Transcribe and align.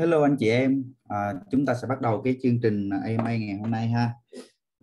Hello 0.00 0.22
anh 0.22 0.36
chị 0.36 0.48
em, 0.48 0.84
à, 1.08 1.34
chúng 1.50 1.66
ta 1.66 1.74
sẽ 1.74 1.88
bắt 1.88 2.00
đầu 2.00 2.22
cái 2.24 2.36
chương 2.42 2.60
trình 2.60 2.90
AMA 2.90 3.36
ngày 3.36 3.56
hôm 3.60 3.70
nay 3.70 3.88
ha. 3.88 4.10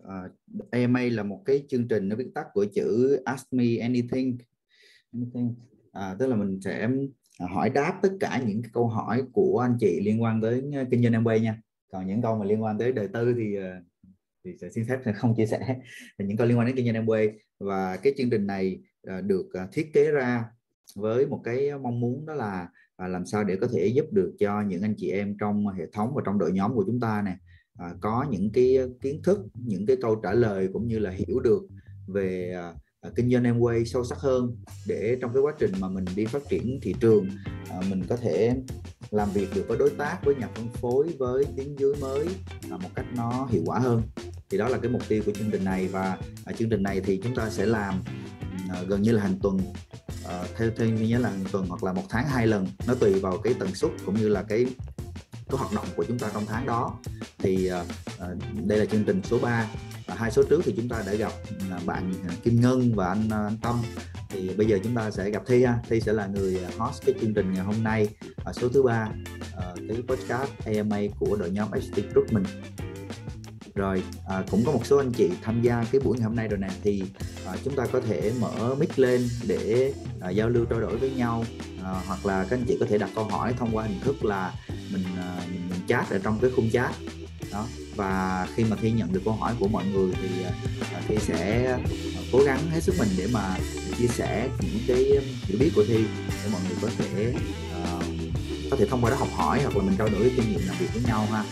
À, 0.08 0.22
AMA 0.70 1.00
là 1.00 1.22
một 1.22 1.42
cái 1.44 1.64
chương 1.68 1.88
trình 1.88 2.08
nó 2.08 2.16
viết 2.16 2.28
tắt 2.34 2.46
của 2.52 2.66
chữ 2.74 3.16
Ask 3.24 3.52
Me 3.52 3.76
Anything. 3.80 4.38
anything. 5.12 5.54
À, 5.92 6.16
tức 6.18 6.26
là 6.26 6.36
mình 6.36 6.60
sẽ 6.60 6.88
à, 7.38 7.46
hỏi 7.50 7.70
đáp 7.70 7.98
tất 8.02 8.08
cả 8.20 8.42
những 8.46 8.62
cái 8.62 8.70
câu 8.74 8.86
hỏi 8.86 9.22
của 9.32 9.58
anh 9.58 9.76
chị 9.80 10.00
liên 10.00 10.22
quan 10.22 10.40
tới 10.40 10.62
à, 10.74 10.84
kinh 10.90 11.02
doanh 11.02 11.24
Amway 11.24 11.38
nha. 11.38 11.62
Còn 11.92 12.06
những 12.06 12.22
câu 12.22 12.38
mà 12.38 12.44
liên 12.44 12.62
quan 12.62 12.78
tới 12.78 12.92
đời 12.92 13.08
tư 13.08 13.34
thì 13.36 13.56
à, 13.56 13.80
thì 14.44 14.56
sẽ 14.60 14.70
xin 14.70 14.84
phép 14.88 14.98
sẽ 15.04 15.12
không 15.12 15.34
chia 15.36 15.46
sẻ. 15.46 15.76
Những 16.18 16.36
câu 16.36 16.46
liên 16.46 16.58
quan 16.58 16.66
đến 16.66 16.76
kinh 16.76 16.92
doanh 16.92 17.06
Amway 17.06 17.32
và 17.58 17.96
cái 17.96 18.14
chương 18.18 18.30
trình 18.30 18.46
này 18.46 18.80
được 19.22 19.48
thiết 19.72 19.90
kế 19.92 20.10
ra 20.10 20.44
với 20.96 21.26
một 21.26 21.40
cái 21.44 21.70
mong 21.82 22.00
muốn 22.00 22.26
đó 22.26 22.34
là 22.34 22.68
à, 22.98 23.08
làm 23.08 23.26
sao 23.26 23.44
để 23.44 23.56
có 23.56 23.66
thể 23.72 23.86
giúp 23.86 24.04
được 24.12 24.32
cho 24.38 24.62
những 24.62 24.82
anh 24.82 24.94
chị 24.96 25.10
em 25.10 25.36
trong 25.40 25.68
hệ 25.68 25.84
thống 25.92 26.14
và 26.14 26.22
trong 26.26 26.38
đội 26.38 26.52
nhóm 26.52 26.74
của 26.74 26.84
chúng 26.86 27.00
ta 27.00 27.22
này 27.22 27.36
à, 27.78 27.94
có 28.00 28.26
những 28.30 28.50
cái 28.52 28.76
ờ, 28.76 28.88
kiến 29.00 29.22
thức 29.22 29.38
những 29.54 29.86
cái 29.86 29.96
câu 30.02 30.16
trả 30.22 30.32
lời 30.32 30.68
cũng 30.72 30.88
như 30.88 30.98
là 30.98 31.10
hiểu 31.10 31.40
được 31.40 31.62
về 32.06 32.52
à, 32.54 32.74
à, 33.00 33.10
kinh 33.16 33.30
doanh 33.30 33.44
Amway 33.44 33.84
sâu 33.84 34.04
sắc 34.04 34.18
hơn 34.18 34.56
để 34.86 35.16
trong 35.20 35.32
cái 35.34 35.42
quá 35.42 35.52
trình 35.58 35.72
mà 35.80 35.88
mình 35.88 36.04
đi 36.16 36.24
phát 36.24 36.42
triển 36.48 36.78
thị 36.82 36.94
trường 37.00 37.28
à, 37.70 37.80
mình 37.90 38.02
có 38.08 38.16
thể 38.16 38.54
làm 39.10 39.30
việc 39.30 39.48
được 39.54 39.64
với 39.68 39.78
đối 39.78 39.90
tác 39.90 40.18
với 40.24 40.34
nhà 40.34 40.48
phân 40.54 40.68
phối 40.68 41.08
với 41.18 41.44
tiếng 41.56 41.78
dưới 41.78 41.94
mới 42.00 42.26
à, 42.70 42.76
một 42.76 42.90
cách 42.94 43.06
nó 43.16 43.48
hiệu 43.50 43.62
quả 43.66 43.78
hơn. 43.78 44.02
Thì 44.50 44.58
đó 44.58 44.68
là 44.68 44.78
cái 44.78 44.90
mục 44.90 45.02
tiêu 45.08 45.22
của 45.26 45.32
chương 45.32 45.50
trình 45.50 45.64
này 45.64 45.88
và 45.88 46.18
à, 46.44 46.52
chương 46.52 46.70
trình 46.70 46.82
này 46.82 47.00
thì 47.00 47.20
chúng 47.24 47.34
ta 47.34 47.50
sẽ 47.50 47.66
làm 47.66 47.94
à, 48.70 48.82
gần 48.88 49.02
như 49.02 49.12
là 49.12 49.22
hàng 49.22 49.38
tuần 49.42 49.58
uh, 50.28 50.56
theo 50.56 50.70
theo 50.76 50.88
như 50.88 51.08
nhớ 51.08 51.18
là 51.18 51.32
tuần 51.52 51.66
hoặc 51.68 51.84
là 51.84 51.92
một 51.92 52.04
tháng 52.08 52.28
hai 52.28 52.46
lần. 52.46 52.66
Nó 52.86 52.94
tùy 52.94 53.20
vào 53.20 53.38
cái 53.38 53.54
tần 53.54 53.74
suất 53.74 53.90
cũng 54.06 54.14
như 54.14 54.28
là 54.28 54.42
cái 54.42 54.66
cái 55.48 55.58
hoạt 55.58 55.72
động 55.72 55.86
của 55.96 56.04
chúng 56.04 56.18
ta 56.18 56.30
trong 56.34 56.46
tháng 56.46 56.66
đó. 56.66 56.98
Thì 57.38 57.70
uh, 57.72 57.86
đây 58.66 58.78
là 58.78 58.84
chương 58.84 59.04
trình 59.04 59.20
số 59.24 59.38
3 59.38 59.66
và 60.06 60.14
hai 60.14 60.30
số 60.30 60.42
trước 60.50 60.60
thì 60.64 60.74
chúng 60.76 60.88
ta 60.88 61.02
đã 61.06 61.14
gặp 61.14 61.32
bạn 61.86 62.12
Kim 62.42 62.60
Ngân 62.60 62.94
và 62.94 63.06
anh, 63.08 63.28
anh 63.30 63.56
Tâm. 63.62 63.82
Thì 64.30 64.54
bây 64.56 64.66
giờ 64.66 64.78
chúng 64.84 64.94
ta 64.94 65.10
sẽ 65.10 65.30
gặp 65.30 65.42
Thi 65.46 65.64
ha. 65.64 65.78
Thi 65.88 66.00
sẽ 66.00 66.12
là 66.12 66.26
người 66.26 66.60
host 66.78 67.02
cái 67.06 67.14
chương 67.20 67.34
trình 67.34 67.52
ngày 67.52 67.64
hôm 67.64 67.84
nay. 67.84 68.08
Ở 68.44 68.52
số 68.52 68.68
thứ 68.68 68.82
ba 68.82 69.08
uh, 69.56 69.78
cái 69.88 70.02
podcast 70.08 70.50
AMA 70.64 70.98
của 71.18 71.36
đội 71.36 71.50
nhóm 71.50 71.68
HT 71.72 71.96
Group 72.12 72.32
mình 72.32 72.44
rồi 73.78 74.02
à, 74.28 74.44
cũng 74.50 74.64
có 74.64 74.72
một 74.72 74.86
số 74.86 74.98
anh 74.98 75.12
chị 75.12 75.30
tham 75.42 75.62
gia 75.62 75.84
cái 75.92 76.00
buổi 76.00 76.16
ngày 76.18 76.24
hôm 76.24 76.36
nay 76.36 76.48
rồi 76.48 76.58
nè. 76.58 76.68
Thì 76.82 77.02
à, 77.46 77.52
chúng 77.64 77.76
ta 77.76 77.86
có 77.86 78.00
thể 78.00 78.32
mở 78.40 78.74
mic 78.74 78.98
lên 78.98 79.28
để 79.46 79.92
à, 80.20 80.30
giao 80.30 80.48
lưu 80.48 80.64
trao 80.64 80.80
đổi 80.80 80.96
với 80.96 81.10
nhau. 81.10 81.44
À, 81.84 82.02
hoặc 82.06 82.26
là 82.26 82.46
các 82.50 82.56
anh 82.58 82.64
chị 82.68 82.76
có 82.80 82.86
thể 82.90 82.98
đặt 82.98 83.10
câu 83.14 83.24
hỏi 83.24 83.54
thông 83.58 83.76
qua 83.76 83.84
hình 83.84 84.00
thức 84.00 84.24
là 84.24 84.52
mình, 84.92 85.04
à, 85.16 85.40
mình, 85.52 85.68
mình 85.70 85.80
chat 85.88 86.10
ở 86.10 86.18
trong 86.18 86.38
cái 86.42 86.50
khung 86.56 86.70
chat. 86.70 86.94
Đó 87.52 87.66
và 87.96 88.46
khi 88.54 88.64
mà 88.64 88.76
thi 88.80 88.90
nhận 88.90 89.12
được 89.12 89.20
câu 89.24 89.34
hỏi 89.34 89.54
của 89.60 89.68
mọi 89.68 89.84
người 89.86 90.12
thì 90.22 90.44
à, 90.44 90.52
à 90.94 91.02
thi 91.08 91.16
sẽ 91.20 91.64
à, 91.64 91.78
cố 92.32 92.38
gắng 92.46 92.70
hết 92.70 92.82
sức 92.82 92.94
mình 92.98 93.08
để 93.16 93.26
mà 93.32 93.56
chia 93.98 94.06
sẻ 94.06 94.48
những 94.60 94.80
cái 94.88 95.04
à, 95.16 95.22
hiểu 95.42 95.58
biết 95.60 95.70
của 95.74 95.84
thi 95.88 96.04
để 96.44 96.50
mọi 96.52 96.60
người 96.68 96.76
có 96.82 96.88
thể 96.98 97.34
à, 97.74 98.00
có 98.70 98.76
thể 98.76 98.86
thông 98.86 99.04
qua 99.04 99.10
đó 99.10 99.16
học 99.16 99.28
hỏi 99.32 99.62
hoặc 99.62 99.76
là 99.76 99.82
mình 99.82 99.96
trao 99.98 100.08
đổi 100.08 100.32
kinh 100.36 100.50
nghiệm 100.50 100.60
làm 100.66 100.76
việc 100.78 100.88
với 100.94 101.02
nhau 101.02 101.26
ha 101.32 101.44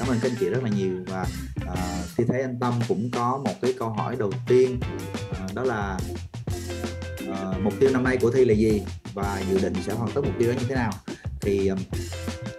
cảm 0.00 0.08
ơn 0.08 0.18
các 0.22 0.30
anh 0.30 0.36
chị 0.40 0.48
rất 0.48 0.64
là 0.64 0.70
nhiều. 0.70 0.92
Và 1.06 1.26
à, 1.66 2.02
khi 2.16 2.24
thấy 2.28 2.42
anh 2.42 2.58
Tâm 2.60 2.74
cũng 2.88 3.10
có 3.12 3.40
một 3.44 3.54
cái 3.62 3.74
câu 3.78 3.88
hỏi 3.88 4.16
đầu 4.18 4.32
tiên 4.48 4.80
à, 5.38 5.46
đó 5.54 5.64
là 5.64 5.98
à, 7.32 7.52
mục 7.62 7.72
tiêu 7.80 7.90
năm 7.90 8.04
nay 8.04 8.18
của 8.20 8.30
thi 8.30 8.44
là 8.44 8.54
gì? 8.54 8.82
Và 9.14 9.42
dự 9.50 9.58
định 9.58 9.74
sẽ 9.86 9.92
hoàn 9.92 10.10
tất 10.10 10.20
mục 10.24 10.34
tiêu 10.38 10.52
đó 10.52 10.54
như 10.60 10.66
thế 10.68 10.74
nào? 10.74 10.92
Thì 11.40 11.68
à, 11.68 11.76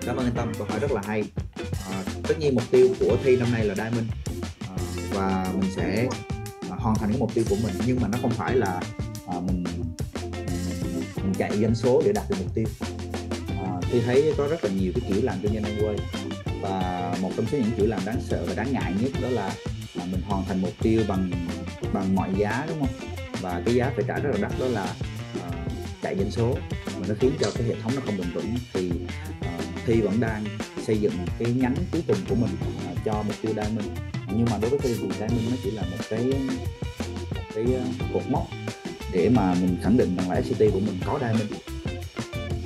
cảm 0.06 0.16
ơn 0.16 0.26
anh 0.26 0.36
Tâm 0.36 0.52
câu 0.58 0.68
hỏi 0.68 0.80
rất 0.80 0.92
là 0.92 1.02
hay. 1.06 1.24
À, 1.92 2.04
tất 2.24 2.40
nhiên 2.40 2.56
mục 2.56 2.64
tiêu 2.72 2.88
của 3.00 3.18
thi 3.24 3.36
năm 3.36 3.52
nay 3.52 3.66
là 3.66 3.76
Diamond. 3.76 4.08
À, 4.70 4.76
và 5.14 5.54
mình 5.60 5.72
sẽ 5.76 6.08
à, 6.70 6.76
hoàn 6.80 6.96
thành 6.96 7.10
cái 7.10 7.20
mục 7.20 7.34
tiêu 7.34 7.44
của 7.50 7.58
mình. 7.64 7.74
Nhưng 7.86 8.00
mà 8.02 8.08
nó 8.08 8.18
không 8.22 8.32
phải 8.32 8.56
là 8.56 8.82
à, 9.28 9.40
mình 9.40 9.64
mình 11.16 11.34
chạy 11.38 11.52
doanh 11.62 11.76
số 11.76 12.02
để 12.06 12.12
đạt 12.14 12.30
được 12.30 12.36
mục 12.40 12.56
tiêu. 12.56 12.66
À, 13.50 13.80
thi 13.92 14.02
thấy 14.06 14.34
có 14.38 14.48
rất 14.48 14.64
là 14.64 14.70
nhiều 14.70 14.92
cái 14.96 15.10
kiểu 15.10 15.24
làm 15.24 15.36
cho 15.44 15.50
nhân 15.50 15.64
quay 15.82 15.96
và 16.62 17.16
một 17.22 17.32
trong 17.38 17.46
số 17.52 17.58
những 17.58 17.72
kiểu 17.78 17.88
làm 17.88 18.00
đáng 18.06 18.22
sợ 18.22 18.46
và 18.48 18.54
đáng 18.54 18.74
ngại 18.74 18.94
nhất 19.02 19.12
đó 19.22 19.30
là 19.30 19.54
là 19.96 20.06
mình 20.06 20.22
hoàn 20.22 20.46
thành 20.46 20.62
mục 20.62 20.74
tiêu 20.82 21.04
bằng 21.08 21.32
bằng 21.94 22.16
mọi 22.16 22.30
giá 22.38 22.66
đúng 22.68 22.80
không? 22.80 23.10
Và 23.42 23.62
cái 23.66 23.76
giá 23.76 23.92
phải 23.96 24.06
trả 24.08 24.16
rất 24.16 24.30
là 24.34 24.38
đắt 24.42 24.60
đó 24.60 24.66
là 24.66 24.94
uh, 25.38 25.54
chạy 26.02 26.16
doanh 26.18 26.32
số. 26.32 26.58
Mà 26.86 27.08
nó 27.08 27.16
khiến 27.20 27.32
cho 27.40 27.52
cái 27.56 27.64
hệ 27.68 27.76
thống 27.84 27.92
nó 27.96 28.02
không 28.06 28.18
bền 28.18 28.32
vững. 28.34 28.56
Thì 28.74 28.90
uh, 28.90 29.62
thi 29.86 30.02
vẫn 30.02 30.20
đang 30.20 30.46
xây 30.84 30.98
dựng 30.98 31.14
cái 31.40 31.54
nhánh 31.54 31.76
cuối 31.92 32.02
cùng 32.08 32.18
của 32.30 32.36
mình 32.36 32.52
uh, 32.92 32.98
cho 33.06 33.14
mục 33.14 33.36
tiêu 33.42 33.54
diamond. 33.56 33.88
Nhưng 34.36 34.46
mà 34.52 34.58
đối 34.62 34.70
với 34.70 34.80
thi 34.80 34.96
thì 35.02 35.10
diamond 35.20 35.50
nó 35.50 35.58
chỉ 35.64 35.72
là 35.72 35.82
một 35.82 36.04
cái 36.10 36.24
một 37.36 37.44
cái 37.56 37.66
uh, 37.66 38.14
cột 38.14 38.24
mốc 38.30 38.48
để 39.14 39.30
mà 39.30 39.54
mình 39.54 39.78
khẳng 39.84 39.98
định 39.98 40.18
rằng 40.18 40.32
là 40.32 40.42
SCT 40.42 40.60
của 40.60 40.80
mình 40.80 41.00
có 41.06 41.20
diamond. 41.20 41.52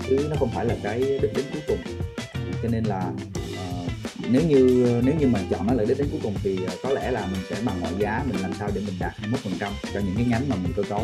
Chứ 0.09 0.27
nó 0.29 0.35
không 0.39 0.49
phải 0.49 0.65
là 0.65 0.75
cái 0.83 0.99
đích 0.99 1.33
đến 1.33 1.45
cuối 1.53 1.61
cùng. 1.67 1.79
Cho 2.63 2.69
nên 2.69 2.83
là 2.83 3.11
nếu 4.31 4.41
như 4.47 4.91
nếu 5.05 5.15
như 5.19 5.27
mà 5.27 5.39
chọn 5.49 5.67
nó 5.67 5.73
lợi 5.73 5.85
đích 5.85 5.97
đến 5.97 6.07
cuối 6.11 6.19
cùng 6.23 6.33
thì 6.43 6.65
ờ, 6.65 6.73
có 6.83 6.89
lẽ 6.89 7.11
là 7.11 7.27
mình 7.31 7.41
sẽ 7.49 7.55
bằng 7.65 7.81
mọi 7.81 7.93
giá 7.99 8.23
mình 8.27 8.41
làm 8.41 8.53
sao 8.53 8.69
để 8.75 8.81
mình 8.85 8.95
đạt 8.99 9.13
21% 9.13 9.71
cho 9.93 9.99
những 9.99 10.15
cái 10.15 10.25
nhánh 10.29 10.49
mà 10.49 10.55
mình 10.63 10.71
cơ 10.75 10.83
cấu. 10.89 11.01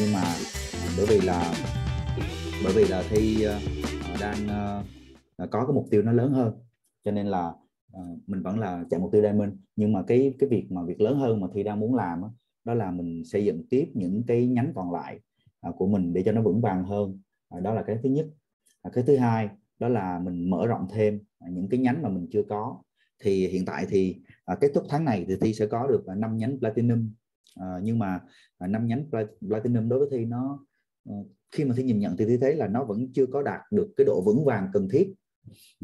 Nhưng 0.00 0.12
mà 0.12 0.22
ờ, 0.72 0.88
bởi 0.96 1.06
vì 1.06 1.20
là, 1.26 1.54
bởi 2.64 2.72
vì 2.76 2.84
là 2.84 3.02
thi 3.10 3.42
ờ, 3.42 3.60
đang 4.20 4.48
có 5.50 5.66
cái 5.66 5.74
mục 5.74 5.86
tiêu 5.90 6.02
nó 6.02 6.12
lớn 6.12 6.32
hơn. 6.32 6.52
Cho 7.04 7.10
nên 7.10 7.26
là 7.26 7.52
mình 8.26 8.42
vẫn 8.42 8.58
là 8.58 8.84
chạy 8.90 9.00
mục 9.00 9.12
tiêu 9.12 9.22
diamond 9.22 9.52
nhưng 9.76 9.92
mà 9.92 10.02
cái 10.06 10.34
cái 10.38 10.48
việc 10.48 10.72
mà 10.72 10.82
việc 10.82 11.00
lớn 11.00 11.18
hơn 11.18 11.40
mà 11.40 11.46
thi 11.54 11.62
đang 11.62 11.80
muốn 11.80 11.94
làm 11.94 12.22
đó 12.64 12.74
là 12.74 12.90
mình 12.90 13.24
xây 13.24 13.44
dựng 13.44 13.64
tiếp 13.70 13.90
những 13.94 14.22
cái 14.26 14.46
nhánh 14.46 14.72
còn 14.74 14.92
lại 14.92 15.20
của 15.76 15.86
mình 15.86 16.12
để 16.12 16.22
cho 16.22 16.32
nó 16.32 16.42
vững 16.42 16.60
vàng 16.60 16.84
hơn. 16.84 17.18
Đó 17.62 17.74
là 17.74 17.82
cái 17.82 17.96
thứ 18.02 18.08
nhất. 18.08 18.26
Cái 18.92 19.04
thứ 19.06 19.16
hai 19.16 19.48
đó 19.80 19.88
là 19.88 20.18
mình 20.18 20.50
mở 20.50 20.66
rộng 20.66 20.86
thêm 20.92 21.20
à, 21.38 21.48
những 21.52 21.68
cái 21.68 21.80
nhánh 21.80 22.02
mà 22.02 22.08
mình 22.08 22.28
chưa 22.32 22.42
có. 22.48 22.82
Thì 23.22 23.46
hiện 23.48 23.64
tại 23.64 23.86
thì 23.88 24.16
à, 24.44 24.56
kết 24.60 24.70
thúc 24.74 24.84
tháng 24.88 25.04
này 25.04 25.24
thì 25.28 25.34
thi 25.40 25.54
sẽ 25.54 25.66
có 25.66 25.86
được 25.86 26.06
à, 26.06 26.14
năm 26.14 26.36
nhánh 26.36 26.58
platinum. 26.58 27.10
À, 27.54 27.80
nhưng 27.82 27.98
mà 27.98 28.20
à, 28.58 28.66
năm 28.66 28.86
nhánh 28.86 29.04
platinum 29.48 29.88
đối 29.88 29.98
với 29.98 30.08
thi 30.10 30.24
nó 30.24 30.66
à, 31.08 31.14
khi 31.50 31.64
mà 31.64 31.74
thi 31.76 31.82
nhìn 31.82 31.98
nhận 31.98 32.16
thì 32.16 32.24
thi 32.24 32.36
thấy 32.36 32.54
là 32.54 32.68
nó 32.68 32.84
vẫn 32.84 33.12
chưa 33.12 33.26
có 33.26 33.42
đạt 33.42 33.60
được 33.70 33.88
cái 33.96 34.04
độ 34.04 34.22
vững 34.26 34.44
vàng 34.44 34.68
cần 34.72 34.88
thiết. 34.88 35.14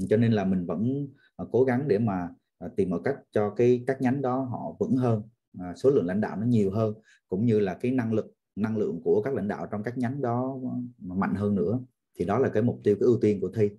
Cho 0.08 0.16
nên 0.16 0.32
là 0.32 0.44
mình 0.44 0.66
vẫn 0.66 1.08
à, 1.36 1.44
cố 1.52 1.64
gắng 1.64 1.88
để 1.88 1.98
mà 1.98 2.28
à, 2.58 2.68
tìm 2.76 2.90
mọi 2.90 3.00
cách 3.04 3.16
cho 3.32 3.50
cái 3.50 3.84
các 3.86 4.00
nhánh 4.00 4.22
đó 4.22 4.40
họ 4.40 4.76
vững 4.80 4.96
hơn. 4.96 5.22
À, 5.58 5.74
số 5.76 5.90
lượng 5.90 6.06
lãnh 6.06 6.20
đạo 6.20 6.36
nó 6.36 6.46
nhiều 6.46 6.70
hơn 6.70 6.94
cũng 7.28 7.46
như 7.46 7.60
là 7.60 7.74
cái 7.74 7.90
năng 7.90 8.12
lực 8.12 8.32
năng 8.56 8.76
lượng 8.76 9.00
của 9.04 9.22
các 9.24 9.34
lãnh 9.34 9.48
đạo 9.48 9.66
trong 9.70 9.82
các 9.82 9.98
nhánh 9.98 10.20
đó 10.22 10.58
ờ, 10.62 11.14
mạnh 11.14 11.34
hơn 11.34 11.54
nữa. 11.54 11.80
Thì 12.18 12.24
đó 12.24 12.38
là 12.38 12.48
cái 12.48 12.62
mục 12.62 12.80
tiêu 12.84 12.96
cái 13.00 13.06
ưu 13.06 13.18
tiên 13.20 13.40
của 13.40 13.50
thi 13.54 13.70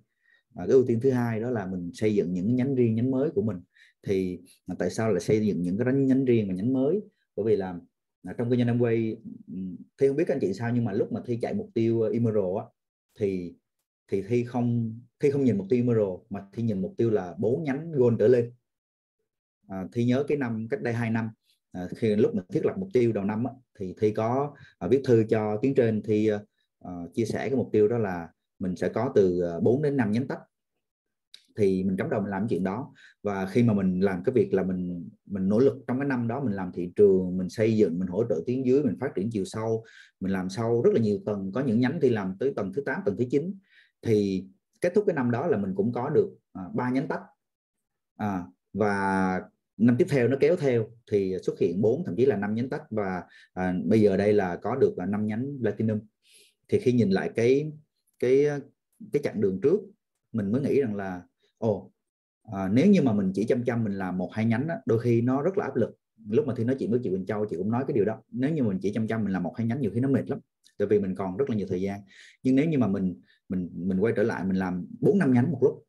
à, 0.58 0.66
cái 0.66 0.74
ưu 0.74 0.84
tiên 0.86 1.00
thứ 1.00 1.10
hai 1.10 1.40
đó 1.40 1.50
là 1.50 1.66
mình 1.66 1.90
xây 1.94 2.14
dựng 2.14 2.32
những 2.32 2.56
nhánh 2.56 2.74
riêng 2.74 2.94
nhánh 2.94 3.10
mới 3.10 3.30
của 3.30 3.42
mình. 3.42 3.56
Thì 4.06 4.40
à, 4.66 4.74
tại 4.78 4.90
sao 4.90 5.12
lại 5.12 5.20
xây 5.20 5.46
dựng 5.46 5.62
những 5.62 5.78
cái 5.78 5.94
nhánh 5.94 6.24
riêng 6.24 6.48
và 6.48 6.54
nhánh 6.54 6.72
mới? 6.72 7.00
Bởi 7.36 7.46
vì 7.46 7.56
là 7.56 7.78
à, 8.22 8.34
trong 8.38 8.50
cái 8.50 8.58
doanh 8.58 8.78
Amway 8.78 9.16
thi 9.98 10.08
không 10.08 10.16
biết 10.16 10.24
các 10.26 10.34
anh 10.34 10.40
chị 10.40 10.52
sao 10.52 10.70
nhưng 10.74 10.84
mà 10.84 10.92
lúc 10.92 11.12
mà 11.12 11.20
thi 11.26 11.38
chạy 11.42 11.54
mục 11.54 11.70
tiêu 11.74 12.02
Emerald 12.02 12.56
á 12.58 12.64
thì 13.18 13.54
thì 14.08 14.22
thi 14.22 14.44
không 14.44 14.98
thi 15.20 15.30
không 15.30 15.44
nhìn 15.44 15.58
mục 15.58 15.66
tiêu 15.70 15.78
Emerald 15.78 16.20
mà 16.30 16.40
thi 16.52 16.62
nhìn 16.62 16.82
mục 16.82 16.94
tiêu 16.96 17.10
là 17.10 17.34
bốn 17.38 17.64
nhánh 17.64 17.92
gold 17.92 18.18
trở 18.18 18.28
lên. 18.28 18.52
À, 19.68 19.84
thi 19.92 20.04
nhớ 20.04 20.24
cái 20.28 20.38
năm 20.38 20.66
cách 20.70 20.82
đây 20.82 20.94
2 20.94 21.10
năm 21.10 21.30
à, 21.72 21.88
khi 21.96 22.16
lúc 22.16 22.34
mình 22.34 22.44
thiết 22.48 22.64
lập 22.64 22.74
mục 22.78 22.88
tiêu 22.92 23.12
đầu 23.12 23.24
năm 23.24 23.44
á, 23.44 23.52
thì 23.78 23.94
thi 24.00 24.10
có 24.10 24.54
à, 24.78 24.88
viết 24.88 25.00
thư 25.04 25.24
cho 25.28 25.58
tuyến 25.62 25.74
trên 25.74 26.02
thi 26.02 26.30
à, 26.80 26.92
chia 27.14 27.24
sẻ 27.24 27.38
cái 27.38 27.56
mục 27.56 27.68
tiêu 27.72 27.88
đó 27.88 27.98
là 27.98 28.28
mình 28.58 28.76
sẽ 28.76 28.88
có 28.88 29.12
từ 29.14 29.40
à, 29.40 29.60
4 29.60 29.82
đến 29.82 29.96
5 29.96 30.12
nhánh 30.12 30.28
tách 30.28 30.40
thì 31.58 31.84
mình 31.84 31.96
cắm 31.96 32.10
đầu 32.10 32.20
mình 32.20 32.30
làm 32.30 32.48
chuyện 32.48 32.64
đó. 32.64 32.94
Và 33.22 33.46
khi 33.46 33.62
mà 33.62 33.74
mình 33.74 34.00
làm 34.00 34.22
cái 34.24 34.32
việc 34.32 34.54
là 34.54 34.62
mình 34.62 35.08
mình 35.26 35.48
nỗ 35.48 35.58
lực 35.58 35.84
trong 35.86 35.98
cái 35.98 36.08
năm 36.08 36.28
đó 36.28 36.40
mình 36.44 36.54
làm 36.54 36.72
thị 36.72 36.92
trường 36.96 37.36
mình 37.36 37.48
xây 37.48 37.76
dựng 37.76 37.98
mình 37.98 38.08
hỗ 38.08 38.24
trợ 38.28 38.42
tuyến 38.46 38.62
dưới 38.62 38.82
mình 38.82 38.96
phát 39.00 39.10
triển 39.14 39.30
chiều 39.30 39.44
sâu 39.44 39.84
mình 40.20 40.32
làm 40.32 40.48
sâu 40.48 40.82
rất 40.82 40.90
là 40.94 41.00
nhiều 41.00 41.18
tầng. 41.26 41.52
Có 41.54 41.60
những 41.60 41.80
nhánh 41.80 41.98
thì 42.02 42.10
làm 42.10 42.36
tới 42.40 42.52
tầng 42.56 42.72
thứ 42.76 42.82
8 42.86 43.00
tầng 43.04 43.16
thứ 43.16 43.24
9 43.30 43.54
thì 44.02 44.46
kết 44.80 44.92
thúc 44.94 45.04
cái 45.06 45.14
năm 45.14 45.30
đó 45.30 45.46
là 45.46 45.58
mình 45.58 45.74
cũng 45.74 45.92
có 45.92 46.10
được 46.10 46.36
à, 46.52 46.62
ba 46.74 46.84
à, 46.84 46.90
nhánh 46.90 47.08
tách. 47.08 47.22
À, 48.16 48.44
và 48.72 49.40
năm 49.76 49.96
tiếp 49.98 50.06
theo 50.10 50.28
nó 50.28 50.36
kéo 50.40 50.56
theo 50.56 50.86
thì 51.10 51.36
xuất 51.42 51.58
hiện 51.58 51.80
bốn 51.80 52.04
thậm 52.04 52.16
chí 52.16 52.26
là 52.26 52.36
năm 52.36 52.54
nhánh 52.54 52.68
tách. 52.68 52.82
Và 52.90 53.22
à, 53.54 53.74
bây 53.84 54.00
giờ 54.00 54.16
đây 54.16 54.32
là 54.32 54.56
có 54.56 54.76
được 54.76 54.98
là 54.98 55.06
năm 55.06 55.26
nhánh 55.26 55.58
platinum. 55.60 56.00
Thì 56.68 56.78
khi 56.78 56.92
nhìn 56.92 57.10
lại 57.10 57.30
cái 57.34 57.72
cái 58.18 58.46
cái 59.12 59.22
chặng 59.22 59.40
đường 59.40 59.60
trước 59.62 59.80
mình 60.32 60.52
mới 60.52 60.60
nghĩ 60.60 60.80
rằng 60.80 60.94
là 60.94 61.22
ồ 61.58 61.90
à, 62.52 62.68
nếu 62.72 62.86
như 62.86 63.02
mà 63.02 63.12
mình 63.12 63.32
chỉ 63.34 63.44
chăm 63.44 63.64
chăm 63.64 63.84
mình 63.84 63.92
làm 63.92 64.18
một 64.18 64.30
hai 64.32 64.44
nhánh 64.44 64.66
đó, 64.66 64.74
đôi 64.86 65.00
khi 65.00 65.20
nó 65.20 65.42
rất 65.42 65.58
là 65.58 65.64
áp 65.64 65.76
lực. 65.76 65.98
Lúc 66.28 66.46
mà 66.46 66.54
thi 66.56 66.64
nói 66.64 66.76
chuyện 66.78 66.90
với 66.90 67.00
chị 67.02 67.10
Quỳnh 67.10 67.26
Châu 67.26 67.46
chị 67.50 67.56
cũng 67.56 67.70
nói 67.70 67.84
cái 67.88 67.94
điều 67.94 68.04
đó. 68.04 68.22
Nếu 68.30 68.50
như 68.50 68.62
mình 68.62 68.78
chỉ 68.82 68.92
chăm 68.92 69.06
chăm 69.06 69.24
mình 69.24 69.32
làm 69.32 69.42
một 69.42 69.54
hai 69.56 69.66
nhánh 69.66 69.80
nhiều 69.80 69.90
khi 69.94 70.00
nó 70.00 70.08
mệt 70.08 70.30
lắm 70.30 70.38
tại 70.78 70.88
vì 70.90 71.00
mình 71.00 71.14
còn 71.14 71.36
rất 71.36 71.50
là 71.50 71.56
nhiều 71.56 71.66
thời 71.70 71.80
gian. 71.80 72.00
Nhưng 72.42 72.56
nếu 72.56 72.68
như 72.68 72.78
mà 72.78 72.86
mình 72.86 73.20
mình 73.48 73.70
mình 73.74 73.98
quay 74.00 74.12
trở 74.16 74.22
lại 74.22 74.44
mình 74.44 74.56
làm 74.56 74.86
bốn 75.00 75.18
năm 75.18 75.32
nhánh 75.32 75.52
một 75.52 75.58
lúc 75.62 75.84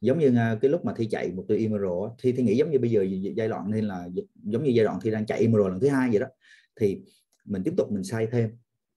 giống 0.00 0.18
như 0.18 0.36
à, 0.36 0.58
cái 0.60 0.70
lúc 0.70 0.84
mà 0.84 0.92
thi 0.96 1.08
chạy 1.10 1.32
một 1.32 1.44
từ 1.48 1.56
Emerald 1.56 2.12
thi 2.22 2.32
thi 2.32 2.42
nghĩ 2.42 2.56
giống 2.56 2.70
như 2.70 2.78
bây 2.78 2.90
giờ 2.90 3.02
giai 3.36 3.48
đoạn 3.48 3.70
nên 3.70 3.84
là 3.84 4.08
giống 4.34 4.64
như 4.64 4.70
giai 4.70 4.84
đoạn 4.84 4.98
thi 5.02 5.10
đang 5.10 5.26
chạy 5.26 5.40
Emerald 5.40 5.70
lần 5.70 5.80
thứ 5.80 5.88
hai 5.88 6.10
vậy 6.10 6.20
đó 6.20 6.26
thì 6.80 7.00
mình 7.44 7.62
tiếp 7.62 7.74
tục 7.76 7.92
mình 7.92 8.04
sai 8.04 8.26
thêm 8.32 8.50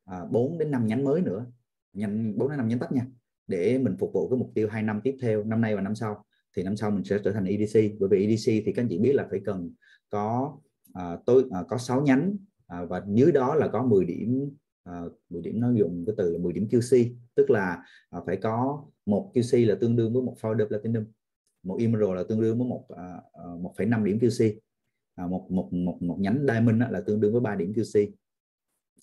à, 0.05 0.25
4 0.31 0.57
đến 0.57 0.71
5 0.71 0.87
nhánh 0.87 1.03
mới 1.03 1.21
nữa. 1.21 1.45
Nhánh 1.93 2.37
4 2.37 2.49
đến 2.49 2.57
5 2.57 2.67
nhánh 2.67 2.79
tách 2.79 2.91
nha 2.91 3.05
để 3.47 3.77
mình 3.77 3.95
phục 3.99 4.13
vụ 4.13 4.29
cái 4.29 4.37
mục 4.37 4.51
tiêu 4.55 4.67
hai 4.71 4.83
năm 4.83 5.01
tiếp 5.03 5.17
theo 5.21 5.43
năm 5.43 5.61
nay 5.61 5.75
và 5.75 5.81
năm 5.81 5.95
sau. 5.95 6.25
Thì 6.55 6.63
năm 6.63 6.75
sau 6.75 6.91
mình 6.91 7.03
sẽ 7.03 7.17
trở 7.23 7.31
thành 7.31 7.45
EDC 7.45 7.79
bởi 7.99 8.09
vì 8.09 8.27
EDC 8.27 8.45
thì 8.45 8.73
các 8.75 8.81
anh 8.81 8.87
chị 8.89 8.97
biết 8.97 9.13
là 9.13 9.27
phải 9.29 9.39
cần 9.45 9.71
có 10.09 10.57
à, 10.93 11.17
tối 11.25 11.45
à, 11.51 11.63
có 11.69 11.77
6 11.77 12.01
nhánh 12.01 12.37
à, 12.67 12.85
và 12.85 13.03
dưới 13.07 13.31
đó 13.31 13.55
là 13.55 13.67
có 13.67 13.83
10 13.83 14.05
điểm 14.05 14.49
à, 14.83 15.01
10 15.29 15.41
điểm 15.41 15.59
nó 15.59 15.71
dùng 15.71 16.03
cái 16.07 16.15
từ 16.17 16.31
là 16.31 16.39
10 16.39 16.53
điểm 16.53 16.67
QC 16.71 17.13
tức 17.35 17.49
là 17.49 17.83
à, 18.09 18.19
phải 18.25 18.37
có 18.37 18.85
một 19.05 19.31
QC 19.33 19.67
là 19.67 19.75
tương 19.81 19.95
đương 19.95 20.13
với 20.13 20.21
một 20.21 20.35
Founder 20.41 20.67
Platinum 20.67 21.05
một 21.63 21.77
Emerald 21.79 22.15
là 22.15 22.23
tương 22.29 22.41
đương 22.41 22.57
với 22.57 22.67
một 22.67 22.85
à, 22.89 23.21
1,5 23.33 24.01
à, 24.01 24.03
điểm 24.03 24.17
QC 24.17 24.53
à, 25.15 25.27
một 25.27 25.51
một 25.51 25.73
một 25.73 25.97
một 26.01 26.17
nhánh 26.19 26.45
Diamond 26.47 26.81
là 26.89 27.01
tương 27.01 27.19
đương 27.19 27.31
với 27.31 27.41
3 27.41 27.55
điểm 27.55 27.71
QC 27.71 28.11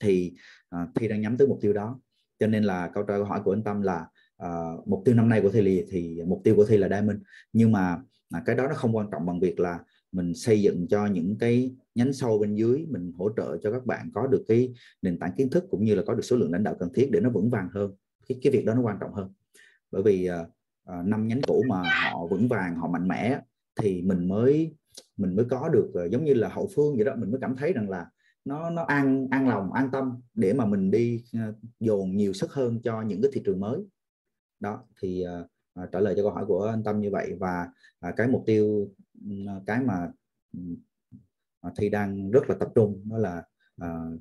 thì 0.01 0.33
à, 0.69 0.87
thi 0.95 1.09
đang 1.09 1.21
nhắm 1.21 1.37
tới 1.37 1.49
mục 1.49 1.59
tiêu 1.61 1.73
đó. 1.73 2.01
Cho 2.39 2.47
nên 2.47 2.65
là 2.65 2.91
câu 2.95 3.05
trả 3.05 3.17
hỏi 3.17 3.41
của 3.45 3.53
anh 3.53 3.63
Tâm 3.63 3.83
là 3.83 4.07
uh, 4.43 4.89
mục 4.89 5.03
tiêu 5.05 5.15
năm 5.15 5.29
nay 5.29 5.41
của 5.41 5.51
thi 5.51 5.61
thì, 5.61 5.85
thì 5.91 6.23
mục 6.27 6.41
tiêu 6.45 6.57
của 6.57 6.65
thi 6.65 6.77
là 6.77 6.89
diamond. 6.89 7.19
Nhưng 7.53 7.73
mà 7.73 7.99
à, 8.31 8.43
cái 8.47 8.57
đó 8.57 8.69
nó 8.69 8.75
không 8.75 8.97
quan 8.97 9.07
trọng 9.13 9.27
bằng 9.27 9.41
việc 9.41 9.61
là 9.61 9.79
mình 10.13 10.35
xây 10.35 10.63
dựng 10.63 10.87
cho 10.89 11.07
những 11.07 11.37
cái 11.39 11.75
nhánh 11.95 12.13
sâu 12.13 12.39
bên 12.39 12.55
dưới 12.55 12.87
mình 12.89 13.13
hỗ 13.13 13.31
trợ 13.37 13.57
cho 13.63 13.73
các 13.73 13.87
bạn 13.87 14.11
có 14.15 14.27
được 14.27 14.45
cái 14.49 14.75
nền 15.03 15.19
tảng 15.19 15.33
kiến 15.37 15.51
thức 15.51 15.65
cũng 15.71 15.85
như 15.85 15.95
là 15.95 16.03
có 16.07 16.15
được 16.15 16.23
số 16.23 16.37
lượng 16.37 16.53
lãnh 16.53 16.65
đạo 16.65 16.77
cần 16.79 16.93
thiết 16.95 17.09
để 17.13 17.21
nó 17.21 17.31
vững 17.31 17.51
vàng 17.51 17.69
hơn. 17.73 17.93
Cái 18.29 18.39
cái 18.43 18.53
việc 18.53 18.65
đó 18.65 18.75
nó 18.75 18.81
quan 18.81 18.97
trọng 19.01 19.13
hơn. 19.13 19.33
Bởi 19.91 20.03
vì 20.03 20.29
năm 20.29 21.01
uh, 21.01 21.07
năm 21.07 21.29
nhánh 21.29 21.41
cũ 21.47 21.63
mà 21.69 21.83
họ 22.13 22.27
vững 22.27 22.49
vàng 22.49 22.77
họ 22.77 22.89
mạnh 22.89 23.09
mẽ 23.09 23.41
thì 23.81 24.03
mình 24.03 24.29
mới 24.29 24.75
mình 25.17 25.37
mới 25.37 25.45
có 25.45 25.69
được 25.69 25.93
uh, 26.05 26.11
giống 26.11 26.25
như 26.25 26.35
là 26.35 26.49
hậu 26.49 26.71
phương 26.75 26.97
vậy 26.97 27.05
đó. 27.05 27.15
Mình 27.17 27.31
mới 27.31 27.41
cảm 27.41 27.57
thấy 27.57 27.73
rằng 27.73 27.91
là 27.91 28.07
nó 28.45 28.71
nó 28.71 28.83
an 28.83 29.29
an 29.31 29.49
lòng 29.49 29.73
an 29.73 29.89
tâm 29.93 30.21
để 30.35 30.53
mà 30.53 30.67
mình 30.67 30.91
đi 30.91 31.25
uh, 31.49 31.55
dồn 31.81 32.17
nhiều 32.17 32.33
sức 32.33 32.53
hơn 32.53 32.81
cho 32.85 33.03
những 33.03 33.23
cái 33.23 33.31
thị 33.35 33.43
trường 33.45 33.61
mới 33.61 33.81
đó 34.65 34.83
thì 35.01 35.25
uh, 35.83 35.91
trả 35.93 36.01
lời 36.01 36.15
cho 36.17 36.23
câu 36.23 36.33
hỏi 36.33 36.45
của 36.47 36.65
anh 36.65 36.83
Tâm 36.83 37.01
như 37.01 37.11
vậy 37.11 37.37
và 37.39 37.69
uh, 38.09 38.17
cái 38.17 38.29
mục 38.29 38.43
tiêu 38.47 38.89
uh, 39.29 39.63
cái 39.67 39.81
mà 39.83 40.11
uh, 41.67 41.73
thi 41.77 41.89
đang 41.89 42.31
rất 42.31 42.51
là 42.51 42.57
tập 42.61 42.69
trung 42.75 43.03
đó 43.11 43.19
là 43.19 43.43
uh, 43.85 44.21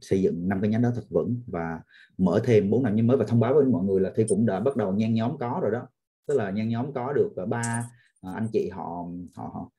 xây 0.00 0.22
dựng 0.22 0.48
năm 0.48 0.60
cái 0.60 0.70
nhánh 0.70 0.82
đó 0.82 0.90
thật 0.94 1.04
vững 1.10 1.42
và 1.46 1.80
mở 2.18 2.40
thêm 2.44 2.70
bốn 2.70 2.82
năm 2.82 2.96
nhánh 2.96 3.06
mới. 3.06 3.16
Và 3.16 3.24
thông 3.28 3.40
báo 3.40 3.54
với 3.54 3.64
mọi 3.64 3.84
người 3.84 4.00
là 4.00 4.12
thi 4.16 4.24
cũng 4.28 4.46
đã 4.46 4.60
bắt 4.60 4.76
đầu 4.76 4.92
nhan 4.92 5.14
nhóm 5.14 5.38
có 5.38 5.58
rồi 5.62 5.70
đó. 5.70 5.88
Tức 6.26 6.34
là 6.34 6.50
nhan 6.50 6.68
nhóm 6.68 6.92
có 6.92 7.12
được 7.12 7.30
ba 7.48 7.90
anh 8.20 8.48
chị 8.52 8.68
họ 8.68 9.06
họ 9.34 9.70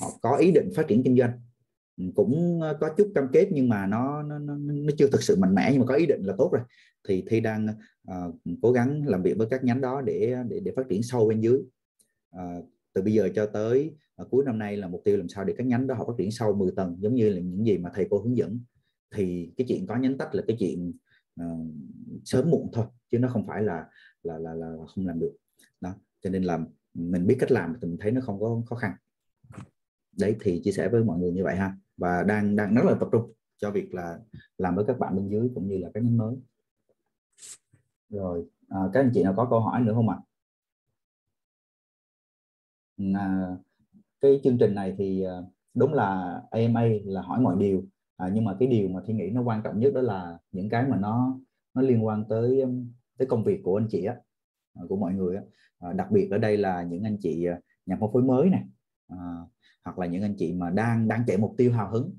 họ 0.00 0.10
có 0.22 0.36
ý 0.36 0.52
định 0.52 0.70
phát 0.76 0.88
triển 0.88 1.02
kinh 1.02 1.16
doanh. 1.18 1.40
Cũng 2.14 2.60
có 2.80 2.94
chút 2.96 3.12
cam 3.14 3.28
kết 3.32 3.48
nhưng 3.52 3.68
mà 3.68 3.86
nó 3.86 4.22
nó, 4.22 4.38
nó, 4.38 4.54
nó 4.56 4.92
chưa 4.98 5.08
thực 5.10 5.22
sự 5.22 5.36
mạnh 5.36 5.54
mẽ 5.54 5.68
nhưng 5.72 5.80
mà 5.80 5.86
có 5.86 5.94
ý 5.94 6.06
định 6.06 6.22
là 6.22 6.34
tốt 6.38 6.50
rồi. 6.52 6.62
Thì 7.08 7.24
thi 7.28 7.40
đang 7.40 7.66
uh, 8.10 8.34
cố 8.62 8.72
gắng 8.72 9.06
làm 9.06 9.22
việc 9.22 9.36
với 9.38 9.46
các 9.50 9.64
nhánh 9.64 9.80
đó 9.80 10.00
để 10.00 10.36
để, 10.48 10.60
để 10.60 10.72
phát 10.76 10.82
triển 10.88 11.02
sâu 11.02 11.28
bên 11.28 11.40
dưới. 11.40 11.58
Uh, 12.36 12.64
từ 12.92 13.02
bây 13.02 13.12
giờ 13.12 13.28
cho 13.34 13.46
tới 13.46 13.96
uh, 14.22 14.30
cuối 14.30 14.44
năm 14.44 14.58
nay 14.58 14.76
là 14.76 14.88
mục 14.88 15.02
tiêu 15.04 15.16
làm 15.16 15.28
sao 15.28 15.44
để 15.44 15.54
các 15.58 15.66
nhánh 15.66 15.86
đó 15.86 15.94
họ 15.94 16.04
phát 16.06 16.14
triển 16.18 16.30
sâu 16.30 16.54
10 16.54 16.70
tầng 16.76 16.96
giống 17.00 17.14
như 17.14 17.28
là 17.28 17.40
những 17.40 17.66
gì 17.66 17.78
mà 17.78 17.90
thầy 17.94 18.06
cô 18.10 18.18
hướng 18.22 18.36
dẫn. 18.36 18.60
Thì 19.14 19.52
cái 19.56 19.66
chuyện 19.68 19.86
có 19.86 19.96
nhánh 19.96 20.18
tách 20.18 20.34
là 20.34 20.42
cái 20.46 20.56
chuyện 20.60 20.92
uh, 21.42 21.66
sớm 22.24 22.50
muộn 22.50 22.70
thôi 22.72 22.86
chứ 23.10 23.18
nó 23.18 23.28
không 23.28 23.46
phải 23.46 23.62
là 23.62 23.86
là 24.22 24.38
là 24.38 24.54
là 24.54 24.72
không 24.94 25.06
làm 25.06 25.20
được. 25.20 25.36
Đó 25.80 25.94
cho 26.20 26.30
nên 26.30 26.42
là 26.42 26.60
mình 26.94 27.26
biết 27.26 27.36
cách 27.40 27.50
làm 27.50 27.74
thì 27.82 27.88
mình 27.88 27.98
thấy 28.00 28.12
nó 28.12 28.20
không 28.20 28.40
có 28.40 28.62
khó 28.66 28.76
khăn. 28.76 28.92
Đấy 30.18 30.36
thì 30.40 30.60
chia 30.64 30.72
sẻ 30.72 30.88
với 30.88 31.04
mọi 31.04 31.18
người 31.18 31.32
như 31.32 31.44
vậy 31.44 31.56
ha. 31.56 31.76
Và 31.96 32.22
đang 32.22 32.56
đang 32.56 32.74
rất 32.74 32.84
là 32.84 32.94
tập 33.00 33.08
trung 33.12 33.32
cho 33.58 33.70
việc 33.70 33.94
là 33.94 34.18
làm 34.58 34.76
với 34.76 34.84
các 34.84 34.98
bạn 34.98 35.16
bên 35.16 35.28
dưới 35.28 35.50
cũng 35.54 35.68
như 35.68 35.78
là 35.78 35.90
các 35.94 36.04
nhánh 36.04 36.16
mới 36.16 36.36
rồi 38.14 38.46
à, 38.68 38.80
các 38.92 39.00
anh 39.00 39.10
chị 39.14 39.22
nào 39.22 39.34
có 39.36 39.46
câu 39.50 39.60
hỏi 39.60 39.80
nữa 39.80 39.92
không 39.94 40.08
ạ? 40.08 40.18
À, 43.14 43.56
cái 44.20 44.40
chương 44.44 44.58
trình 44.58 44.74
này 44.74 44.94
thì 44.98 45.22
à, 45.22 45.42
đúng 45.74 45.94
là 45.94 46.40
AMA 46.50 46.82
là 47.04 47.22
hỏi 47.22 47.40
mọi 47.40 47.56
điều. 47.58 47.84
À, 48.16 48.30
nhưng 48.34 48.44
mà 48.44 48.56
cái 48.58 48.68
điều 48.68 48.88
mà 48.88 49.00
thi 49.06 49.14
nghĩ 49.14 49.30
nó 49.30 49.42
quan 49.42 49.62
trọng 49.64 49.80
nhất 49.80 49.94
đó 49.94 50.00
là 50.00 50.38
những 50.52 50.68
cái 50.68 50.86
mà 50.88 50.96
nó 50.96 51.38
nó 51.74 51.82
liên 51.82 52.06
quan 52.06 52.24
tới 52.28 52.60
um, 52.60 52.92
tới 53.18 53.28
công 53.28 53.44
việc 53.44 53.60
của 53.64 53.78
anh 53.78 53.86
chị 53.90 54.04
á 54.04 54.16
à, 54.74 54.82
của 54.88 54.96
mọi 54.96 55.14
người 55.14 55.36
á. 55.36 55.42
À, 55.78 55.92
đặc 55.92 56.10
biệt 56.10 56.28
ở 56.30 56.38
đây 56.38 56.56
là 56.56 56.82
những 56.82 57.02
anh 57.02 57.16
chị 57.20 57.46
à, 57.46 57.60
nhà 57.86 57.96
phân 58.00 58.12
phối 58.12 58.22
mới 58.22 58.50
này 58.50 58.64
à, 59.08 59.16
hoặc 59.84 59.98
là 59.98 60.06
những 60.06 60.22
anh 60.22 60.34
chị 60.38 60.52
mà 60.52 60.70
đang 60.70 61.08
đang 61.08 61.24
chạy 61.26 61.36
mục 61.38 61.54
tiêu 61.58 61.72
hào 61.72 61.90
hứng. 61.90 62.18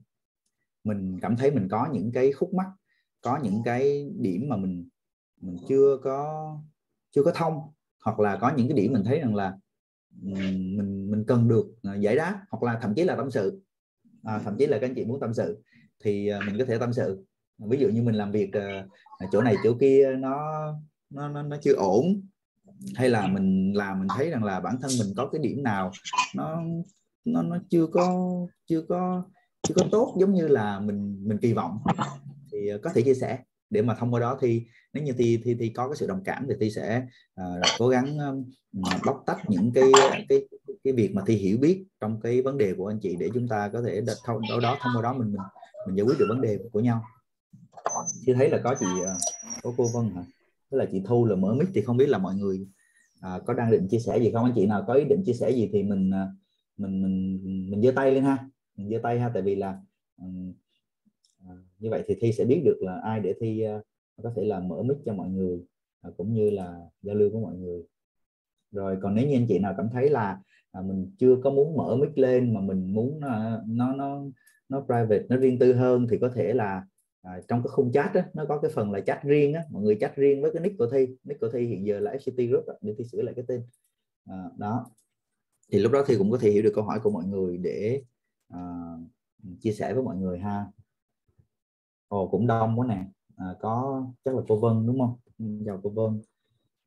Mình 0.83 1.19
cảm 1.21 1.37
thấy 1.37 1.51
mình 1.51 1.67
có 1.71 1.89
những 1.93 2.11
cái 2.11 2.31
khúc 2.31 2.53
mắc 2.53 2.67
có 3.21 3.39
những 3.43 3.61
cái 3.65 4.09
điểm 4.19 4.49
mà 4.49 4.57
mình 4.57 4.89
Ờ. 5.41 5.45
mình 5.47 5.57
chưa 5.67 5.97
có 6.03 6.51
chưa 7.11 7.23
có 7.23 7.31
thông 7.35 7.61
hoặc 8.05 8.19
là 8.19 8.37
có 8.37 8.51
những 8.57 8.67
cái 8.67 8.77
điểm 8.77 8.93
mình 8.93 9.03
thấy 9.03 9.19
rằng 9.19 9.35
là 9.35 9.57
ừ, 10.23 10.33
mình 10.77 11.11
mình 11.11 11.23
cần 11.27 11.47
được 11.47 11.65
ờ, 11.83 11.95
giải 11.95 12.15
đáp 12.15 12.41
hoặc 12.49 12.63
là 12.63 12.79
thậm 12.81 12.93
chí 12.95 13.03
là 13.03 13.15
tâm 13.15 13.31
sự. 13.31 13.61
À, 14.23 14.39
thậm 14.39 14.55
chí 14.59 14.67
là 14.67 14.77
các 14.79 14.87
anh 14.87 14.95
chị 14.95 15.05
muốn 15.05 15.19
tâm 15.19 15.33
sự 15.33 15.63
thì 16.03 16.27
ờ, 16.27 16.39
mình 16.47 16.57
có 16.59 16.65
thể 16.65 16.77
tâm 16.77 16.93
sự. 16.93 17.25
Ví 17.57 17.77
dụ 17.77 17.89
như 17.89 18.01
mình 18.01 18.15
làm 18.15 18.31
việc 18.31 18.51
chỗ 19.31 19.41
này 19.41 19.55
chỗ 19.63 19.73
kia 19.79 20.15
nó 20.19 20.37
nó 21.09 21.29
nó, 21.29 21.43
nó 21.43 21.57
chưa 21.61 21.73
ổn 21.73 22.21
hay 22.95 23.09
là 23.09 23.27
mình 23.27 23.73
làm 23.73 23.99
mình 23.99 24.07
thấy 24.17 24.29
rằng 24.29 24.43
là 24.43 24.59
bản 24.59 24.77
thân 24.81 24.91
mình 24.99 25.13
có 25.17 25.29
cái 25.31 25.41
điểm 25.41 25.63
nào 25.63 25.91
nó 26.35 26.63
nó 27.25 27.41
nó 27.41 27.57
chưa 27.69 27.87
có 27.87 28.31
chưa 28.65 28.81
có 28.81 29.23
chưa 29.67 29.73
có 29.75 29.85
tốt 29.91 30.15
giống 30.19 30.33
như 30.33 30.47
là 30.47 30.79
mình 30.79 31.27
mình 31.27 31.37
kỳ 31.37 31.53
vọng 31.53 31.77
thì 32.51 32.71
có 32.83 32.89
thể 32.93 33.01
chia 33.01 33.13
sẻ 33.13 33.39
để 33.75 33.81
mà 33.81 33.95
thông 33.95 34.13
qua 34.13 34.19
đó 34.19 34.37
thì 34.41 34.63
nếu 34.93 35.03
như 35.03 35.13
thi 35.13 35.39
thi 35.43 35.55
thi 35.59 35.69
có 35.69 35.87
cái 35.87 35.95
sự 35.95 36.07
đồng 36.07 36.23
cảm 36.23 36.45
thì 36.49 36.55
thi 36.59 36.71
sẽ 36.71 37.07
uh, 37.41 37.65
cố 37.77 37.87
gắng 37.87 38.17
uh, 38.29 39.05
bóc 39.05 39.23
tách 39.25 39.49
những 39.49 39.71
cái 39.75 39.91
cái 40.29 40.47
cái 40.83 40.93
việc 40.93 41.11
mà 41.13 41.21
thi 41.27 41.35
hiểu 41.35 41.57
biết 41.57 41.85
trong 42.01 42.19
cái 42.21 42.41
vấn 42.41 42.57
đề 42.57 42.73
của 42.77 42.87
anh 42.87 42.99
chị 43.01 43.15
để 43.19 43.29
chúng 43.33 43.47
ta 43.47 43.69
có 43.73 43.81
thể 43.81 44.01
thông 44.25 44.41
đó, 44.49 44.59
đó 44.63 44.77
thông 44.81 44.91
qua 44.95 45.01
đó 45.01 45.13
mình 45.13 45.31
mình 45.31 45.41
mình 45.87 45.95
giải 45.95 46.05
quyết 46.05 46.19
được 46.19 46.25
vấn 46.29 46.41
đề 46.41 46.59
của 46.71 46.79
nhau. 46.79 47.03
Thì 48.27 48.33
thấy 48.33 48.49
là 48.49 48.57
có 48.63 48.75
chị 48.79 48.85
ờ, 49.05 49.17
có 49.63 49.73
cô 49.77 49.87
Vân 49.93 50.15
hả? 50.15 50.23
Tức 50.71 50.77
là 50.77 50.85
chị 50.91 51.01
Thu 51.05 51.25
là 51.25 51.35
mở 51.35 51.53
mic 51.53 51.67
thì 51.73 51.81
không 51.81 51.97
biết 51.97 52.09
là 52.09 52.17
mọi 52.17 52.35
người 52.35 52.67
à, 53.21 53.39
có 53.45 53.53
đang 53.53 53.71
định 53.71 53.87
chia 53.91 53.99
sẻ 53.99 54.19
gì 54.19 54.31
không? 54.31 54.45
Anh 54.45 54.53
chị 54.55 54.65
nào 54.65 54.83
có 54.87 54.93
ý 54.93 55.03
định 55.03 55.23
chia 55.25 55.33
sẻ 55.33 55.49
gì 55.49 55.69
thì 55.73 55.83
mình 55.83 56.11
mình 56.77 57.01
mình 57.01 57.39
mình 57.71 57.81
giơ 57.81 57.91
tay 57.95 58.11
lên 58.11 58.23
ha. 58.23 58.49
Mình 58.77 58.89
giơ 58.89 58.97
tay 59.03 59.19
ha 59.19 59.31
tại 59.33 59.41
vì 59.41 59.55
là 59.55 59.79
như 61.85 61.91
vậy 61.91 62.03
thì 62.07 62.15
thi 62.21 62.31
sẽ 62.31 62.45
biết 62.45 62.61
được 62.65 62.77
là 62.81 62.99
ai 63.03 63.19
để 63.19 63.33
thi 63.39 63.65
uh, 63.77 63.81
có 64.23 64.31
thể 64.35 64.45
là 64.45 64.59
mở 64.59 64.83
mic 64.83 64.97
cho 65.05 65.13
mọi 65.13 65.29
người 65.29 65.59
à, 66.01 66.09
cũng 66.17 66.33
như 66.33 66.49
là 66.49 66.79
giao 67.01 67.15
lưu 67.15 67.29
với 67.29 67.41
mọi 67.41 67.55
người. 67.55 67.83
Rồi 68.71 68.97
còn 69.01 69.15
nếu 69.15 69.27
như 69.27 69.35
anh 69.35 69.45
chị 69.47 69.59
nào 69.59 69.73
cảm 69.77 69.89
thấy 69.89 70.09
là 70.09 70.39
à, 70.71 70.81
mình 70.81 71.11
chưa 71.17 71.35
có 71.43 71.49
muốn 71.49 71.77
mở 71.77 71.95
mic 71.95 72.17
lên 72.17 72.53
mà 72.53 72.61
mình 72.61 72.93
muốn 72.93 73.19
à, 73.21 73.61
nó 73.67 73.95
nó 73.95 74.21
nó 74.69 74.81
private 74.81 75.25
nó 75.29 75.37
riêng 75.37 75.59
tư 75.59 75.73
hơn 75.73 76.07
thì 76.11 76.17
có 76.17 76.29
thể 76.29 76.53
là 76.53 76.85
à, 77.21 77.41
trong 77.47 77.63
cái 77.63 77.67
khung 77.67 77.91
chat 77.91 78.13
đó, 78.13 78.21
nó 78.33 78.45
có 78.45 78.59
cái 78.61 78.71
phần 78.73 78.91
là 78.91 78.99
chat 78.99 79.23
riêng 79.23 79.53
á 79.53 79.61
mọi 79.71 79.83
người 79.83 79.97
chat 79.99 80.15
riêng 80.15 80.41
với 80.41 80.51
cái 80.53 80.61
nick 80.61 80.77
của 80.77 80.89
thi. 80.91 81.07
Nick 81.23 81.41
của 81.41 81.49
thi 81.53 81.67
hiện 81.67 81.85
giờ 81.85 81.99
là 81.99 82.13
FCT 82.13 82.49
group 82.49 82.65
để 82.81 82.95
thi 82.97 83.03
sửa 83.03 83.21
lại 83.21 83.33
cái 83.35 83.45
tên. 83.47 83.61
À, 84.25 84.49
đó. 84.57 84.85
Thì 85.71 85.79
lúc 85.79 85.91
đó 85.91 86.03
thì 86.07 86.15
cũng 86.17 86.31
có 86.31 86.37
thể 86.37 86.51
hiểu 86.51 86.63
được 86.63 86.71
câu 86.75 86.83
hỏi 86.83 86.99
của 87.03 87.11
mọi 87.11 87.25
người 87.25 87.57
để 87.57 88.01
à, 88.49 88.59
chia 89.61 89.71
sẻ 89.71 89.93
với 89.93 90.03
mọi 90.03 90.15
người 90.15 90.39
ha 90.39 90.65
ồ 92.15 92.27
cũng 92.27 92.47
đông 92.47 92.79
quá 92.79 92.87
nè. 92.87 93.05
À, 93.35 93.55
có 93.59 94.03
chắc 94.25 94.35
là 94.35 94.41
cô 94.47 94.59
Vân 94.59 94.87
đúng 94.87 94.99
không? 94.99 95.15
Ừ, 95.39 95.45
chào 95.65 95.79
cô 95.83 95.89
Vân. 95.89 96.21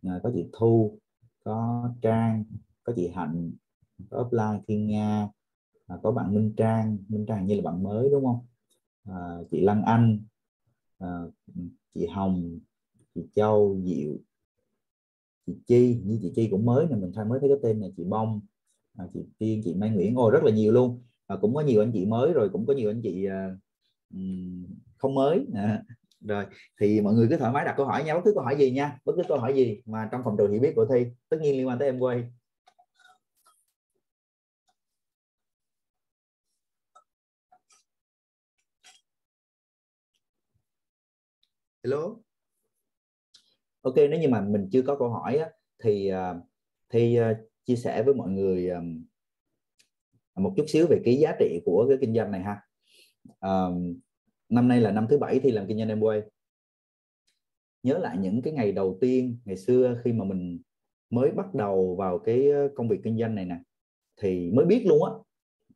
À, 0.02 0.20
có 0.22 0.30
chị 0.34 0.46
Thu 0.52 0.98
có 1.44 1.90
Trang 2.02 2.44
có 2.82 2.92
chị 2.96 3.08
Hạnh 3.08 3.52
có 4.10 4.20
Upline 4.20 4.60
Thiên 4.66 4.86
Nga 4.86 5.28
à, 5.86 5.96
có 6.02 6.12
bạn 6.12 6.34
Minh 6.34 6.52
Trang. 6.56 6.98
Minh 7.08 7.26
Trang 7.28 7.46
như 7.46 7.54
là 7.54 7.62
bạn 7.62 7.82
mới 7.82 8.10
đúng 8.10 8.24
không? 8.24 8.46
À, 9.04 9.38
chị 9.50 9.60
Lăng 9.60 9.82
Anh 9.82 10.20
à, 10.98 11.22
chị 11.94 12.06
Hồng 12.06 12.58
chị 13.14 13.26
Châu 13.34 13.80
Diệu 13.84 14.16
chị 15.46 15.56
Chi. 15.66 16.00
Như 16.04 16.18
chị 16.22 16.32
Chi 16.36 16.48
cũng 16.50 16.66
mới 16.66 16.86
nè 16.86 16.96
mình 16.96 17.12
thay 17.14 17.24
mới 17.24 17.40
thấy 17.40 17.48
cái 17.48 17.58
tên 17.62 17.80
này 17.80 17.92
chị 17.96 18.04
Bông 18.04 18.40
à, 18.96 19.08
chị 19.14 19.20
Tiên 19.38 19.60
chị 19.64 19.74
Mai 19.74 19.90
Nguyễn. 19.90 20.16
Ồ 20.16 20.30
rất 20.30 20.42
là 20.44 20.50
nhiều 20.52 20.72
luôn. 20.72 21.02
À, 21.26 21.36
cũng 21.40 21.54
có 21.54 21.60
nhiều 21.60 21.82
anh 21.82 21.90
chị 21.92 22.06
mới 22.06 22.32
rồi 22.32 22.48
cũng 22.52 22.66
có 22.66 22.74
nhiều 22.74 22.90
anh 22.90 23.00
chị 23.02 23.24
à, 23.24 23.56
không 24.98 25.14
mới. 25.14 25.46
À, 25.54 25.82
rồi 26.20 26.44
thì 26.80 27.00
mọi 27.00 27.14
người 27.14 27.26
cứ 27.30 27.36
thoải 27.36 27.52
mái 27.52 27.64
đặt 27.64 27.74
câu 27.76 27.86
hỏi 27.86 28.04
nha 28.04 28.14
bất 28.14 28.20
cứ 28.24 28.32
câu 28.34 28.44
hỏi 28.44 28.56
gì 28.58 28.70
nha 28.70 28.98
bất 29.04 29.12
cứ 29.16 29.22
câu 29.28 29.38
hỏi 29.38 29.54
gì 29.54 29.82
mà 29.86 30.08
trong 30.12 30.20
phòng 30.24 30.36
trò 30.38 30.46
hiểu 30.46 30.60
biết 30.60 30.72
của 30.76 30.86
thi 30.90 31.06
tất 31.28 31.36
nhiên 31.40 31.56
liên 31.56 31.68
quan 31.68 31.78
tới 31.78 31.88
em 31.88 31.98
quay. 31.98 32.24
Hello? 41.84 42.16
Ok 43.82 43.94
nếu 43.96 44.20
như 44.20 44.28
mà 44.28 44.40
mình 44.40 44.68
chưa 44.72 44.82
có 44.82 44.96
câu 44.98 45.08
hỏi 45.10 45.38
á, 45.38 45.50
thì 45.84 46.08
à, 46.08 46.34
thì 46.88 47.16
à, 47.16 47.34
chia 47.64 47.76
sẻ 47.76 48.02
với 48.02 48.14
mọi 48.14 48.30
người 48.30 48.70
à, 48.70 48.80
một 50.34 50.54
chút 50.56 50.64
xíu 50.68 50.86
về 50.86 51.00
cái 51.04 51.18
giá 51.18 51.34
trị 51.38 51.60
của 51.64 51.86
cái 51.88 51.98
kinh 52.00 52.14
doanh 52.14 52.30
này 52.30 52.42
ha. 52.42 52.60
Um, 53.40 54.00
năm 54.48 54.68
nay 54.68 54.80
là 54.80 54.90
năm 54.90 55.06
thứ 55.10 55.18
bảy 55.18 55.40
thì 55.42 55.50
làm 55.50 55.66
kinh 55.66 55.78
doanh 55.78 55.88
em 55.88 56.00
quay 56.00 56.22
nhớ 57.82 57.98
lại 57.98 58.18
những 58.18 58.42
cái 58.42 58.52
ngày 58.52 58.72
đầu 58.72 58.98
tiên 59.00 59.38
ngày 59.44 59.56
xưa 59.56 60.00
khi 60.04 60.12
mà 60.12 60.24
mình 60.24 60.60
mới 61.10 61.30
bắt 61.30 61.54
đầu 61.54 61.96
vào 61.98 62.18
cái 62.18 62.50
ờ, 62.50 62.68
công 62.74 62.88
việc 62.88 63.00
kinh 63.04 63.18
doanh 63.18 63.34
này 63.34 63.44
nè 63.44 63.56
thì 64.20 64.50
mới 64.50 64.64
biết 64.64 64.82
luôn 64.86 65.04
á 65.04 65.12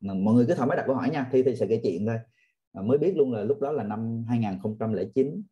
mọi 0.03 0.35
người 0.35 0.47
cứ 0.49 0.55
thoải 0.55 0.69
mái 0.69 0.77
đặt 0.77 0.85
câu 0.87 0.97
hỏi 0.97 1.11
nha 1.11 1.29
thi 1.33 1.43
thì 1.43 1.57
sẽ 1.57 1.67
kể 1.67 1.81
chuyện 1.83 2.07
thôi. 2.07 2.19
À, 2.73 2.83
mới 2.83 2.99
biết 2.99 3.17
luôn 3.17 3.33
là 3.33 3.45
lúc 3.45 3.61
đó 3.61 3.73
là 3.73 3.85
năm 3.85 4.25
2009 4.29 5.43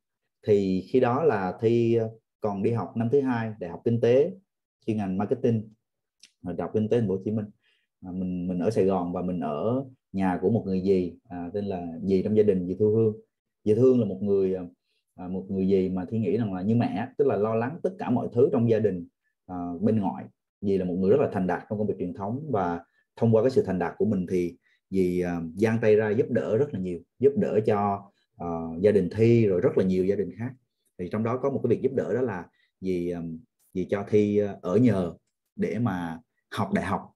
thì 0.46 0.86
khi 0.88 1.00
đó 1.00 1.24
là 1.24 1.58
thi 1.60 1.94
ờ, 1.94 2.10
còn 2.40 2.62
đi 2.62 2.72
học 2.72 2.92
năm 2.96 3.08
thứ 3.12 3.20
hai 3.20 3.52
đại 3.60 3.70
học 3.70 3.80
kinh 3.84 4.00
tế 4.00 4.32
chuyên 4.86 4.96
ngành 4.96 5.18
marketing 5.18 5.72
đại 6.42 6.56
học 6.58 6.70
kinh 6.74 6.88
tế 6.88 7.00
thành 7.00 7.08
phố 7.08 7.14
Hồ 7.14 7.22
Chí 7.24 7.30
Minh. 7.30 7.46
À, 8.02 8.10
mình 8.12 8.48
mình 8.48 8.58
ở 8.58 8.70
Sài 8.70 8.84
Gòn 8.84 9.12
và 9.12 9.22
mình 9.22 9.40
ở 9.40 9.84
nhà 10.12 10.38
của 10.42 10.50
một 10.50 10.62
người 10.66 10.82
dì 10.84 11.12
à, 11.28 11.50
tên 11.54 11.64
là 11.64 11.86
dì 12.02 12.22
trong 12.22 12.36
gia 12.36 12.42
đình 12.42 12.66
dì 12.66 12.76
Thu 12.78 12.90
Hương. 12.90 13.14
Dì 13.64 13.74
Thu 13.74 13.82
Hương 13.82 14.00
là 14.00 14.06
một 14.06 14.18
người 14.22 14.54
à, 14.54 14.62
à 15.14 15.28
một 15.28 15.46
người 15.48 15.66
dì 15.66 15.88
mà 15.88 16.04
thi 16.08 16.18
nghĩ 16.18 16.36
rằng 16.36 16.54
là 16.54 16.62
như 16.62 16.74
mẹ 16.74 17.08
tức 17.18 17.26
là 17.26 17.36
lo 17.36 17.54
lắng 17.54 17.78
tất 17.82 17.90
cả 17.98 18.10
mọi 18.10 18.28
thứ 18.32 18.48
trong 18.52 18.70
gia 18.70 18.78
đình 18.78 19.06
à, 19.46 19.56
bên 19.80 20.00
ngoài 20.00 20.24
dì 20.60 20.78
là 20.78 20.84
một 20.84 20.94
người 20.98 21.10
rất 21.10 21.20
là 21.20 21.28
thành 21.32 21.46
đạt 21.46 21.62
trong 21.68 21.78
công 21.78 21.86
việc 21.86 21.94
truyền 21.98 22.14
thống 22.14 22.48
và 22.50 22.80
thông 23.16 23.34
qua 23.34 23.42
cái 23.42 23.50
sự 23.50 23.62
thành 23.62 23.78
đạt 23.78 23.94
của 23.98 24.04
mình 24.04 24.26
thì 24.30 24.56
dì 24.90 25.20
à, 25.20 25.40
giang 25.56 25.78
tay 25.82 25.96
ra 25.96 26.10
giúp 26.10 26.30
đỡ 26.30 26.56
rất 26.56 26.74
là 26.74 26.80
nhiều 26.80 27.00
giúp 27.18 27.32
đỡ 27.36 27.60
cho 27.66 28.10
à, 28.36 28.46
gia 28.80 28.92
đình 28.92 29.08
thi 29.16 29.46
rồi 29.46 29.60
rất 29.60 29.78
là 29.78 29.84
nhiều 29.84 30.04
gia 30.04 30.16
đình 30.16 30.30
khác. 30.38 30.50
Thì 30.98 31.08
trong 31.12 31.22
đó 31.22 31.36
có 31.36 31.50
một 31.50 31.60
cái 31.62 31.70
việc 31.70 31.82
giúp 31.82 31.92
đỡ 31.94 32.14
đó 32.14 32.20
là 32.20 32.46
dì 32.80 33.10
um, 33.10 33.38
dì 33.74 33.86
cho 33.90 34.04
thi 34.08 34.38
à, 34.38 34.56
ở 34.62 34.76
nhờ 34.76 35.14
để 35.56 35.78
mà 35.78 36.18
học 36.50 36.72
đại 36.72 36.84
học. 36.84 37.12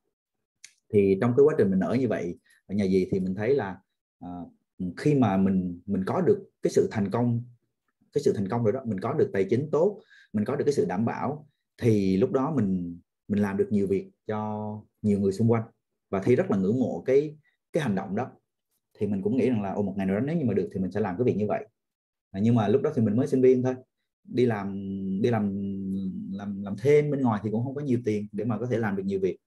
Thì 0.92 1.18
trong 1.20 1.32
cái 1.36 1.44
quá 1.44 1.54
trình 1.58 1.70
mình 1.70 1.80
ở 1.80 1.94
như 1.94 2.08
vậy 2.08 2.38
ở 2.66 2.74
nhà 2.74 2.84
gì 2.84 3.08
thì 3.10 3.20
mình 3.20 3.34
thấy 3.34 3.54
là 3.54 3.78
uh, 4.24 4.52
khi 4.96 5.14
mà 5.14 5.36
mình 5.36 5.80
mình 5.86 6.04
có 6.06 6.20
được 6.20 6.50
cái 6.62 6.72
sự 6.72 6.88
thành 6.90 7.10
công 7.10 7.42
cái 8.12 8.22
sự 8.22 8.32
thành 8.32 8.48
công 8.48 8.64
rồi 8.64 8.72
đó 8.72 8.80
mình 8.86 9.00
có 9.00 9.12
được 9.12 9.30
tài 9.32 9.46
chính 9.50 9.70
tốt 9.70 10.00
mình 10.32 10.44
có 10.44 10.56
được 10.56 10.64
cái 10.64 10.74
sự 10.74 10.84
đảm 10.84 11.04
bảo 11.04 11.48
thì 11.82 12.16
lúc 12.16 12.32
đó 12.32 12.52
mình 12.56 12.98
mình 13.28 13.42
làm 13.42 13.56
được 13.56 13.68
nhiều 13.70 13.86
việc 13.86 14.10
cho 14.26 14.70
nhiều 15.02 15.20
người 15.20 15.32
xung 15.32 15.50
quanh 15.50 15.62
và 16.10 16.20
thi 16.20 16.36
rất 16.36 16.50
là 16.50 16.56
ngưỡng 16.56 16.80
mộ 16.80 17.02
cái 17.06 17.36
cái 17.72 17.82
hành 17.82 17.94
động 17.94 18.16
đó. 18.16 18.30
Thì 18.98 19.06
mình 19.06 19.22
cũng 19.22 19.36
nghĩ 19.36 19.48
rằng 19.48 19.62
là 19.62 19.72
ô 19.72 19.82
một 19.82 19.94
ngày 19.96 20.06
nào 20.06 20.16
đó 20.16 20.22
nếu 20.26 20.36
như 20.36 20.44
mà 20.44 20.54
được 20.54 20.68
thì 20.74 20.80
mình 20.80 20.90
sẽ 20.90 21.00
làm 21.00 21.16
cái 21.18 21.24
việc 21.24 21.36
như 21.36 21.46
vậy. 21.46 21.66
À, 22.30 22.40
nhưng 22.42 22.54
mà 22.54 22.68
lúc 22.68 22.82
đó 22.82 22.90
thì 22.94 23.02
mình 23.02 23.16
mới 23.16 23.26
sinh 23.26 23.42
viên 23.42 23.62
thôi. 23.62 23.74
Đi 24.24 24.46
làm 24.46 24.72
đi 25.22 25.30
làm 25.30 25.52
làm 26.32 26.62
làm 26.62 26.76
thêm 26.78 27.10
bên 27.10 27.20
ngoài 27.20 27.40
thì 27.44 27.50
cũng 27.50 27.64
không 27.64 27.74
có 27.74 27.80
nhiều 27.80 27.98
tiền 28.04 28.26
để 28.32 28.44
mà 28.44 28.58
có 28.58 28.66
thể 28.66 28.78
làm 28.78 28.96
được 28.96 29.02
nhiều 29.06 29.20
việc 29.20 29.38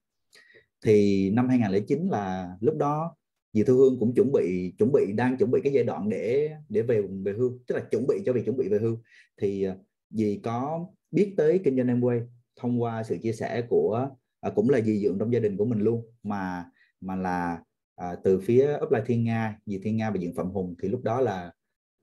thì 0.85 1.29
năm 1.29 1.49
2009 1.49 2.07
là 2.07 2.55
lúc 2.61 2.77
đó 2.77 3.15
dì 3.53 3.63
Thu 3.63 3.77
Hương 3.77 3.99
cũng 3.99 4.13
chuẩn 4.15 4.31
bị 4.31 4.73
chuẩn 4.77 4.91
bị 4.91 5.13
đang 5.13 5.37
chuẩn 5.37 5.51
bị 5.51 5.61
cái 5.63 5.73
giai 5.73 5.83
đoạn 5.83 6.09
để 6.09 6.51
để 6.69 6.81
về 6.81 7.01
về 7.23 7.33
hưu 7.33 7.59
tức 7.67 7.75
là 7.75 7.81
chuẩn 7.91 8.07
bị 8.07 8.15
cho 8.25 8.33
việc 8.33 8.45
chuẩn 8.45 8.57
bị 8.57 8.67
về 8.69 8.79
hưu. 8.79 8.97
Thì 9.41 9.63
à, 9.63 9.75
dì 10.09 10.39
có 10.43 10.85
biết 11.11 11.33
tới 11.37 11.59
kinh 11.63 11.77
doanh 11.77 11.87
Amway 11.87 12.21
thông 12.55 12.81
qua 12.81 13.03
sự 13.03 13.17
chia 13.21 13.33
sẻ 13.33 13.61
của 13.69 14.09
à, 14.41 14.49
cũng 14.55 14.69
là 14.69 14.81
dì 14.81 14.99
dưỡng 14.99 15.19
trong 15.19 15.33
gia 15.33 15.39
đình 15.39 15.57
của 15.57 15.65
mình 15.65 15.79
luôn 15.79 16.05
mà 16.23 16.65
mà 17.01 17.15
là 17.15 17.61
à, 17.95 18.15
từ 18.23 18.39
phía 18.39 18.77
upline 18.83 19.05
Thiên 19.05 19.23
Nga 19.23 19.59
dì 19.65 19.79
Thiên 19.83 19.97
Nga 19.97 20.09
và 20.09 20.17
dưỡng 20.21 20.35
Phạm 20.35 20.51
Hùng. 20.51 20.75
Thì 20.81 20.87
lúc 20.87 21.03
đó 21.03 21.21
là 21.21 21.51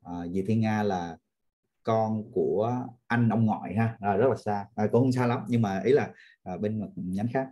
à, 0.03 0.13
dì 0.33 0.43
Thiên 0.43 0.61
Nga 0.61 0.83
là 0.83 1.17
con 1.83 2.31
của 2.33 2.87
anh 3.07 3.29
ông 3.29 3.47
ngoại 3.47 3.75
ha 3.75 3.97
à, 4.01 4.17
rất 4.17 4.27
là 4.29 4.37
xa 4.37 4.67
à, 4.75 4.87
cũng 4.87 5.03
không 5.03 5.13
xa 5.13 5.27
lắm 5.27 5.41
nhưng 5.49 5.63
mà 5.63 5.81
ý 5.85 5.93
là 5.93 6.11
à, 6.43 6.57
bên 6.57 6.81
nhánh 6.97 7.29
khác 7.33 7.49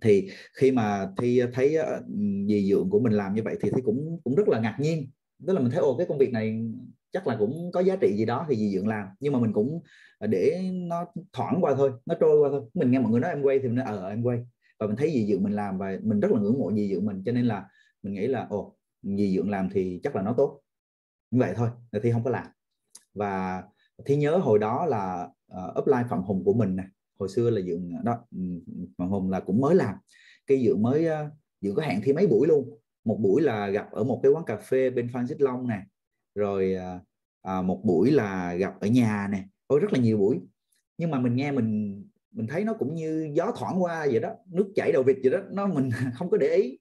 thì 0.00 0.28
khi 0.52 0.72
mà 0.72 1.08
thi 1.18 1.42
thấy 1.52 1.76
ờ, 1.76 2.02
dì 2.48 2.68
dượng 2.70 2.90
của 2.90 3.00
mình 3.00 3.12
làm 3.12 3.34
như 3.34 3.42
vậy 3.42 3.56
thì 3.60 3.70
thấy 3.70 3.82
cũng 3.84 4.20
cũng 4.24 4.34
rất 4.34 4.48
là 4.48 4.60
ngạc 4.60 4.76
nhiên. 4.80 5.10
Tức 5.46 5.52
là 5.52 5.60
mình 5.60 5.70
thấy 5.70 5.80
ồ 5.80 5.96
cái 5.96 6.06
công 6.06 6.18
việc 6.18 6.32
này 6.32 6.70
chắc 7.12 7.26
là 7.26 7.36
cũng 7.38 7.70
có 7.72 7.80
giá 7.80 7.96
trị 7.96 8.16
gì 8.16 8.24
đó 8.24 8.46
thì 8.48 8.56
dì 8.56 8.70
dượng 8.70 8.88
làm. 8.88 9.08
Nhưng 9.20 9.32
mà 9.32 9.38
mình 9.38 9.52
cũng 9.52 9.82
ờ, 10.18 10.26
để 10.26 10.70
nó 10.72 11.04
thoảng 11.32 11.58
qua 11.60 11.74
thôi 11.74 11.92
nó 12.06 12.14
trôi 12.20 12.38
qua 12.38 12.48
thôi. 12.50 12.62
Mình 12.74 12.90
nghe 12.90 12.98
mọi 12.98 13.10
người 13.10 13.20
nói 13.20 13.30
em 13.30 13.42
quay 13.42 13.58
thì 13.58 13.68
mình 13.68 13.76
nói 13.76 13.84
ờ, 13.86 13.96
ờ 13.96 14.08
em 14.08 14.22
quay. 14.22 14.38
Và 14.78 14.86
mình 14.86 14.96
thấy 14.96 15.10
dì 15.10 15.26
dượng 15.26 15.42
mình 15.42 15.52
làm 15.52 15.78
và 15.78 15.98
mình 16.02 16.20
rất 16.20 16.30
là 16.32 16.40
ngưỡng 16.40 16.58
mộ 16.58 16.72
dì 16.72 16.94
dượng 16.94 17.06
mình. 17.06 17.22
Cho 17.26 17.32
nên 17.32 17.46
là 17.46 17.68
mình 18.02 18.14
nghĩ 18.14 18.26
là 18.26 18.46
ồ 18.50 18.76
dì 19.02 19.34
dượng 19.36 19.50
làm 19.50 19.68
thì 19.72 20.00
chắc 20.02 20.16
là 20.16 20.22
nó 20.22 20.34
tốt. 20.36 20.60
Như 21.30 21.40
vậy 21.40 21.52
thôi 21.56 21.68
thì 22.02 22.12
không 22.12 22.24
có 22.24 22.30
làm. 22.30 22.46
Và 23.14 23.62
thi 24.04 24.16
nhớ 24.16 24.36
hồi 24.36 24.58
đó 24.58 24.86
là 24.86 25.28
uh, 25.52 25.78
upline 25.78 26.04
phạm 26.10 26.22
hùng 26.22 26.44
của 26.44 26.54
mình 26.54 26.76
này 26.76 26.86
hồi 27.18 27.28
xưa 27.28 27.50
là 27.50 27.60
dượng 27.60 27.92
đó 28.04 28.18
hoàng 28.98 29.10
hùng 29.10 29.30
là 29.30 29.40
cũng 29.40 29.60
mới 29.60 29.74
làm. 29.74 29.94
Cái 30.46 30.64
dượng 30.66 30.82
mới 30.82 31.06
ờ, 31.06 31.30
dượng 31.60 31.74
có 31.74 31.82
hẹn 31.82 32.00
thi 32.04 32.12
mấy 32.12 32.26
buổi 32.26 32.48
luôn. 32.48 32.78
Một 33.04 33.18
buổi 33.20 33.42
là 33.42 33.68
gặp 33.68 33.92
ở 33.92 34.04
một 34.04 34.20
cái 34.22 34.32
quán 34.32 34.44
cà 34.44 34.56
phê 34.56 34.90
bên 34.90 35.08
phan 35.12 35.26
xích 35.26 35.40
long 35.40 35.68
nè. 35.68 35.82
Rồi 36.34 36.74
ờ, 36.74 37.00
à, 37.42 37.62
một 37.62 37.80
buổi 37.84 38.10
là 38.10 38.54
gặp 38.54 38.80
ở 38.80 38.86
nhà 38.86 39.28
nè. 39.32 39.44
Ôi 39.66 39.80
rất 39.80 39.92
là 39.92 39.98
nhiều 39.98 40.18
buổi. 40.18 40.40
Nhưng 40.98 41.10
mà 41.10 41.20
mình 41.20 41.36
nghe 41.36 41.52
mình 41.52 42.02
mình 42.30 42.46
thấy 42.46 42.64
nó 42.64 42.74
cũng 42.74 42.94
như 42.94 43.30
gió 43.34 43.52
thoảng 43.56 43.82
qua 43.82 44.06
vậy 44.10 44.20
đó. 44.20 44.30
Nước 44.50 44.72
chảy 44.74 44.92
đầu 44.92 45.02
vịt 45.02 45.16
vậy 45.22 45.32
đó. 45.32 45.38
Nó 45.50 45.66
mình 45.66 45.90
không 46.14 46.30
có 46.30 46.36
để 46.36 46.56
ý. 46.56 46.78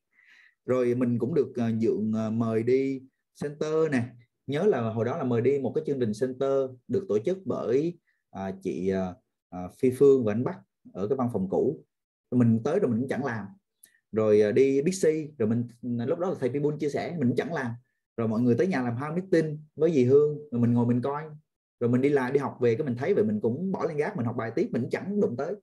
Rồi 0.66 0.96
mình 0.96 1.20
cũng 1.20 1.34
được 1.34 1.54
ờ, 1.56 1.68
uh, 1.68 1.82
dượng 1.82 2.12
uh, 2.28 2.34
mời 2.34 2.64
đi 2.64 3.02
center 3.42 3.92
nè. 3.92 4.04
Nhớ 4.48 4.64
là 4.64 4.82
hồi 4.82 5.06
đó 5.06 5.18
là 5.18 5.24
mời 5.24 5.42
đi 5.42 5.60
một 5.60 5.72
cái 5.76 5.84
chương 5.88 6.00
trình 6.00 6.12
center 6.22 6.70
được 6.88 7.06
tổ 7.10 7.20
chức 7.26 7.38
bởi 7.46 7.98
uh, 8.38 8.56
chị 8.62 8.92
uh, 8.94 9.25
uh, 9.66 9.72
Phi 9.80 9.92
Phương 9.92 10.26
và 10.26 10.34
anh 10.34 10.44
Bắc 10.44 10.60
ở 10.94 11.08
cái 11.08 11.16
văn 11.16 11.30
phòng 11.34 11.50
cũ. 11.50 11.84
Mình 12.32 12.62
tới 12.64 12.80
rồi 12.80 12.92
mình 12.92 13.00
cũng 13.00 13.10
chẳng 13.10 13.26
làm. 13.26 13.46
Rồi 14.12 14.42
ờ, 14.42 14.52
đi 14.52 14.82
Bixi 14.82 15.32
rồi 15.38 15.50
mình 15.50 15.68
ừ, 15.82 16.06
lúc 16.06 16.20
đó 16.20 16.30
là 16.30 16.36
thầy 16.40 16.50
Pibun 16.50 16.78
chia 16.78 16.90
sẻ 16.90 17.16
mình 17.20 17.28
cũng 17.28 17.36
chẳng 17.36 17.54
làm. 17.54 17.72
Rồi 18.18 18.28
mọi 18.28 18.42
người 18.42 18.56
tới 18.58 18.68
nhà 18.68 18.82
làm 18.82 18.96
hai 18.96 19.12
meeting 19.12 19.60
với 19.76 19.92
dì 19.92 20.04
Hương 20.04 20.38
rồi 20.52 20.62
mình 20.62 20.74
ngồi 20.74 20.86
mình 20.86 21.02
coi. 21.02 21.24
Rồi 21.80 21.90
mình 21.90 22.02
đi 22.02 22.10
lại 22.10 22.32
đi 22.32 22.40
học 22.40 22.58
về 22.62 22.76
cái 22.76 22.86
mình 22.86 22.96
thấy 22.98 23.14
vậy 23.14 23.24
mình 23.24 23.40
cũng 23.40 23.72
bỏ 23.72 23.86
lên 23.86 23.98
gác 23.98 24.18
mình 24.18 24.26
học 24.26 24.36
bài 24.38 24.52
tiếp 24.56 24.70
mình 24.72 24.88
chẳng 24.92 25.22
đụng 25.22 25.36
tới. 25.38 25.56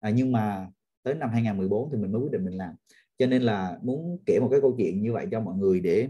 À, 0.00 0.10
nhưng 0.10 0.32
mà 0.32 0.70
tới 1.02 1.14
năm 1.14 1.30
2014 1.30 1.90
thì 1.92 1.98
mình 1.98 2.12
mới 2.12 2.22
quyết 2.22 2.32
định 2.32 2.44
mình 2.44 2.56
làm. 2.56 2.74
Cho 3.18 3.26
nên 3.26 3.42
là 3.42 3.78
muốn 3.82 4.22
kể 4.26 4.38
một 4.40 4.48
cái 4.50 4.60
câu 4.60 4.74
chuyện 4.78 5.02
như 5.02 5.12
vậy 5.12 5.26
cho 5.30 5.40
mọi 5.40 5.56
người 5.56 5.80
để 5.80 6.08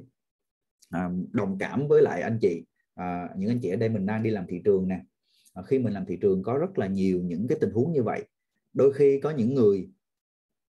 à, 0.91 1.11
đồng 1.33 1.59
cảm 1.59 1.89
với 1.89 2.03
lại 2.03 2.23
anh 2.23 2.39
chị 2.41 2.65
à, 2.95 3.29
những 3.37 3.51
anh 3.51 3.61
chị 3.63 3.69
ở 3.69 3.77
đây 3.77 3.89
mình 3.89 4.07
đang 4.07 4.23
đi 4.23 4.31
làm 4.31 4.47
thị 4.49 4.63
trường 4.65 4.89
nè. 4.89 4.95
à, 4.95 5.05
À, 5.53 5.63
khi 5.63 5.79
mình 5.79 5.93
làm 5.93 6.05
thị 6.07 6.19
trường 6.21 6.43
có 6.43 6.59
rất 6.59 6.79
là 6.79 6.87
nhiều 6.87 7.21
những 7.25 7.47
cái 7.49 7.59
tình 7.61 7.71
huống 7.71 7.93
như 7.93 8.03
vậy 8.03 8.27
đôi 8.73 8.93
khi 8.93 9.21
có 9.21 9.31
những 9.31 9.55
người 9.55 9.91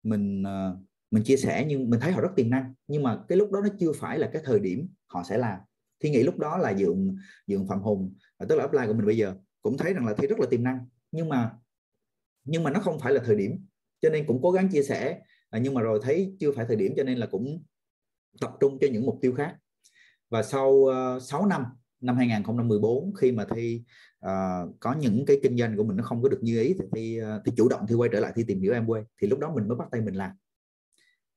mình 0.04 0.44
à, 0.44 0.72
mình 1.12 1.24
chia 1.24 1.38
sẻ 1.38 1.66
nhưng 1.68 1.90
mình 1.90 2.00
thấy 2.00 2.12
họ 2.12 2.22
rất 2.22 2.32
tiềm 2.36 2.50
năng 2.50 2.74
nhưng 2.88 3.04
mà 3.04 3.20
cái 3.28 3.38
lúc 3.38 3.52
đó 3.52 3.62
nó 3.62 3.70
chưa 3.80 3.92
phải 3.94 4.20
là 4.20 4.30
cái 4.34 4.42
thời 4.46 4.60
điểm 4.60 4.90
họ 5.08 5.24
sẽ 5.24 5.38
làm. 5.38 5.60
Thì 6.00 6.10
nghĩ 6.10 6.24
lúc 6.24 6.38
đó 6.38 6.58
là 6.58 6.74
dượng 6.78 7.16
dượng 7.48 7.68
phạm 7.68 7.82
hùng 7.82 8.14
à, 8.38 8.46
tức 8.50 8.56
là 8.56 8.66
upline 8.66 8.88
của 8.88 8.94
mình 8.94 9.06
bây 9.06 9.18
giờ 9.18 9.36
cũng 9.62 9.78
thấy 9.78 9.94
rằng 9.94 10.06
là 10.06 10.14
thi 10.18 10.28
rất 10.28 10.40
là 10.40 10.46
tiềm 10.50 10.64
năng 10.64 10.80
nhưng 11.12 11.30
mà 11.30 11.52
nhưng 12.44 12.64
mà 12.64 12.72
nó 12.72 12.80
không 12.80 13.00
phải 13.00 13.14
là 13.14 13.22
thời 13.26 13.36
điểm 13.36 13.66
cho 14.02 14.10
nên 14.10 14.26
cũng 14.26 14.42
cố 14.42 14.52
gắng 14.52 14.70
chia 14.70 14.84
sẻ 14.84 15.20
nhưng 15.62 15.74
mà 15.74 15.82
rồi 15.82 16.00
thấy 16.04 16.36
chưa 16.40 16.52
phải 16.52 16.66
thời 16.68 16.76
điểm 16.76 16.94
cho 16.98 17.04
nên 17.04 17.18
là 17.18 17.26
cũng 17.26 17.64
tập 18.42 18.52
trung 18.60 18.78
cho 18.82 18.88
những 18.92 19.06
mục 19.06 19.20
tiêu 19.22 19.34
khác. 19.34 19.56
Và 20.30 20.44
sau 20.44 20.70
uh, 20.70 21.22
6 21.22 21.46
năm 21.46 21.64
năm 22.02 22.18
2014 22.18 23.14
khi 23.14 23.32
mà 23.32 23.46
thi 23.56 23.84
uh, 24.24 24.80
có 24.80 24.96
những 25.00 25.26
cái 25.28 25.40
kinh 25.44 25.58
doanh 25.58 25.78
của 25.78 25.84
mình 25.84 25.98
nó 25.98 26.04
không 26.04 26.22
có 26.22 26.30
được 26.30 26.40
như 26.42 26.62
ý 26.62 26.76
thì 26.80 26.86
thi, 26.92 27.18
ờ, 27.18 27.42
thi 27.46 27.52
chủ 27.58 27.70
động 27.70 27.86
thì 27.88 27.96
quay 27.96 28.10
trở 28.14 28.20
lại 28.20 28.32
thi 28.36 28.44
tìm 28.48 28.62
hiểu 28.62 28.74
em 28.74 28.88
quay 28.88 29.04
thì 29.22 29.28
lúc 29.28 29.40
đó 29.40 29.54
mình 29.56 29.68
mới 29.68 29.78
bắt 29.78 29.88
tay 29.92 30.02
mình 30.02 30.16
làm. 30.16 30.32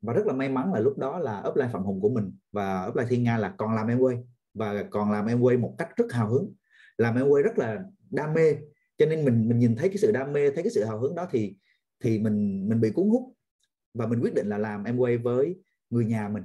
Và 0.03 0.13
rất 0.13 0.27
là 0.27 0.33
may 0.33 0.49
mắn 0.49 0.73
là 0.73 0.81
lúc 0.81 0.99
đó 0.99 1.19
là 1.19 1.43
upline 1.49 1.71
phạm 1.73 1.83
hùng 1.83 2.01
của 2.01 2.09
mình 2.09 2.33
và 2.53 2.87
upline 2.87 3.09
thiên 3.09 3.23
nga 3.23 3.37
là 3.37 3.55
còn 3.59 3.75
làm 3.75 3.87
em 3.87 3.99
quay 3.99 4.19
và 4.55 4.83
còn 4.91 5.13
làm 5.13 5.27
em 5.27 5.41
quay 5.41 5.57
một 5.57 5.75
cách 5.79 5.89
rất 5.97 6.13
hào 6.13 6.29
hứng 6.29 6.55
làm 6.99 7.17
em 7.17 7.29
quay 7.29 7.43
rất 7.43 7.59
là 7.59 7.83
đam 8.11 8.35
mê. 8.35 8.57
Cho 8.99 9.07
nên 9.07 9.25
mình 9.25 9.49
mình 9.49 9.59
nhìn 9.59 9.77
thấy 9.77 9.89
cái 9.89 9.99
sự 9.99 10.13
đam 10.13 10.33
mê 10.33 10.51
thấy 10.51 10.63
cái 10.63 10.71
sự 10.71 10.85
hào 10.85 11.01
hứng 11.01 11.15
đó 11.15 11.27
thì 11.31 11.57
thì 12.01 12.19
mình 12.19 12.69
mình 12.69 12.81
bị 12.81 12.91
cuốn 12.91 13.09
hút 13.09 13.35
và 13.95 14.07
mình 14.07 14.21
quyết 14.21 14.35
định 14.35 14.49
là 14.49 14.59
làm 14.59 14.85
em 14.85 14.99
quay 14.99 15.19
với 15.19 15.57
người 15.91 16.05
nhà 16.05 16.29
mình 16.29 16.45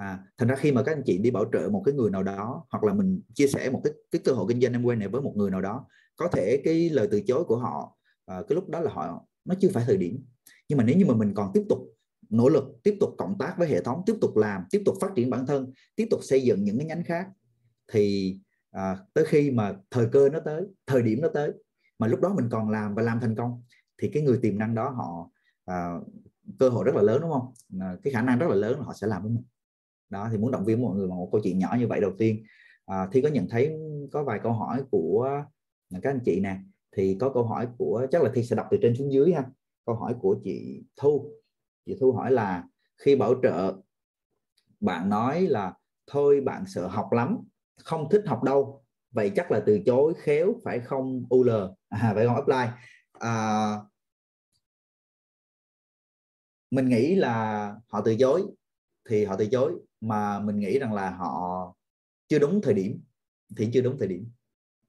à 0.00 0.18
thành 0.38 0.48
ra 0.48 0.56
khi 0.56 0.72
mà 0.72 0.82
các 0.82 0.92
anh 0.92 1.02
chị 1.06 1.18
đi 1.18 1.30
bảo 1.30 1.44
trợ 1.52 1.68
một 1.72 1.82
cái 1.84 1.94
người 1.94 2.10
nào 2.10 2.22
đó 2.22 2.66
hoặc 2.70 2.84
là 2.84 2.94
mình 2.94 3.20
chia 3.34 3.46
sẻ 3.46 3.70
một 3.70 3.80
cái 3.84 3.92
cái 4.10 4.20
cơ 4.24 4.32
hội 4.32 4.46
kinh 4.48 4.60
doanh 4.60 4.72
em 4.72 4.82
quen 4.82 4.98
này 4.98 5.08
với 5.08 5.22
một 5.22 5.32
người 5.36 5.50
nào 5.50 5.60
đó 5.60 5.86
có 6.16 6.28
thể 6.28 6.60
cái 6.64 6.90
lời 6.90 7.08
từ 7.10 7.20
chối 7.20 7.44
của 7.44 7.56
họ 7.56 7.96
à, 8.26 8.42
cái 8.48 8.54
lúc 8.54 8.68
đó 8.68 8.80
là 8.80 8.90
họ 8.92 9.26
nó 9.44 9.54
chưa 9.60 9.68
phải 9.68 9.84
thời 9.86 9.96
điểm. 9.96 10.24
Nhưng 10.68 10.78
mà 10.78 10.84
nếu 10.84 10.96
như 10.96 11.06
mà 11.06 11.14
mình 11.14 11.34
còn 11.34 11.50
tiếp 11.54 11.62
tục 11.68 11.78
nỗ 12.30 12.48
lực 12.48 12.64
tiếp 12.82 12.96
tục 13.00 13.14
cộng 13.18 13.38
tác 13.38 13.54
với 13.58 13.68
hệ 13.68 13.82
thống 13.82 14.02
tiếp 14.06 14.14
tục 14.20 14.36
làm 14.36 14.64
tiếp 14.70 14.82
tục 14.84 14.96
phát 15.00 15.10
triển 15.16 15.30
bản 15.30 15.46
thân 15.46 15.72
tiếp 15.96 16.06
tục 16.10 16.20
xây 16.22 16.42
dựng 16.42 16.64
những 16.64 16.78
cái 16.78 16.86
nhánh 16.86 17.04
khác 17.04 17.26
thì 17.92 18.36
à, 18.70 18.98
tới 19.14 19.24
khi 19.28 19.50
mà 19.50 19.76
thời 19.90 20.06
cơ 20.12 20.28
nó 20.28 20.40
tới 20.44 20.62
thời 20.86 21.02
điểm 21.02 21.20
nó 21.20 21.28
tới 21.34 21.52
mà 21.98 22.06
lúc 22.06 22.20
đó 22.20 22.34
mình 22.34 22.48
còn 22.50 22.70
làm 22.70 22.94
và 22.94 23.02
làm 23.02 23.20
thành 23.20 23.36
công 23.36 23.62
thì 24.02 24.10
cái 24.12 24.22
người 24.22 24.38
tiềm 24.42 24.58
năng 24.58 24.74
đó 24.74 24.88
họ 24.88 25.30
à, 25.64 26.00
cơ 26.58 26.68
hội 26.68 26.84
rất 26.84 26.94
là 26.94 27.02
lớn 27.02 27.20
đúng 27.20 27.30
không? 27.30 27.52
À, 27.80 27.96
cái 28.02 28.12
khả 28.12 28.22
năng 28.22 28.38
rất 28.38 28.46
là 28.48 28.54
lớn 28.54 28.78
là 28.78 28.84
họ 28.84 28.92
sẽ 28.94 29.06
làm 29.06 29.22
với 29.22 29.30
mình 29.30 29.44
đó 30.10 30.28
thì 30.32 30.38
muốn 30.38 30.50
động 30.50 30.64
viên 30.64 30.82
mọi 30.82 30.96
người 30.96 31.08
bằng 31.08 31.18
một 31.18 31.28
câu 31.32 31.40
chuyện 31.44 31.58
nhỏ 31.58 31.76
như 31.78 31.86
vậy 31.86 32.00
đầu 32.00 32.12
tiên. 32.18 32.42
À, 32.86 33.08
thì 33.12 33.22
có 33.22 33.28
nhận 33.28 33.48
thấy 33.48 33.76
có 34.12 34.24
vài 34.24 34.40
câu 34.42 34.52
hỏi 34.52 34.82
của 34.90 35.42
các 36.02 36.10
anh 36.10 36.20
chị 36.24 36.40
nè. 36.40 36.56
Thì 36.96 37.16
có 37.20 37.30
câu 37.34 37.44
hỏi 37.44 37.68
của 37.78 38.06
chắc 38.10 38.22
là 38.22 38.30
thi 38.34 38.42
sẽ 38.44 38.56
đọc 38.56 38.66
từ 38.70 38.78
trên 38.82 38.96
xuống 38.96 39.12
dưới 39.12 39.32
ha. 39.32 39.44
Câu 39.86 39.94
hỏi 39.94 40.14
của 40.20 40.36
chị 40.44 40.82
Thu. 40.96 41.32
Chị 41.86 41.96
Thu 42.00 42.12
hỏi 42.12 42.32
là 42.32 42.64
khi 42.98 43.16
bảo 43.16 43.34
trợ 43.42 43.76
bạn 44.80 45.08
nói 45.08 45.40
là 45.42 45.74
thôi 46.06 46.40
bạn 46.40 46.64
sợ 46.66 46.86
học 46.86 47.12
lắm 47.12 47.38
không 47.84 48.08
thích 48.10 48.22
học 48.26 48.42
đâu. 48.42 48.84
Vậy 49.10 49.32
chắc 49.36 49.50
là 49.50 49.62
từ 49.66 49.80
chối 49.86 50.14
khéo 50.16 50.54
phải 50.64 50.80
không 50.80 51.24
UL 51.28 51.50
à, 51.88 52.12
phải 52.14 52.26
không 52.26 52.36
apply? 52.36 52.76
À, 53.12 53.74
mình 56.70 56.88
nghĩ 56.88 57.14
là 57.14 57.74
họ 57.88 58.00
từ 58.04 58.16
chối 58.16 58.42
thì 59.08 59.24
họ 59.24 59.36
từ 59.36 59.46
chối 59.46 59.72
mà 60.00 60.40
mình 60.40 60.58
nghĩ 60.58 60.78
rằng 60.78 60.92
là 60.92 61.10
họ 61.10 61.74
chưa 62.28 62.38
đúng 62.38 62.60
thời 62.62 62.74
điểm 62.74 63.00
thì 63.56 63.68
chưa 63.72 63.80
đúng 63.80 63.98
thời 63.98 64.08
điểm. 64.08 64.30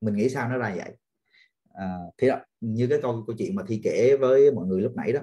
Mình 0.01 0.15
nghĩ 0.15 0.29
sao 0.29 0.49
nó 0.49 0.57
ra 0.57 0.73
vậy? 0.75 0.95
À, 1.73 1.97
thì 2.17 2.27
đó, 2.27 2.39
như 2.61 2.87
cái 2.87 2.99
câu 3.01 3.23
câu 3.27 3.35
chuyện 3.39 3.55
mà 3.55 3.63
thi 3.67 3.81
kể 3.83 4.17
với 4.19 4.51
mọi 4.51 4.67
người 4.67 4.81
lúc 4.81 4.95
nãy 4.95 5.11
đó. 5.11 5.21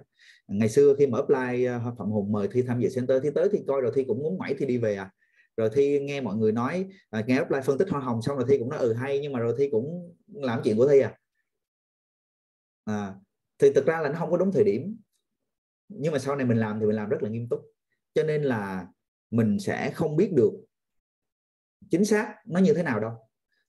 Ngày 0.49 0.69
xưa 0.69 0.95
khi 0.99 1.07
mà 1.07 1.19
offline 1.19 1.95
phạm 1.99 2.11
hùng 2.11 2.33
mời 2.33 2.49
thi 2.53 2.63
tham 2.63 2.81
dự 2.81 2.89
center 2.95 3.23
thi 3.23 3.31
tới 3.35 3.49
thì 3.53 3.59
coi 3.67 3.81
rồi 3.81 3.93
thi 3.95 4.05
cũng 4.05 4.19
muốn 4.19 4.39
mãi 4.39 4.55
thi 4.59 4.67
đi 4.67 4.79
về 4.79 4.97
à. 4.97 5.11
Rồi 5.57 5.71
thi 5.75 6.01
nghe 6.01 6.21
mọi 6.21 6.37
người 6.37 6.53
nói 6.53 6.89
à, 7.11 7.25
nghe 7.27 7.41
offline 7.41 7.63
phân 7.63 7.79
tích 7.79 7.89
hoa 7.91 8.01
hồng 8.01 8.23
xong 8.23 8.37
rồi 8.37 8.47
thi 8.49 8.59
cũng 8.59 8.69
nói 8.69 8.79
ừ 8.79 8.93
hay 8.93 9.19
nhưng 9.19 9.33
mà 9.33 9.39
rồi 9.41 9.55
thi 9.59 9.69
cũng 9.71 10.17
làm 10.33 10.61
chuyện 10.65 10.77
của 10.77 10.89
thi 10.89 11.01
à, 11.01 11.19
à 12.85 13.15
thì 13.59 13.73
thực 13.73 13.87
ra 13.87 14.01
là 14.01 14.09
nó 14.09 14.19
không 14.19 14.31
có 14.31 14.37
đúng 14.37 14.53
thời 14.53 14.65
điểm. 14.65 14.97
Nhưng 15.89 16.13
mà 16.13 16.19
sau 16.19 16.37
này 16.37 16.47
mình 16.47 16.59
làm 16.59 16.81
thì 16.81 16.87
mình 16.87 16.97
làm 16.97 17.09
rất 17.09 17.23
là 17.23 17.29
nghiêm 17.29 17.49
túc. 17.49 17.61
Cho 18.15 18.23
nên 18.23 18.43
là 18.43 18.87
mình 19.31 19.59
sẽ 19.59 19.91
không 19.91 20.17
biết 20.17 20.33
được 20.33 20.53
chính 21.91 22.05
xác 22.05 22.35
nó 22.47 22.61
như 22.61 22.75
thế 22.75 22.83
nào 22.83 23.01
đâu. 23.01 23.13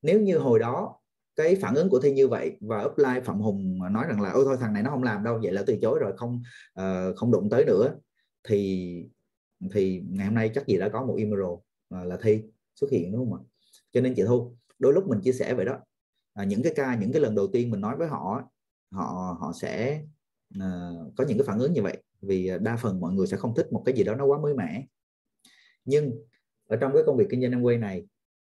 Nếu 0.01 0.21
như 0.21 0.37
hồi 0.37 0.59
đó 0.59 0.99
cái 1.35 1.55
phản 1.55 1.75
ứng 1.75 1.89
của 1.89 1.99
thi 1.99 2.11
như 2.11 2.27
vậy 2.27 2.57
và 2.61 2.83
upline 2.83 3.21
phạm 3.21 3.39
hùng 3.39 3.79
nói 3.91 4.05
rằng 4.07 4.21
là 4.21 4.31
ôi 4.31 4.43
thôi 4.45 4.57
thằng 4.59 4.73
này 4.73 4.83
nó 4.83 4.89
không 4.89 5.03
làm 5.03 5.23
đâu 5.23 5.39
vậy 5.43 5.51
là 5.51 5.63
từ 5.67 5.77
chối 5.81 5.99
rồi 5.99 6.13
không 6.17 6.41
uh, 6.79 7.15
không 7.15 7.31
đụng 7.31 7.49
tới 7.49 7.65
nữa. 7.65 7.95
Thì 8.43 9.09
thì 9.73 10.03
ngày 10.09 10.25
hôm 10.25 10.35
nay 10.35 10.51
chắc 10.55 10.67
gì 10.67 10.77
đã 10.77 10.89
có 10.89 11.05
một 11.05 11.15
emerald 11.17 11.51
uh, 11.51 11.63
ờ, 11.89 12.03
là 12.03 12.17
thi 12.21 12.43
xuất 12.75 12.91
hiện 12.91 13.11
đúng 13.11 13.29
không 13.29 13.39
ạ? 13.39 13.41
Cho 13.91 14.01
nên 14.01 14.13
chị 14.15 14.23
thu 14.27 14.55
đôi 14.79 14.93
lúc 14.93 15.07
mình 15.07 15.21
chia 15.21 15.31
sẻ 15.31 15.53
vậy 15.53 15.65
đó. 15.65 15.77
À, 16.33 16.43
những 16.43 16.63
cái 16.63 16.73
ca 16.75 16.95
những 16.95 17.11
cái 17.11 17.21
lần 17.21 17.35
đầu 17.35 17.47
tiên 17.47 17.71
mình 17.71 17.81
nói 17.81 17.95
với 17.97 18.07
họ 18.07 18.43
họ 18.91 19.37
họ 19.39 19.51
sẽ 19.61 20.03
uh, 20.57 21.13
có 21.17 21.23
những 21.27 21.37
cái 21.37 21.47
phản 21.47 21.59
ứng 21.59 21.73
như 21.73 21.81
vậy. 21.81 22.03
Vì 22.21 22.51
đa 22.61 22.77
phần 22.77 22.99
mọi 22.99 23.13
người 23.13 23.27
sẽ 23.27 23.37
không 23.37 23.55
thích 23.55 23.67
một 23.71 23.83
cái 23.85 23.95
gì 23.95 24.03
đó 24.03 24.15
nó 24.15 24.25
quá 24.25 24.39
mới 24.41 24.53
mẻ 24.53 24.85
nhưng 25.85 26.13
ở 26.67 26.77
trong 26.77 26.91
cái 26.93 27.03
công 27.05 27.17
việc 27.17 27.27
kinh 27.29 27.41
doanh 27.41 27.51
Amway 27.51 27.79
này 27.79 28.05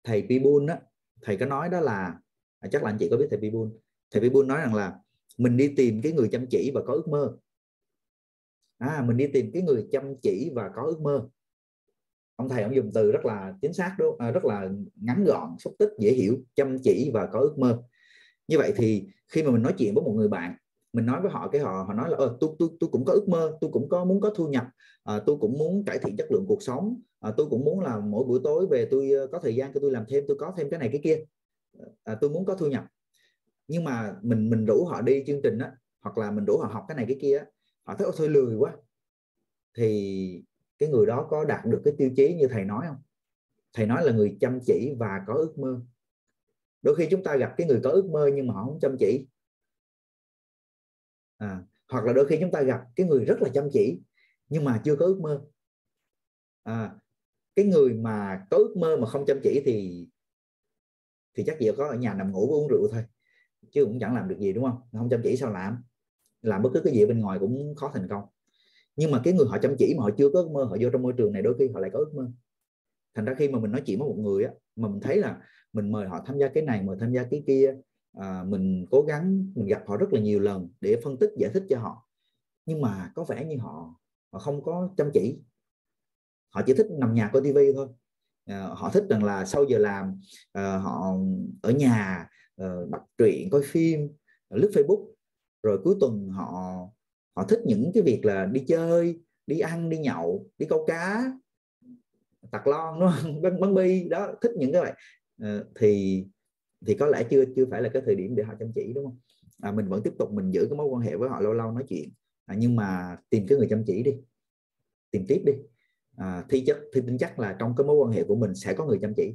thầy 0.04 0.26
Pibun 0.30 0.68
á 0.68 0.80
thầy 1.22 1.38
có 1.38 1.46
nói 1.46 1.70
đó 1.70 1.80
là 1.80 2.20
à, 2.60 2.70
chắc 2.72 2.84
là 2.84 2.90
anh 2.90 2.98
chị 3.00 3.08
có 3.12 3.18
biết 3.18 3.28
thầy 3.30 3.40
Pibun. 3.40 3.78
Thầy 4.12 4.22
Pibun 4.22 4.48
nói 4.48 4.62
rằng 4.62 4.76
là 4.76 5.00
mình 5.38 5.58
đi 5.58 5.74
tìm 5.78 6.02
cái 6.02 6.12
người 6.12 6.30
chăm 6.32 6.46
chỉ 6.50 6.72
và 6.74 6.82
có 6.88 6.94
ước 6.94 7.08
mơ. 7.08 7.38
À 8.78 9.04
mình 9.08 9.18
đi 9.18 9.28
tìm 9.28 9.52
cái 9.54 9.62
người 9.62 9.88
chăm 9.92 10.16
chỉ 10.22 10.52
và 10.56 10.72
có 10.76 10.84
ước 10.84 11.02
mơ. 11.02 11.28
Ông 12.36 12.50
thầy 12.50 12.64
ông 12.64 12.76
dùng 12.76 12.92
từ 12.94 13.12
rất 13.12 13.26
là 13.26 13.54
chính 13.62 13.74
xác 13.74 13.96
đúng 14.00 14.18
à, 14.20 14.32
rất 14.32 14.46
là 14.46 14.70
ngắn 14.96 15.24
gọn 15.24 15.56
xúc 15.60 15.76
tích 15.80 15.90
dễ 16.00 16.12
hiểu 16.12 16.44
chăm 16.56 16.78
chỉ 16.84 17.12
và 17.14 17.30
có 17.34 17.40
ước 17.40 17.56
mơ. 17.58 17.84
Như 18.48 18.58
vậy 18.58 18.74
thì 18.78 19.08
khi 19.28 19.44
mà 19.44 19.52
mình 19.52 19.62
nói 19.62 19.74
chuyện 19.78 19.96
với 19.96 20.04
một 20.04 20.14
người 20.18 20.28
bạn 20.28 20.56
mình 20.94 21.06
nói 21.06 21.22
với 21.22 21.32
họ 21.32 21.50
cái 21.52 21.62
họ 21.62 21.84
họ 21.88 21.94
nói 21.94 22.10
là 22.10 22.18
ờ, 22.18 22.38
tôi 22.40 22.50
tôi 22.60 22.70
tôi 22.80 22.90
cũng 22.90 23.06
có 23.06 23.14
ước 23.14 23.30
mơ 23.30 23.58
tôi 23.62 23.72
cũng 23.72 23.90
có 23.90 24.06
muốn 24.06 24.22
có 24.22 24.30
thu 24.30 24.48
nhập 24.48 24.66
à, 25.04 25.20
tôi 25.26 25.38
cũng 25.40 25.58
muốn 25.58 25.86
cải 25.86 26.00
thiện 26.00 26.16
chất 26.18 26.32
lượng 26.32 26.46
cuộc 26.48 26.64
sống 26.64 27.02
à, 27.20 27.32
tôi 27.38 27.48
cũng 27.50 27.66
muốn 27.66 27.80
là 27.80 28.00
mỗi 28.00 28.24
buổi 28.24 28.40
tối 28.44 28.68
về 28.72 28.88
tôi 28.92 29.12
có 29.32 29.40
thời 29.40 29.56
gian 29.56 29.74
cho 29.74 29.80
tôi 29.80 29.92
làm 29.92 30.06
thêm 30.10 30.24
tôi 30.28 30.38
có 30.40 30.54
thêm 30.58 30.70
cái 30.70 30.80
này 30.80 30.90
cái 30.92 31.02
kia. 31.04 31.20
À, 32.04 32.18
tôi 32.22 32.30
muốn 32.30 32.46
có 32.46 32.56
thu 32.56 32.68
nhập. 32.68 32.86
Nhưng 33.68 33.84
mà 33.84 34.16
mình 34.22 34.50
mình 34.50 34.66
rủ 34.66 34.86
họ 34.86 35.02
đi 35.02 35.24
chương 35.28 35.42
trình 35.44 35.58
á 35.60 35.72
hoặc 36.02 36.18
là 36.18 36.32
mình 36.32 36.46
rủ 36.46 36.58
họ 36.58 36.68
học 36.68 36.86
cái 36.88 36.98
này 36.98 37.06
cái 37.08 37.18
kia 37.22 37.44
họ 37.84 37.96
thấy 37.96 38.08
thôi 38.18 38.30
lười 38.30 38.56
quá. 38.56 38.74
Thì 39.78 40.44
cái 40.80 40.90
người 40.90 41.06
đó 41.06 41.28
có 41.30 41.46
đạt 41.46 41.66
được 41.66 41.82
cái 41.86 41.94
tiêu 41.98 42.10
chí 42.16 42.36
như 42.36 42.48
thầy 42.48 42.64
nói 42.64 42.86
không? 42.88 42.98
Thầy 43.74 43.86
nói 43.86 44.06
là 44.06 44.12
người 44.12 44.38
chăm 44.40 44.60
chỉ 44.66 44.94
và 45.00 45.22
có 45.28 45.34
ước 45.34 45.60
mơ. 45.60 45.82
Đôi 46.82 46.96
khi 46.96 47.08
chúng 47.12 47.24
ta 47.24 47.36
gặp 47.36 47.54
cái 47.58 47.68
người 47.68 47.80
có 47.84 47.90
ước 47.90 48.06
mơ 48.06 48.30
nhưng 48.34 48.48
mà 48.48 48.54
họ 48.54 48.66
không 48.66 48.80
chăm 48.80 48.96
chỉ 49.00 49.28
à, 51.44 51.64
hoặc 51.90 52.06
là 52.06 52.14
đôi 52.14 52.28
khi 52.28 52.38
chúng 52.42 52.52
ta 52.52 52.62
gặp 52.62 52.82
cái 52.96 53.08
người 53.08 53.26
rất 53.26 53.42
là 53.42 53.50
chăm 53.54 53.70
chỉ 53.74 54.00
nhưng 54.50 54.64
mà 54.64 54.82
chưa 54.84 54.96
có 54.96 55.06
ước 55.06 55.20
mơ. 55.22 55.42
À, 56.64 56.96
cái 57.56 57.66
người 57.66 57.94
mà 57.94 58.46
có 58.50 58.58
ước 58.58 58.76
mơ 58.78 58.98
mà 58.98 59.08
không 59.08 59.26
chăm 59.26 59.40
chỉ 59.44 59.62
thì 59.66 60.08
thì 61.34 61.44
chắc 61.48 61.56
chỉ 61.60 61.72
có 61.78 61.88
ở 61.88 61.96
nhà 61.96 62.14
nằm 62.14 62.32
ngủ 62.32 62.48
uống 62.52 62.68
rượu 62.68 62.88
thôi 62.92 63.04
chứ 63.72 63.86
cũng 63.86 64.00
chẳng 64.00 64.16
làm 64.16 64.28
được 64.28 64.40
gì 64.40 64.54
đúng 64.54 64.64
không? 64.64 64.82
Không 64.92 65.10
chăm 65.10 65.22
chỉ 65.24 65.38
sao 65.38 65.52
làm? 65.52 65.84
Làm 66.42 66.62
bất 66.62 66.70
cứ 66.74 66.82
cái 66.84 66.94
gì 66.94 67.06
bên 67.06 67.20
ngoài 67.20 67.40
cũng 67.40 67.76
khó 67.76 67.92
thành 67.94 68.08
công. 68.10 68.24
Nhưng 68.96 69.12
mà 69.12 69.22
cái 69.24 69.34
người 69.34 69.46
họ 69.50 69.58
chăm 69.58 69.76
chỉ 69.78 69.94
mà 69.98 70.04
họ 70.04 70.10
chưa 70.18 70.30
có 70.30 70.42
ước 70.42 70.52
mơ 70.52 70.64
họ 70.64 70.78
vô 70.82 70.90
trong 70.94 71.02
môi 71.02 71.14
trường 71.18 71.34
này 71.34 71.42
đôi 71.42 71.56
khi 71.60 71.68
họ 71.74 71.80
lại 71.80 71.90
có 71.94 72.00
ước 72.00 72.12
mơ. 72.16 72.32
Thành 73.14 73.26
ra 73.26 73.36
khi 73.38 73.50
mà 73.50 73.60
mình 73.60 73.72
nói 73.72 73.82
chuyện 73.86 74.00
với 74.00 74.08
một 74.08 74.18
người 74.18 74.44
á 74.44 74.52
mà 74.76 74.88
mình 74.88 75.02
thấy 75.02 75.18
là 75.18 75.42
mình 75.74 75.92
mời 75.92 76.08
họ 76.08 76.24
tham 76.26 76.38
gia 76.38 76.48
cái 76.48 76.64
này 76.64 76.82
mời 76.82 76.98
tham 77.00 77.14
gia 77.14 77.24
cái 77.24 77.44
kia 77.48 77.76
à, 78.14 78.44
mình 78.48 78.86
cố 78.92 79.02
gắng 79.02 79.52
mình 79.56 79.68
gặp 79.68 79.84
họ 79.88 79.98
rất 79.98 80.14
là 80.14 80.20
nhiều 80.20 80.40
lần 80.40 80.70
để 80.82 81.02
phân 81.04 81.18
tích 81.18 81.30
giải 81.38 81.52
thích 81.54 81.64
cho 81.70 81.80
họ. 81.80 82.10
Nhưng 82.66 82.82
mà 82.82 83.12
có 83.16 83.24
vẻ 83.24 83.46
như 83.46 83.58
họ 83.58 83.96
họ 84.32 84.40
không 84.40 84.64
có 84.64 84.90
chăm 84.98 85.10
chỉ. 85.14 85.40
Họ 86.50 86.62
chỉ 86.66 86.74
thích 86.74 86.88
nằm 86.90 87.14
nhà 87.14 87.30
coi 87.34 87.42
tivi 87.42 87.74
thôi. 87.76 87.88
À, 88.46 88.68
họ 88.72 88.90
thích 88.90 89.04
rằng 89.10 89.24
là 89.24 89.46
sau 89.46 89.64
giờ 89.64 89.78
làm 89.78 90.22
à, 90.52 90.78
họ 90.78 91.18
ở 91.62 91.72
nhà 91.72 92.30
à, 92.58 92.66
đọc 92.90 93.06
truyện 93.18 93.50
coi 93.50 93.62
phim 93.66 94.10
lướt 94.50 94.72
facebook. 94.74 95.08
Rồi 95.64 95.80
cuối 95.84 95.96
tuần 96.00 96.30
họ 96.30 96.80
họ 97.36 97.44
thích 97.50 97.60
những 97.66 97.92
cái 97.94 98.04
việc 98.04 98.26
là 98.26 98.46
đi 98.46 98.64
chơi 98.68 99.22
đi 99.48 99.60
ăn 99.60 99.90
đi 99.90 99.98
nhậu 99.98 100.50
đi 100.58 100.66
câu 100.70 100.86
cá 100.88 101.32
tạc 102.52 102.68
lon 102.68 103.00
đúng 103.00 103.10
không? 103.22 103.42
Bắn, 103.42 103.60
bắn 103.60 103.76
bi 103.76 104.08
đó 104.10 104.28
thích 104.42 104.52
những 104.58 104.72
cái 104.72 104.82
vậy. 104.82 104.94
À, 105.42 105.60
thì 105.80 106.26
thì 106.88 106.96
có 106.96 107.06
lẽ 107.06 107.24
chưa 107.30 107.44
chưa 107.56 107.66
phải 107.72 107.82
là 107.82 107.90
cái 107.94 108.02
thời 108.06 108.16
điểm 108.16 108.36
để 108.36 108.44
họ 108.44 108.54
chăm 108.60 108.72
chỉ 108.76 108.92
đúng 108.96 109.06
không? 109.06 109.18
À, 109.62 109.72
mình 109.72 109.88
vẫn 109.88 110.04
tiếp 110.04 110.14
tục 110.20 110.32
mình 110.32 110.52
giữ 110.52 110.68
cái 110.70 110.78
mối 110.78 110.88
quan 110.88 111.02
hệ 111.02 111.16
với 111.16 111.30
họ 111.30 111.40
lâu 111.40 111.54
lâu 111.54 111.72
nói 111.72 111.84
chuyện. 111.90 112.10
À, 112.46 112.56
nhưng 112.58 112.76
mà 112.76 113.18
tìm 113.30 113.46
cái 113.48 113.58
người 113.58 113.68
chăm 113.70 113.84
chỉ 113.88 114.04
đi. 114.04 114.12
Tìm 115.12 115.26
tiếp 115.28 115.44
đi. 115.46 115.54
À, 116.18 116.46
thi 116.50 116.64
chất 116.68 116.78
thi 116.94 117.02
tin 117.06 117.18
chắc 117.18 117.40
là 117.40 117.56
trong 117.60 117.76
cái 117.78 117.86
mối 117.86 117.96
quan 117.96 118.12
hệ 118.12 118.24
của 118.24 118.36
mình 118.36 118.56
sẽ 118.56 118.74
có 118.74 118.86
người 118.86 119.00
chăm 119.02 119.14
chỉ. 119.18 119.34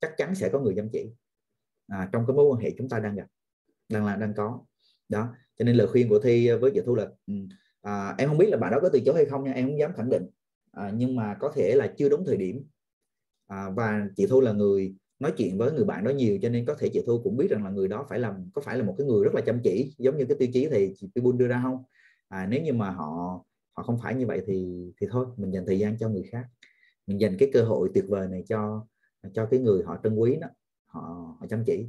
Chắc 0.00 0.14
chắn 0.16 0.34
sẽ 0.34 0.48
có 0.48 0.60
người 0.60 0.74
chăm 0.76 0.88
chỉ. 0.92 1.10
À, 1.86 2.08
trong 2.12 2.26
cái 2.26 2.36
mối 2.36 2.46
quan 2.46 2.60
hệ 2.60 2.70
chúng 2.78 2.88
ta 2.88 2.98
đang 2.98 3.14
gặp 3.14 3.26
đang 3.88 4.06
là 4.06 4.16
đang 4.16 4.34
có. 4.36 4.60
Đó 5.08 5.34
cho 5.58 5.64
nên 5.64 5.76
lời 5.76 5.86
khuyên 5.86 6.08
của 6.08 6.18
thi 6.18 6.50
với 6.60 6.70
chị 6.74 6.80
thu 6.86 6.94
là 6.94 7.08
ừ, 7.26 7.34
à, 7.82 8.14
em 8.18 8.28
không 8.28 8.38
biết 8.38 8.48
là 8.48 8.56
bạn 8.56 8.72
đó 8.72 8.78
có 8.82 8.88
từ 8.92 9.00
chối 9.04 9.14
hay 9.14 9.24
không 9.24 9.44
nha 9.44 9.52
em 9.52 9.66
không 9.68 9.78
dám 9.78 9.92
khẳng 9.96 10.10
định. 10.10 10.26
À, 10.72 10.92
nhưng 10.96 11.16
mà 11.16 11.36
có 11.40 11.52
thể 11.54 11.74
là 11.76 11.94
chưa 11.96 12.08
đúng 12.08 12.24
thời 12.26 12.36
điểm. 12.36 12.64
À, 13.46 13.70
và 13.70 14.06
chị 14.16 14.26
thu 14.26 14.40
là 14.40 14.52
người 14.52 14.94
nói 15.22 15.32
chuyện 15.36 15.58
với 15.58 15.72
người 15.72 15.84
bạn 15.84 16.04
đó 16.04 16.10
nhiều 16.10 16.38
cho 16.42 16.48
nên 16.48 16.66
có 16.66 16.74
thể 16.74 16.88
chị 16.92 17.02
thu 17.06 17.20
cũng 17.24 17.36
biết 17.36 17.50
rằng 17.50 17.64
là 17.64 17.70
người 17.70 17.88
đó 17.88 18.06
phải 18.08 18.18
làm 18.18 18.50
có 18.54 18.62
phải 18.62 18.78
là 18.78 18.84
một 18.84 18.94
cái 18.98 19.06
người 19.06 19.24
rất 19.24 19.34
là 19.34 19.40
chăm 19.40 19.60
chỉ 19.64 19.94
giống 19.98 20.16
như 20.18 20.24
cái 20.24 20.36
tiêu 20.38 20.48
chí 20.52 20.68
thì 20.70 20.94
chị 20.96 21.08
Pibun 21.14 21.38
đưa 21.38 21.48
ra 21.48 21.60
không? 21.62 21.82
À, 22.28 22.46
nếu 22.50 22.62
như 22.62 22.72
mà 22.72 22.90
họ 22.90 23.40
họ 23.72 23.82
không 23.82 23.98
phải 24.02 24.14
như 24.14 24.26
vậy 24.26 24.42
thì 24.46 24.86
thì 25.00 25.06
thôi 25.10 25.26
mình 25.36 25.50
dành 25.50 25.66
thời 25.66 25.78
gian 25.78 25.98
cho 25.98 26.08
người 26.08 26.22
khác. 26.22 26.46
Mình 27.06 27.20
dành 27.20 27.36
cái 27.38 27.50
cơ 27.52 27.62
hội 27.64 27.90
tuyệt 27.94 28.04
vời 28.08 28.28
này 28.28 28.44
cho 28.48 28.86
cho 29.34 29.46
cái 29.46 29.60
người 29.60 29.82
họ 29.82 29.98
trân 30.04 30.16
quý 30.16 30.36
đó 30.40 30.48
họ 30.86 31.36
họ 31.40 31.46
chăm 31.50 31.64
chỉ. 31.66 31.86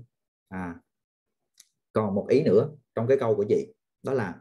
À 0.48 0.76
còn 1.94 2.16
một 2.16 2.28
ý 2.30 2.44
nữa 2.44 2.70
trong 2.96 3.08
cái 3.08 3.18
câu 3.20 3.36
của 3.36 3.46
chị 3.50 3.74
đó 4.04 4.14
là 4.14 4.36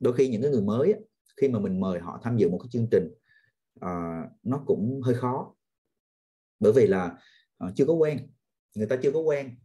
đôi 0.00 0.14
khi 0.14 0.28
những 0.28 0.42
cái 0.42 0.50
người 0.50 0.62
mới 0.62 0.94
khi 1.36 1.48
mà 1.48 1.58
mình 1.58 1.80
mời 1.80 2.00
họ 2.00 2.20
tham 2.22 2.36
dự 2.36 2.48
một 2.48 2.58
cái 2.62 2.68
chương 2.70 2.88
trình 2.90 3.08
uh, 3.80 4.30
nó 4.42 4.62
cũng 4.66 5.00
hơi 5.04 5.14
khó. 5.14 5.54
Bởi 6.60 6.72
vì 6.72 6.86
là 6.86 7.18
uh, 7.64 7.72
chưa 7.76 7.84
có 7.86 7.92
quen. 7.92 8.30
Người 8.74 8.86
ta 8.86 8.96
chưa 9.02 9.12
có 9.12 9.20
quen. 9.20 9.56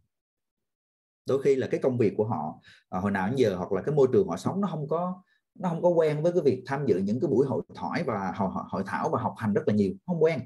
Đôi 1.26 1.42
khi 1.42 1.54
là 1.54 1.66
cái 1.70 1.80
công 1.82 1.98
việc 1.98 2.14
của 2.16 2.24
họ 2.24 2.60
ờ, 2.88 3.00
hồi 3.00 3.10
nào 3.10 3.28
đến 3.28 3.36
giờ 3.36 3.56
hoặc 3.56 3.72
là 3.72 3.82
cái 3.82 3.94
môi 3.94 4.08
trường 4.12 4.28
họ 4.28 4.36
sống 4.36 4.60
nó 4.60 4.68
không 4.68 4.88
có 4.88 5.22
nó 5.54 5.68
không 5.68 5.82
có 5.82 5.88
quen 5.88 6.22
với 6.22 6.32
cái 6.32 6.42
việc 6.42 6.62
tham 6.66 6.86
dự 6.86 6.98
những 6.98 7.20
cái 7.20 7.28
buổi 7.28 7.46
hội 7.46 7.62
thoại 7.74 8.02
và 8.02 8.32
hội, 8.36 8.50
hội 8.52 8.82
thảo 8.86 9.08
và 9.08 9.20
học 9.20 9.34
hành 9.36 9.54
rất 9.54 9.62
là 9.66 9.74
nhiều 9.74 9.92
không 10.06 10.22
quen. 10.22 10.40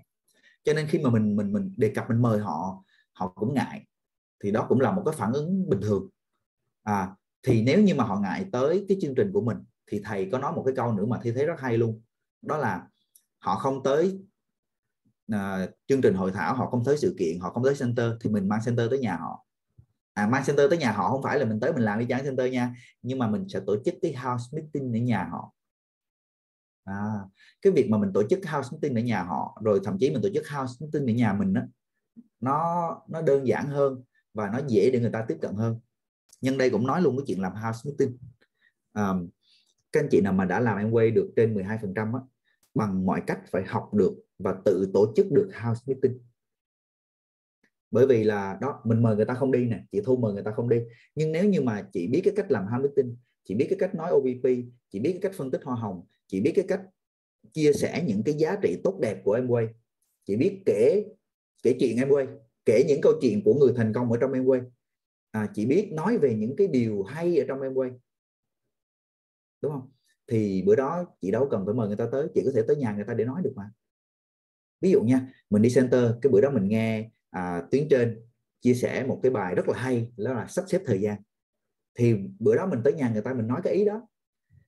Cho 0.65 0.73
nên 0.73 0.87
khi 0.87 0.99
mà 0.99 1.11
mình 1.11 1.37
mình 1.37 1.53
mình 1.53 1.75
đề 1.77 1.93
cập 1.95 2.09
mình 2.09 2.23
mời 2.23 2.39
họ 2.39 2.85
họ 3.13 3.29
cũng 3.29 3.55
ngại. 3.55 3.87
Thì 4.45 4.51
đó 4.51 4.67
cũng 4.69 4.81
là 4.81 4.93
một 4.93 5.03
cái 5.07 5.15
phản 5.19 5.33
ứng 5.33 5.69
bình 5.69 5.81
thường. 5.83 6.09
À 6.83 7.17
thì 7.43 7.63
nếu 7.63 7.83
như 7.83 7.95
mà 7.95 8.05
họ 8.05 8.21
ngại 8.21 8.47
tới 8.53 8.85
cái 8.89 8.99
chương 9.01 9.15
trình 9.15 9.31
của 9.33 9.41
mình 9.41 9.57
thì 9.87 10.01
thầy 10.05 10.29
có 10.33 10.39
nói 10.39 10.53
một 10.53 10.63
cái 10.67 10.75
câu 10.77 10.93
nữa 10.93 11.07
mà 11.07 11.19
thi 11.23 11.33
thấy 11.33 11.47
rất 11.47 11.61
hay 11.61 11.79
luôn. 11.79 12.03
Đó 12.43 12.57
là 12.57 12.89
họ 13.39 13.55
không 13.57 13.83
tới 13.83 14.21
uh, 15.35 15.71
chương 15.87 16.01
trình 16.01 16.15
hội 16.15 16.33
thảo 16.33 16.55
họ 16.55 16.71
không 16.71 16.85
tới 16.85 16.97
sự 16.99 17.15
kiện 17.19 17.41
họ 17.41 17.51
không 17.51 17.65
tới 17.65 17.75
center 17.79 18.13
thì 18.21 18.31
mình 18.31 18.49
mang 18.49 18.61
center 18.65 18.91
tới 18.91 18.99
nhà 18.99 19.17
họ. 19.17 19.45
À, 20.15 20.27
mang 20.27 20.43
center 20.47 20.71
tới 20.71 20.79
nhà 20.79 20.93
họ 20.93 21.11
không 21.11 21.23
phải 21.23 21.39
là 21.39 21.45
mình 21.45 21.61
tới 21.61 21.73
mình 21.73 21.83
làm 21.83 21.99
đi 21.99 22.07
chán 22.09 22.25
center 22.25 22.53
nha 22.53 22.75
nhưng 23.03 23.19
mà 23.19 23.29
mình 23.29 23.49
sẽ 23.49 23.61
tổ 23.67 23.77
chức 23.85 23.95
cái 24.03 24.15
house 24.15 24.45
meeting 24.53 24.93
ở 24.93 24.99
nhà 24.99 25.29
họ. 25.33 25.53
À, 26.85 26.95
cái 27.63 27.73
việc 27.73 27.91
mà 27.91 27.99
mình 27.99 28.11
tổ 28.15 28.23
chức 28.31 28.39
house 28.47 28.69
meeting 28.73 28.99
ở 28.99 29.01
nhà 29.01 29.23
họ 29.23 29.61
rồi 29.65 29.81
thậm 29.85 29.99
chí 30.01 30.11
mình 30.11 30.23
tổ 30.23 30.29
chức 30.35 30.49
house 30.49 30.75
meeting 30.81 31.11
ở 31.11 31.15
nhà 31.15 31.33
mình 31.33 31.55
đó, 31.55 31.63
nó 32.41 32.89
nó 33.09 33.23
đơn 33.23 33.47
giản 33.47 33.67
hơn 33.67 34.03
và 34.35 34.51
nó 34.51 34.61
dễ 34.69 34.91
để 34.91 35.01
người 35.01 35.11
ta 35.11 35.25
tiếp 35.29 35.39
cận 35.41 35.55
hơn. 35.55 35.81
Nhân 36.41 36.59
đây 36.59 36.71
cũng 36.71 36.87
nói 36.87 37.03
luôn 37.03 37.17
cái 37.17 37.25
chuyện 37.27 37.43
làm 37.43 37.53
house 37.55 37.81
meeting. 37.85 38.19
À, 38.93 39.15
các 39.93 40.01
anh 40.01 40.09
chị 40.11 40.21
nào 40.21 40.33
mà 40.33 40.45
đã 40.45 40.61
làm 40.61 40.79
em 40.79 40.91
quay 40.91 41.11
được 41.11 41.33
trên 41.37 41.55
12% 41.55 42.15
á, 42.15 42.21
bằng 42.75 43.07
mọi 43.07 43.23
cách 43.27 43.41
phải 43.51 43.65
học 43.67 43.95
được 43.95 44.15
và 44.39 44.57
tự 44.65 44.91
tổ 44.95 45.13
chức 45.17 45.27
được 45.31 45.51
house 45.63 45.83
meeting. 45.87 46.21
Bởi 47.91 48.07
vì 48.07 48.25
là 48.25 48.59
đó 48.61 48.81
mình 48.85 49.03
mời 49.03 49.17
người 49.17 49.25
ta 49.25 49.35
không 49.35 49.53
đi 49.53 49.65
nè 49.65 49.85
chị 49.93 50.01
thu 50.05 50.17
mời 50.17 50.33
người 50.33 50.43
ta 50.43 50.51
không 50.51 50.69
đi. 50.69 50.81
Nhưng 51.15 51.33
nếu 51.33 51.45
như 51.45 51.61
mà 51.61 51.89
chị 51.93 52.07
biết 52.07 52.21
cái 52.25 52.35
cách 52.37 52.51
làm 52.51 52.67
house 52.67 52.83
meeting 52.83 53.17
chị 53.45 53.55
biết 53.55 53.67
cái 53.71 53.79
cách 53.79 53.95
nói 53.95 54.11
OVP 54.11 54.45
chị 54.91 55.01
biết 55.01 55.13
cái 55.13 55.21
cách 55.21 55.33
phân 55.37 55.51
tích 55.51 55.61
hoa 55.65 55.77
hồng 55.77 56.05
chị 56.27 56.41
biết 56.41 56.53
cái 56.55 56.65
cách 56.69 56.83
chia 57.53 57.73
sẻ 57.73 58.05
những 58.07 58.23
cái 58.23 58.35
giá 58.35 58.57
trị 58.63 58.81
tốt 58.85 58.99
đẹp 59.01 59.21
của 59.25 59.33
em 59.33 59.49
quay 59.49 59.69
chị 60.25 60.37
biết 60.37 60.63
kể 60.67 61.05
kể 61.63 61.77
chuyện 61.81 61.97
em 61.97 62.09
quay 62.09 62.27
kể 62.65 62.85
những 62.89 63.01
câu 63.03 63.13
chuyện 63.21 63.45
của 63.45 63.55
người 63.55 63.73
thành 63.77 63.93
công 63.93 64.13
ở 64.13 64.19
trong 64.21 64.33
em 64.33 64.45
quay 64.45 64.61
à, 65.31 65.51
chị 65.55 65.67
biết 65.67 65.91
nói 65.93 66.19
về 66.19 66.35
những 66.35 66.57
cái 66.57 66.67
điều 66.67 67.03
hay 67.03 67.39
ở 67.39 67.45
trong 67.49 67.61
em 67.61 67.75
quay 67.75 67.91
đúng 69.61 69.73
không? 69.73 69.91
Thì 70.27 70.63
bữa 70.67 70.77
đó 70.77 71.05
chị 71.21 71.31
đâu 71.31 71.49
cần 71.51 71.63
phải 71.67 71.75
mời 71.75 71.87
người 71.87 71.97
ta 71.97 72.09
tới 72.13 72.29
chị 72.35 72.43
có 72.45 72.51
thể 72.55 72.63
tới 72.67 72.77
nhà 72.77 72.93
người 72.93 73.05
ta 73.05 73.15
để 73.15 73.25
nói 73.25 73.43
được 73.45 73.53
mà 73.57 73.71
ví 74.81 74.91
dụ 74.91 75.03
nha 75.03 75.29
mình 75.51 75.63
đi 75.63 75.71
center 75.75 76.05
cái 76.23 76.31
bữa 76.33 76.41
đó 76.41 76.51
mình 76.51 76.69
nghe 76.69 77.11
à, 77.31 77.63
tuyến 77.71 77.89
trên 77.91 78.21
chia 78.61 78.75
sẻ 78.75 79.05
một 79.07 79.21
cái 79.23 79.33
bài 79.33 79.55
rất 79.55 79.69
là 79.69 79.79
hay 79.79 80.13
đó 80.17 80.33
là 80.33 80.47
sắp 80.47 80.65
xếp 80.69 80.81
thời 80.87 81.01
gian. 81.01 81.23
Thì 81.95 82.15
bữa 82.39 82.57
đó 82.57 82.67
mình 82.67 82.81
tới 82.85 82.93
nhà 82.93 83.11
người 83.11 83.23
ta 83.23 83.35
mình 83.35 83.47
nói 83.47 83.61
cái 83.65 83.73
ý 83.75 83.85
đó. 83.85 84.09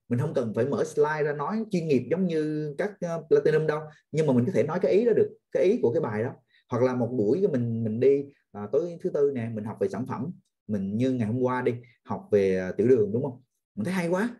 Mình 0.08 0.18
không 0.18 0.34
cần 0.34 0.52
phải 0.54 0.66
mở 0.66 0.84
slide 0.84 1.22
ra 1.22 1.32
nói 1.32 1.64
chuyên 1.70 1.88
nghiệp 1.88 2.06
giống 2.10 2.26
như 2.26 2.74
các 2.78 2.90
uh, 2.90 3.28
platinum 3.28 3.66
đâu 3.66 3.80
nhưng 4.12 4.26
mà 4.26 4.32
mình 4.32 4.44
có 4.46 4.52
thể 4.54 4.62
nói 4.62 4.78
cái 4.82 4.92
ý 4.92 5.04
đó 5.04 5.12
được 5.16 5.38
cái 5.52 5.64
ý 5.64 5.78
của 5.82 5.92
cái 5.92 6.00
bài 6.00 6.22
đó. 6.22 6.30
Hoặc 6.68 6.82
là 6.82 6.94
một 6.94 7.08
buổi 7.18 7.48
mình 7.52 7.84
mình 7.84 8.00
đi 8.00 8.24
à, 8.52 8.68
tối 8.72 8.98
thứ 9.02 9.10
tư 9.10 9.32
nè 9.34 9.50
mình 9.54 9.64
học 9.64 9.76
về 9.80 9.88
sản 9.88 10.06
phẩm. 10.06 10.32
Mình 10.66 10.96
như 10.96 11.10
ngày 11.10 11.26
hôm 11.26 11.40
qua 11.40 11.62
đi 11.62 11.74
học 12.04 12.28
về 12.30 12.58
à, 12.58 12.72
tiểu 12.72 12.88
đường 12.88 13.12
đúng 13.12 13.22
không? 13.22 13.42
Mình 13.74 13.84
thấy 13.84 13.94
hay 13.94 14.08
quá 14.08 14.36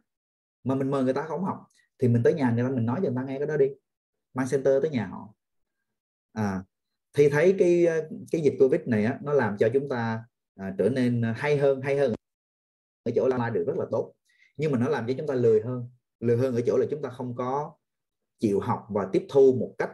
mà 0.65 0.75
mình 0.75 0.91
mời 0.91 1.05
người 1.05 1.15
ta 1.15 1.23
không 1.23 1.45
học. 1.45 1.67
Thì 1.99 2.09
mình 2.09 2.23
tới 2.23 2.35
nhà 2.35 2.51
người 2.51 2.65
ta 2.65 2.71
mình 2.71 2.87
nói 2.87 3.01
cho 3.03 3.09
người 3.09 3.17
ta 3.17 3.23
nghe 3.23 3.39
cái 3.39 3.47
đó 3.47 3.57
đi. 3.57 3.67
Mang 4.35 4.47
center 4.51 4.83
tới 4.83 4.91
nhà 4.91 5.07
họ 5.07 5.35
à, 6.33 6.63
thì 7.13 7.29
thấy 7.29 7.55
cái 7.59 7.87
ờ, 7.87 8.09
cái 8.33 8.41
dịch 8.41 8.55
covid 8.59 8.81
này 8.87 9.05
á, 9.05 9.19
nó 9.23 9.33
làm 9.33 9.57
cho 9.59 9.69
chúng 9.75 9.89
ta 9.89 10.25
à, 10.57 10.75
trở 10.79 10.89
nên 10.89 11.23
ờ, 11.23 11.33
hay 11.37 11.57
hơn 11.57 11.81
hay 11.81 11.97
hơn 11.97 12.15
ở 13.03 13.13
chỗ 13.17 13.29
la 13.29 13.51
được 13.51 13.65
rất 13.67 13.77
là 13.77 13.87
tốt. 13.91 14.15
Nhưng 14.57 14.73
mà 14.73 14.79
nó 14.79 14.89
làm 14.89 15.07
cho 15.07 15.15
chúng 15.19 15.27
ta 15.27 15.35
lười 15.35 15.61
hơn. 15.61 15.91
Lười 16.21 16.37
hơn 16.37 16.55
ở 16.55 16.61
chỗ 16.67 16.77
là 16.77 16.87
chúng 16.91 17.03
ta 17.03 17.11
không 17.11 17.35
có 17.35 17.75
chịu 18.39 18.61
học 18.61 18.87
và 18.89 19.09
tiếp 19.13 19.27
thu 19.29 19.57
một 19.61 19.75
cách 19.79 19.91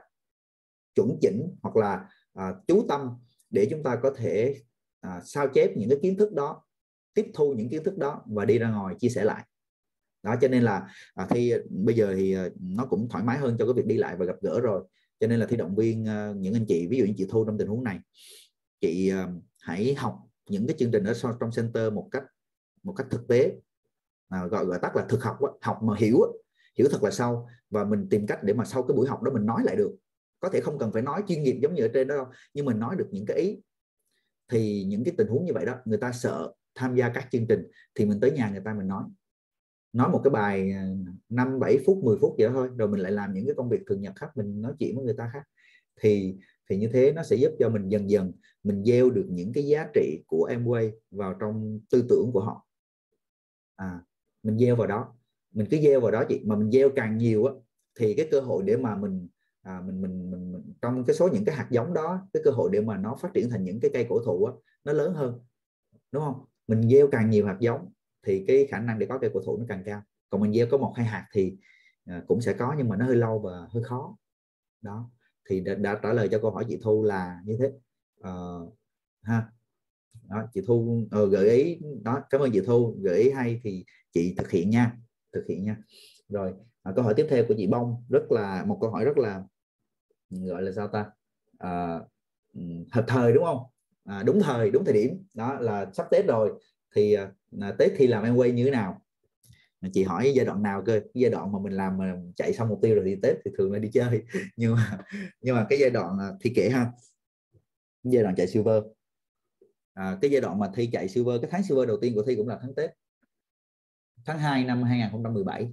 chuẩn 0.94 1.18
chỉnh 1.20 1.56
hoặc 1.62 1.76
là 1.76 2.08
à, 2.32 2.54
chú 2.66 2.84
tâm 2.88 3.10
để 3.50 3.66
chúng 3.70 3.82
ta 3.82 3.96
có 4.02 4.14
thể 4.16 4.56
à, 5.00 5.20
sao 5.24 5.48
chép 5.48 5.70
những 5.76 5.88
cái 5.88 5.98
kiến 6.02 6.16
thức 6.16 6.32
đó 6.32 6.62
tiếp 7.14 7.30
thu 7.34 7.52
những 7.52 7.68
kiến 7.68 7.84
thức 7.84 7.98
đó 7.98 8.22
và 8.26 8.44
đi 8.44 8.58
ra 8.58 8.70
ngoài 8.70 8.94
chia 8.98 9.08
sẻ 9.08 9.24
lại. 9.24 9.44
Đó 10.22 10.36
cho 10.40 10.48
nên 10.48 10.62
là 10.62 10.88
à, 11.14 11.26
khi 11.30 11.54
bây 11.70 11.94
giờ 11.94 12.14
thì 12.16 12.32
ờ, 12.32 12.50
nó 12.60 12.86
cũng 12.90 13.08
thoải 13.08 13.24
mái 13.24 13.38
hơn 13.38 13.56
cho 13.58 13.64
cái 13.64 13.74
việc 13.74 13.86
đi 13.86 13.96
lại 13.96 14.16
và 14.16 14.26
gặp 14.26 14.36
gỡ 14.40 14.60
rồi 14.60 14.84
cho 15.20 15.26
nên 15.26 15.40
là 15.40 15.46
thi 15.46 15.56
động 15.56 15.76
viên 15.76 16.04
ờ, 16.04 16.34
những 16.34 16.54
anh 16.54 16.64
chị 16.68 16.86
ví 16.86 16.98
dụ 16.98 17.04
như 17.04 17.14
chị 17.16 17.26
thu 17.28 17.44
trong 17.44 17.58
tình 17.58 17.68
huống 17.68 17.84
này 17.84 18.00
chị 18.80 19.08
ờ, 19.08 19.28
hãy 19.60 19.94
học 19.94 20.18
những 20.48 20.66
cái 20.66 20.76
chương 20.78 20.90
trình 20.90 21.04
ở 21.04 21.12
trong 21.40 21.50
center 21.56 21.92
một 21.92 22.08
cách 22.10 22.24
một 22.82 22.92
cách 22.92 23.06
thực 23.10 23.28
tế. 23.28 23.52
À, 24.28 24.46
gọi 24.46 24.64
gọi 24.64 24.78
tắt 24.82 24.96
là 24.96 25.06
thực 25.08 25.22
học 25.22 25.38
học 25.60 25.82
mà 25.82 25.94
hiểu 25.98 26.18
hiểu 26.78 26.88
thật 26.90 27.02
là 27.02 27.10
sâu. 27.10 27.48
Và 27.70 27.84
mình 27.84 28.06
tìm 28.10 28.26
cách 28.26 28.38
để 28.42 28.54
mà 28.54 28.64
sau 28.64 28.82
cái 28.82 28.96
buổi 28.96 29.08
học 29.08 29.22
đó 29.22 29.32
mình 29.32 29.46
nói 29.46 29.62
lại 29.64 29.76
được. 29.76 29.96
Có 30.40 30.48
thể 30.48 30.60
không 30.60 30.78
cần 30.78 30.92
phải 30.92 31.02
nói 31.02 31.22
chuyên 31.28 31.42
nghiệp 31.42 31.58
giống 31.62 31.74
như 31.74 31.82
ở 31.82 31.88
trên 31.94 32.08
đó 32.08 32.16
đâu 32.16 32.26
nhưng 32.54 32.66
mình 32.66 32.78
nói 32.78 32.96
được 32.96 33.08
những 33.10 33.26
cái 33.26 33.36
ý. 33.36 33.58
Thì 34.48 34.84
những 34.84 35.04
cái 35.04 35.14
tình 35.18 35.28
huống 35.28 35.44
như 35.44 35.52
vậy 35.52 35.66
đó 35.66 35.74
người 35.84 35.98
ta 35.98 36.12
sợ 36.12 36.52
tham 36.74 36.94
gia 36.94 37.08
các 37.08 37.28
chương 37.30 37.46
trình 37.46 37.66
thì 37.94 38.06
mình 38.06 38.20
tới 38.20 38.30
nhà 38.30 38.50
người 38.50 38.62
ta 38.64 38.74
mình 38.74 38.88
nói 38.88 39.04
nói 39.96 40.10
một 40.10 40.20
cái 40.24 40.30
bài 40.30 40.72
à, 40.72 40.88
5 41.28 41.60
7 41.60 41.78
phút 41.86 42.04
10 42.04 42.16
phút 42.20 42.34
vậy 42.38 42.48
thôi 42.52 42.68
rồi 42.76 42.88
mình 42.88 43.00
lại 43.00 43.12
làm 43.12 43.34
những 43.34 43.46
cái 43.46 43.54
công 43.54 43.68
việc 43.68 43.80
thường 43.86 44.00
nhật 44.00 44.12
khác 44.16 44.36
mình 44.36 44.62
nói 44.62 44.72
chuyện 44.78 44.96
với 44.96 45.04
người 45.04 45.14
ta 45.18 45.30
khác. 45.32 45.42
Thì 46.00 46.36
thì 46.70 46.76
như 46.76 46.88
thế 46.92 47.12
nó 47.12 47.22
sẽ 47.22 47.36
giúp 47.36 47.52
cho 47.58 47.68
mình 47.68 47.88
dần 47.88 48.10
dần 48.10 48.32
mình 48.62 48.84
gieo 48.84 49.10
được 49.10 49.26
những 49.28 49.52
cái 49.52 49.66
giá 49.66 49.86
trị 49.94 50.22
của 50.26 50.48
Amway 50.52 50.90
vào 51.10 51.34
trong 51.40 51.80
tư 51.90 52.06
tưởng 52.08 52.30
của 52.32 52.40
họ. 52.40 52.66
À, 53.76 54.00
mình 54.42 54.58
gieo 54.58 54.76
vào 54.76 54.86
đó. 54.86 55.14
Mình 55.52 55.66
cứ 55.70 55.80
gieo 55.80 56.00
vào 56.00 56.10
đó 56.10 56.24
chị 56.28 56.40
mà 56.44 56.56
mình 56.56 56.70
gieo 56.70 56.90
càng 56.96 57.18
nhiều 57.18 57.44
á 57.44 57.52
thì 57.98 58.14
cái 58.14 58.28
cơ 58.30 58.40
hội 58.40 58.62
để 58.66 58.76
mà 58.76 58.96
mình 58.96 59.28
à, 59.62 59.82
mình, 59.86 60.02
mình 60.02 60.30
mình 60.30 60.52
mình 60.52 60.72
trong 60.82 61.04
cái 61.04 61.16
số 61.16 61.28
những 61.28 61.44
cái 61.44 61.54
hạt 61.54 61.66
giống 61.70 61.94
đó 61.94 62.28
cái 62.32 62.42
cơ 62.44 62.50
hội 62.50 62.70
để 62.72 62.80
mà 62.80 62.96
nó 62.96 63.16
phát 63.20 63.28
triển 63.34 63.50
thành 63.50 63.64
những 63.64 63.80
cái 63.80 63.90
cây 63.94 64.06
cổ 64.08 64.20
thụ 64.24 64.44
á 64.44 64.52
nó 64.84 64.92
lớn 64.92 65.14
hơn 65.14 65.40
đúng 66.12 66.22
không? 66.22 66.44
Mình 66.66 66.88
gieo 66.88 67.08
càng 67.12 67.30
nhiều 67.30 67.46
hạt 67.46 67.56
giống 67.60 67.92
thì 68.26 68.44
cái 68.46 68.66
khả 68.70 68.78
năng 68.80 68.98
để 68.98 69.06
có 69.06 69.18
cây 69.18 69.30
cổ 69.34 69.40
thụ 69.46 69.56
nó 69.58 69.64
càng 69.68 69.82
cao. 69.86 70.02
Còn 70.30 70.40
mình 70.40 70.52
gieo 70.52 70.66
có 70.70 70.78
một 70.78 70.92
hai 70.96 71.06
hạt 71.06 71.26
thì 71.32 71.56
à, 72.04 72.22
cũng 72.26 72.40
sẽ 72.40 72.52
có 72.52 72.74
nhưng 72.78 72.88
mà 72.88 72.96
nó 72.96 73.06
hơi 73.06 73.16
lâu 73.16 73.38
và 73.38 73.66
hơi 73.70 73.82
khó. 73.82 74.16
Đó 74.82 75.10
thì 75.48 75.60
đã, 75.60 75.74
đã 75.74 76.00
trả 76.02 76.12
lời 76.12 76.28
cho 76.30 76.38
câu 76.38 76.50
hỏi 76.50 76.64
chị 76.68 76.78
Thu 76.82 77.02
là 77.04 77.40
như 77.44 77.56
thế. 77.58 77.72
Uh, 78.28 78.74
ha. 79.22 79.48
Đó, 80.28 80.48
chị 80.54 80.60
Thu 80.66 81.08
uh, 81.22 81.30
gợi 81.30 81.50
ý 81.50 81.78
đó 82.02 82.20
cảm 82.30 82.40
ơn 82.40 82.50
chị 82.52 82.60
Thu 82.66 82.96
gợi 83.02 83.18
ý 83.18 83.30
hay 83.30 83.60
thì 83.64 83.84
chị 84.12 84.34
thực 84.38 84.50
hiện 84.50 84.70
nha 84.70 84.96
thực 85.32 85.46
hiện 85.48 85.64
nha. 85.64 85.76
Rồi 86.28 86.54
à, 86.82 86.92
câu 86.96 87.04
hỏi 87.04 87.14
tiếp 87.16 87.26
theo 87.30 87.44
của 87.48 87.54
chị 87.56 87.66
Bông 87.66 88.04
rất 88.08 88.32
là 88.32 88.64
một 88.64 88.78
câu 88.80 88.90
hỏi 88.90 89.04
rất 89.04 89.18
là 89.18 89.42
gọi 90.30 90.62
là 90.62 90.72
sao 90.72 90.88
ta? 90.88 91.10
À, 91.58 92.00
hợp 92.92 93.04
thời 93.08 93.32
đúng 93.32 93.44
không? 93.44 93.62
À, 94.04 94.22
đúng 94.22 94.40
thời 94.42 94.70
đúng 94.70 94.84
thời 94.84 94.94
điểm. 94.94 95.26
Đó 95.34 95.58
là 95.60 95.90
sắp 95.92 96.06
Tết 96.10 96.26
rồi 96.26 96.52
thì 96.94 97.12
à, 97.12 97.32
à, 97.60 97.72
Tết 97.78 97.92
thì 97.96 98.06
làm 98.06 98.24
em 98.24 98.36
quay 98.36 98.52
như 98.52 98.64
thế 98.64 98.70
nào? 98.70 99.02
Chị 99.92 100.04
hỏi 100.04 100.32
giai 100.36 100.46
đoạn 100.46 100.62
nào 100.62 100.82
cơ? 100.86 101.00
Giai 101.14 101.30
đoạn 101.30 101.52
mà 101.52 101.58
mình 101.58 101.72
làm 101.72 101.98
mà 101.98 102.14
chạy 102.36 102.52
xong 102.52 102.68
mục 102.68 102.78
tiêu 102.82 102.94
rồi 102.94 103.04
thì 103.06 103.16
Tết 103.22 103.36
thì 103.44 103.50
thường 103.58 103.72
là 103.72 103.78
đi 103.78 103.90
chơi. 103.92 104.22
Nhưng 104.56 104.74
mà 104.74 104.98
nhưng 105.40 105.56
mà 105.56 105.66
cái 105.70 105.78
giai 105.78 105.90
đoạn 105.90 106.18
ờ, 106.18 106.36
thi 106.40 106.52
kể 106.56 106.70
ha. 106.70 106.92
Giai 108.04 108.22
đoạn 108.22 108.34
chạy 108.36 108.46
silver. 108.46 108.82
À, 109.94 110.18
cái 110.20 110.30
giai 110.30 110.40
đoạn 110.40 110.58
mà 110.58 110.70
thi 110.74 110.88
chạy 110.92 111.08
silver 111.08 111.40
cái 111.42 111.50
tháng 111.50 111.62
silver 111.62 111.88
đầu 111.88 111.98
tiên 112.00 112.14
của 112.14 112.22
thi 112.22 112.36
cũng 112.36 112.48
là 112.48 112.58
tháng 112.62 112.74
Tết. 112.74 112.90
Tháng 114.24 114.38
2 114.38 114.64
năm 114.64 114.82
2017 114.82 115.72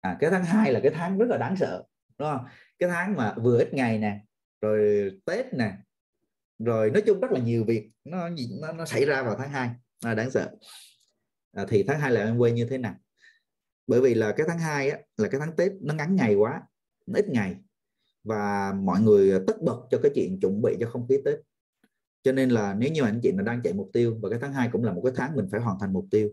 à, 0.00 0.16
cái 0.20 0.30
tháng 0.30 0.44
2 0.44 0.72
là 0.72 0.80
cái 0.82 0.92
tháng 0.94 1.18
rất 1.18 1.26
là 1.28 1.36
đáng 1.38 1.56
sợ 1.56 1.84
đúng 2.18 2.28
không? 2.28 2.46
Cái 2.78 2.88
tháng 2.88 3.16
mà 3.16 3.34
vừa 3.34 3.58
ít 3.58 3.74
ngày 3.74 3.98
nè 3.98 4.20
rồi 4.60 5.10
Tết 5.24 5.54
nè 5.54 5.72
rồi 6.58 6.90
nói 6.90 7.02
chung 7.06 7.20
rất 7.20 7.30
là 7.30 7.40
nhiều 7.40 7.64
việc 7.64 7.90
nó 8.04 8.28
nó, 8.60 8.72
nó 8.72 8.84
xảy 8.84 9.04
ra 9.04 9.22
vào 9.22 9.36
tháng 9.38 9.50
2 9.50 9.70
à, 10.06 10.14
đáng 10.14 10.30
sợ. 10.30 10.50
À, 11.52 11.64
thì 11.68 11.84
tháng 11.88 12.00
2 12.00 12.12
là 12.12 12.20
em 12.20 12.38
quên 12.38 12.54
như 12.54 12.66
thế 12.70 12.78
nào? 12.78 12.94
Bởi 13.86 14.00
vì 14.00 14.14
là 14.14 14.32
cái 14.32 14.46
tháng 14.48 14.58
2 14.58 14.90
á, 14.90 14.98
là 15.16 15.28
cái 15.28 15.40
tháng 15.40 15.56
Tết 15.56 15.72
nó 15.80 15.94
ngắn 15.94 16.16
ngày 16.16 16.34
quá 16.34 16.62
nó 17.06 17.18
ít 17.18 17.28
ngày. 17.28 17.56
Và 18.24 18.72
mọi 18.72 19.00
người 19.00 19.32
à, 19.32 19.38
tất 19.46 19.62
bật 19.62 19.86
cho 19.90 19.98
cái 20.02 20.12
chuyện 20.14 20.40
chuẩn 20.40 20.62
bị 20.62 20.76
cho 20.80 20.90
không 20.90 21.08
khí 21.08 21.18
Tết. 21.24 21.38
Cho 22.22 22.32
nên 22.32 22.50
là 22.50 22.74
nếu 22.74 22.90
như 22.90 23.02
anh 23.02 23.20
chị 23.22 23.32
mà 23.32 23.42
đang 23.42 23.62
chạy 23.62 23.72
mục 23.72 23.90
tiêu 23.92 24.18
và 24.22 24.30
cái 24.30 24.38
tháng 24.42 24.52
2 24.52 24.68
cũng 24.72 24.84
là 24.84 24.92
một 24.92 25.00
cái 25.04 25.12
tháng 25.16 25.36
mình 25.36 25.48
phải 25.50 25.60
hoàn 25.60 25.78
thành 25.80 25.92
mục 25.92 26.06
tiêu 26.10 26.30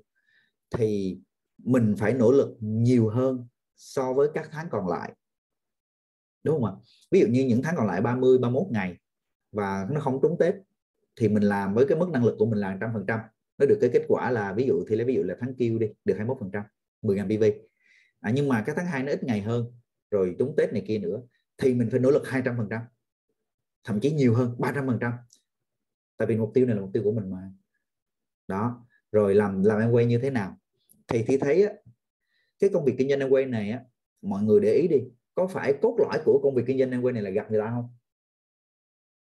thì 0.75 1.17
mình 1.57 1.95
phải 1.97 2.13
nỗ 2.13 2.31
lực 2.31 2.57
nhiều 2.59 3.09
hơn 3.09 3.47
so 3.75 4.13
với 4.13 4.27
các 4.33 4.49
tháng 4.51 4.67
còn 4.71 4.87
lại. 4.87 5.13
Đúng 6.43 6.55
không 6.55 6.65
ạ? 6.65 6.73
Ví 7.11 7.19
dụ 7.19 7.27
như 7.27 7.45
những 7.45 7.61
tháng 7.61 7.75
còn 7.77 7.87
lại 7.87 8.01
30 8.01 8.37
31 8.37 8.67
ngày 8.71 8.97
và 9.51 9.87
nó 9.91 9.99
không 9.99 10.19
trúng 10.21 10.37
Tết 10.39 10.55
thì 11.15 11.29
mình 11.29 11.43
làm 11.43 11.73
với 11.73 11.85
cái 11.89 11.97
mức 11.97 12.09
năng 12.09 12.25
lực 12.25 12.35
của 12.39 12.45
mình 12.45 12.59
là 12.59 12.77
trăm 12.81 12.89
phần 12.93 13.05
trăm 13.07 13.19
nó 13.57 13.65
được 13.65 13.77
cái 13.81 13.89
kết 13.93 14.05
quả 14.07 14.31
là 14.31 14.53
ví 14.53 14.65
dụ 14.67 14.83
thì 14.87 14.95
lấy 14.95 15.05
ví 15.05 15.15
dụ 15.15 15.23
là 15.23 15.35
tháng 15.39 15.53
kêu 15.57 15.79
đi 15.79 15.87
được 16.05 16.13
21 16.17 16.37
phần 16.39 16.49
trăm 16.53 16.63
10.000 17.01 17.37
PV 17.37 17.43
à, 18.19 18.31
nhưng 18.35 18.47
mà 18.47 18.63
cái 18.65 18.75
tháng 18.75 18.85
2 18.85 19.03
nó 19.03 19.11
ít 19.11 19.23
ngày 19.23 19.41
hơn 19.41 19.65
rồi 20.11 20.35
trúng 20.39 20.53
Tết 20.57 20.73
này 20.73 20.83
kia 20.87 20.99
nữa 20.99 21.21
thì 21.57 21.73
mình 21.73 21.89
phải 21.91 21.99
nỗ 21.99 22.11
lực 22.11 22.27
200 22.27 22.57
phần 22.57 22.67
trăm 22.69 22.81
thậm 23.83 23.99
chí 23.99 24.11
nhiều 24.11 24.33
hơn 24.33 24.55
300 24.59 24.87
phần 24.87 24.97
trăm. 25.01 25.13
Tại 26.17 26.27
vì 26.27 26.37
mục 26.37 26.51
tiêu 26.53 26.65
này 26.65 26.75
là 26.75 26.81
mục 26.81 26.89
tiêu 26.93 27.03
của 27.03 27.11
mình 27.11 27.29
mà. 27.29 27.51
Đó 28.47 28.85
rồi 29.11 29.35
làm 29.35 29.63
làm 29.63 29.79
em 29.79 29.91
quay 29.91 30.05
như 30.05 30.19
thế 30.19 30.29
nào? 30.29 30.57
Thì 31.07 31.23
thì 31.27 31.37
thấy 31.37 31.63
á, 31.63 31.73
cái 32.59 32.69
công 32.73 32.85
việc 32.85 32.95
kinh 32.97 33.09
doanh 33.09 33.19
em 33.19 33.29
quay 33.29 33.45
này 33.45 33.69
á, 33.69 33.81
mọi 34.21 34.43
người 34.43 34.59
để 34.61 34.73
ý 34.73 34.87
đi 34.87 34.97
có 35.35 35.47
phải 35.47 35.73
cốt 35.81 35.97
lõi 35.99 36.21
của 36.25 36.39
công 36.43 36.55
việc 36.55 36.63
kinh 36.67 36.79
doanh 36.79 36.91
em 36.91 37.01
quay 37.01 37.13
này 37.13 37.23
là 37.23 37.29
gặp 37.29 37.51
người 37.51 37.59
ta 37.59 37.69
không? 37.69 37.89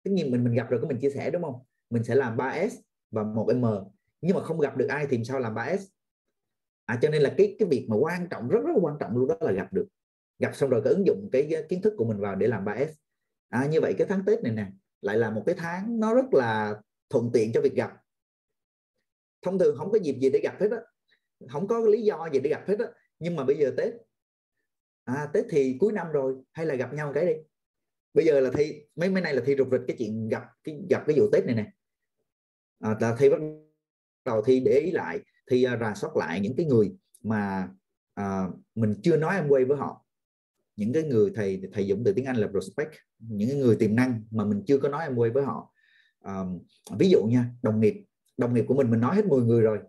Tất 0.03 0.11
nhiên 0.11 0.31
mình 0.31 0.43
mình 0.43 0.53
gặp 0.53 0.69
rồi 0.69 0.81
có 0.81 0.87
mình 0.87 0.99
chia 0.99 1.09
sẻ 1.09 1.31
đúng 1.31 1.41
không? 1.41 1.59
Mình 1.89 2.03
sẽ 2.03 2.15
làm 2.15 2.37
3S 2.37 2.69
và 3.11 3.23
một 3.23 3.47
M 3.55 3.65
nhưng 4.21 4.35
mà 4.35 4.43
không 4.43 4.59
gặp 4.59 4.77
được 4.77 4.87
ai 4.87 5.07
thì 5.09 5.23
sao 5.23 5.39
làm 5.39 5.55
3S 5.55 5.87
à, 6.85 6.99
cho 7.01 7.09
nên 7.09 7.21
là 7.21 7.33
cái 7.37 7.55
cái 7.59 7.67
việc 7.69 7.85
mà 7.89 7.95
quan 7.95 8.27
trọng 8.29 8.49
rất 8.49 8.59
rất 8.65 8.73
quan 8.81 8.95
trọng 8.99 9.17
luôn 9.17 9.27
đó 9.27 9.35
là 9.39 9.51
gặp 9.51 9.73
được. 9.73 9.87
Gặp 10.39 10.55
xong 10.55 10.69
rồi 10.69 10.81
có 10.83 10.89
ứng 10.89 11.05
dụng 11.05 11.29
cái, 11.31 11.47
cái 11.51 11.63
kiến 11.69 11.81
thức 11.81 11.93
của 11.97 12.05
mình 12.05 12.19
vào 12.19 12.35
để 12.35 12.47
làm 12.47 12.65
3S 12.65 12.87
à, 13.49 13.65
như 13.65 13.81
vậy 13.81 13.95
cái 13.97 14.07
tháng 14.07 14.25
Tết 14.25 14.43
này 14.43 14.53
nè 14.53 14.67
lại 15.01 15.17
là 15.17 15.29
một 15.29 15.43
cái 15.45 15.55
tháng 15.57 15.99
nó 15.99 16.15
rất 16.15 16.33
là 16.33 16.81
thuận 17.09 17.29
tiện 17.33 17.51
cho 17.53 17.61
việc 17.61 17.75
gặp. 17.75 17.91
Thông 19.41 19.59
thường 19.59 19.75
không 19.77 19.91
có 19.91 19.97
dịp 19.97 20.15
gì 20.19 20.29
để 20.29 20.39
gặp 20.43 20.55
hết 20.59 20.71
á. 20.71 20.77
Không 21.49 21.67
có 21.67 21.79
lý 21.79 22.01
do 22.01 22.29
gì 22.33 22.39
để 22.39 22.49
gặp 22.49 22.63
hết 22.67 22.79
á. 22.79 22.85
Nhưng 23.19 23.35
mà 23.35 23.43
bây 23.43 23.57
giờ 23.57 23.73
Tết. 23.77 23.93
À, 25.03 25.29
Tết 25.33 25.45
thì 25.49 25.77
cuối 25.79 25.91
năm 25.91 26.11
rồi 26.11 26.35
hay 26.51 26.65
là 26.65 26.75
gặp 26.75 26.93
nhau 26.93 27.11
cái 27.15 27.25
đi. 27.25 27.33
Bây 28.13 28.25
giờ 28.25 28.39
là 28.39 28.51
thi 28.53 28.83
mấy 28.95 29.09
mấy 29.09 29.21
nay 29.21 29.35
là 29.35 29.41
thi 29.45 29.55
rụt 29.57 29.67
rịch 29.71 29.81
cái 29.87 29.95
chuyện 29.99 30.29
gặp 30.29 30.43
cái 30.63 30.81
gặp 30.89 31.03
cái 31.07 31.19
vụ 31.19 31.29
Tết 31.31 31.45
này 31.45 31.55
nè. 31.55 31.71
À, 32.79 32.97
là 32.99 33.15
thi 33.19 33.29
bắt 33.29 33.39
đầu 34.25 34.41
thi 34.41 34.59
để 34.59 34.71
ý 34.71 34.91
lại 34.91 35.19
thi 35.51 35.65
uh, 35.65 35.71
à, 35.71 35.77
rà 35.81 35.93
soát 35.95 36.17
lại 36.17 36.39
những 36.39 36.55
cái 36.55 36.65
người 36.65 36.95
mà 37.23 37.69
uh, 38.21 38.53
mình 38.75 38.95
chưa 39.03 39.17
nói 39.17 39.35
em 39.35 39.47
quay 39.47 39.65
với 39.65 39.77
họ. 39.77 40.05
Những 40.75 40.93
cái 40.93 41.03
người 41.03 41.31
thầy 41.35 41.61
thầy 41.73 41.87
Dũng 41.87 42.03
từ 42.03 42.13
tiếng 42.13 42.25
Anh 42.25 42.35
là 42.35 42.47
prospect 42.47 42.91
những 43.19 43.49
cái 43.49 43.57
người 43.57 43.75
tiềm 43.75 43.95
năng 43.95 44.23
mà 44.31 44.45
mình 44.45 44.63
chưa 44.67 44.77
có 44.77 44.89
nói 44.89 45.03
em 45.03 45.15
quay 45.15 45.29
với 45.29 45.43
họ. 45.43 45.73
À, 46.21 46.43
ví 46.99 47.09
dụ 47.09 47.23
nha 47.23 47.45
đồng 47.61 47.79
nghiệp. 47.79 48.05
Đồng 48.37 48.53
nghiệp 48.53 48.65
của 48.67 48.73
mình 48.73 48.91
mình 48.91 48.99
nói 48.99 49.15
hết 49.15 49.25
10 49.25 49.41
người 49.41 49.61
rồi 49.61 49.79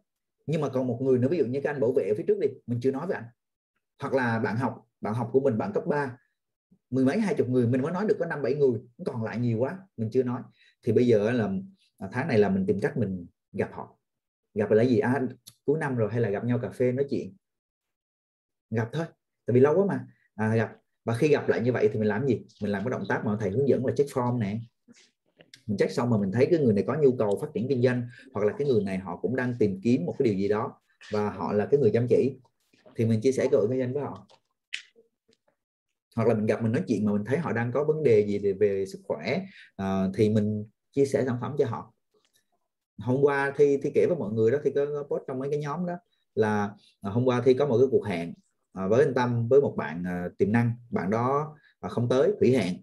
nhưng 0.46 0.60
mà 0.60 0.68
còn 0.68 0.86
một 0.86 0.98
người 1.02 1.18
nữa 1.18 1.28
ví 1.28 1.38
dụ 1.38 1.44
như 1.44 1.60
cái 1.60 1.72
anh 1.72 1.80
bảo 1.80 1.92
vệ 1.92 2.08
ở 2.08 2.14
phía 2.18 2.24
trước 2.26 2.38
đi 2.38 2.48
mình 2.66 2.80
chưa 2.82 2.90
nói 2.90 3.06
với 3.06 3.16
anh. 3.16 3.24
Hoặc 4.02 4.14
là 4.14 4.38
bạn 4.38 4.56
học 4.56 4.86
bạn 5.00 5.14
học 5.14 5.30
của 5.32 5.40
mình 5.40 5.58
bạn 5.58 5.72
cấp 5.72 5.86
3 5.86 6.16
mười 6.90 7.04
mấy 7.04 7.20
hai 7.20 7.34
chục 7.34 7.48
người 7.48 7.66
mình 7.66 7.82
mới 7.82 7.92
nói 7.92 8.04
được 8.08 8.16
có 8.18 8.26
năm 8.26 8.42
bảy 8.42 8.54
người 8.54 8.80
còn 9.06 9.22
lại 9.24 9.38
nhiều 9.38 9.58
quá 9.58 9.78
mình 9.96 10.10
chưa 10.12 10.22
nói. 10.22 10.42
Thì 10.82 10.92
bây 10.92 11.06
giờ 11.06 11.30
là 11.30 11.50
à, 11.98 12.08
tháng 12.12 12.28
này 12.28 12.38
là 12.38 12.48
mình 12.48 12.66
tìm 12.66 12.80
cách 12.80 12.96
mình 12.96 13.26
gặp 13.52 13.70
họ 13.72 13.98
gặp 14.54 14.70
là 14.70 14.82
gì? 14.82 14.98
À, 14.98 15.20
cuối 15.64 15.78
năm 15.78 15.96
rồi 15.96 16.10
hay 16.12 16.20
là 16.20 16.30
gặp 16.30 16.44
nhau 16.44 16.58
cà 16.62 16.70
phê 16.70 16.92
nói 16.92 17.06
chuyện? 17.10 17.36
Gặp 18.70 18.88
thôi 18.92 19.06
tại 19.46 19.54
vì 19.54 19.60
lâu 19.60 19.76
quá 19.76 19.86
mà. 19.86 20.06
À, 20.34 20.56
gặp. 20.56 20.76
Và 21.04 21.14
khi 21.14 21.28
gặp 21.28 21.48
lại 21.48 21.60
như 21.60 21.72
vậy 21.72 21.88
thì 21.92 21.98
mình 21.98 22.08
làm 22.08 22.26
gì? 22.26 22.42
Mình 22.62 22.72
làm 22.72 22.84
cái 22.84 22.90
động 22.90 23.04
tác 23.08 23.24
mà 23.24 23.36
thầy 23.40 23.50
hướng 23.50 23.68
dẫn 23.68 23.86
là 23.86 23.92
check 23.96 24.10
form 24.10 24.38
nè. 24.38 24.58
Mình 25.66 25.76
check 25.76 25.92
xong 25.92 26.10
mà 26.10 26.18
mình 26.18 26.32
thấy 26.32 26.46
cái 26.50 26.58
người 26.58 26.74
này 26.74 26.84
có 26.86 26.96
nhu 27.02 27.16
cầu 27.16 27.38
phát 27.40 27.48
triển 27.54 27.68
kinh 27.68 27.82
doanh 27.82 28.08
hoặc 28.34 28.46
là 28.46 28.52
cái 28.58 28.68
người 28.68 28.84
này 28.84 28.98
họ 28.98 29.16
cũng 29.16 29.36
đang 29.36 29.54
tìm 29.58 29.80
kiếm 29.82 30.06
một 30.06 30.14
cái 30.18 30.28
điều 30.28 30.34
gì 30.34 30.48
đó 30.48 30.80
và 31.12 31.30
họ 31.30 31.52
là 31.52 31.66
cái 31.66 31.80
người 31.80 31.90
chăm 31.94 32.06
chỉ 32.08 32.36
thì 32.96 33.04
mình 33.04 33.20
chia 33.20 33.32
sẻ 33.32 33.48
cơ 33.50 33.56
hội 33.58 33.66
kinh 33.70 33.78
doanh 33.78 33.92
với 33.92 34.02
họ. 34.02 34.26
Hoặc 36.16 36.28
là 36.28 36.34
mình 36.34 36.46
gặp 36.46 36.62
mình 36.62 36.72
nói 36.72 36.82
chuyện 36.88 37.04
mà 37.04 37.12
mình 37.12 37.24
thấy 37.24 37.38
họ 37.38 37.52
đang 37.52 37.72
có 37.72 37.84
vấn 37.84 38.02
đề 38.02 38.26
gì 38.26 38.52
về, 38.52 38.86
sức 38.86 39.00
khỏe 39.04 39.46
uh, 39.82 40.14
thì 40.14 40.30
mình 40.30 40.66
chia 40.92 41.04
sẻ 41.04 41.24
sản 41.26 41.36
phẩm 41.40 41.54
cho 41.58 41.66
họ 41.66 41.91
hôm 43.02 43.20
qua 43.22 43.52
thi 43.56 43.78
thi 43.82 43.90
kể 43.94 44.06
với 44.08 44.16
mọi 44.16 44.32
người 44.32 44.50
đó 44.50 44.58
thì 44.64 44.70
có, 44.74 44.86
có 44.86 45.02
post 45.02 45.22
trong 45.28 45.38
mấy 45.38 45.50
cái 45.50 45.58
nhóm 45.58 45.86
đó 45.86 45.94
là 46.34 46.70
à, 47.00 47.10
hôm 47.10 47.24
qua 47.24 47.42
thi 47.44 47.54
có 47.54 47.66
một 47.66 47.78
cái 47.78 47.86
cuộc 47.90 48.06
hẹn 48.06 48.34
à, 48.72 48.86
với 48.86 49.04
anh 49.04 49.14
Tâm 49.14 49.48
với 49.48 49.60
một 49.60 49.74
bạn 49.76 50.04
à, 50.06 50.28
tiềm 50.38 50.52
năng 50.52 50.72
bạn 50.90 51.10
đó 51.10 51.56
không 51.90 52.08
tới 52.08 52.32
hủy 52.40 52.52
hẹn. 52.56 52.74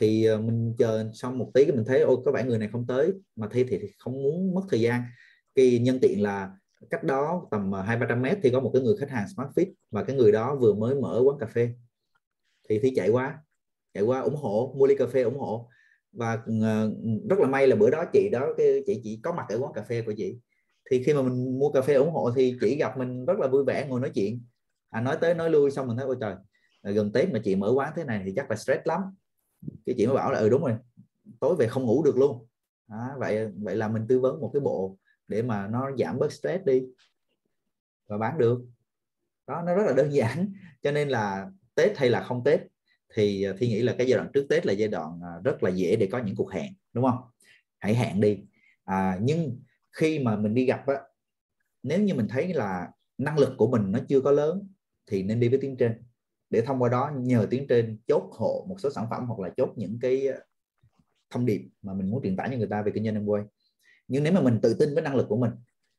Thì 0.00 0.26
mình 0.36 0.74
chờ 0.78 1.10
xong 1.14 1.38
một 1.38 1.50
tí 1.54 1.66
mình 1.66 1.84
thấy 1.86 2.00
ôi 2.00 2.16
có 2.24 2.32
vẻ 2.32 2.44
người 2.44 2.58
này 2.58 2.68
không 2.72 2.86
tới 2.86 3.12
mà 3.36 3.48
thi 3.50 3.64
thì, 3.64 3.78
không 3.98 4.22
muốn 4.22 4.54
mất 4.54 4.62
thời 4.70 4.80
gian. 4.80 5.02
Khi 5.56 5.78
nhân 5.78 5.98
tiện 6.02 6.22
là 6.22 6.52
cách 6.90 7.04
đó 7.04 7.48
tầm 7.50 7.72
hai 7.72 7.96
ba 7.96 8.06
trăm 8.08 8.22
mét 8.22 8.38
thì 8.42 8.50
có 8.50 8.60
một 8.60 8.70
cái 8.74 8.82
người 8.82 8.96
khách 8.96 9.10
hàng 9.10 9.28
smart 9.28 9.50
fit 9.50 9.72
và 9.90 10.04
cái 10.04 10.16
người 10.16 10.32
đó 10.32 10.56
vừa 10.60 10.74
mới 10.74 10.94
mở 10.94 11.22
quán 11.24 11.38
cà 11.38 11.46
phê. 11.46 11.74
Thì 12.68 12.78
thi 12.78 12.92
chạy 12.96 13.08
qua 13.08 13.38
chạy 13.94 14.02
qua 14.02 14.20
ủng 14.20 14.36
hộ 14.36 14.74
mua 14.78 14.86
ly 14.86 14.94
cà 14.96 15.06
phê 15.06 15.22
ủng 15.22 15.38
hộ 15.38 15.68
và 16.12 16.38
ờ, 16.62 16.92
rất 17.30 17.38
là 17.38 17.48
may 17.48 17.66
là 17.66 17.76
bữa 17.76 17.90
đó 17.90 18.04
chị 18.12 18.28
đó 18.28 18.46
cái 18.56 18.82
chị 18.86 19.00
chỉ 19.04 19.20
có 19.22 19.32
mặt 19.32 19.46
ở 19.48 19.58
quán 19.58 19.72
cà 19.72 19.82
phê 19.82 20.02
của 20.02 20.12
chị. 20.16 20.38
Thì 20.90 21.02
khi 21.02 21.14
mà 21.14 21.22
mình 21.22 21.58
mua 21.58 21.70
cà 21.70 21.82
phê 21.82 21.94
ủng 21.94 22.10
hộ 22.10 22.30
thì 22.36 22.56
chị 22.60 22.76
gặp 22.76 22.98
mình 22.98 23.24
rất 23.24 23.38
là 23.38 23.48
vui 23.48 23.64
vẻ 23.64 23.86
ngồi 23.88 24.00
nói 24.00 24.10
chuyện. 24.14 24.42
À, 24.90 25.00
nói 25.00 25.16
tới 25.20 25.34
nói 25.34 25.50
lui 25.50 25.70
xong 25.70 25.86
mình 25.88 25.96
thấy 25.96 26.06
ôi 26.06 26.16
trời 26.20 26.34
ờ, 26.82 26.92
gần 26.92 27.12
tết 27.12 27.32
mà 27.32 27.40
chị 27.44 27.56
mở 27.56 27.72
quán 27.74 27.92
thế 27.96 28.04
này 28.04 28.22
thì 28.26 28.32
chắc 28.36 28.50
là 28.50 28.56
stress 28.56 28.80
lắm. 28.84 29.00
Cái 29.86 29.94
chị 29.98 30.06
mới 30.06 30.14
bảo 30.14 30.32
là 30.32 30.38
ừ 30.38 30.48
đúng 30.48 30.62
rồi 30.62 30.74
tối 31.40 31.56
về 31.56 31.66
không 31.66 31.84
ngủ 31.84 32.04
được 32.04 32.16
luôn. 32.18 32.46
À, 32.88 33.08
vậy 33.18 33.48
vậy 33.58 33.76
là 33.76 33.88
mình 33.88 34.06
tư 34.08 34.20
vấn 34.20 34.40
một 34.40 34.50
cái 34.52 34.60
bộ 34.60 34.96
để 35.28 35.42
mà 35.42 35.66
nó 35.66 35.90
giảm 35.98 36.18
bớt 36.18 36.32
stress 36.32 36.64
đi. 36.64 36.82
Và 38.08 38.18
bán 38.18 38.38
được. 38.38 38.60
Đó 39.46 39.62
nó 39.66 39.74
rất 39.74 39.82
là 39.86 39.92
đơn 39.92 40.08
giản. 40.12 40.52
Cho 40.82 40.92
nên 40.92 41.08
là 41.08 41.50
Tết 41.74 41.98
hay 41.98 42.10
là 42.10 42.22
không 42.22 42.44
Tết 42.44 42.60
thì 43.14 43.42
à, 43.42 43.52
Thi 43.58 43.68
nghĩ 43.68 43.82
là 43.82 43.94
cái 43.98 44.06
giai 44.06 44.16
đoạn 44.16 44.30
trước 44.34 44.46
Tết 44.48 44.66
là 44.66 44.72
giai 44.72 44.88
đoạn 44.88 45.20
à, 45.22 45.40
rất 45.44 45.62
là 45.62 45.70
dễ 45.70 45.96
để 45.96 46.08
có 46.12 46.18
những 46.18 46.36
cuộc 46.36 46.52
hẹn 46.52 46.72
đúng 46.92 47.04
không? 47.04 47.18
Hãy 47.78 47.94
hẹn 47.94 48.20
đi. 48.20 48.38
À, 48.84 49.18
nhưng 49.22 49.60
khi 49.92 50.18
mà 50.18 50.36
mình 50.36 50.54
đi 50.54 50.64
gặp 50.64 50.86
á, 50.86 50.94
nếu 51.82 52.00
như 52.00 52.14
mình 52.14 52.28
thấy 52.28 52.54
là 52.54 52.90
năng 53.18 53.38
lực 53.38 53.54
của 53.56 53.70
mình 53.70 53.92
nó 53.92 53.98
chưa 54.08 54.20
có 54.20 54.30
lớn 54.30 54.68
thì 55.06 55.22
nên 55.22 55.40
đi 55.40 55.48
với 55.48 55.58
tiếng 55.62 55.76
trên. 55.76 56.02
Để 56.50 56.60
thông 56.60 56.82
qua 56.82 56.88
đó 56.88 57.10
nhờ 57.16 57.46
tiếng 57.50 57.66
trên 57.66 57.98
chốt 58.06 58.30
hộ 58.32 58.66
một 58.68 58.80
số 58.80 58.90
sản 58.90 59.06
phẩm 59.10 59.26
hoặc 59.26 59.40
là 59.40 59.50
chốt 59.56 59.72
những 59.76 59.98
cái 60.02 60.28
à, 60.28 60.36
thông 61.30 61.46
điệp 61.46 61.68
mà 61.82 61.94
mình 61.94 62.10
muốn 62.10 62.22
truyền 62.22 62.36
tải 62.36 62.48
cho 62.50 62.56
người 62.56 62.66
ta 62.66 62.82
về 62.82 62.92
kinh 62.94 63.04
doanh 63.04 63.14
em 63.14 63.26
quay 63.26 63.42
nhưng 64.08 64.22
nếu 64.22 64.32
mà 64.32 64.40
mình 64.40 64.58
tự 64.62 64.74
tin 64.74 64.94
với 64.94 65.02
năng 65.02 65.16
lực 65.16 65.26
của 65.28 65.36
mình 65.36 65.50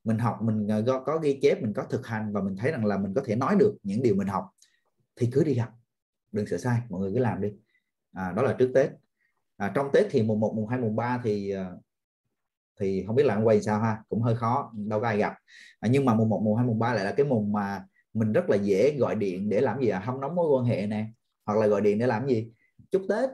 mình 0.03 0.17
học 0.17 0.39
mình 0.41 0.67
có, 0.85 1.03
có 1.05 1.17
ghi 1.17 1.39
chép 1.41 1.61
mình 1.61 1.73
có 1.73 1.83
thực 1.83 2.07
hành 2.07 2.33
và 2.33 2.41
mình 2.41 2.55
thấy 2.55 2.71
rằng 2.71 2.85
là 2.85 2.97
mình 2.97 3.13
có 3.13 3.21
thể 3.25 3.35
nói 3.35 3.55
được 3.59 3.77
những 3.83 4.03
điều 4.03 4.15
mình 4.15 4.27
học 4.27 4.49
thì 5.15 5.29
cứ 5.31 5.43
đi 5.43 5.53
gặp 5.53 5.69
đừng 6.31 6.47
sợ 6.47 6.57
sai 6.57 6.81
mọi 6.89 7.01
người 7.01 7.11
cứ 7.13 7.19
làm 7.19 7.41
đi. 7.41 7.49
À, 8.13 8.31
đó 8.31 8.41
là 8.41 8.55
trước 8.59 8.71
tết. 8.73 8.89
À, 9.57 9.71
trong 9.75 9.89
tết 9.93 10.05
thì 10.09 10.23
mùng 10.23 10.39
1, 10.39 10.53
mùng 10.55 10.67
2, 10.67 10.79
mùng 10.79 10.95
3 10.95 11.21
thì 11.23 11.51
à, 11.51 11.71
thì 12.79 13.03
không 13.07 13.15
biết 13.15 13.25
là 13.25 13.37
quay 13.43 13.61
sao 13.61 13.79
ha 13.79 13.97
cũng 14.09 14.21
hơi 14.21 14.35
khó 14.35 14.71
đâu 14.73 15.01
có 15.01 15.07
ai 15.07 15.17
gặp. 15.17 15.33
À, 15.79 15.89
nhưng 15.91 16.05
mà 16.05 16.13
mùng 16.13 16.29
1, 16.29 16.41
mùng 16.43 16.55
2, 16.55 16.65
mùng 16.65 16.79
3 16.79 16.93
lại 16.93 17.05
là 17.05 17.11
cái 17.11 17.25
mùng 17.25 17.51
mà 17.51 17.85
mình 18.13 18.31
rất 18.31 18.49
là 18.49 18.55
dễ 18.55 18.97
gọi 18.99 19.15
điện 19.15 19.49
để 19.49 19.61
làm 19.61 19.81
gì 19.81 19.87
à 19.87 19.99
hâm 19.99 20.21
nóng 20.21 20.35
mối 20.35 20.49
quan 20.49 20.65
hệ 20.65 20.87
nè 20.87 21.05
hoặc 21.45 21.59
là 21.59 21.67
gọi 21.67 21.81
điện 21.81 21.99
để 21.99 22.07
làm 22.07 22.27
gì? 22.27 22.51
Chúc 22.91 23.01
tết. 23.09 23.29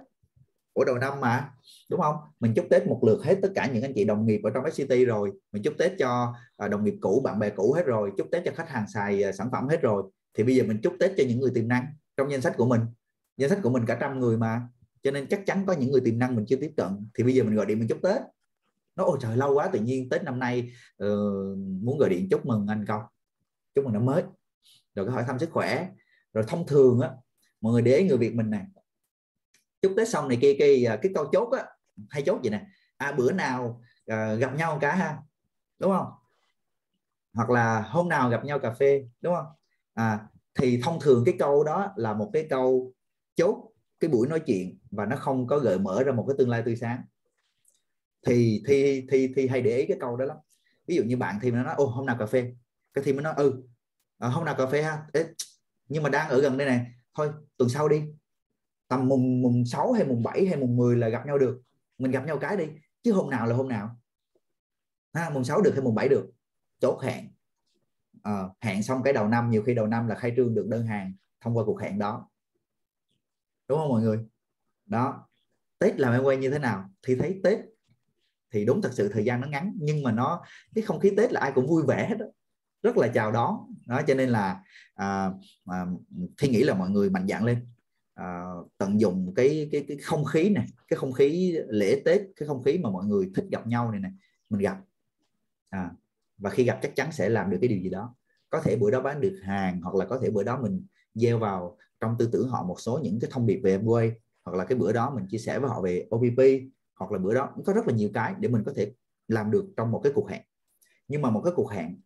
Của 0.74 0.86
đầu 0.86 0.98
năm 0.98 1.22
mà 1.22 1.52
đúng 1.90 2.02
không? 2.02 2.16
Mình 2.40 2.54
chúc 2.56 2.66
tết 2.70 2.88
một 2.88 3.00
lượt 3.04 3.24
hết 3.24 3.36
tất 3.42 3.50
cả 3.56 3.70
những 3.74 3.84
anh 3.84 3.94
chị 3.96 4.06
đồng 4.06 4.26
nghiệp 4.26 4.42
ở 4.44 4.50
trong 4.50 4.72
SCT 4.72 4.94
rồi. 5.08 5.32
Mình 5.52 5.64
chúc 5.64 5.74
tết 5.78 5.92
cho 6.00 6.34
à, 6.58 6.68
đồng 6.68 6.84
nghiệp 6.84 6.96
cũ 7.02 7.22
bạn 7.24 7.40
bè 7.40 7.50
cũ 7.50 7.74
hết 7.74 7.86
rồi. 7.86 8.12
Chúc 8.18 8.28
tết 8.32 8.46
cho 8.46 8.52
khách 8.56 8.70
hàng 8.70 8.86
xài 8.88 9.24
à, 9.24 9.32
sản 9.32 9.50
phẩm 9.52 9.68
hết 9.68 9.82
rồi. 9.82 10.04
Thì 10.38 10.44
bây 10.44 10.56
giờ 10.56 10.64
mình 10.68 10.80
chúc 10.84 10.94
tết 11.00 11.12
cho 11.18 11.24
những 11.28 11.40
người 11.40 11.52
tiềm 11.56 11.68
năng 11.68 11.86
trong 12.18 12.32
danh 12.32 12.42
sách 12.42 12.54
của 12.58 12.66
mình. 12.66 12.82
Danh 13.38 13.50
sách 13.50 13.60
của 13.64 13.70
mình 13.70 13.86
cả 13.86 13.98
trăm 14.02 14.20
người 14.20 14.38
mà. 14.38 14.68
Cho 15.04 15.12
nên 15.12 15.28
chắc 15.30 15.46
chắn 15.46 15.66
có 15.66 15.74
những 15.74 15.92
người 15.92 16.02
tiềm 16.06 16.20
năng 16.20 16.36
mình 16.36 16.46
chưa 16.48 16.56
tiếp 16.56 16.74
cận. 16.78 17.10
Thì 17.14 17.24
bây 17.24 17.34
giờ 17.34 17.44
mình 17.44 17.56
gọi 17.56 17.66
điện 17.66 17.80
mình 17.80 17.88
chúc 17.88 18.00
tết. 18.04 18.22
Nó 18.96 19.04
ôi 19.04 19.18
trời 19.22 19.38
lâu 19.38 19.54
quá 19.54 19.68
tự 19.68 19.80
nhiên 19.80 20.10
tết 20.10 20.24
năm 20.24 20.40
nay 20.40 20.74
uh, 21.04 21.58
muốn 21.58 21.98
gọi 21.98 22.10
điện 22.10 22.28
chúc 22.32 22.46
mừng 22.46 22.68
anh 22.68 22.86
công. 22.86 23.02
Chúc 23.76 23.86
mừng 23.86 23.94
năm 23.94 24.06
mới. 24.06 24.24
Rồi 24.96 25.06
có 25.06 25.12
hỏi 25.12 25.24
thăm 25.28 25.40
sức 25.40 25.50
khỏe. 25.52 25.90
Rồi 26.34 26.44
thông 26.48 26.68
thường 26.68 27.00
á 27.00 27.12
mọi 27.62 27.74
người 27.74 27.82
để 27.82 27.98
ý 27.98 28.08
người 28.08 28.18
việt 28.18 28.36
mình 28.36 28.50
nè. 28.50 28.66
Chúc 29.82 29.94
tết 29.98 30.10
xong 30.10 30.28
này 30.28 30.38
kia 30.42 30.56
cái 30.60 30.86
à, 30.86 31.00
cái 31.02 31.12
câu 31.16 31.30
chốt 31.32 31.50
á 31.52 31.66
hay 32.10 32.22
chốt 32.22 32.40
vậy 32.42 32.52
nè? 32.52 32.68
À 32.98 33.12
bữa 33.12 33.32
nào 33.32 33.82
uh, 34.12 34.40
gặp 34.40 34.56
nhau 34.56 34.78
cả 34.82 34.96
ha. 34.96 35.18
Đúng 35.80 35.92
không? 35.92 36.08
Hoặc 37.34 37.50
là 37.50 37.82
hôm 37.82 38.10
nào 38.10 38.30
gặp 38.30 38.46
nhau 38.46 38.60
cà 38.60 38.74
phê 38.74 39.08
đúng 39.22 39.36
không? 39.36 39.46
À, 39.94 40.28
thì 40.58 40.80
thông 40.84 41.00
thường 41.02 41.24
cái 41.26 41.36
câu 41.40 41.64
đó 41.64 41.94
là 41.96 42.14
một 42.14 42.30
cái 42.34 42.48
câu 42.50 42.94
chốt 43.36 43.72
cái 44.00 44.10
buổi 44.10 44.28
nói 44.28 44.40
chuyện 44.46 44.78
và 44.92 45.06
nó 45.06 45.16
không 45.16 45.48
có 45.48 45.60
gợi 45.60 45.80
mở 45.80 46.04
ra 46.04 46.12
một 46.12 46.26
cái 46.28 46.36
tương 46.38 46.50
lai 46.50 46.64
tươi 46.66 46.76
sáng. 46.76 47.02
Thì 48.26 48.64
thi 48.68 49.08
thi 49.12 49.34
thi 49.36 49.48
hay 49.48 49.62
để 49.62 49.78
ý 49.78 49.86
cái 49.88 49.98
câu 50.00 50.18
đó 50.18 50.26
lắm. 50.26 50.38
Ví 50.88 50.96
dụ 50.96 51.04
như 51.04 51.18
bạn 51.18 51.40
thì 51.42 51.52
nó 51.52 51.64
nói 51.64 51.76
ô 51.78 51.86
hôm 51.86 52.06
nào 52.06 52.16
cà 52.20 52.26
phê? 52.26 52.54
Cái 52.94 53.04
thì 53.04 53.14
mới 53.14 53.22
nói 53.22 53.34
ừ. 53.38 53.64
À, 54.18 54.28
hôm 54.28 54.46
nào 54.46 54.56
cà 54.58 54.66
phê 54.66 54.84
ha? 54.84 55.04
Ê, 55.14 55.26
nhưng 55.90 56.04
mà 56.04 56.10
đang 56.10 56.30
ở 56.30 56.42
gần 56.42 56.58
đây 56.58 56.68
này 56.68 56.86
thôi 57.16 57.30
tuần 57.58 57.70
sau 57.70 57.90
đi. 57.90 58.04
Tầm 58.88 59.08
mùng 59.08 59.42
mùng 59.42 59.66
6 59.66 59.92
hay 59.92 60.06
mùng 60.06 60.24
7 60.24 60.46
hay 60.46 60.58
mùng 60.58 60.76
10 60.76 60.96
là 60.96 61.10
gặp 61.10 61.26
nhau 61.26 61.38
được. 61.38 61.62
Mình 61.98 62.12
gặp 62.12 62.26
nhau 62.26 62.38
cái 62.38 62.58
đi 62.58 62.66
chứ 63.04 63.14
hôm 63.14 63.30
nào 63.30 63.48
là 63.48 63.56
hôm 63.56 63.70
nào. 63.70 64.00
Ha, 65.14 65.30
mùng 65.30 65.44
6 65.44 65.62
được 65.62 65.72
hay 65.74 65.82
mùng 65.82 65.96
7 65.96 66.10
được? 66.10 66.30
Chốt 66.80 67.02
hẹn 67.02 67.28
Ờ, 68.28 68.34
à, 68.34 68.50
hẹn 68.62 68.84
xong 68.84 69.04
cái 69.04 69.14
đầu 69.14 69.28
năm 69.28 69.50
nhiều 69.50 69.64
khi 69.64 69.74
đầu 69.74 69.88
năm 69.88 70.08
là 70.08 70.16
khai 70.16 70.34
trương 70.36 70.56
được 70.56 70.68
đơn 70.68 70.86
hàng 70.86 71.14
thông 71.42 71.58
qua 71.58 71.64
cuộc 71.66 71.82
hẹn 71.82 72.00
đó. 72.00 72.30
Đúng 73.68 73.80
không 73.80 73.90
mọi 73.90 74.02
người? 74.02 74.20
Đó. 74.86 75.28
Tết 75.80 76.00
làm 76.00 76.14
em 76.14 76.24
quay 76.24 76.38
như 76.38 76.50
thế 76.50 76.60
nào? 76.60 76.90
Thì 77.08 77.16
thấy 77.16 77.40
tết 77.44 77.60
thì 78.52 78.66
đúng 78.66 78.82
thật 78.82 78.90
sự 78.94 79.10
thời 79.14 79.26
gian 79.26 79.42
nó 79.42 79.48
ngắn 79.48 79.74
nhưng 79.82 80.04
mà 80.04 80.12
nó 80.12 80.44
cái 80.76 80.82
không 80.82 81.00
khí 81.00 81.12
tết 81.18 81.32
là 81.32 81.42
ai 81.42 81.52
cũng 81.56 81.68
vui 81.68 81.84
vẻ 81.88 82.08
hết 82.10 82.16
đó. 82.18 82.26
rất 82.84 82.98
là 82.98 83.08
chào 83.08 83.32
đón. 83.32 83.56
Đó 83.86 84.02
cho 84.08 84.14
nên 84.14 84.30
là 84.30 84.64
à, 84.94 85.32
à, 85.66 85.86
thi 86.38 86.50
nghĩ 86.50 86.64
là 86.64 86.74
mọi 86.74 86.90
người 86.90 87.10
mạnh 87.10 87.28
dạn 87.28 87.46
lên. 87.46 87.68
À, 88.14 88.46
tận 88.78 89.02
dụng 89.02 89.34
cái 89.36 89.70
cái 89.72 89.86
cái 89.88 89.98
không 89.98 90.26
khí 90.26 90.50
này 90.50 90.68
cái 90.88 90.98
không 90.98 91.14
khí 91.14 91.58
lễ 91.68 92.02
tết 92.06 92.22
cái 92.36 92.48
không 92.48 92.64
khí 92.64 92.78
mà 92.78 92.90
mọi 92.90 93.06
người 93.06 93.32
thích 93.36 93.46
gặp 93.52 93.68
nhau 93.68 93.92
này 93.92 94.00
này 94.00 94.12
mình 94.50 94.62
gặp. 94.62 94.78
À, 95.70 95.92
và 96.38 96.50
khi 96.50 96.64
gặp 96.64 96.80
chắc 96.82 96.96
chắn 96.96 97.12
sẽ 97.12 97.30
làm 97.30 97.50
được 97.50 97.58
cái 97.62 97.68
điều 97.68 97.80
gì 97.80 97.90
đó. 97.90 98.16
Có 98.50 98.62
thể 98.62 98.76
bữa 98.76 98.92
đó 98.92 99.02
bán 99.02 99.22
được 99.22 99.40
hàng 99.44 99.82
hoặc 99.82 99.96
là 99.96 100.06
có 100.06 100.20
thể 100.20 100.30
bữa 100.30 100.44
đó 100.44 100.60
mình 100.62 100.86
gieo 101.14 101.40
vào 101.40 101.78
trong 102.00 102.16
tư 102.20 102.30
tưởng 102.32 102.50
họ 102.50 102.64
một 102.64 102.80
số 102.80 103.00
những 103.04 103.20
cái 103.20 103.30
thông 103.34 103.46
điệp 103.46 103.60
về 103.64 103.78
Amway 103.78 104.12
hoặc 104.44 104.58
là 104.58 104.66
cái 104.66 104.78
bữa 104.78 104.92
đó 104.92 105.12
mình 105.16 105.28
chia 105.28 105.38
sẻ 105.38 105.60
với 105.60 105.70
họ 105.70 105.82
về 105.82 106.08
OPP 106.16 106.40
hoặc 106.96 107.12
là 107.12 107.20
bữa 107.20 107.34
đó 107.34 107.50
có 107.66 107.74
rất 107.74 107.88
là 107.88 107.94
nhiều 107.94 108.10
cái 108.14 108.36
để 108.40 108.50
mình 108.50 108.64
có 108.66 108.72
thể 108.76 108.92
làm 109.28 109.52
được 109.52 109.66
trong 109.78 109.92
một 109.92 110.02
cái 110.04 110.14
cuộc 110.16 110.30
hẹn. 110.30 110.42
Nhưng 111.08 111.22
mà 111.22 111.30
một 111.30 111.42
cái 111.44 111.54
cuộc 111.56 111.72
hẹn 111.72 112.02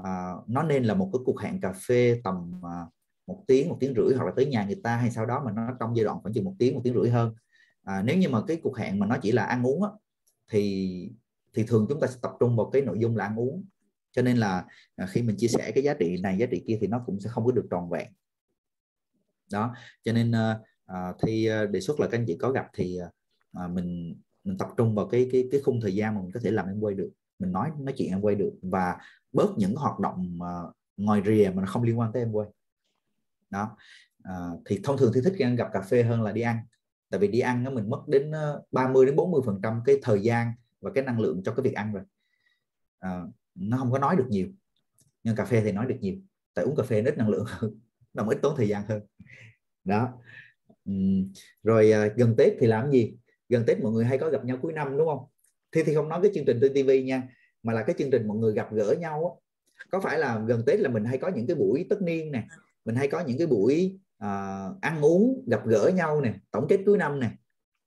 uh, 0.00 0.48
nó 0.48 0.62
nên 0.62 0.84
là 0.84 0.94
một 0.94 1.10
cái 1.12 1.20
cuộc 1.24 1.40
hẹn 1.40 1.60
cà 1.60 1.72
phê 1.72 2.20
tầm 2.24 2.52
uh, 2.58 2.92
một 3.26 3.44
tiếng 3.46 3.68
một 3.68 3.76
tiếng 3.80 3.94
rưỡi 3.94 4.16
hoặc 4.16 4.24
là 4.24 4.32
tới 4.36 4.46
nhà 4.46 4.64
người 4.64 4.80
ta 4.82 4.96
hay 4.96 5.10
sau 5.10 5.26
đó 5.26 5.42
mà 5.44 5.52
nó 5.52 5.76
trong 5.80 5.96
giai 5.96 6.04
đoạn 6.04 6.18
khoảng 6.22 6.34
chừng 6.34 6.44
một 6.44 6.54
tiếng 6.58 6.74
một 6.74 6.80
tiếng 6.84 6.94
rưỡi 6.94 7.10
hơn. 7.10 7.34
À, 7.84 8.02
nếu 8.02 8.18
như 8.18 8.28
mà 8.28 8.42
cái 8.46 8.60
cuộc 8.62 8.76
hẹn 8.76 8.98
mà 8.98 9.06
nó 9.06 9.16
chỉ 9.22 9.32
là 9.32 9.44
ăn 9.44 9.66
uống 9.66 9.82
á, 9.82 9.90
thì 10.48 11.10
thì 11.54 11.64
thường 11.66 11.86
chúng 11.88 12.00
ta 12.00 12.06
sẽ 12.06 12.18
tập 12.22 12.32
trung 12.40 12.56
vào 12.56 12.70
cái 12.70 12.82
nội 12.82 12.98
dung 12.98 13.16
là 13.16 13.24
ăn 13.24 13.36
uống 13.36 13.64
cho 14.16 14.22
nên 14.22 14.36
là 14.36 14.64
à, 14.96 15.06
khi 15.06 15.22
mình 15.22 15.36
chia 15.36 15.48
sẻ 15.48 15.72
cái 15.74 15.84
giá 15.84 15.94
trị 15.94 16.16
này 16.22 16.38
giá 16.38 16.46
trị 16.50 16.64
kia 16.66 16.78
thì 16.80 16.86
nó 16.86 17.02
cũng 17.06 17.20
sẽ 17.20 17.30
không 17.30 17.44
có 17.44 17.52
được 17.52 17.66
tròn 17.70 17.90
vẹn. 17.90 18.08
Đó 19.52 19.74
cho 20.04 20.12
nên 20.12 20.32
à, 20.32 20.58
à, 20.86 21.08
uh, 21.08 21.16
thì 21.22 21.48
đề 21.70 21.80
xuất 21.80 22.00
là 22.00 22.08
các 22.08 22.18
anh 22.18 22.24
chị 22.26 22.36
có 22.40 22.50
gặp 22.50 22.66
thì 22.74 22.98
uh, 23.64 23.70
mình 23.70 24.20
mình 24.44 24.58
tập 24.58 24.68
trung 24.76 24.94
vào 24.94 25.08
cái 25.08 25.28
cái 25.32 25.48
cái 25.52 25.60
khung 25.64 25.80
thời 25.80 25.94
gian 25.94 26.14
mà 26.14 26.20
mình 26.20 26.30
có 26.32 26.40
thể 26.42 26.50
làm 26.50 26.66
em 26.66 26.80
quay 26.80 26.94
được. 26.94 27.10
Mình 27.38 27.52
nói 27.52 27.70
nói 27.78 27.94
chuyện 27.96 28.10
em 28.10 28.20
quay 28.20 28.34
được 28.34 28.52
và 28.62 28.96
bớt 29.32 29.58
những 29.58 29.74
hoạt 29.74 30.00
động 30.00 30.38
ngoài 30.96 31.22
rìa 31.26 31.50
mà 31.54 31.62
nó 31.62 31.66
không 31.66 31.82
liên 31.82 31.98
quan 31.98 32.12
tới 32.12 32.22
em 32.22 32.32
quay. 32.32 32.48
Đó 33.50 33.76
uh, 34.28 34.60
thì 34.66 34.80
thông 34.84 34.98
thường 34.98 35.12
thì 35.14 35.20
thích 35.24 35.34
ăn 35.38 35.56
gặp 35.56 35.68
cà 35.72 35.80
phê 35.80 36.02
hơn 36.02 36.22
là 36.22 36.32
đi 36.32 36.40
ăn. 36.40 36.58
Tại 37.10 37.20
vì 37.20 37.28
đi 37.28 37.40
ăn 37.40 37.64
nó 37.64 37.70
mình 37.70 37.90
mất 37.90 38.02
đến 38.08 38.32
30 38.72 39.06
đến 39.06 39.16
40 39.16 39.40
phần 39.46 39.60
trăm 39.62 39.82
cái 39.84 39.96
thời 40.02 40.22
gian 40.22 40.52
và 40.80 40.90
cái 40.94 41.04
năng 41.04 41.20
lượng 41.20 41.42
cho 41.44 41.54
cái 41.54 41.62
việc 41.62 41.74
ăn 41.74 41.92
rồi. 41.92 42.02
À, 42.98 43.22
nó 43.56 43.76
không 43.76 43.92
có 43.92 43.98
nói 43.98 44.16
được 44.16 44.26
nhiều. 44.28 44.48
Nhưng 45.22 45.36
cà 45.36 45.44
phê 45.44 45.60
thì 45.64 45.72
nói 45.72 45.86
được 45.86 45.96
nhiều. 46.00 46.14
Tại 46.54 46.64
uống 46.64 46.76
cà 46.76 46.82
phê 46.82 47.02
nó 47.02 47.10
ít 47.10 47.18
năng 47.18 47.28
lượng 47.28 47.44
hơn. 47.48 47.80
Nó 48.14 48.26
ít 48.28 48.38
tốn 48.42 48.54
thời 48.56 48.68
gian 48.68 48.82
hơn. 48.88 49.02
Đó. 49.84 50.08
Uhm. 50.90 51.32
rồi 51.62 51.92
à, 51.92 52.06
gần 52.16 52.34
tết 52.38 52.52
thì 52.60 52.66
làm 52.66 52.90
gì? 52.90 53.16
Gần 53.48 53.64
tết 53.66 53.80
mọi 53.80 53.92
người 53.92 54.04
hay 54.04 54.18
có 54.18 54.30
gặp 54.30 54.44
nhau 54.44 54.58
cuối 54.62 54.72
năm 54.72 54.98
đúng 54.98 55.06
không? 55.06 55.24
Thì 55.72 55.82
thì 55.82 55.94
không 55.94 56.08
nói 56.08 56.20
cái 56.22 56.32
chương 56.34 56.44
trình 56.44 56.58
trên 56.60 56.72
tv 56.74 56.90
nha 57.04 57.22
mà 57.62 57.72
là 57.72 57.82
cái 57.82 57.96
chương 57.98 58.10
trình 58.10 58.28
mọi 58.28 58.36
người 58.36 58.52
gặp 58.52 58.72
gỡ 58.72 58.94
nhau 59.00 59.24
á. 59.24 59.32
Có 59.90 60.00
phải 60.00 60.18
là 60.18 60.44
gần 60.46 60.62
tết 60.66 60.80
là 60.80 60.88
mình 60.88 61.04
hay 61.04 61.18
có 61.18 61.28
những 61.28 61.46
cái 61.46 61.56
buổi 61.56 61.86
tất 61.90 62.02
niên 62.02 62.32
nè? 62.32 62.46
Mình 62.84 62.94
hay 62.94 63.08
có 63.08 63.20
những 63.20 63.38
cái 63.38 63.46
buổi 63.46 63.98
uh, 64.24 64.80
ăn 64.80 65.02
uống 65.02 65.44
gặp 65.46 65.66
gỡ 65.66 65.90
nhau 65.94 66.20
nè 66.20 66.34
tổng 66.50 66.66
kết 66.68 66.80
cuối 66.86 66.98
năm 66.98 67.20
nè. 67.20 67.30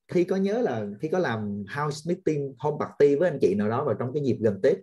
Khi 0.08 0.24
có 0.24 0.36
nhớ 0.36 0.62
là 0.62 0.88
khi 1.02 1.08
có 1.08 1.20
làm 1.20 1.64
house 1.76 2.14
meeting 2.14 2.56
home 2.60 2.78
party 2.86 3.16
với 3.16 3.30
anh 3.30 3.40
chị 3.42 3.56
nào 3.56 3.70
đó 3.70 3.84
vào 3.86 3.96
trong 4.00 4.14
cái 4.14 4.24
dịp 4.24 4.38
gần 4.40 4.60
tết 4.64 4.78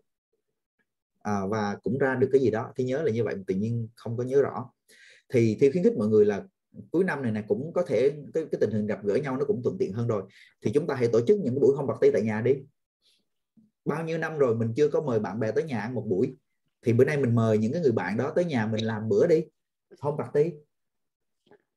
à, 1.26 1.46
và 1.46 1.76
cũng 1.82 1.98
ra 1.98 2.14
được 2.14 2.28
cái 2.32 2.40
gì 2.40 2.50
đó. 2.50 2.72
Thì 2.76 2.84
nhớ 2.84 3.02
là 3.02 3.10
như 3.10 3.24
vậy 3.24 3.34
tự 3.46 3.54
nhiên 3.54 3.88
không 3.94 4.16
có 4.16 4.24
nhớ 4.24 4.42
rõ. 4.42 4.70
Thì 5.28 5.56
thì 5.60 5.70
khuyến 5.70 5.84
khích 5.84 5.96
mọi 5.98 6.08
người 6.08 6.24
là 6.24 6.44
cuối 6.90 7.04
năm 7.04 7.22
này 7.22 7.32
này 7.32 7.44
cũng 7.48 7.72
có 7.72 7.82
thể 7.82 8.12
cái, 8.34 8.44
cái 8.52 8.58
tình 8.60 8.70
hình 8.70 8.86
gặp 8.86 9.04
gỡ 9.04 9.14
nhau 9.14 9.36
nó 9.36 9.44
cũng 9.44 9.62
thuận 9.62 9.76
tiện 9.78 9.92
hơn 9.92 10.08
rồi. 10.08 10.22
Thì 10.62 10.70
chúng 10.74 10.86
ta 10.86 10.94
hãy 10.94 11.08
tổ 11.12 11.20
chức 11.20 11.38
những 11.38 11.54
cái 11.54 11.60
buổi 11.60 11.86
bạc 11.86 11.94
tay 12.00 12.10
tại 12.12 12.22
nhà 12.22 12.40
đi. 12.40 12.54
Bao 13.84 14.04
nhiêu 14.04 14.18
năm 14.18 14.38
rồi 14.38 14.56
mình 14.56 14.72
chưa 14.76 14.88
có 14.88 15.00
mời 15.00 15.18
bạn 15.18 15.40
bè 15.40 15.52
tới 15.52 15.64
nhà 15.64 15.80
ăn 15.80 15.94
một 15.94 16.04
buổi. 16.06 16.36
Thì 16.82 16.92
bữa 16.92 17.04
nay 17.04 17.16
mình 17.16 17.34
mời 17.34 17.58
những 17.58 17.72
cái 17.72 17.82
người 17.82 17.92
bạn 17.92 18.16
đó 18.16 18.32
tới 18.34 18.44
nhà 18.44 18.66
mình 18.66 18.84
làm 18.84 19.08
bữa 19.08 19.26
đi. 19.26 19.44
Home 20.00 20.24
party. 20.24 20.50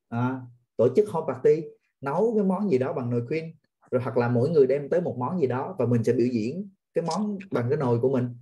À, 0.09 0.41
tổ 0.77 0.87
chức 0.95 1.09
home 1.09 1.33
party 1.33 1.67
nấu 2.01 2.33
cái 2.35 2.43
món 2.43 2.69
gì 2.69 2.77
đó 2.77 2.93
bằng 2.93 3.09
nồi 3.09 3.27
khuyên 3.27 3.55
rồi 3.91 4.01
hoặc 4.01 4.17
là 4.17 4.29
mỗi 4.29 4.49
người 4.49 4.67
đem 4.67 4.89
tới 4.89 5.01
một 5.01 5.15
món 5.19 5.39
gì 5.39 5.47
đó 5.47 5.75
và 5.79 5.85
mình 5.85 6.03
sẽ 6.03 6.13
biểu 6.13 6.27
diễn 6.27 6.69
cái 6.93 7.03
món 7.03 7.37
bằng 7.51 7.69
cái 7.69 7.77
nồi 7.77 7.99
của 7.99 8.09
mình 8.09 8.35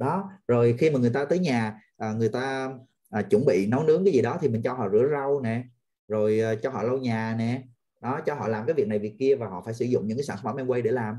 đó 0.00 0.30
rồi 0.48 0.74
khi 0.78 0.90
mà 0.90 0.98
người 0.98 1.10
ta 1.10 1.24
tới 1.24 1.38
nhà 1.38 1.80
à, 1.96 2.12
người 2.12 2.28
ta 2.28 2.70
à, 3.10 3.22
chuẩn 3.22 3.44
bị 3.46 3.66
nấu 3.66 3.82
nướng 3.82 4.04
cái 4.04 4.14
gì 4.14 4.22
đó 4.22 4.38
thì 4.40 4.48
mình 4.48 4.62
cho 4.62 4.72
họ 4.72 4.88
rửa 4.92 5.08
rau 5.12 5.40
nè 5.40 5.64
rồi 6.08 6.40
à, 6.40 6.54
cho 6.54 6.70
họ 6.70 6.82
lau 6.82 6.98
nhà 6.98 7.34
nè 7.38 7.62
đó 8.00 8.20
cho 8.26 8.34
họ 8.34 8.48
làm 8.48 8.66
cái 8.66 8.74
việc 8.74 8.88
này 8.88 8.98
việc 8.98 9.16
kia 9.18 9.36
và 9.36 9.48
họ 9.48 9.62
phải 9.64 9.74
sử 9.74 9.84
dụng 9.84 10.06
những 10.06 10.18
cái 10.18 10.24
sản 10.24 10.38
phẩm 10.42 10.56
em 10.56 10.66
quay 10.66 10.82
để 10.82 10.90
làm. 10.90 11.16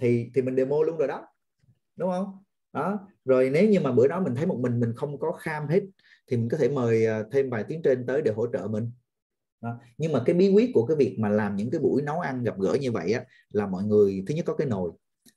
Thì 0.00 0.30
thì 0.34 0.42
mình 0.42 0.56
demo 0.56 0.76
luôn 0.86 0.96
rồi 0.96 1.08
đó 1.08 1.26
đúng 1.96 2.10
không? 2.10 2.38
Đó 2.72 3.08
rồi 3.24 3.50
nếu 3.50 3.68
như 3.68 3.80
mà 3.80 3.92
bữa 3.92 4.08
đó 4.08 4.20
mình 4.20 4.34
thấy 4.34 4.46
một 4.46 4.58
mình 4.60 4.80
mình 4.80 4.92
không 4.96 5.18
có 5.18 5.32
kham 5.32 5.68
hết 5.68 5.80
thì 6.30 6.36
mình 6.36 6.48
có 6.48 6.56
thể 6.56 6.68
mời 6.68 7.06
à, 7.06 7.22
thêm 7.32 7.50
vài 7.50 7.64
tiếng 7.64 7.82
trên 7.82 8.06
tới 8.06 8.22
để 8.22 8.32
hỗ 8.32 8.46
trợ 8.52 8.68
mình. 8.68 8.90
Đó. 9.60 9.80
nhưng 9.98 10.12
mà 10.12 10.22
cái 10.26 10.34
bí 10.34 10.50
quyết 10.50 10.70
của 10.74 10.86
cái 10.86 10.96
việc 10.96 11.16
mà 11.18 11.28
làm 11.28 11.56
những 11.56 11.70
cái 11.70 11.80
buổi 11.80 12.02
nấu 12.02 12.20
ăn 12.20 12.42
gặp 12.42 12.58
gỡ 12.58 12.76
như 12.80 12.92
vậy 12.92 13.12
á, 13.12 13.24
là 13.50 13.66
mọi 13.66 13.84
người 13.84 14.24
thứ 14.26 14.34
nhất 14.34 14.44
có 14.46 14.54
cái 14.54 14.66
nồi 14.66 14.90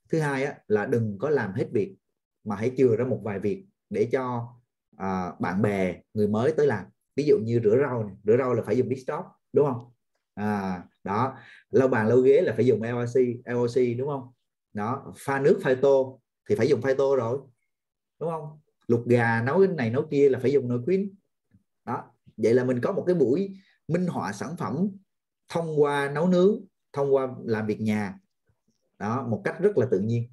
thứ 0.10 0.20
hai 0.20 0.44
á, 0.44 0.56
là 0.68 0.86
đừng 0.86 1.18
có 1.20 1.30
làm 1.30 1.54
hết 1.54 1.66
việc 1.72 1.96
mà 2.46 2.56
hãy 2.56 2.72
chừa 2.78 2.96
ra 2.96 3.06
một 3.06 3.20
vài 3.24 3.40
việc 3.40 3.66
để 3.90 4.10
cho 4.12 4.54
à, 4.98 5.34
bạn 5.40 5.62
bè 5.62 6.02
người 6.14 6.28
mới 6.28 6.54
tới 6.58 6.68
làm. 6.68 6.86
Ví 7.16 7.24
dụ 7.24 7.38
như 7.44 7.60
rửa 7.64 7.78
rau 7.82 8.04
này. 8.04 8.16
rửa 8.24 8.38
rau 8.38 8.54
là 8.54 8.64
phải 8.66 8.78
dùng 8.78 8.90
desktop 8.90 9.26
đúng 9.54 9.66
không? 9.66 9.92
À, 10.34 10.84
đó 11.04 11.38
lau 11.72 11.88
bàn 11.88 12.08
lau 12.08 12.18
ghế 12.18 12.42
là 12.42 12.54
phải 12.56 12.66
dùng 12.66 12.84
LOC 12.84 13.16
LOC 13.46 13.98
đúng 13.98 14.08
không? 14.08 14.32
Đó 14.74 15.14
pha 15.18 15.40
nước 15.40 15.60
pha 15.64 15.76
tô 15.82 16.22
thì 16.50 16.56
phải 16.56 16.68
dùng 16.68 16.82
pha 16.82 16.94
tô 16.98 17.16
rồi 17.16 17.40
đúng 18.20 18.30
không? 18.30 18.60
Luộc 18.88 19.06
gà 19.06 19.42
nấu 19.42 19.60
cái 19.60 19.68
này 19.68 19.90
nấu 19.90 20.08
kia 20.12 20.30
là 20.30 20.40
phải 20.40 20.52
dùng 20.52 20.68
nồi 20.68 20.82
quyến 20.86 21.10
đó 21.86 22.04
vậy 22.38 22.54
là 22.54 22.64
mình 22.64 22.80
có 22.82 22.92
một 22.92 23.04
cái 23.08 23.16
buổi 23.16 23.58
minh 23.88 24.08
họa 24.08 24.34
sản 24.34 24.58
phẩm 24.58 24.90
thông 25.50 25.82
qua 25.82 26.12
nấu 26.12 26.28
nướng 26.28 26.66
thông 26.94 27.16
qua 27.16 27.28
làm 27.46 27.68
việc 27.68 27.82
nhà. 27.82 28.20
Đó 29.00 29.28
một 29.28 29.42
cách 29.44 29.56
rất 29.60 29.78
là 29.78 29.88
tự 29.92 30.00
nhiên 30.00 30.30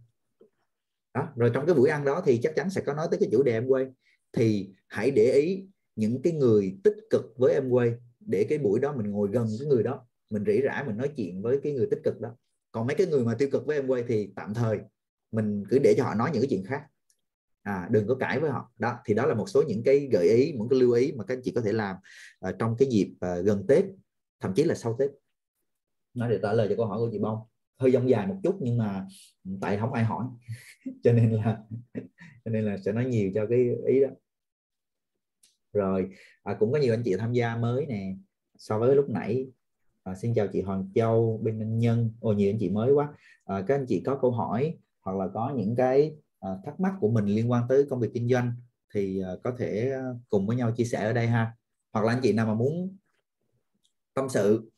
đó 1.15 1.29
rồi 1.37 1.51
trong 1.55 1.67
cái 1.67 1.75
buổi 1.75 1.89
ăn 1.89 2.05
đó 2.05 2.23
thì 2.27 2.41
chắc 2.43 2.53
chắn 2.57 2.71
sẽ 2.71 2.81
có 2.81 2.95
nói 2.95 3.07
tới 3.11 3.21
cái 3.21 3.29
chủ 3.33 3.43
đề 3.43 3.53
em 3.53 3.67
quay 3.67 3.87
thì 4.33 4.71
hãy 4.89 5.11
để 5.11 5.33
ý 5.33 5.65
những 5.97 6.23
cái 6.23 6.33
người 6.33 6.77
tích 6.85 6.97
cực 7.11 7.35
với 7.37 7.55
em 7.55 7.71
quay 7.71 7.95
để 8.21 8.47
cái 8.49 8.59
buổi 8.59 8.81
đó 8.81 8.95
mình 8.97 9.11
ngồi 9.11 9.29
gần 9.33 9.47
cái 9.59 9.69
người 9.69 9.83
đó 9.83 10.07
mình 10.31 10.45
rỉ 10.47 10.63
rả 10.65 10.85
mình 10.87 10.97
nói 10.97 11.11
chuyện 11.17 11.43
với 11.43 11.61
cái 11.63 11.73
người 11.73 11.87
tích 11.91 12.01
cực 12.05 12.21
đó. 12.21 12.37
Còn 12.73 12.87
mấy 12.87 12.97
cái 12.97 13.07
người 13.07 13.25
mà 13.25 13.35
tiêu 13.35 13.49
cực 13.53 13.67
với 13.67 13.77
em 13.77 13.87
quay 13.87 14.05
thì 14.09 14.33
tạm 14.37 14.55
thời 14.55 14.81
mình 15.33 15.65
cứ 15.71 15.79
để 15.79 15.95
cho 15.97 16.05
họ 16.05 16.15
nói 16.15 16.31
những 16.33 16.43
cái 16.43 16.49
chuyện 16.51 16.65
khác. 16.65 16.83
À, 17.63 17.89
đừng 17.91 18.07
có 18.07 18.15
cãi 18.15 18.41
với 18.41 18.51
họ. 18.51 18.73
Đó 18.79 18.99
thì 19.05 19.15
đó 19.15 19.27
là 19.27 19.35
một 19.35 19.49
số 19.49 19.63
những 19.63 19.83
cái 19.85 20.09
gợi 20.13 20.29
ý 20.29 20.53
những 20.53 20.69
cái 20.69 20.79
lưu 20.79 20.93
ý 20.93 21.13
mà 21.13 21.25
các 21.25 21.35
anh 21.35 21.43
chị 21.45 21.53
có 21.55 21.61
thể 21.61 21.73
làm 21.73 21.97
uh, 22.49 22.55
trong 22.59 22.77
cái 22.79 22.89
dịp 22.89 23.15
uh, 23.15 23.45
gần 23.45 23.65
tết 23.69 23.85
thậm 24.41 24.55
chí 24.55 24.65
là 24.65 24.75
sau 24.75 24.97
tết. 24.99 25.11
Nói 26.15 26.31
để 26.31 26.39
trả 26.43 26.53
lời 26.53 26.67
cho 26.69 26.77
câu 26.77 26.87
hỏi 26.87 26.99
của 26.99 27.09
chị 27.13 27.19
bông 27.19 27.39
hơi 27.79 27.91
dông 27.91 28.09
dài 28.09 28.27
một 28.27 28.37
chút 28.43 28.59
nhưng 28.61 28.79
mà 28.79 29.07
tại 29.61 29.79
không 29.79 29.93
ai 29.93 30.05
hỏi. 30.05 30.25
Cho 31.03 31.13
nên 31.13 31.33
là 31.33 31.59
cho 32.45 32.51
nên 32.51 32.65
là 32.65 32.77
sẽ 32.79 32.93
nói 32.93 33.05
nhiều 33.05 33.31
cho 33.35 33.47
cái 33.47 33.59
ý 33.87 34.01
đó. 34.01 34.09
Rồi 35.73 36.11
à, 36.43 36.55
cũng 36.59 36.73
có 36.73 36.79
nhiều 36.79 36.95
anh 36.95 37.03
chị 37.05 37.17
tham 37.19 37.33
gia 37.33 37.57
mới 37.57 37.87
nè. 37.87 38.15
So 38.59 38.79
với 38.79 38.97
lúc 38.97 39.11
nãy 39.11 39.47
à, 40.03 40.15
xin 40.15 40.35
chào 40.35 40.47
chị 40.47 40.63
Hoàng 40.63 40.91
Châu 40.95 41.41
bên 41.43 41.59
Minh 41.59 41.79
Nhân. 41.79 42.11
Ồ 42.21 42.33
nhiều 42.33 42.51
anh 42.51 42.59
chị 42.61 42.71
mới 42.71 42.93
quá. 42.93 43.15
À, 43.45 43.65
các 43.69 43.75
anh 43.75 43.87
chị 43.89 44.03
có 44.07 44.19
câu 44.23 44.31
hỏi 44.31 44.79
hoặc 45.01 45.17
là 45.17 45.29
có 45.35 45.53
những 45.57 45.77
cái 45.77 46.17
à, 46.41 46.51
thắc 46.65 46.81
mắc 46.81 46.95
của 47.01 47.09
mình 47.11 47.27
liên 47.27 47.51
quan 47.51 47.65
tới 47.69 47.87
công 47.91 48.01
việc 48.01 48.11
kinh 48.15 48.29
doanh 48.29 48.53
thì 48.95 49.23
à, 49.23 49.31
có 49.45 49.55
thể 49.59 49.91
à, 49.93 50.03
cùng 50.29 50.47
với 50.47 50.57
nhau 50.57 50.73
chia 50.77 50.85
sẻ 50.85 51.05
ở 51.05 51.13
đây 51.13 51.27
ha. 51.27 51.57
Hoặc 51.93 52.05
là 52.05 52.13
anh 52.13 52.21
chị 52.23 52.33
nào 52.33 52.47
mà 52.47 52.55
muốn 52.55 52.97
tâm 54.15 54.29
sự 54.29 54.71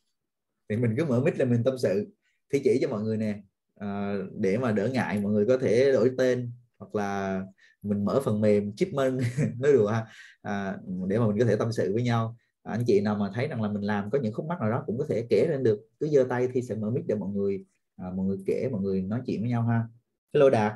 thì 0.69 0.77
mình 0.77 0.93
cứ 0.97 1.05
mở 1.05 1.21
mic 1.21 1.39
là 1.39 1.45
mình 1.45 1.63
tâm 1.63 1.77
sự 1.77 2.13
thi 2.53 2.61
chỉ 2.63 2.79
cho 2.81 2.89
mọi 2.89 3.01
người 3.01 3.17
nè. 3.17 3.41
À, 3.75 4.17
để 4.39 4.57
mà 4.57 4.71
đỡ 4.71 4.89
ngại 4.93 5.19
mọi 5.19 5.31
người 5.31 5.45
có 5.45 5.57
thể 5.57 5.91
đổi 5.93 6.11
tên 6.17 6.51
hoặc 6.79 6.95
là 6.95 7.41
mình 7.81 8.05
mở 8.05 8.21
phần 8.25 8.41
mềm 8.41 8.75
chipmunk. 8.75 9.21
Nói 9.59 9.73
đùa 9.73 9.87
ha. 9.87 10.05
À, 10.41 10.77
để 11.07 11.19
mà 11.19 11.27
mình 11.27 11.39
có 11.39 11.45
thể 11.45 11.55
tâm 11.55 11.71
sự 11.71 11.93
với 11.93 12.03
nhau. 12.03 12.37
À, 12.63 12.71
anh 12.73 12.83
chị 12.87 13.01
nào 13.01 13.15
mà 13.15 13.31
thấy 13.33 13.47
rằng 13.47 13.61
là 13.61 13.69
mình 13.69 13.83
làm 13.83 14.09
có 14.11 14.19
những 14.21 14.33
khúc 14.33 14.45
mắc 14.45 14.59
nào 14.61 14.69
đó 14.71 14.83
cũng 14.85 14.97
có 14.97 15.05
thể 15.09 15.27
kể 15.29 15.47
lên 15.49 15.63
được. 15.63 15.79
Cứ 15.99 16.07
giơ 16.07 16.25
tay 16.29 16.47
thì 16.53 16.61
sẽ 16.61 16.75
mở 16.75 16.89
mic 16.91 17.07
để 17.07 17.15
mọi 17.15 17.29
người 17.33 17.65
à, 17.95 18.11
mọi 18.15 18.25
người 18.25 18.37
kể 18.45 18.69
mọi 18.71 18.81
người 18.81 19.01
nói 19.01 19.21
chuyện 19.25 19.41
với 19.41 19.49
nhau 19.49 19.63
ha. 19.63 19.83
Hello 20.33 20.49
đạt. 20.49 20.73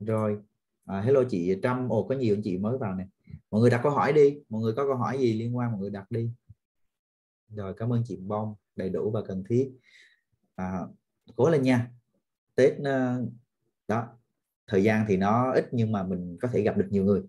Rồi. 0.00 0.38
À, 0.84 1.00
hello 1.00 1.24
chị 1.30 1.56
Trâm. 1.62 1.88
Ồ 1.88 2.06
có 2.08 2.14
nhiều 2.14 2.36
anh 2.36 2.42
chị 2.44 2.58
mới 2.58 2.78
vào 2.78 2.94
nè. 2.94 3.06
Mọi 3.50 3.60
người 3.60 3.70
đặt 3.70 3.80
câu 3.82 3.92
hỏi 3.92 4.12
đi. 4.12 4.38
Mọi 4.48 4.62
người 4.62 4.72
có 4.76 4.84
câu 4.86 4.96
hỏi 4.96 5.18
gì 5.18 5.32
liên 5.32 5.56
quan 5.56 5.70
mọi 5.72 5.80
người 5.80 5.90
đặt 5.90 6.10
đi 6.10 6.30
rồi 7.48 7.74
cảm 7.76 7.92
ơn 7.92 8.02
chị 8.06 8.16
Bông 8.16 8.54
đầy 8.76 8.90
đủ 8.90 9.10
và 9.10 9.22
cần 9.22 9.44
thiết. 9.48 9.72
À, 10.56 10.80
cố 11.36 11.50
lên 11.50 11.62
nha. 11.62 11.90
Tết 12.54 12.72
ờ, 12.84 13.26
đó 13.88 14.08
thời 14.66 14.82
gian 14.84 15.04
thì 15.08 15.16
nó 15.16 15.52
ít 15.52 15.68
nhưng 15.72 15.92
mà 15.92 16.02
mình 16.02 16.36
có 16.40 16.48
thể 16.52 16.62
gặp 16.62 16.76
được 16.76 16.86
nhiều 16.90 17.04
người. 17.04 17.22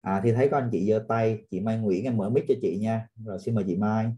À, 0.00 0.20
thì 0.24 0.32
thấy 0.32 0.48
có 0.50 0.58
anh 0.58 0.68
chị 0.72 0.90
giơ 0.90 1.04
tay 1.08 1.44
chị 1.50 1.60
Mai 1.60 1.78
Nguyễn 1.78 2.04
em 2.04 2.16
mở 2.16 2.30
mic 2.30 2.44
cho 2.48 2.54
chị 2.62 2.78
nha. 2.80 3.08
Rồi 3.24 3.38
xin 3.38 3.54
mời 3.54 3.64
chị 3.66 3.76
Mai. 3.76 4.12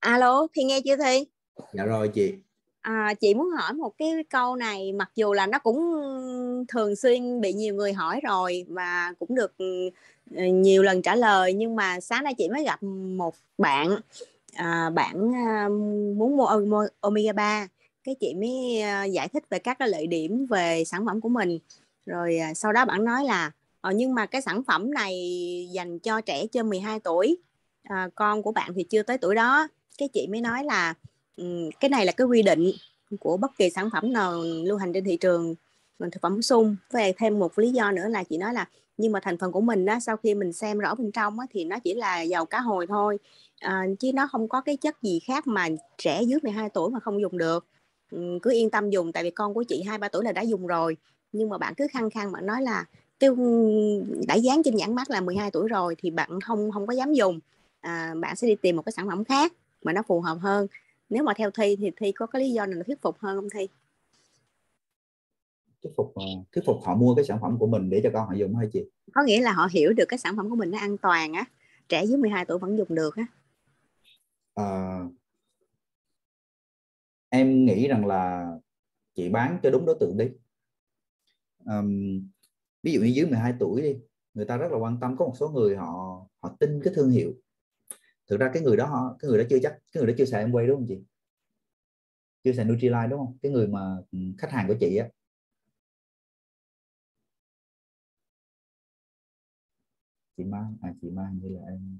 Alo 0.00 0.46
thì 0.54 0.64
nghe 0.64 0.80
chưa 0.84 0.96
thi? 0.96 1.26
Dạ 1.72 1.84
rồi 1.84 2.10
chị 2.14 2.34
à, 2.80 3.14
chị 3.20 3.34
muốn 3.34 3.50
hỏi 3.50 3.72
một 3.72 3.92
cái 3.98 4.24
câu 4.30 4.56
này 4.56 4.92
mặc 4.92 5.10
dù 5.14 5.32
là 5.32 5.46
nó 5.46 5.58
cũng 5.58 5.76
thường 6.68 6.96
xuyên 6.96 7.40
bị 7.40 7.52
nhiều 7.52 7.74
người 7.74 7.92
hỏi 7.92 8.20
rồi 8.22 8.64
và 8.68 9.14
cũng 9.18 9.34
được 9.34 9.54
ờ, 10.36 10.44
nhiều 10.44 10.82
lần 10.82 11.02
trả 11.02 11.14
lời 11.14 11.52
nhưng 11.52 11.76
mà 11.76 12.00
sáng 12.00 12.24
nay 12.24 12.34
chị 12.38 12.48
mới 12.48 12.64
gặp 12.64 12.82
một 13.16 13.34
bạn 13.58 13.96
à, 14.54 14.90
bạn 14.90 15.34
à, 15.34 15.68
muốn 16.16 16.36
mua 16.36 16.46
omega 17.00 17.32
3 17.32 17.68
cái 18.04 18.14
chị 18.20 18.34
mới 18.34 18.80
à, 18.80 19.04
giải 19.04 19.28
thích 19.28 19.44
về 19.50 19.58
các 19.58 19.78
cái 19.78 19.88
lợi 19.88 20.06
điểm 20.06 20.46
về 20.46 20.84
sản 20.86 21.06
phẩm 21.06 21.20
của 21.20 21.28
mình. 21.28 21.58
Rồi 22.06 22.38
à, 22.38 22.54
sau 22.54 22.72
đó 22.72 22.84
bạn 22.84 23.04
nói 23.04 23.24
là 23.24 23.50
ờ, 23.80 23.92
nhưng 23.92 24.14
mà 24.14 24.26
cái 24.26 24.42
sản 24.42 24.62
phẩm 24.64 24.94
này 24.94 25.14
dành 25.72 25.98
cho 25.98 26.20
trẻ 26.20 26.46
trên 26.52 26.68
12 26.70 27.00
tuổi 27.00 27.36
à, 27.82 28.08
con 28.14 28.42
của 28.42 28.52
bạn 28.52 28.72
thì 28.74 28.84
chưa 28.84 29.02
tới 29.02 29.18
tuổi 29.18 29.34
đó. 29.34 29.68
Cái 29.98 30.08
chị 30.08 30.26
mới 30.26 30.40
nói 30.40 30.64
là 30.64 30.94
Ừ, 31.40 31.70
cái 31.80 31.88
này 31.88 32.06
là 32.06 32.12
cái 32.12 32.26
quy 32.26 32.42
định 32.42 32.70
của 33.20 33.36
bất 33.36 33.50
kỳ 33.58 33.70
sản 33.70 33.88
phẩm 33.92 34.12
nào 34.12 34.42
lưu 34.64 34.76
hành 34.76 34.92
trên 34.92 35.04
thị 35.04 35.16
trường 35.16 35.54
ờ, 35.98 36.08
thực 36.12 36.22
phẩm 36.22 36.34
bổ 36.34 36.42
sung. 36.42 36.76
Về 36.92 37.12
thêm 37.18 37.38
một 37.38 37.58
lý 37.58 37.70
do 37.70 37.92
nữa 37.92 38.08
là 38.08 38.24
chị 38.24 38.38
nói 38.38 38.54
là 38.54 38.68
nhưng 38.96 39.12
mà 39.12 39.20
thành 39.22 39.38
phần 39.38 39.52
của 39.52 39.60
mình 39.60 39.84
đó 39.84 39.98
sau 40.00 40.16
khi 40.16 40.34
mình 40.34 40.52
xem 40.52 40.78
rõ 40.78 40.94
bên 40.94 41.12
trong 41.12 41.38
á, 41.40 41.46
thì 41.50 41.64
nó 41.64 41.78
chỉ 41.78 41.94
là 41.94 42.22
dầu 42.22 42.44
cá 42.44 42.60
hồi 42.60 42.86
thôi. 42.86 43.18
À, 43.60 43.86
chứ 43.98 44.12
nó 44.14 44.26
không 44.32 44.48
có 44.48 44.60
cái 44.60 44.76
chất 44.76 45.02
gì 45.02 45.20
khác 45.26 45.46
mà 45.46 45.68
trẻ 45.98 46.22
dưới 46.22 46.38
12 46.42 46.68
tuổi 46.68 46.90
mà 46.90 47.00
không 47.00 47.20
dùng 47.20 47.38
được. 47.38 47.66
Ừ, 48.12 48.38
cứ 48.42 48.52
yên 48.52 48.70
tâm 48.70 48.90
dùng 48.90 49.12
tại 49.12 49.22
vì 49.22 49.30
con 49.30 49.54
của 49.54 49.62
chị 49.62 49.82
hai 49.82 49.98
ba 49.98 50.08
tuổi 50.08 50.24
là 50.24 50.32
đã 50.32 50.42
dùng 50.42 50.66
rồi. 50.66 50.96
Nhưng 51.32 51.48
mà 51.48 51.58
bạn 51.58 51.74
cứ 51.76 51.86
khăng 51.92 52.10
khăng 52.10 52.32
bạn 52.32 52.46
nói 52.46 52.62
là 52.62 52.84
cái 53.20 53.30
đã 54.26 54.34
dán 54.34 54.62
trên 54.62 54.76
nhãn 54.76 54.94
mát 54.94 55.10
là 55.10 55.20
12 55.20 55.50
tuổi 55.50 55.68
rồi 55.68 55.94
thì 55.98 56.10
bạn 56.10 56.40
không 56.40 56.70
không 56.70 56.86
có 56.86 56.92
dám 56.92 57.12
dùng. 57.12 57.40
À, 57.80 58.14
bạn 58.20 58.36
sẽ 58.36 58.46
đi 58.46 58.54
tìm 58.54 58.76
một 58.76 58.82
cái 58.82 58.92
sản 58.92 59.08
phẩm 59.08 59.24
khác 59.24 59.52
mà 59.82 59.92
nó 59.92 60.02
phù 60.08 60.20
hợp 60.20 60.38
hơn 60.40 60.66
nếu 61.10 61.22
mà 61.22 61.32
theo 61.36 61.50
thi 61.50 61.76
thì 61.76 61.90
thi 61.96 62.12
có 62.12 62.26
cái 62.26 62.42
lý 62.42 62.52
do 62.52 62.66
nào 62.66 62.82
thuyết 62.86 63.02
phục 63.02 63.18
hơn 63.18 63.36
không 63.36 63.48
thi? 63.54 63.68
Thuyết 65.82 65.90
phục 65.96 66.12
ờ, 66.14 66.24
thuyết 66.52 66.62
phục 66.66 66.76
họ 66.84 66.94
mua 66.94 67.14
cái 67.14 67.24
sản 67.24 67.38
phẩm 67.40 67.58
của 67.58 67.66
mình 67.66 67.90
để 67.90 68.00
cho 68.04 68.10
con 68.12 68.26
họ 68.28 68.34
dùng 68.34 68.56
hay 68.56 68.68
chị? 68.72 68.84
Có 69.14 69.22
nghĩa 69.22 69.40
là 69.40 69.52
họ 69.52 69.68
hiểu 69.70 69.92
được 69.92 70.04
cái 70.08 70.18
sản 70.18 70.36
phẩm 70.36 70.50
của 70.50 70.56
mình 70.56 70.70
nó 70.70 70.78
an 70.78 70.96
toàn 70.98 71.32
á 71.32 71.44
trẻ 71.88 72.06
dưới 72.06 72.16
12 72.18 72.44
tuổi 72.44 72.58
vẫn 72.58 72.78
dùng 72.78 72.94
được 72.94 73.16
á. 73.16 73.26
À, 74.54 75.00
em 77.28 77.64
nghĩ 77.64 77.88
rằng 77.88 78.06
là 78.06 78.50
chị 79.14 79.28
bán 79.28 79.58
cho 79.62 79.70
đúng 79.70 79.86
đối 79.86 79.96
tượng 80.00 80.16
đi. 80.16 80.24
Um, 81.64 82.20
ví 82.82 82.92
dụ 82.92 83.00
như 83.00 83.12
dưới 83.14 83.26
12 83.26 83.54
tuổi 83.58 83.82
đi 83.82 83.96
người 84.34 84.44
ta 84.44 84.56
rất 84.56 84.72
là 84.72 84.78
quan 84.78 85.00
tâm 85.00 85.16
có 85.16 85.24
một 85.24 85.32
số 85.36 85.48
người 85.48 85.76
họ 85.76 86.26
họ 86.42 86.56
tin 86.60 86.80
cái 86.84 86.92
thương 86.96 87.10
hiệu 87.10 87.34
thực 88.30 88.40
ra 88.40 88.50
cái 88.54 88.62
người 88.62 88.76
đó 88.76 88.86
họ 88.86 89.16
cái 89.18 89.28
người 89.28 89.38
đó 89.38 89.44
chưa 89.50 89.58
chắc 89.62 89.72
cái 89.92 90.02
người 90.02 90.06
đó 90.06 90.14
chưa 90.18 90.24
xài 90.24 90.40
em 90.40 90.52
quay 90.52 90.66
đúng 90.66 90.76
không 90.76 90.86
chị? 90.88 90.98
Chưa 92.44 92.52
xài 92.52 92.64
Nutrilite 92.64 93.06
đúng 93.10 93.18
không? 93.18 93.38
Cái 93.42 93.52
người 93.52 93.66
mà 93.66 93.80
ừ, 94.12 94.18
khách 94.38 94.50
hàng 94.50 94.68
của 94.68 94.74
chị 94.80 94.96
á. 94.96 95.08
Chị 100.36 100.44
Mai 100.44 100.62
à 100.82 100.94
chị 101.02 101.10
Mai 101.10 101.32
như 101.32 101.48
là 101.48 101.60
em? 101.68 101.98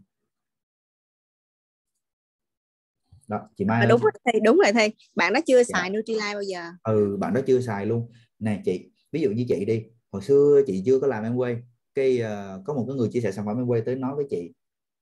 Đó 3.29 3.49
chị 3.57 3.65
Mai 3.65 3.81
à, 3.81 3.87
đúng 3.87 4.01
rồi 4.01 4.13
thầy 4.25 4.41
đúng 4.45 4.57
rồi 4.57 4.73
thầy. 4.73 4.95
Bạn 5.15 5.33
đó 5.33 5.41
chưa 5.47 5.63
dạ. 5.63 5.79
xài 5.79 5.91
Nutrilite 5.91 6.35
bao 6.35 6.43
giờ? 6.43 6.71
Ừ 6.83 7.17
bạn 7.21 7.35
đó 7.35 7.41
chưa 7.47 7.61
xài 7.61 7.87
luôn. 7.87 8.13
Nè 8.39 8.63
chị 8.65 8.91
ví 9.13 9.21
dụ 9.21 9.31
như 9.31 9.45
chị 9.49 9.65
đi 9.65 9.85
hồi 10.11 10.23
xưa 10.23 10.63
chị 10.67 10.83
chưa 10.87 11.01
có 11.01 11.07
làm 11.07 11.25
em 11.25 11.37
quay 11.37 11.57
cái 11.95 12.21
uh, 12.23 12.65
có 12.65 12.75
một 12.75 12.85
cái 12.89 12.97
người 12.97 13.09
chia 13.13 13.21
sẻ 13.21 13.33
sản 13.33 13.47
phẩm 13.47 13.57
em 13.57 13.67
quay 13.67 13.81
tới 13.81 13.95
nói 13.95 14.17
với 14.17 14.27
chị 14.31 14.53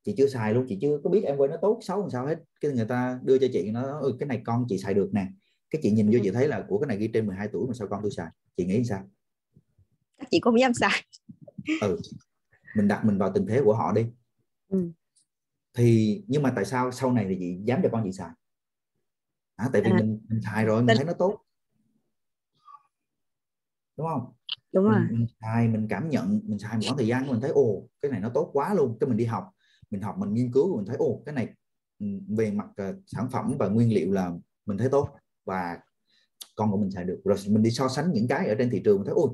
chị 0.09 0.15
chưa 0.17 0.29
xài 0.29 0.55
luôn 0.55 0.67
chị 0.69 0.79
chưa 0.81 1.01
có 1.05 1.11
biết 1.11 1.25
em 1.25 1.37
quay 1.37 1.49
nó 1.49 1.57
tốt 1.63 1.79
xấu 1.83 2.01
làm 2.01 2.11
sao 2.11 2.27
hết. 2.27 2.39
Cái 2.61 2.73
người 2.73 2.85
ta 2.85 3.21
đưa 3.23 3.39
cho 3.39 3.47
chị 3.53 3.71
nó 3.71 4.01
ừ, 4.01 4.17
cái 4.19 4.27
này 4.27 4.43
con 4.45 4.67
chị 4.69 4.79
xài 4.79 4.95
được 4.95 5.11
nè. 5.13 5.27
Cái 5.71 5.81
chị 5.83 5.91
nhìn 5.91 6.07
vô 6.07 6.13
ừ. 6.13 6.21
chị 6.23 6.31
thấy 6.31 6.49
là 6.49 6.65
của 6.69 6.79
cái 6.79 6.87
này 6.89 6.99
ghi 6.99 7.11
trên 7.15 7.27
12 7.27 7.49
tuổi 7.53 7.67
mà 7.69 7.75
sao 7.75 7.89
con 7.89 8.03
tôi 8.03 8.11
xài? 8.11 8.27
Chị 8.57 8.67
nghĩ 8.67 8.85
sao? 8.85 9.11
Chị 10.31 10.41
cũng 10.41 10.61
dám 10.61 10.75
xài. 10.75 11.05
Ừ. 11.81 11.99
Mình 12.77 12.89
đặt 12.89 13.05
mình 13.05 13.19
vào 13.19 13.33
tình 13.35 13.47
thế 13.47 13.61
của 13.65 13.75
họ 13.75 13.93
đi. 13.93 14.07
Ừ. 14.69 14.91
thì 15.75 16.23
nhưng 16.29 16.43
mà 16.43 16.53
tại 16.57 16.65
sao 16.65 16.93
sau 16.93 17.13
này 17.13 17.27
thì 17.29 17.37
chị 17.39 17.59
dám 17.65 17.81
cho 17.83 17.89
con 17.93 18.03
chị 18.05 18.13
xài? 18.13 18.31
À, 19.57 19.69
tại 19.73 19.83
vì 19.83 19.91
à. 19.91 19.97
mình, 19.97 20.21
mình 20.29 20.41
xài 20.45 20.65
rồi 20.65 20.83
mình 20.83 20.97
thấy 20.97 21.07
nó 21.07 21.13
tốt. 21.13 21.41
Đúng 23.97 24.07
không? 24.07 24.33
Đúng 24.73 24.85
rồi. 24.85 25.01
mình, 25.01 25.19
mình 25.19 25.27
xài 25.41 25.69
mình 25.69 25.87
cảm 25.91 26.09
nhận 26.09 26.41
mình 26.45 26.59
xài 26.59 26.75
một 26.75 26.81
khoảng 26.87 26.97
thời 26.97 27.07
gian 27.07 27.27
mình 27.27 27.41
thấy 27.41 27.51
ồ 27.51 27.89
cái 28.03 28.11
này 28.11 28.21
nó 28.21 28.29
tốt 28.35 28.51
quá 28.53 28.75
luôn 28.75 28.97
cái 29.01 29.09
mình 29.09 29.17
đi 29.17 29.25
học 29.25 29.55
mình 29.91 30.03
học 30.03 30.19
mình 30.19 30.35
nghiên 30.35 30.53
cứu 30.53 30.77
mình 30.77 30.87
thấy 30.87 30.97
ồ 30.97 31.23
cái 31.27 31.35
này 31.35 31.49
ừ, 31.99 32.07
về 32.29 32.51
mặt 32.51 32.69
uh, 32.91 32.97
sản 33.07 33.29
phẩm 33.31 33.57
và 33.59 33.69
nguyên 33.69 33.93
liệu 33.93 34.13
là 34.13 34.33
mình 34.67 34.79
thấy 34.79 34.89
tốt 34.89 35.09
và 35.45 35.79
con 36.57 36.71
của 36.71 36.77
mình 36.77 36.91
xài 36.91 37.05
được. 37.05 37.21
Rồi 37.25 37.37
mình 37.49 37.63
đi 37.63 37.71
so 37.71 37.89
sánh 37.89 38.13
những 38.13 38.29
cái 38.29 38.49
ở 38.49 38.55
trên 38.59 38.71
thị 38.71 38.83
trường 38.85 38.97
mình 38.97 39.07
thấy 39.07 39.15
ôi 39.17 39.31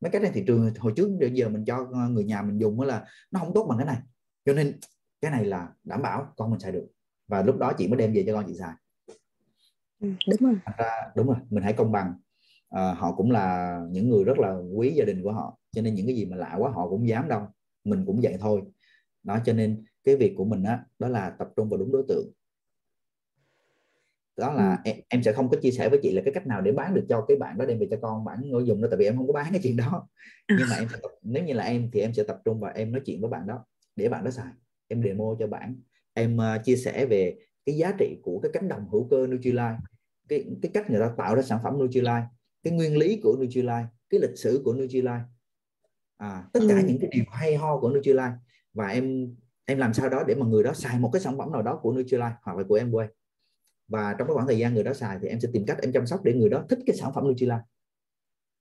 mấy 0.00 0.10
cái 0.10 0.20
trên 0.24 0.32
thị 0.32 0.44
trường 0.46 0.74
hồi 0.78 0.92
trước 0.96 1.10
đến 1.20 1.34
giờ 1.34 1.48
mình 1.48 1.64
cho 1.64 1.86
ờ, 1.92 2.08
người 2.08 2.24
nhà 2.24 2.42
mình 2.42 2.58
dùng 2.58 2.80
là 2.80 3.04
nó 3.30 3.40
không 3.40 3.54
tốt 3.54 3.66
bằng 3.68 3.78
cái 3.78 3.86
này. 3.86 3.98
Cho 4.44 4.52
nên 4.52 4.80
cái 5.20 5.30
này 5.30 5.44
là 5.44 5.68
đảm 5.84 6.02
bảo 6.02 6.32
con 6.36 6.50
mình 6.50 6.60
xài 6.60 6.72
được 6.72 6.86
và 7.28 7.42
lúc 7.42 7.58
đó 7.58 7.72
chị 7.78 7.88
mới 7.88 7.98
đem 7.98 8.12
về 8.12 8.24
cho 8.26 8.34
con 8.34 8.44
chị 8.48 8.54
xài. 8.54 8.74
Ừ, 10.00 10.08
đúng 10.28 10.50
rồi. 10.50 10.58
Ra 10.78 10.90
đúng 11.16 11.26
rồi 11.26 11.36
mình 11.50 11.64
hãy 11.64 11.72
công 11.72 11.92
bằng. 11.92 12.14
À, 12.70 12.94
họ 12.94 13.14
cũng 13.16 13.30
là 13.30 13.78
những 13.90 14.10
người 14.10 14.24
rất 14.24 14.38
là 14.38 14.56
quý 14.74 14.90
gia 14.90 15.04
đình 15.04 15.22
của 15.22 15.32
họ 15.32 15.58
cho 15.72 15.82
nên 15.82 15.94
những 15.94 16.06
cái 16.06 16.16
gì 16.16 16.24
mà 16.24 16.36
lạ 16.36 16.54
quá 16.58 16.70
họ 16.70 16.88
cũng 16.88 17.08
dám 17.08 17.28
đâu 17.28 17.46
mình 17.84 18.04
cũng 18.06 18.20
vậy 18.22 18.36
thôi. 18.40 18.62
Đó 19.22 19.38
cho 19.44 19.52
nên 19.52 19.84
cái 20.08 20.16
việc 20.16 20.34
của 20.36 20.44
mình 20.44 20.62
á 20.62 20.84
đó 20.98 21.08
là 21.08 21.30
tập 21.30 21.48
trung 21.56 21.68
vào 21.68 21.78
đúng 21.78 21.92
đối 21.92 22.04
tượng. 22.08 22.32
Đó 24.36 24.52
là 24.52 24.70
ừ. 24.70 24.90
em, 24.90 24.96
em 25.08 25.22
sẽ 25.22 25.32
không 25.32 25.48
có 25.48 25.56
chia 25.62 25.70
sẻ 25.70 25.88
với 25.88 26.00
chị 26.02 26.12
là 26.12 26.22
cái 26.24 26.34
cách 26.34 26.46
nào 26.46 26.60
để 26.60 26.72
bán 26.72 26.94
được 26.94 27.06
cho 27.08 27.24
cái 27.28 27.36
bạn 27.36 27.58
đó 27.58 27.64
đem 27.64 27.78
về 27.78 27.86
cho 27.90 27.96
con 28.02 28.24
bạn 28.24 28.50
người 28.50 28.64
dùng 28.64 28.82
đó 28.82 28.88
tại 28.90 28.98
vì 28.98 29.04
em 29.04 29.16
không 29.16 29.26
có 29.26 29.32
bán 29.32 29.46
cái 29.50 29.60
chuyện 29.62 29.76
đó. 29.76 30.08
À. 30.46 30.56
nhưng 30.58 30.68
mà 30.70 30.76
em 30.76 30.88
tập, 30.92 31.10
nếu 31.22 31.44
như 31.44 31.52
là 31.52 31.64
em 31.64 31.90
thì 31.92 32.00
em 32.00 32.14
sẽ 32.14 32.22
tập 32.22 32.40
trung 32.44 32.60
vào 32.60 32.72
em 32.74 32.92
nói 32.92 33.02
chuyện 33.06 33.20
với 33.20 33.30
bạn 33.30 33.46
đó 33.46 33.64
để 33.96 34.08
bạn 34.08 34.24
đó 34.24 34.30
xài. 34.30 34.52
Em 34.88 35.02
demo 35.02 35.36
cho 35.38 35.46
bạn. 35.46 35.80
Em 36.14 36.36
uh, 36.36 36.64
chia 36.64 36.76
sẻ 36.76 37.06
về 37.06 37.38
cái 37.66 37.76
giá 37.76 37.92
trị 37.98 38.18
của 38.22 38.40
cái 38.40 38.50
cánh 38.52 38.68
đồng 38.68 38.88
hữu 38.90 39.08
cơ 39.08 39.26
Nutrilite 39.26 39.76
cái 40.28 40.44
cái 40.62 40.70
cách 40.74 40.90
người 40.90 41.00
ta 41.00 41.10
tạo 41.16 41.34
ra 41.34 41.42
sản 41.42 41.58
phẩm 41.62 41.78
Nutrilite 41.78 42.22
cái 42.62 42.72
nguyên 42.72 42.96
lý 42.96 43.20
của 43.22 43.36
Nutrilite 43.40 43.86
cái 44.10 44.20
lịch 44.20 44.38
sử 44.38 44.62
của 44.64 44.72
Nutrilite 44.72 45.20
à, 46.16 46.44
tất 46.52 46.60
cả 46.68 46.74
ừ. 46.74 46.84
những 46.86 46.98
cái 47.00 47.10
điều 47.12 47.24
hay 47.30 47.56
ho 47.56 47.80
của 47.80 47.88
Nutrilite 47.88 48.32
và 48.72 48.88
em 48.88 49.34
em 49.68 49.78
làm 49.78 49.94
sao 49.94 50.08
đó 50.08 50.24
để 50.26 50.34
mà 50.34 50.46
người 50.46 50.62
đó 50.62 50.72
xài 50.72 50.98
một 50.98 51.10
cái 51.12 51.20
sản 51.20 51.38
phẩm 51.38 51.52
nào 51.52 51.62
đó 51.62 51.78
của 51.82 51.92
Nutrilite 51.92 52.32
hoặc 52.42 52.56
là 52.56 52.64
của 52.68 52.74
em 52.74 52.90
quay 52.90 53.08
và 53.88 54.14
trong 54.18 54.28
cái 54.28 54.34
khoảng 54.34 54.46
thời 54.46 54.58
gian 54.58 54.74
người 54.74 54.84
đó 54.84 54.94
xài 54.94 55.18
thì 55.22 55.28
em 55.28 55.40
sẽ 55.40 55.48
tìm 55.52 55.66
cách 55.66 55.78
em 55.82 55.92
chăm 55.92 56.06
sóc 56.06 56.24
để 56.24 56.34
người 56.34 56.50
đó 56.50 56.64
thích 56.68 56.78
cái 56.86 56.96
sản 56.96 57.12
phẩm 57.14 57.24
Nutrilite 57.28 57.62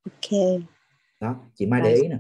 ok. 0.04 0.62
Đó 1.20 1.36
chị 1.56 1.66
Mai 1.66 1.82
để 1.84 1.96
ý 1.96 2.08
nè. 2.08 2.18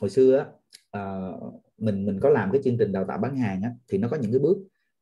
Hồi 0.00 0.10
xưa 0.10 0.52
uh, 0.96 1.62
mình 1.78 2.06
mình 2.06 2.20
có 2.20 2.28
làm 2.28 2.52
cái 2.52 2.60
chương 2.64 2.78
trình 2.78 2.92
đào 2.92 3.04
tạo 3.08 3.18
bán 3.18 3.36
hàng 3.36 3.62
á, 3.62 3.70
thì 3.88 3.98
nó 3.98 4.08
có 4.08 4.16
những 4.16 4.32
cái 4.32 4.38
bước. 4.38 4.56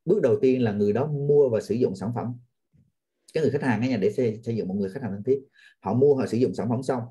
Bước 0.05 0.21
đầu 0.21 0.39
tiên 0.41 0.63
là 0.63 0.71
người 0.71 0.93
đó 0.93 1.07
mua 1.07 1.49
và 1.49 1.61
sử 1.61 1.75
dụng 1.75 1.95
sản 1.95 2.11
phẩm. 2.15 2.33
Cái 3.33 3.43
người 3.43 3.51
khách 3.51 3.63
hàng 3.63 3.81
ấy 3.81 3.89
nhà 3.89 3.97
để 3.97 4.11
xây, 4.11 4.39
xây 4.43 4.55
dựng 4.55 4.67
một 4.67 4.75
người 4.75 4.89
khách 4.89 5.01
hàng 5.03 5.11
thân 5.11 5.23
thiết. 5.23 5.39
Họ 5.79 5.93
mua 5.93 6.15
họ 6.15 6.25
sử 6.25 6.37
dụng 6.37 6.53
sản 6.53 6.69
phẩm 6.69 6.83
xong. 6.83 7.03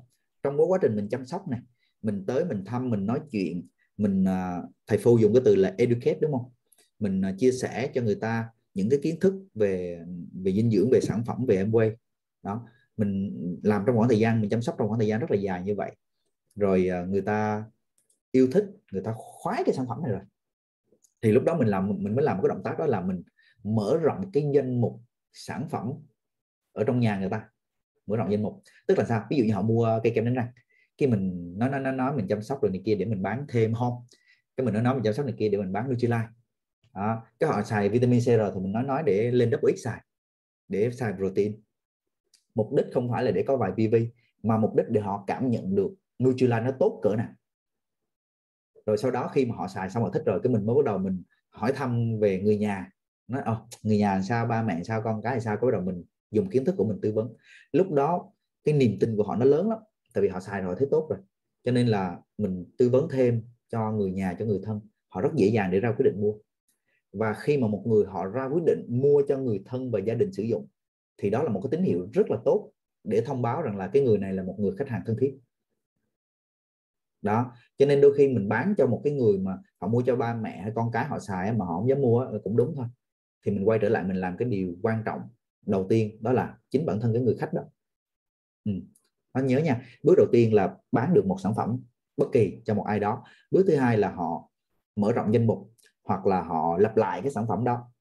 Trong 0.43 0.57
cái 0.57 0.65
quá 0.67 0.79
trình 0.81 0.95
mình 0.95 1.09
chăm 1.09 1.25
sóc 1.25 1.47
này 1.47 1.59
mình 2.01 2.23
tới 2.27 2.45
mình 2.45 2.65
thăm 2.65 2.89
mình 2.89 3.05
nói 3.05 3.19
chuyện 3.31 3.67
mình 3.99 4.23
à, 4.27 4.61
thầy 4.87 4.97
phu 4.97 5.17
dùng 5.17 5.33
cái 5.33 5.41
từ 5.45 5.55
là 5.55 5.75
educate, 5.77 6.19
đúng 6.21 6.31
không? 6.31 6.51
Mình 6.99 7.21
à, 7.25 7.35
chia 7.37 7.51
sẻ 7.51 7.91
cho 7.93 8.01
người 8.01 8.15
ta 8.15 8.49
những 8.73 8.89
cái 8.89 8.99
kiến 9.03 9.19
thức 9.19 9.33
về 9.53 10.05
về 10.43 10.51
dinh 10.53 10.71
dưỡng, 10.71 10.89
về 10.89 11.01
sản 11.01 11.23
phẩm, 11.25 11.45
về 11.45 11.55
em 11.55 11.71
quay 11.71 11.91
đó. 12.43 12.67
Mình 12.97 13.31
làm 13.63 13.83
trong 13.87 13.97
khoảng 13.97 14.09
thời 14.09 14.19
gian, 14.19 14.41
mình 14.41 14.49
chăm 14.49 14.61
sóc 14.61 14.75
trong 14.79 14.87
khoảng 14.87 14.99
thời 14.99 15.07
gian 15.07 15.19
rất 15.19 15.31
là 15.31 15.37
dài 15.37 15.63
như 15.63 15.75
vậy. 15.75 15.91
Rồi 16.55 16.87
à, 16.87 17.05
người 17.05 17.21
ta 17.21 17.63
yêu 18.31 18.47
thích, 18.51 18.65
người 18.91 19.01
ta 19.01 19.13
khoái 19.17 19.63
cái 19.65 19.75
sản 19.75 19.87
phẩm 19.87 20.01
này 20.03 20.11
rồi. 20.11 20.21
Thì 21.21 21.31
lúc 21.31 21.43
đó 21.43 21.57
mình 21.57 21.67
làm, 21.67 21.87
mình 21.87 22.15
mới 22.15 22.25
làm 22.25 22.37
một 22.37 22.43
cái 22.43 22.49
động 22.49 22.63
tác 22.63 22.79
đó 22.79 22.85
là 22.85 23.01
mình 23.01 23.23
mở 23.63 23.97
rộng 24.01 24.31
cái 24.33 24.45
danh 24.53 24.81
mục 24.81 25.01
sản 25.33 25.69
phẩm 25.69 25.93
ở 26.73 26.83
trong 26.83 26.99
nhà 26.99 27.19
người 27.19 27.29
ta. 27.29 27.49
Mở 28.07 28.17
rộng 28.17 28.31
danh 28.31 28.43
mục. 28.43 28.61
Tức 28.87 28.97
là 28.97 29.05
sao? 29.05 29.25
Ví 29.29 29.37
dụ 29.37 29.43
như 29.43 29.53
họ 29.53 29.61
mua 29.61 29.99
cây 30.03 30.11
kem 30.15 30.25
đánh 30.25 30.33
răng 30.33 30.47
khi 30.99 31.07
mình 31.07 31.53
nói 31.57 31.69
nói 31.69 31.79
nói, 31.79 31.93
nói 31.93 32.15
mình 32.15 32.27
chăm 32.27 32.41
sóc 32.41 32.61
rồi 32.61 32.71
này 32.71 32.81
kia 32.85 32.95
để 32.95 33.05
mình 33.05 33.21
bán 33.21 33.45
thêm 33.49 33.73
không 33.73 33.93
cái 34.57 34.65
mình 34.65 34.73
nói 34.73 34.83
nói 34.83 34.93
mình 34.93 35.03
chăm 35.03 35.13
sóc 35.13 35.25
này 35.25 35.35
kia 35.37 35.49
để 35.49 35.57
mình 35.57 35.71
bán 35.71 35.89
Nutrilite 35.89 36.27
đó. 36.93 37.23
cái 37.39 37.49
họ 37.49 37.63
xài 37.63 37.89
vitamin 37.89 38.19
C 38.19 38.25
rồi 38.25 38.51
thì 38.55 38.59
mình 38.61 38.71
nói 38.71 38.83
nói 38.83 39.03
để 39.05 39.31
lên 39.31 39.51
double 39.51 39.75
X 39.75 39.83
xài 39.83 40.01
để 40.67 40.91
xài 40.91 41.13
protein. 41.17 41.61
Mục 42.55 42.73
đích 42.73 42.85
không 42.93 43.09
phải 43.11 43.23
là 43.23 43.31
để 43.31 43.43
có 43.47 43.57
vài 43.57 43.71
PV 43.71 43.95
mà 44.43 44.57
mục 44.57 44.75
đích 44.75 44.85
để 44.89 45.01
họ 45.01 45.23
cảm 45.27 45.49
nhận 45.49 45.75
được 45.75 45.89
Nutrilite 46.23 46.61
nó 46.61 46.71
tốt 46.79 46.99
cỡ 47.03 47.15
nào. 47.15 47.29
Rồi 48.85 48.97
sau 48.97 49.11
đó 49.11 49.27
khi 49.33 49.45
mà 49.45 49.55
họ 49.55 49.67
xài 49.67 49.89
xong 49.89 50.03
họ 50.03 50.09
thích 50.09 50.23
rồi 50.25 50.39
cái 50.43 50.53
mình 50.53 50.65
mới 50.65 50.75
bắt 50.75 50.85
đầu 50.85 50.97
mình 50.97 51.23
hỏi 51.49 51.71
thăm 51.75 52.19
về 52.19 52.39
người 52.39 52.57
nhà. 52.57 52.91
Nói 53.27 53.41
oh, 53.51 53.57
người 53.83 53.97
nhà 53.97 54.21
sao? 54.21 54.45
Ba 54.45 54.63
mẹ 54.63 54.83
sao? 54.83 55.01
Con 55.01 55.21
cái 55.21 55.41
sao? 55.41 55.57
Có 55.57 55.67
bắt 55.67 55.71
đầu 55.71 55.81
mình 55.81 56.03
dùng 56.31 56.49
kiến 56.49 56.65
thức 56.65 56.75
của 56.77 56.85
mình 56.85 56.99
tư 57.01 57.11
vấn. 57.11 57.33
Lúc 57.71 57.91
đó 57.91 58.31
cái 58.63 58.73
niềm 58.73 58.97
tin 58.99 59.17
của 59.17 59.23
họ 59.23 59.35
nó 59.35 59.45
lớn 59.45 59.69
lắm 59.69 59.79
tại 60.13 60.21
vì 60.21 60.27
họ 60.27 60.39
xài 60.39 60.61
rồi 60.61 60.75
thấy 60.79 60.87
tốt 60.91 61.07
rồi. 61.09 61.19
Cho 61.63 61.71
nên 61.71 61.87
là 61.87 62.19
mình 62.37 62.65
tư 62.77 62.89
vấn 62.89 63.09
thêm 63.09 63.43
cho 63.69 63.91
người 63.91 64.11
nhà, 64.11 64.35
cho 64.39 64.45
người 64.45 64.59
thân. 64.63 64.81
Họ 65.09 65.21
rất 65.21 65.29
dễ 65.35 65.47
dàng 65.47 65.71
để 65.71 65.79
ra 65.79 65.91
quyết 65.91 66.03
định 66.03 66.21
mua. 66.21 66.33
Và 67.13 67.33
khi 67.33 67.57
mà 67.57 67.67
một 67.67 67.83
người 67.87 68.05
họ 68.05 68.25
ra 68.25 68.45
quyết 68.45 68.63
định 68.65 68.85
mua 68.89 69.21
cho 69.27 69.37
người 69.37 69.63
thân 69.65 69.91
và 69.91 69.99
gia 69.99 70.13
đình 70.13 70.31
sử 70.31 70.43
dụng, 70.43 70.67
thì 71.17 71.29
đó 71.29 71.43
là 71.43 71.49
một 71.49 71.61
cái 71.63 71.69
tín 71.71 71.83
hiệu 71.83 72.07
rất 72.13 72.31
là 72.31 72.37
tốt 72.45 72.71
để 73.03 73.21
thông 73.21 73.41
báo 73.41 73.61
rằng 73.61 73.77
là 73.77 73.87
cái 73.87 74.03
người 74.03 74.17
này 74.17 74.33
là 74.33 74.43
một 74.43 74.55
người 74.59 74.71
khách 74.77 74.89
hàng 74.89 75.01
thân 75.05 75.17
thiết. 75.19 75.37
Đó, 77.21 77.51
cho 77.77 77.85
nên 77.85 78.01
đôi 78.01 78.13
khi 78.17 78.27
mình 78.27 78.49
bán 78.49 78.73
cho 78.77 78.87
một 78.87 79.01
cái 79.03 79.13
người 79.13 79.37
mà 79.37 79.57
họ 79.81 79.87
mua 79.87 80.01
cho 80.05 80.15
ba 80.15 80.33
mẹ 80.33 80.61
hay 80.61 80.71
con 80.75 80.91
cái 80.91 81.05
họ 81.05 81.19
xài 81.19 81.53
mà 81.53 81.65
họ 81.65 81.77
không 81.77 81.89
dám 81.89 82.01
mua 82.01 82.27
cũng 82.43 82.57
đúng 82.57 82.73
thôi. 82.75 82.85
Thì 83.45 83.51
mình 83.51 83.65
quay 83.65 83.79
trở 83.81 83.89
lại 83.89 84.03
mình 84.03 84.17
làm 84.17 84.37
cái 84.37 84.47
điều 84.49 84.75
quan 84.81 85.03
trọng 85.05 85.21
đầu 85.65 85.85
tiên, 85.89 86.17
đó 86.21 86.31
là 86.31 86.57
chính 86.69 86.85
bản 86.85 86.99
thân 86.99 87.13
cái 87.13 87.21
người 87.21 87.35
khách 87.39 87.53
đó. 87.53 87.61
Ừ 88.65 88.71
anh 89.33 89.47
nhớ 89.47 89.59
nha 89.59 89.81
bước 90.03 90.13
đầu 90.17 90.27
tiên 90.31 90.53
là 90.53 90.75
bán 90.91 91.13
được 91.13 91.25
một 91.25 91.37
sản 91.43 91.55
phẩm 91.55 91.79
bất 92.17 92.27
kỳ 92.31 92.61
cho 92.65 92.73
một 92.73 92.83
ai 92.83 92.99
đó. 92.99 93.23
Bước 93.51 93.63
thứ 93.67 93.75
hai 93.75 93.97
là 93.97 94.11
họ 94.11 94.49
mở 94.95 95.11
rộng 95.11 95.33
danh 95.33 95.47
mục 95.47 95.71
hoặc 96.03 96.25
là 96.25 96.41
họ 96.41 96.77
lặp 96.77 96.97
lại 96.97 97.21
cái 97.21 97.31
sản 97.31 97.47
phẩm 97.47 97.63
đó. 97.63 97.91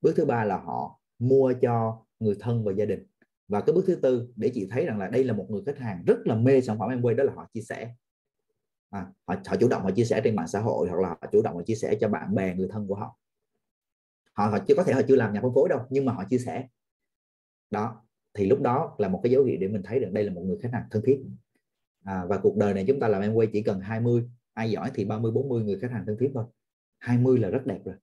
Bước 0.00 0.12
thứ 0.16 0.24
ba 0.24 0.44
là 0.44 0.56
họ 0.56 1.00
mua 1.18 1.52
cho 1.60 2.02
người 2.18 2.36
thân 2.40 2.64
và 2.64 2.72
gia 2.72 2.84
đình. 2.84 3.06
Và 3.48 3.60
cái 3.60 3.74
bước 3.74 3.84
thứ 3.86 3.94
tư 3.94 4.28
để 4.36 4.50
chị 4.54 4.68
thấy 4.70 4.86
rằng 4.86 4.98
là 4.98 5.08
đây 5.08 5.24
là 5.24 5.32
một 5.32 5.46
người 5.48 5.62
khách 5.66 5.78
hàng 5.78 6.04
rất 6.06 6.18
là 6.24 6.34
mê 6.34 6.60
sản 6.60 6.78
phẩm 6.78 6.90
em 6.90 7.02
quay 7.02 7.14
đó 7.14 7.24
là 7.24 7.32
họ 7.36 7.46
chia 7.54 7.60
sẻ. 7.60 7.94
À, 8.90 9.06
họ, 9.26 9.34
họ 9.46 9.56
chủ 9.60 9.68
động 9.68 9.82
họ 9.82 9.90
chia 9.90 10.04
sẻ 10.04 10.20
trên 10.24 10.36
mạng 10.36 10.48
xã 10.48 10.60
hội 10.60 10.88
hoặc 10.88 11.00
là 11.00 11.08
họ 11.08 11.20
chủ 11.32 11.42
động 11.42 11.56
họ 11.56 11.62
chia 11.62 11.74
sẻ 11.74 11.94
cho 12.00 12.08
bạn 12.08 12.34
bè 12.34 12.54
người 12.54 12.68
thân 12.70 12.88
của 12.88 12.94
họ. 12.94 13.18
Họ, 14.32 14.46
họ 14.46 14.58
chưa 14.68 14.74
có 14.74 14.84
thể 14.84 14.92
họ 14.92 15.00
chưa 15.08 15.16
làm 15.16 15.32
nhà 15.32 15.40
phân 15.42 15.54
phối 15.54 15.68
đâu 15.68 15.80
nhưng 15.90 16.04
mà 16.04 16.12
họ 16.12 16.24
chia 16.30 16.38
sẻ. 16.38 16.68
Đó 17.70 18.02
thì 18.34 18.46
lúc 18.46 18.60
đó 18.60 18.94
là 18.98 19.08
một 19.08 19.20
cái 19.22 19.32
dấu 19.32 19.44
hiệu 19.44 19.56
để 19.60 19.68
mình 19.68 19.82
thấy 19.84 20.00
được 20.00 20.10
đây 20.12 20.24
là 20.24 20.32
một 20.32 20.42
người 20.44 20.58
khách 20.62 20.72
hàng 20.72 20.84
thân 20.90 21.02
thiết. 21.06 21.20
À, 22.04 22.24
và 22.24 22.38
cuộc 22.38 22.56
đời 22.56 22.74
này 22.74 22.84
chúng 22.88 23.00
ta 23.00 23.08
làm 23.08 23.22
em 23.22 23.34
quay 23.34 23.48
chỉ 23.52 23.62
cần 23.62 23.80
20 23.80 24.22
ai 24.54 24.70
giỏi 24.70 24.90
thì 24.94 25.04
30 25.04 25.32
40 25.32 25.64
người 25.64 25.78
khách 25.78 25.90
hàng 25.90 26.04
thân 26.06 26.16
thiết 26.20 26.30
thôi. 26.34 26.44
20 26.98 27.38
là 27.38 27.50
rất 27.50 27.66
đẹp 27.66 27.80
rồi. 27.84 27.94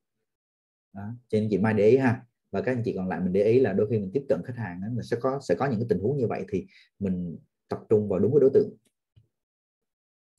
Đó. 0.94 1.14
cho 1.28 1.40
nên 1.40 1.48
chị 1.50 1.58
Mai 1.58 1.74
để 1.74 1.90
ý 1.90 1.98
ha. 1.98 2.26
Và 2.52 2.62
các 2.62 2.72
anh 2.72 2.82
chị 2.86 2.94
còn 2.96 3.08
lại 3.08 3.20
mình 3.20 3.34
để 3.34 3.44
ý 3.44 3.60
là 3.60 3.74
đôi 3.74 3.88
khi 3.90 4.00
mình 4.00 4.12
tiếp 4.14 4.26
cận 4.30 4.42
khách 4.46 4.58
hàng 4.58 4.82
đó, 4.82 4.88
mình 4.92 5.04
sẽ 5.04 5.18
có 5.22 5.40
sẽ 5.42 5.56
có 5.56 5.66
những 5.66 5.80
cái 5.80 5.88
tình 5.90 6.00
huống 6.00 6.18
như 6.18 6.28
vậy 6.28 6.46
thì 6.50 6.68
mình 7.00 7.38
tập 7.68 7.80
trung 7.90 8.10
vào 8.10 8.20
đúng 8.20 8.32
cái 8.34 8.40
đối 8.40 8.50
tượng. 8.54 8.70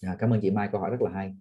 À, 0.03 0.17
cảm 0.19 0.33
ơn 0.33 0.41
chị 0.41 0.51
Mai 0.51 0.69
câu 0.73 0.81
hỏi 0.81 0.91
rất 0.91 1.03
là 1.03 1.11
hay. 1.11 1.37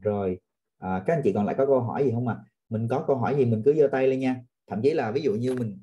Rồi 0.00 0.38
à, 0.78 1.02
các 1.06 1.14
anh 1.14 1.20
chị 1.24 1.32
còn 1.32 1.46
lại 1.46 1.54
có 1.58 1.66
câu 1.66 1.80
hỏi 1.80 2.04
gì 2.04 2.10
không 2.10 2.28
ạ? 2.28 2.36
à? 2.38 2.57
Mình 2.68 2.88
có 2.90 3.04
câu 3.06 3.16
hỏi 3.16 3.36
gì 3.36 3.44
mình 3.44 3.62
cứ 3.64 3.74
giơ 3.74 3.88
tay 3.92 4.06
lên 4.06 4.20
nha. 4.20 4.42
Thậm 4.66 4.82
chí 4.82 4.90
là 4.90 5.12
ví 5.12 5.22
dụ 5.22 5.34
như 5.34 5.54
mình 5.54 5.82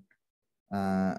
à, 0.69 1.11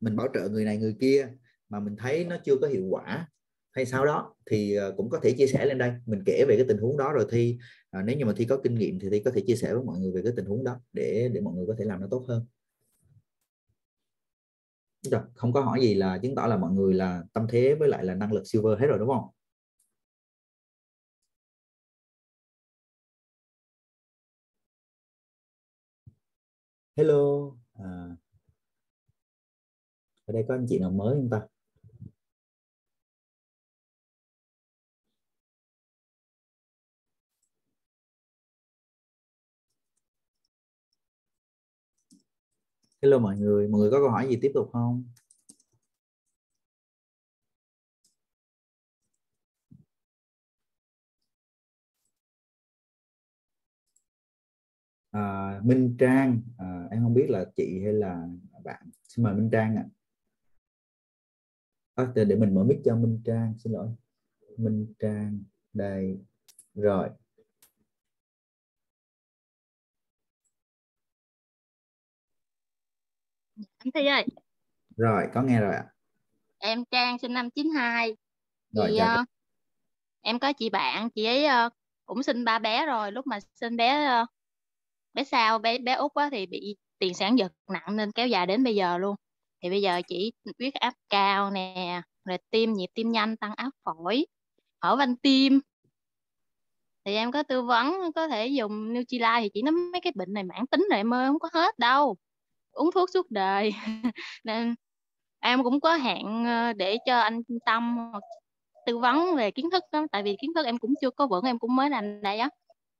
mình 0.00 0.16
bảo 0.16 0.28
trợ 0.34 0.48
người 0.48 0.64
này 0.64 0.78
người 0.78 0.96
kia 1.00 1.28
mà 1.68 1.80
mình 1.80 1.96
thấy 1.96 2.24
nó 2.24 2.36
chưa 2.44 2.56
có 2.56 2.68
hiệu 2.68 2.86
quả 2.90 3.28
hay 3.72 3.86
sau 3.86 4.06
đó 4.06 4.34
thì 4.50 4.76
à, 4.76 4.86
cũng 4.96 5.10
có 5.10 5.20
thể 5.22 5.32
chia 5.32 5.46
sẻ 5.46 5.66
lên 5.66 5.78
đây. 5.78 5.92
Mình 6.06 6.22
kể 6.26 6.44
về 6.48 6.56
cái 6.56 6.64
tình 6.68 6.78
huống 6.78 6.96
đó 6.96 7.12
rồi 7.12 7.26
thi 7.30 7.58
à, 7.90 8.02
nếu 8.02 8.16
như 8.16 8.24
mà 8.24 8.32
thi 8.36 8.44
có 8.44 8.56
kinh 8.62 8.74
nghiệm 8.74 8.98
thì 9.00 9.08
thi 9.10 9.22
có 9.24 9.30
thể 9.34 9.42
chia 9.46 9.56
sẻ 9.56 9.74
với 9.74 9.82
mọi 9.82 9.98
người 9.98 10.12
về 10.12 10.20
cái 10.24 10.32
tình 10.36 10.46
huống 10.46 10.64
đó 10.64 10.80
để 10.92 11.30
để 11.32 11.40
mọi 11.40 11.54
người 11.54 11.66
có 11.66 11.74
thể 11.78 11.84
làm 11.84 12.00
nó 12.00 12.06
tốt 12.10 12.24
hơn. 12.28 12.46
Rồi, 15.02 15.20
không 15.34 15.52
có 15.52 15.60
hỏi 15.60 15.80
gì 15.80 15.94
là 15.94 16.18
chứng 16.18 16.34
tỏ 16.34 16.46
là 16.46 16.56
mọi 16.56 16.72
người 16.72 16.94
là 16.94 17.22
tâm 17.32 17.46
thế 17.50 17.74
với 17.74 17.88
lại 17.88 18.04
là 18.04 18.14
năng 18.14 18.32
lực 18.32 18.42
silver 18.44 18.78
hết 18.78 18.86
rồi 18.86 18.98
đúng 18.98 19.08
không? 19.08 19.24
Hello. 26.96 27.56
À, 27.74 28.16
ở 30.26 30.32
đây 30.32 30.44
có 30.48 30.54
anh 30.54 30.66
chị 30.68 30.78
nào 30.78 30.90
mới 30.90 31.14
không 31.14 31.30
ta? 31.30 31.40
Hello 43.02 43.18
mọi 43.18 43.36
người 43.38 43.68
mọi 43.68 43.80
người 43.80 43.90
có 43.90 43.98
câu 43.98 44.10
hỏi 44.10 44.26
gì 44.28 44.38
tiếp 44.42 44.50
tục 44.54 44.70
không? 44.72 45.04
À, 55.10 55.60
Minh 55.64 55.96
Trang 55.98 56.42
à, 56.58 56.88
em 56.90 57.02
không 57.02 57.14
biết 57.14 57.26
là 57.30 57.44
chị 57.56 57.80
hay 57.84 57.92
là 57.92 58.28
bạn. 58.64 58.90
Xin 59.08 59.22
mời 59.24 59.34
Minh 59.34 59.48
Trang 59.52 59.76
ạ. 59.76 59.84
À. 61.94 62.04
à, 62.16 62.24
để 62.24 62.36
mình 62.36 62.54
mở 62.54 62.64
mic 62.64 62.78
cho 62.84 62.96
Minh 62.96 63.22
Trang 63.24 63.54
xin 63.58 63.72
lỗi. 63.72 63.88
Minh 64.56 64.94
Trang 64.98 65.42
đây. 65.72 66.18
Rồi. 66.74 67.08
Anh 73.78 73.92
Thi 73.94 74.06
ơi. 74.06 74.26
Rồi 74.96 75.28
có 75.34 75.42
nghe 75.42 75.60
rồi 75.60 75.74
ạ. 75.74 75.86
Em 76.58 76.84
Trang 76.90 77.18
sinh 77.18 77.32
năm 77.32 77.50
92 77.50 78.16
rồi, 78.72 78.86
thì 78.88 78.96
uh, 78.96 79.28
em 80.20 80.38
có 80.38 80.52
chị 80.52 80.70
bạn 80.70 81.10
chị 81.10 81.24
ấy 81.24 81.66
uh, 81.66 81.72
cũng 82.06 82.22
sinh 82.22 82.44
ba 82.44 82.58
bé 82.58 82.86
rồi. 82.86 83.12
Lúc 83.12 83.26
mà 83.26 83.38
sinh 83.54 83.76
bé 83.76 84.20
uh, 84.22 84.28
bé 85.20 85.24
sau 85.24 85.58
bé 85.58 85.78
bé 85.78 85.92
út 85.92 86.14
á, 86.14 86.28
thì 86.32 86.46
bị 86.46 86.76
tiền 86.98 87.14
sản 87.14 87.38
giật 87.38 87.52
nặng 87.72 87.96
nên 87.96 88.12
kéo 88.12 88.26
dài 88.26 88.46
đến 88.46 88.64
bây 88.64 88.74
giờ 88.74 88.98
luôn. 88.98 89.16
Thì 89.62 89.70
bây 89.70 89.82
giờ 89.82 90.00
chỉ 90.08 90.32
huyết 90.58 90.74
áp 90.74 90.94
cao 91.08 91.50
nè 91.50 92.02
rồi 92.24 92.38
tim 92.50 92.72
nhịp 92.72 92.86
tim 92.94 93.12
nhanh 93.12 93.36
tăng 93.36 93.54
áp 93.56 93.70
phổi 93.84 94.26
hở 94.80 94.96
van 94.96 95.16
tim. 95.16 95.60
Thì 97.04 97.14
em 97.14 97.32
có 97.32 97.42
tư 97.42 97.62
vấn 97.62 97.94
có 98.14 98.28
thể 98.28 98.46
dùng 98.46 98.94
Nutrilite 98.94 99.40
thì 99.40 99.50
chỉ 99.54 99.62
nó 99.62 99.70
mấy 99.70 100.00
cái 100.00 100.12
bệnh 100.16 100.32
này 100.32 100.44
mãn 100.44 100.66
tính 100.66 100.86
rồi 100.90 100.96
em 100.98 101.14
ơi 101.14 101.26
không 101.26 101.38
có 101.38 101.48
hết 101.52 101.78
đâu. 101.78 102.16
Uống 102.72 102.90
thuốc 102.94 103.10
suốt 103.14 103.30
đời. 103.30 103.70
Nên 104.44 104.74
em 105.40 105.64
cũng 105.64 105.80
có 105.80 105.94
hẹn 105.96 106.44
ờ, 106.44 106.72
để 106.72 106.98
cho 107.06 107.20
anh 107.20 107.42
tâm 107.66 107.98
tư 108.86 108.98
vấn 108.98 109.36
về 109.36 109.50
kiến 109.50 109.70
thức 109.70 109.84
đó 109.92 110.06
tại 110.12 110.22
vì 110.22 110.36
kiến 110.40 110.50
thức 110.54 110.66
em 110.66 110.78
cũng 110.78 110.94
chưa 111.00 111.10
có 111.10 111.26
vững 111.26 111.44
em 111.44 111.58
cũng 111.58 111.76
mới 111.76 111.90
làm 111.90 112.22
đây 112.22 112.38
á 112.38 112.50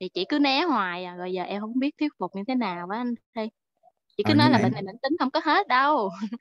thì 0.00 0.08
chị 0.08 0.24
cứ 0.28 0.38
né 0.38 0.62
hoài 0.62 1.04
à 1.04 1.14
rồi 1.14 1.32
giờ 1.32 1.42
em 1.42 1.60
không 1.60 1.78
biết 1.78 1.94
thuyết 1.98 2.12
phục 2.18 2.36
như 2.36 2.42
thế 2.48 2.54
nào 2.54 2.86
với 2.88 2.98
anh 2.98 3.14
thi. 3.34 3.42
Chị 4.16 4.24
cứ 4.26 4.32
à, 4.32 4.36
nói 4.36 4.50
là 4.50 4.58
em... 4.58 4.62
bệnh 4.62 4.72
này 4.72 4.82
bệnh 4.86 4.98
tính 5.02 5.12
không 5.18 5.30
có 5.30 5.40
hết 5.44 5.68
đâu. 5.68 6.10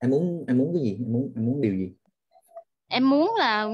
Em 0.00 0.10
muốn 0.10 0.44
em 0.48 0.58
muốn 0.58 0.72
cái 0.74 0.82
gì? 0.82 0.96
Em 1.04 1.12
muốn 1.12 1.32
em 1.36 1.46
muốn 1.46 1.60
điều 1.60 1.74
gì? 1.74 1.92
Em 2.88 3.10
muốn 3.10 3.34
là 3.38 3.68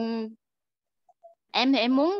em 1.52 1.72
thì 1.72 1.78
em 1.78 1.96
muốn 1.96 2.12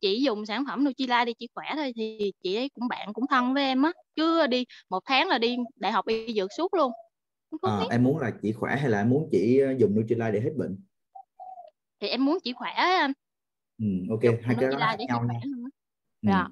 chỉ 0.00 0.22
dùng 0.22 0.46
sản 0.46 0.64
phẩm 0.68 0.84
Nutrilite 0.84 1.24
đi 1.24 1.32
chỉ 1.38 1.48
khỏe 1.54 1.64
thôi 1.76 1.92
thì 1.96 2.32
chị 2.42 2.54
ấy 2.54 2.68
cũng 2.68 2.88
bạn 2.88 3.12
cũng 3.12 3.24
thân 3.30 3.54
với 3.54 3.64
em 3.64 3.82
á. 3.82 3.92
Chứ 4.16 4.46
đi 4.46 4.64
một 4.90 5.00
tháng 5.04 5.28
là 5.28 5.38
đi 5.38 5.56
đại 5.76 5.92
học 5.92 6.06
y 6.06 6.34
dược 6.34 6.52
suốt 6.56 6.74
luôn. 6.74 6.92
À, 7.62 7.80
em 7.90 8.04
muốn 8.04 8.18
là 8.18 8.30
chỉ 8.42 8.52
khỏe 8.52 8.76
hay 8.76 8.90
là 8.90 8.98
em 8.98 9.10
muốn 9.10 9.28
chỉ 9.32 9.58
ờ, 9.58 9.74
dùng 9.78 9.94
Nutrilite 9.94 10.32
để 10.32 10.40
hết 10.40 10.52
bệnh? 10.56 10.78
Thì 12.00 12.08
em 12.08 12.24
muốn 12.24 12.38
chỉ 12.44 12.52
khỏe 12.52 12.70
anh. 12.70 13.12
Ừ, 13.78 13.86
ok 14.10 14.22
hai 14.42 14.56
cái 14.60 14.70
đó 14.70 14.78
khác 14.78 14.96
nhau 15.08 15.24
nha 15.24 15.40
ừ. 16.22 16.28
Dạ. 16.28 16.46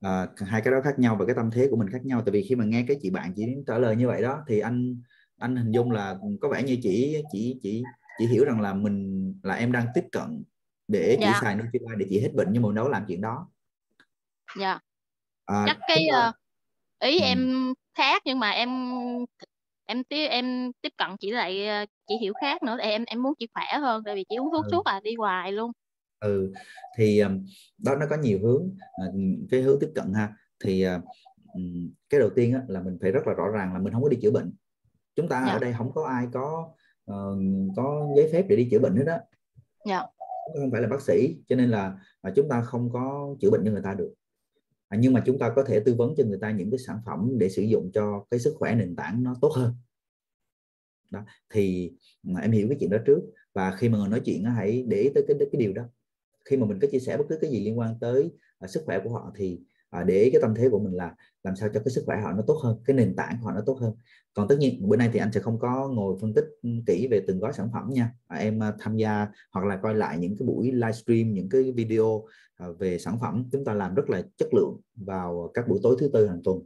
à, 0.00 0.26
hai 0.46 0.60
cái 0.60 0.72
đó 0.72 0.80
khác 0.84 0.98
nhau 0.98 1.16
và 1.16 1.26
cái 1.26 1.34
tâm 1.34 1.50
thế 1.50 1.68
của 1.70 1.76
mình 1.76 1.90
khác 1.90 2.04
nhau 2.04 2.22
tại 2.26 2.32
vì 2.32 2.46
khi 2.48 2.54
mà 2.54 2.64
nghe 2.64 2.84
cái 2.88 2.96
chị 3.02 3.10
bạn 3.10 3.32
chị 3.36 3.46
trả 3.66 3.78
lời 3.78 3.96
như 3.96 4.08
vậy 4.08 4.22
đó 4.22 4.44
thì 4.48 4.58
anh 4.58 5.02
anh 5.38 5.56
hình 5.56 5.72
dung 5.72 5.90
là 5.90 6.18
có 6.40 6.48
vẻ 6.48 6.62
như 6.62 6.78
chỉ 6.82 7.22
chỉ 7.32 7.58
chỉ 7.62 7.82
chỉ 8.18 8.26
hiểu 8.26 8.44
rằng 8.44 8.60
là 8.60 8.74
mình 8.74 9.34
là 9.42 9.54
em 9.54 9.72
đang 9.72 9.86
tiếp 9.94 10.04
cận 10.12 10.44
để 10.88 11.18
dạ. 11.20 11.26
chỉ 11.26 11.38
xài 11.40 11.54
Nutrilite 11.54 11.96
để 11.98 12.06
chỉ 12.10 12.20
hết 12.20 12.30
bệnh 12.34 12.48
nhưng 12.50 12.62
mà 12.62 12.68
đâu 12.74 12.88
làm 12.88 13.04
chuyện 13.08 13.20
đó 13.20 13.48
dạ 14.56 14.78
à, 15.44 15.64
chắc 15.66 15.76
cái 15.88 16.06
uh, 16.28 16.34
ý 17.00 17.18
ừ. 17.18 17.24
em 17.24 17.72
khác 17.94 18.22
nhưng 18.24 18.38
mà 18.38 18.50
em 18.50 18.68
em 19.86 20.04
tiếp 20.04 20.26
em 20.28 20.72
tiếp 20.80 20.92
cận 20.96 21.16
chỉ 21.20 21.30
lại 21.30 21.66
ờ, 21.68 21.84
chỉ 22.06 22.14
hiểu 22.20 22.32
khác 22.40 22.62
nữa 22.62 22.76
em 22.78 23.04
em 23.04 23.22
muốn 23.22 23.34
chỉ 23.38 23.46
khỏe 23.54 23.78
hơn 23.80 24.02
tại 24.04 24.14
vì 24.14 24.24
chỉ 24.28 24.36
uống 24.36 24.48
thuốc 24.52 24.64
ừ. 24.64 24.68
suốt 24.72 24.84
à 24.84 25.00
đi 25.04 25.14
hoài 25.14 25.52
luôn 25.52 25.72
ừ 26.24 26.52
thì 26.96 27.22
đó 27.78 27.96
nó 27.96 28.06
có 28.10 28.16
nhiều 28.16 28.38
hướng. 28.42 28.76
À, 28.92 29.04
cái 29.50 29.62
hướng 29.62 29.78
tiếp 29.80 29.92
cận 29.94 30.12
ha 30.14 30.36
thì 30.64 30.84
cái 32.10 32.20
đầu 32.20 32.30
tiên 32.34 32.60
là 32.68 32.80
mình 32.80 32.98
phải 33.00 33.12
rất 33.12 33.26
là 33.26 33.34
rõ 33.34 33.48
ràng 33.48 33.72
là 33.72 33.78
mình 33.78 33.92
không 33.92 34.02
có 34.02 34.08
đi 34.08 34.16
chữa 34.22 34.30
bệnh. 34.30 34.52
Chúng 35.16 35.28
ta 35.28 35.44
dạ. 35.46 35.52
ở 35.52 35.58
đây 35.58 35.74
không 35.78 35.92
có 35.92 36.06
ai 36.06 36.26
có 36.32 36.72
uh, 37.10 37.38
có 37.76 38.08
giấy 38.16 38.28
phép 38.32 38.46
để 38.48 38.56
đi 38.56 38.68
chữa 38.70 38.78
bệnh 38.78 38.96
hết 38.96 39.04
đó 39.04 39.18
dạ. 39.86 40.02
không 40.60 40.70
phải 40.70 40.82
là 40.82 40.88
bác 40.88 41.02
sĩ 41.02 41.36
cho 41.48 41.56
nên 41.56 41.70
là 41.70 41.98
uh, 42.28 42.34
chúng 42.36 42.48
ta 42.48 42.62
không 42.62 42.90
có 42.92 43.34
chữa 43.40 43.50
bệnh 43.50 43.64
cho 43.64 43.70
người 43.70 43.82
ta 43.82 43.94
được. 43.94 44.14
À, 44.88 44.98
nhưng 45.00 45.12
mà 45.12 45.22
chúng 45.26 45.38
ta 45.38 45.52
có 45.56 45.64
thể 45.64 45.80
tư 45.80 45.94
vấn 45.94 46.14
cho 46.16 46.24
người 46.24 46.38
ta 46.40 46.50
những 46.50 46.70
cái 46.70 46.78
sản 46.78 46.98
phẩm 47.06 47.32
để 47.38 47.48
sử 47.48 47.62
dụng 47.62 47.90
cho 47.94 48.24
cái 48.30 48.40
sức 48.40 48.54
khỏe 48.58 48.74
nền 48.74 48.96
tảng 48.96 49.22
nó 49.22 49.34
tốt 49.40 49.52
hơn. 49.56 49.74
Đó 51.10 51.24
thì 51.50 51.92
em 52.42 52.50
hiểu 52.50 52.68
cái 52.68 52.76
chuyện 52.80 52.90
đó 52.90 52.98
trước. 53.06 53.20
Và 53.54 53.76
khi 53.78 53.88
mà 53.88 53.98
người 53.98 54.08
nói 54.08 54.20
chuyện 54.24 54.44
hãy 54.44 54.84
để 54.88 54.96
ý 54.96 55.10
tới 55.14 55.24
cái 55.28 55.36
cái 55.52 55.60
điều 55.60 55.72
đó 55.72 55.82
khi 56.44 56.56
mà 56.56 56.66
mình 56.66 56.78
có 56.82 56.88
chia 56.92 56.98
sẻ 56.98 57.16
bất 57.16 57.24
cứ 57.28 57.38
cái 57.40 57.50
gì 57.50 57.64
liên 57.64 57.78
quan 57.78 57.98
tới 58.00 58.32
uh, 58.64 58.70
sức 58.70 58.82
khỏe 58.86 59.00
của 59.04 59.10
họ 59.10 59.32
thì 59.36 59.60
uh, 60.00 60.06
để 60.06 60.22
ý 60.22 60.30
cái 60.30 60.40
tâm 60.42 60.54
thế 60.54 60.68
của 60.68 60.78
mình 60.78 60.94
là 60.94 61.14
làm 61.42 61.56
sao 61.56 61.68
cho 61.74 61.80
cái 61.80 61.90
sức 61.90 62.02
khỏe 62.06 62.20
họ 62.20 62.32
nó 62.32 62.42
tốt 62.46 62.60
hơn 62.62 62.78
cái 62.84 62.96
nền 62.96 63.16
tảng 63.16 63.36
của 63.40 63.46
họ 63.46 63.52
nó 63.54 63.60
tốt 63.66 63.78
hơn. 63.80 63.94
Còn 64.34 64.48
tất 64.48 64.56
nhiên 64.58 64.88
bữa 64.88 64.96
nay 64.96 65.10
thì 65.12 65.18
anh 65.18 65.32
sẽ 65.32 65.40
không 65.40 65.58
có 65.58 65.88
ngồi 65.88 66.18
phân 66.20 66.34
tích 66.34 66.44
kỹ 66.86 67.08
về 67.10 67.20
từng 67.26 67.38
gói 67.38 67.52
sản 67.52 67.68
phẩm 67.72 67.90
nha. 67.92 68.12
À, 68.26 68.38
em 68.38 68.62
à, 68.62 68.72
tham 68.78 68.96
gia 68.96 69.28
hoặc 69.52 69.66
là 69.66 69.76
coi 69.76 69.94
lại 69.94 70.18
những 70.18 70.36
cái 70.38 70.46
buổi 70.46 70.72
livestream 70.72 71.34
những 71.34 71.48
cái 71.48 71.72
video 71.72 72.24
à, 72.56 72.66
về 72.78 72.98
sản 72.98 73.18
phẩm 73.20 73.48
chúng 73.52 73.64
ta 73.64 73.74
làm 73.74 73.94
rất 73.94 74.10
là 74.10 74.22
chất 74.36 74.54
lượng 74.54 74.80
vào 74.94 75.50
các 75.54 75.68
buổi 75.68 75.80
tối 75.82 75.96
thứ 76.00 76.10
tư 76.12 76.26
hàng 76.26 76.40
tuần. 76.44 76.60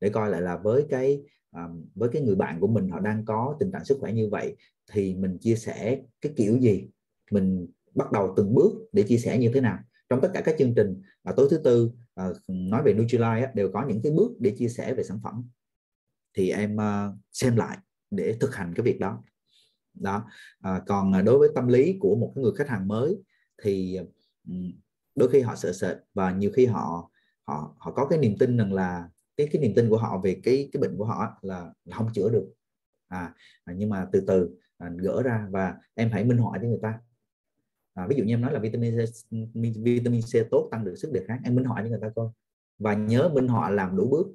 Để 0.00 0.08
coi 0.08 0.30
lại 0.30 0.40
là 0.42 0.56
với 0.56 0.84
cái 0.88 1.22
à, 1.50 1.68
với 1.94 2.08
cái 2.08 2.22
người 2.22 2.36
bạn 2.36 2.60
của 2.60 2.66
mình 2.66 2.88
họ 2.88 3.00
đang 3.00 3.24
có 3.24 3.56
tình 3.60 3.72
trạng 3.72 3.84
sức 3.84 3.98
khỏe 4.00 4.12
như 4.12 4.28
vậy 4.28 4.56
thì 4.92 5.14
mình 5.14 5.38
chia 5.38 5.56
sẻ 5.56 6.00
cái 6.20 6.32
kiểu 6.36 6.58
gì 6.58 6.88
mình 7.30 7.66
bắt 7.94 8.12
đầu 8.12 8.34
từng 8.36 8.54
bước 8.54 8.72
để 8.92 9.02
chia 9.02 9.18
sẻ 9.18 9.38
như 9.38 9.50
thế 9.54 9.60
nào. 9.60 9.78
Trong 10.08 10.20
tất 10.20 10.30
cả 10.34 10.40
các 10.40 10.54
chương 10.58 10.74
trình 10.74 11.02
à, 11.22 11.32
tối 11.36 11.48
thứ 11.50 11.58
tư 11.58 11.90
à, 12.14 12.28
nói 12.48 12.82
về 12.82 12.94
Nutrilite 12.94 13.40
á, 13.46 13.52
đều 13.54 13.70
có 13.72 13.84
những 13.88 14.00
cái 14.02 14.12
bước 14.12 14.30
để 14.40 14.54
chia 14.58 14.68
sẻ 14.68 14.94
về 14.94 15.02
sản 15.02 15.20
phẩm. 15.22 15.48
Thì 16.34 16.50
em 16.50 16.80
à, 16.80 17.08
xem 17.32 17.56
lại 17.56 17.78
để 18.10 18.36
thực 18.40 18.54
hành 18.54 18.72
cái 18.76 18.84
việc 18.84 19.00
đó. 19.00 19.22
Đó 19.94 20.26
à, 20.60 20.82
còn 20.86 21.12
à, 21.12 21.22
đối 21.22 21.38
với 21.38 21.48
tâm 21.54 21.68
lý 21.68 21.96
của 22.00 22.16
một 22.16 22.32
cái 22.34 22.42
người 22.42 22.52
khách 22.56 22.68
hàng 22.68 22.88
mới 22.88 23.16
thì 23.62 23.96
à, 23.96 24.04
đôi 25.14 25.28
khi 25.30 25.40
họ 25.40 25.56
sợ 25.56 25.72
sệt 25.72 25.96
và 26.14 26.32
nhiều 26.32 26.50
khi 26.54 26.66
họ 26.66 27.10
họ 27.42 27.74
họ 27.78 27.92
có 27.92 28.06
cái 28.06 28.18
niềm 28.18 28.38
tin 28.38 28.56
rằng 28.56 28.72
là 28.72 29.08
cái 29.36 29.48
cái 29.52 29.62
niềm 29.62 29.72
tin 29.76 29.88
của 29.88 29.98
họ 29.98 30.20
về 30.24 30.40
cái 30.44 30.68
cái 30.72 30.80
bệnh 30.80 30.96
của 30.96 31.04
họ 31.04 31.38
là, 31.42 31.72
là 31.84 31.96
không 31.96 32.12
chữa 32.14 32.28
được. 32.28 32.46
À, 33.08 33.34
à, 33.64 33.74
nhưng 33.76 33.90
mà 33.90 34.08
từ 34.12 34.24
từ 34.26 34.50
à, 34.78 34.90
gỡ 34.96 35.22
ra 35.22 35.46
và 35.50 35.74
em 35.94 36.10
hãy 36.12 36.24
minh 36.24 36.38
họa 36.38 36.58
cho 36.62 36.68
người 36.68 36.78
ta 36.82 36.98
à, 37.94 38.06
ví 38.06 38.16
dụ 38.16 38.24
như 38.24 38.32
em 38.32 38.40
nói 38.40 38.52
là 38.52 38.58
vitamin 38.58 38.96
C, 38.96 39.30
vitamin 39.84 40.20
C 40.20 40.50
tốt 40.50 40.68
tăng 40.70 40.84
được 40.84 40.94
sức 40.96 41.12
đề 41.12 41.24
kháng. 41.28 41.40
Em 41.44 41.54
minh 41.54 41.64
họa 41.64 41.82
cho 41.82 41.88
người 41.88 41.98
ta 42.02 42.08
coi. 42.08 42.28
Và 42.78 42.94
nhớ 42.94 43.30
minh 43.34 43.48
họa 43.48 43.70
làm 43.70 43.96
đủ 43.96 44.08
bước. 44.08 44.26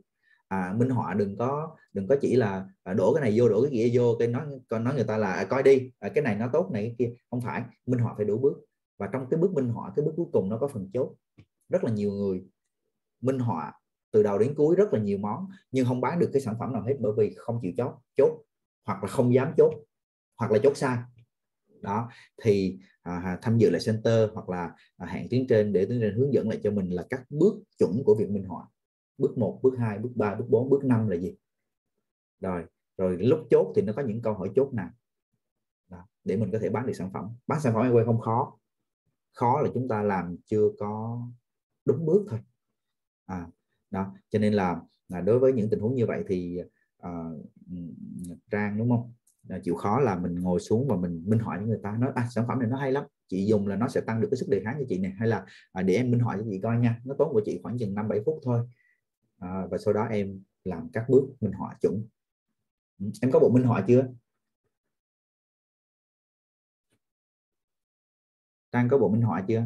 À, 0.47 0.73
minh 0.77 0.89
họa 0.89 1.13
đừng 1.13 1.37
có 1.37 1.75
đừng 1.93 2.07
có 2.07 2.15
chỉ 2.21 2.35
là 2.35 2.67
à, 2.83 2.93
đổ 2.93 3.13
cái 3.13 3.21
này 3.21 3.33
vô 3.39 3.49
đổ 3.49 3.61
cái 3.61 3.71
kia 3.71 3.89
vô 3.93 4.15
cái 4.19 4.27
nói 4.27 4.45
còn 4.67 4.83
nói 4.83 4.95
người 4.95 5.03
ta 5.03 5.17
là 5.17 5.33
à, 5.33 5.45
coi 5.45 5.63
đi 5.63 5.91
à, 5.99 6.09
cái 6.09 6.23
này 6.23 6.35
nó 6.35 6.49
tốt 6.53 6.69
này 6.71 6.83
cái 6.83 6.95
kia. 6.99 7.15
Không 7.29 7.41
phải 7.41 7.63
minh 7.85 7.99
họa 7.99 8.13
phải 8.17 8.25
đủ 8.25 8.37
bước. 8.37 8.53
Và 8.97 9.09
trong 9.13 9.27
cái 9.29 9.39
bước 9.39 9.53
minh 9.53 9.69
họa 9.69 9.91
cái 9.95 10.05
bước 10.05 10.13
cuối 10.15 10.27
cùng 10.33 10.49
nó 10.49 10.57
có 10.57 10.67
phần 10.67 10.89
chốt. 10.93 11.15
Rất 11.69 11.83
là 11.83 11.91
nhiều 11.91 12.11
người 12.11 12.43
minh 13.21 13.39
họa 13.39 13.73
từ 14.11 14.23
đầu 14.23 14.37
đến 14.37 14.53
cuối 14.55 14.75
rất 14.75 14.93
là 14.93 14.99
nhiều 14.99 15.17
món 15.17 15.47
nhưng 15.71 15.85
không 15.85 16.01
bán 16.01 16.19
được 16.19 16.29
cái 16.33 16.41
sản 16.41 16.55
phẩm 16.59 16.73
nào 16.73 16.81
hết 16.81 16.95
bởi 16.99 17.11
vì 17.17 17.33
không 17.37 17.59
chịu 17.61 17.71
chốt 17.77 17.93
chốt 18.17 18.43
hoặc 18.85 19.03
là 19.03 19.09
không 19.09 19.33
dám 19.33 19.53
chốt 19.57 19.73
hoặc 20.37 20.51
là 20.51 20.59
chốt 20.63 20.77
sai 20.77 20.97
đó 21.81 22.09
thì 22.43 22.79
à, 23.01 23.39
tham 23.41 23.57
dự 23.57 23.69
lại 23.69 23.81
center 23.85 24.29
hoặc 24.33 24.49
là 24.49 24.75
à, 24.97 25.07
hẹn 25.07 25.27
tuyến 25.29 25.47
trên 25.47 25.73
để 25.73 25.85
tuyến 25.85 26.01
trên 26.01 26.15
hướng 26.15 26.33
dẫn 26.33 26.49
lại 26.49 26.59
cho 26.63 26.71
mình 26.71 26.89
là 26.89 27.05
các 27.09 27.21
bước 27.29 27.53
chuẩn 27.77 28.03
của 28.05 28.15
việc 28.19 28.29
minh 28.29 28.43
họa. 28.43 28.67
Bước 29.17 29.37
1, 29.37 29.59
bước 29.63 29.75
2, 29.77 29.99
bước 29.99 30.11
3, 30.15 30.35
bước 30.35 30.45
4, 30.49 30.69
bước 30.69 30.83
5 30.83 31.07
là 31.07 31.17
gì? 31.17 31.35
Rồi 32.39 32.65
rồi 32.97 33.17
lúc 33.19 33.39
chốt 33.49 33.73
thì 33.75 33.81
nó 33.81 33.93
có 33.93 34.01
những 34.01 34.21
câu 34.21 34.33
hỏi 34.33 34.51
chốt 34.55 34.73
nào? 34.73 34.89
Đó, 35.89 36.07
để 36.23 36.37
mình 36.37 36.51
có 36.51 36.59
thể 36.59 36.69
bán 36.69 36.87
được 36.87 36.93
sản 36.93 37.09
phẩm. 37.13 37.29
Bán 37.47 37.59
sản 37.59 37.73
phẩm 37.73 37.83
em 37.83 37.93
quay 37.93 38.05
không 38.05 38.19
khó. 38.19 38.59
Khó 39.33 39.61
là 39.61 39.69
chúng 39.73 39.87
ta 39.87 40.03
làm 40.03 40.37
chưa 40.45 40.69
có 40.79 41.21
đúng 41.85 42.05
bước 42.05 42.25
thôi. 42.29 42.39
À, 43.25 43.47
đó 43.89 44.13
cho 44.29 44.39
nên 44.39 44.53
là, 44.53 44.81
là 45.07 45.21
đối 45.21 45.39
với 45.39 45.53
những 45.53 45.69
tình 45.69 45.79
huống 45.79 45.95
như 45.95 46.05
vậy 46.05 46.23
thì 46.27 46.59
à, 46.97 47.29
uh, 47.71 48.37
trang 48.51 48.77
đúng 48.77 48.89
không? 48.89 49.13
Ờ, 49.49 49.59
chịu 49.63 49.75
khó 49.75 49.99
là 49.99 50.15
mình 50.15 50.35
ngồi 50.35 50.59
xuống 50.59 50.87
và 50.87 50.95
mình 50.95 51.23
minh 51.27 51.39
họa 51.39 51.57
với 51.57 51.67
người 51.67 51.79
ta. 51.83 51.97
Nói 51.99 52.11
à, 52.15 52.27
sản 52.31 52.45
phẩm 52.47 52.59
này 52.59 52.69
nó 52.69 52.77
hay 52.77 52.91
lắm 52.91 53.03
chị 53.27 53.45
dùng 53.45 53.67
là 53.67 53.75
nó 53.75 53.87
sẽ 53.87 54.01
tăng 54.01 54.21
được 54.21 54.27
cái 54.31 54.37
sức 54.37 54.47
đề 54.49 54.61
kháng 54.63 54.75
cho 54.79 54.85
chị 54.89 54.99
này 54.99 55.11
hay 55.19 55.27
là 55.27 55.45
à, 55.71 55.81
để 55.81 55.93
em 55.95 56.11
minh 56.11 56.19
họa 56.19 56.37
cho 56.37 56.43
chị 56.49 56.59
coi 56.63 56.77
nha 56.77 57.01
nó 57.05 57.15
tốn 57.19 57.33
của 57.33 57.41
chị 57.45 57.59
khoảng 57.63 57.77
chừng 57.77 57.95
năm 57.95 58.07
bảy 58.07 58.19
phút 58.25 58.39
thôi. 58.43 58.67
À, 59.39 59.67
và 59.71 59.77
sau 59.77 59.93
đó 59.93 60.03
em 60.11 60.43
làm 60.63 60.89
các 60.93 61.05
bước 61.09 61.23
minh 61.41 61.51
họa 61.51 61.75
chuẩn. 61.81 62.07
Ừ, 62.99 63.05
em 63.21 63.31
có 63.31 63.39
bộ 63.39 63.49
minh 63.49 63.63
họa 63.63 63.85
chưa? 63.87 64.07
Trang 68.71 68.87
có 68.89 68.97
bộ 68.97 69.09
minh 69.09 69.21
họa 69.21 69.45
chưa? 69.47 69.65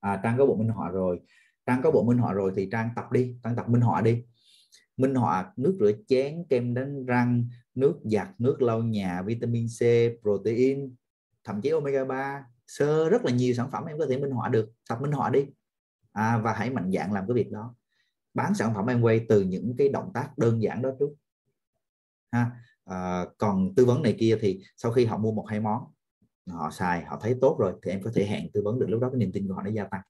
À, 0.00 0.20
Trang 0.22 0.38
có 0.38 0.46
bộ 0.46 0.56
minh 0.56 0.68
họa 0.68 0.88
rồi. 0.90 1.20
Trang 1.66 1.80
có 1.82 1.90
bộ 1.90 2.04
minh 2.04 2.18
họa 2.18 2.32
rồi 2.32 2.52
thì 2.56 2.68
Trang 2.72 2.90
tập 2.96 3.12
đi 3.12 3.34
Trang 3.42 3.56
tập 3.56 3.68
minh 3.68 3.80
họa 3.80 4.00
đi. 4.00 4.22
Minh 4.96 5.14
họa 5.14 5.52
nước 5.56 5.76
rửa 5.80 5.92
chén 6.08 6.44
kem 6.48 6.74
đánh 6.74 7.06
răng 7.06 7.48
nước 7.74 8.00
giặt 8.04 8.28
nước 8.38 8.62
lau 8.62 8.82
nhà 8.82 9.22
vitamin 9.22 9.66
C 9.66 9.80
protein 10.22 10.94
thậm 11.44 11.60
chí 11.60 11.70
omega 11.70 12.04
3 12.04 12.44
sơ 12.66 13.08
rất 13.08 13.24
là 13.24 13.32
nhiều 13.32 13.54
sản 13.54 13.70
phẩm 13.72 13.84
em 13.84 13.98
có 13.98 14.06
thể 14.06 14.18
minh 14.18 14.30
họa 14.30 14.48
được. 14.48 14.72
Tập 14.88 14.98
minh 15.02 15.12
họa 15.12 15.30
đi. 15.30 15.46
À, 16.12 16.38
và 16.38 16.52
hãy 16.52 16.70
mạnh 16.70 16.92
dạng 16.92 17.12
làm 17.12 17.24
cái 17.28 17.34
việc 17.34 17.50
đó. 17.50 17.74
Bán 18.34 18.54
sản 18.54 18.74
phẩm 18.74 18.86
em 18.86 19.02
quay 19.02 19.26
từ 19.28 19.42
những 19.42 19.74
cái 19.78 19.88
động 19.88 20.10
tác 20.14 20.38
đơn 20.38 20.62
giản 20.62 20.82
đó 20.82 20.90
trước. 20.98 21.10
Ha 22.32 22.50
à, 22.84 23.26
còn 23.38 23.74
tư 23.74 23.84
vấn 23.84 24.02
này 24.02 24.16
kia 24.18 24.38
thì 24.40 24.60
sau 24.76 24.92
khi 24.92 25.04
họ 25.04 25.18
mua 25.18 25.32
một 25.32 25.44
hai 25.48 25.60
món 25.60 25.82
họ 26.50 26.70
xài 26.70 27.04
họ 27.04 27.18
thấy 27.22 27.38
tốt 27.40 27.56
rồi 27.60 27.72
thì 27.82 27.90
em 27.90 28.02
có 28.02 28.10
thể 28.14 28.26
hẹn 28.26 28.50
tư 28.52 28.62
vấn 28.64 28.78
được 28.78 28.86
lúc 28.88 29.00
đó 29.00 29.10
cái 29.10 29.18
niềm 29.18 29.32
tin 29.32 29.48
của 29.48 29.54
họ 29.54 29.62
nó 29.62 29.70
gia 29.70 29.84
tăng 29.84 30.00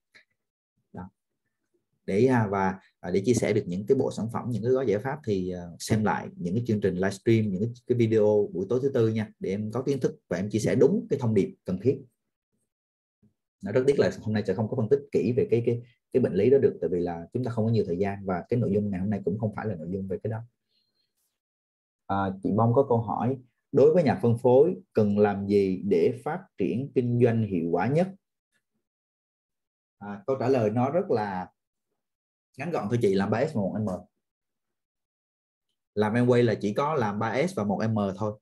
để 2.05 2.25
à, 2.25 2.47
và 2.51 2.79
à, 2.99 3.11
để 3.11 3.21
chia 3.25 3.33
sẻ 3.33 3.53
được 3.53 3.63
những 3.65 3.85
cái 3.85 3.97
bộ 3.97 4.11
sản 4.11 4.27
phẩm 4.33 4.45
những 4.49 4.63
cái 4.63 4.71
gói 4.71 4.87
giải 4.87 4.99
pháp 4.99 5.19
thì 5.25 5.51
à, 5.51 5.61
xem 5.79 6.03
lại 6.03 6.27
những 6.35 6.55
cái 6.55 6.63
chương 6.67 6.81
trình 6.81 6.95
livestream 6.95 7.49
những 7.49 7.61
cái, 7.61 7.73
cái 7.87 7.97
video 7.97 8.49
buổi 8.53 8.65
tối 8.69 8.79
thứ 8.83 8.89
tư 8.89 9.07
nha. 9.07 9.27
Để 9.39 9.49
em 9.49 9.71
có 9.71 9.81
kiến 9.81 9.99
thức 9.99 10.15
và 10.27 10.37
em 10.37 10.49
chia 10.49 10.59
sẻ 10.59 10.75
đúng 10.75 11.07
cái 11.09 11.19
thông 11.19 11.33
điệp 11.33 11.55
cần 11.65 11.79
thiết. 11.81 12.01
Nó 13.63 13.71
rất 13.71 13.83
tiếc 13.87 13.99
là 13.99 14.11
hôm 14.21 14.33
nay 14.33 14.43
sẽ 14.47 14.53
không 14.53 14.69
có 14.69 14.77
phân 14.77 14.89
tích 14.89 14.99
kỹ 15.11 15.33
về 15.37 15.47
cái 15.51 15.63
cái 15.65 15.81
cái 16.13 16.21
bệnh 16.21 16.33
lý 16.33 16.49
đó 16.49 16.57
được 16.57 16.77
tại 16.81 16.89
vì 16.89 16.99
là 16.99 17.27
chúng 17.33 17.43
ta 17.43 17.51
không 17.51 17.65
có 17.65 17.71
nhiều 17.71 17.83
thời 17.87 17.97
gian 17.97 18.25
và 18.25 18.43
cái 18.49 18.59
nội 18.59 18.71
dung 18.73 18.91
ngày 18.91 18.99
hôm 18.99 19.09
nay 19.09 19.21
cũng 19.25 19.39
không 19.39 19.55
phải 19.55 19.67
là 19.67 19.75
nội 19.75 19.87
dung 19.91 20.07
về 20.07 20.17
cái 20.23 20.31
đó. 20.31 20.37
À, 22.07 22.17
chị 22.43 22.51
mong 22.51 22.73
có 22.73 22.85
câu 22.89 22.97
hỏi 22.97 23.37
đối 23.71 23.93
với 23.93 24.03
nhà 24.03 24.19
phân 24.21 24.37
phối 24.37 24.75
cần 24.93 25.17
làm 25.17 25.47
gì 25.47 25.81
để 25.85 26.19
phát 26.23 26.39
triển 26.57 26.91
kinh 26.95 27.19
doanh 27.23 27.43
hiệu 27.43 27.69
quả 27.71 27.87
nhất? 27.87 28.07
À, 29.97 30.23
câu 30.27 30.35
trả 30.39 30.49
lời 30.49 30.69
nó 30.69 30.91
rất 30.91 31.11
là 31.11 31.47
ngắn 32.57 32.71
gọn 32.71 32.85
thôi 32.89 32.99
chị 33.01 33.13
làm 33.13 33.29
3S 33.29 33.47
và 33.53 33.61
1M 33.61 34.05
làm 35.93 36.13
em 36.13 36.27
quay 36.27 36.43
là 36.43 36.55
chỉ 36.61 36.73
có 36.73 36.93
làm 36.93 37.19
3S 37.19 37.47
và 37.55 37.63
1M 37.63 38.13
thôi. 38.17 38.39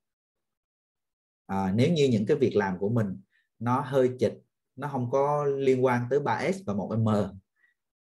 À, 1.46 1.72
nếu 1.76 1.94
như 1.94 2.10
những 2.12 2.26
cái 2.26 2.38
việc 2.38 2.56
làm 2.56 2.80
của 2.80 2.90
mình 2.90 3.22
nó 3.60 3.82
hơi 3.82 4.12
chịch 4.20 4.34
nó 4.76 4.88
không 4.88 5.12
có 5.12 5.46
liên 5.46 5.86
quan 5.86 6.08
tới 6.10 6.20
3S 6.20 6.64
và 6.66 6.74
1M 6.74 7.34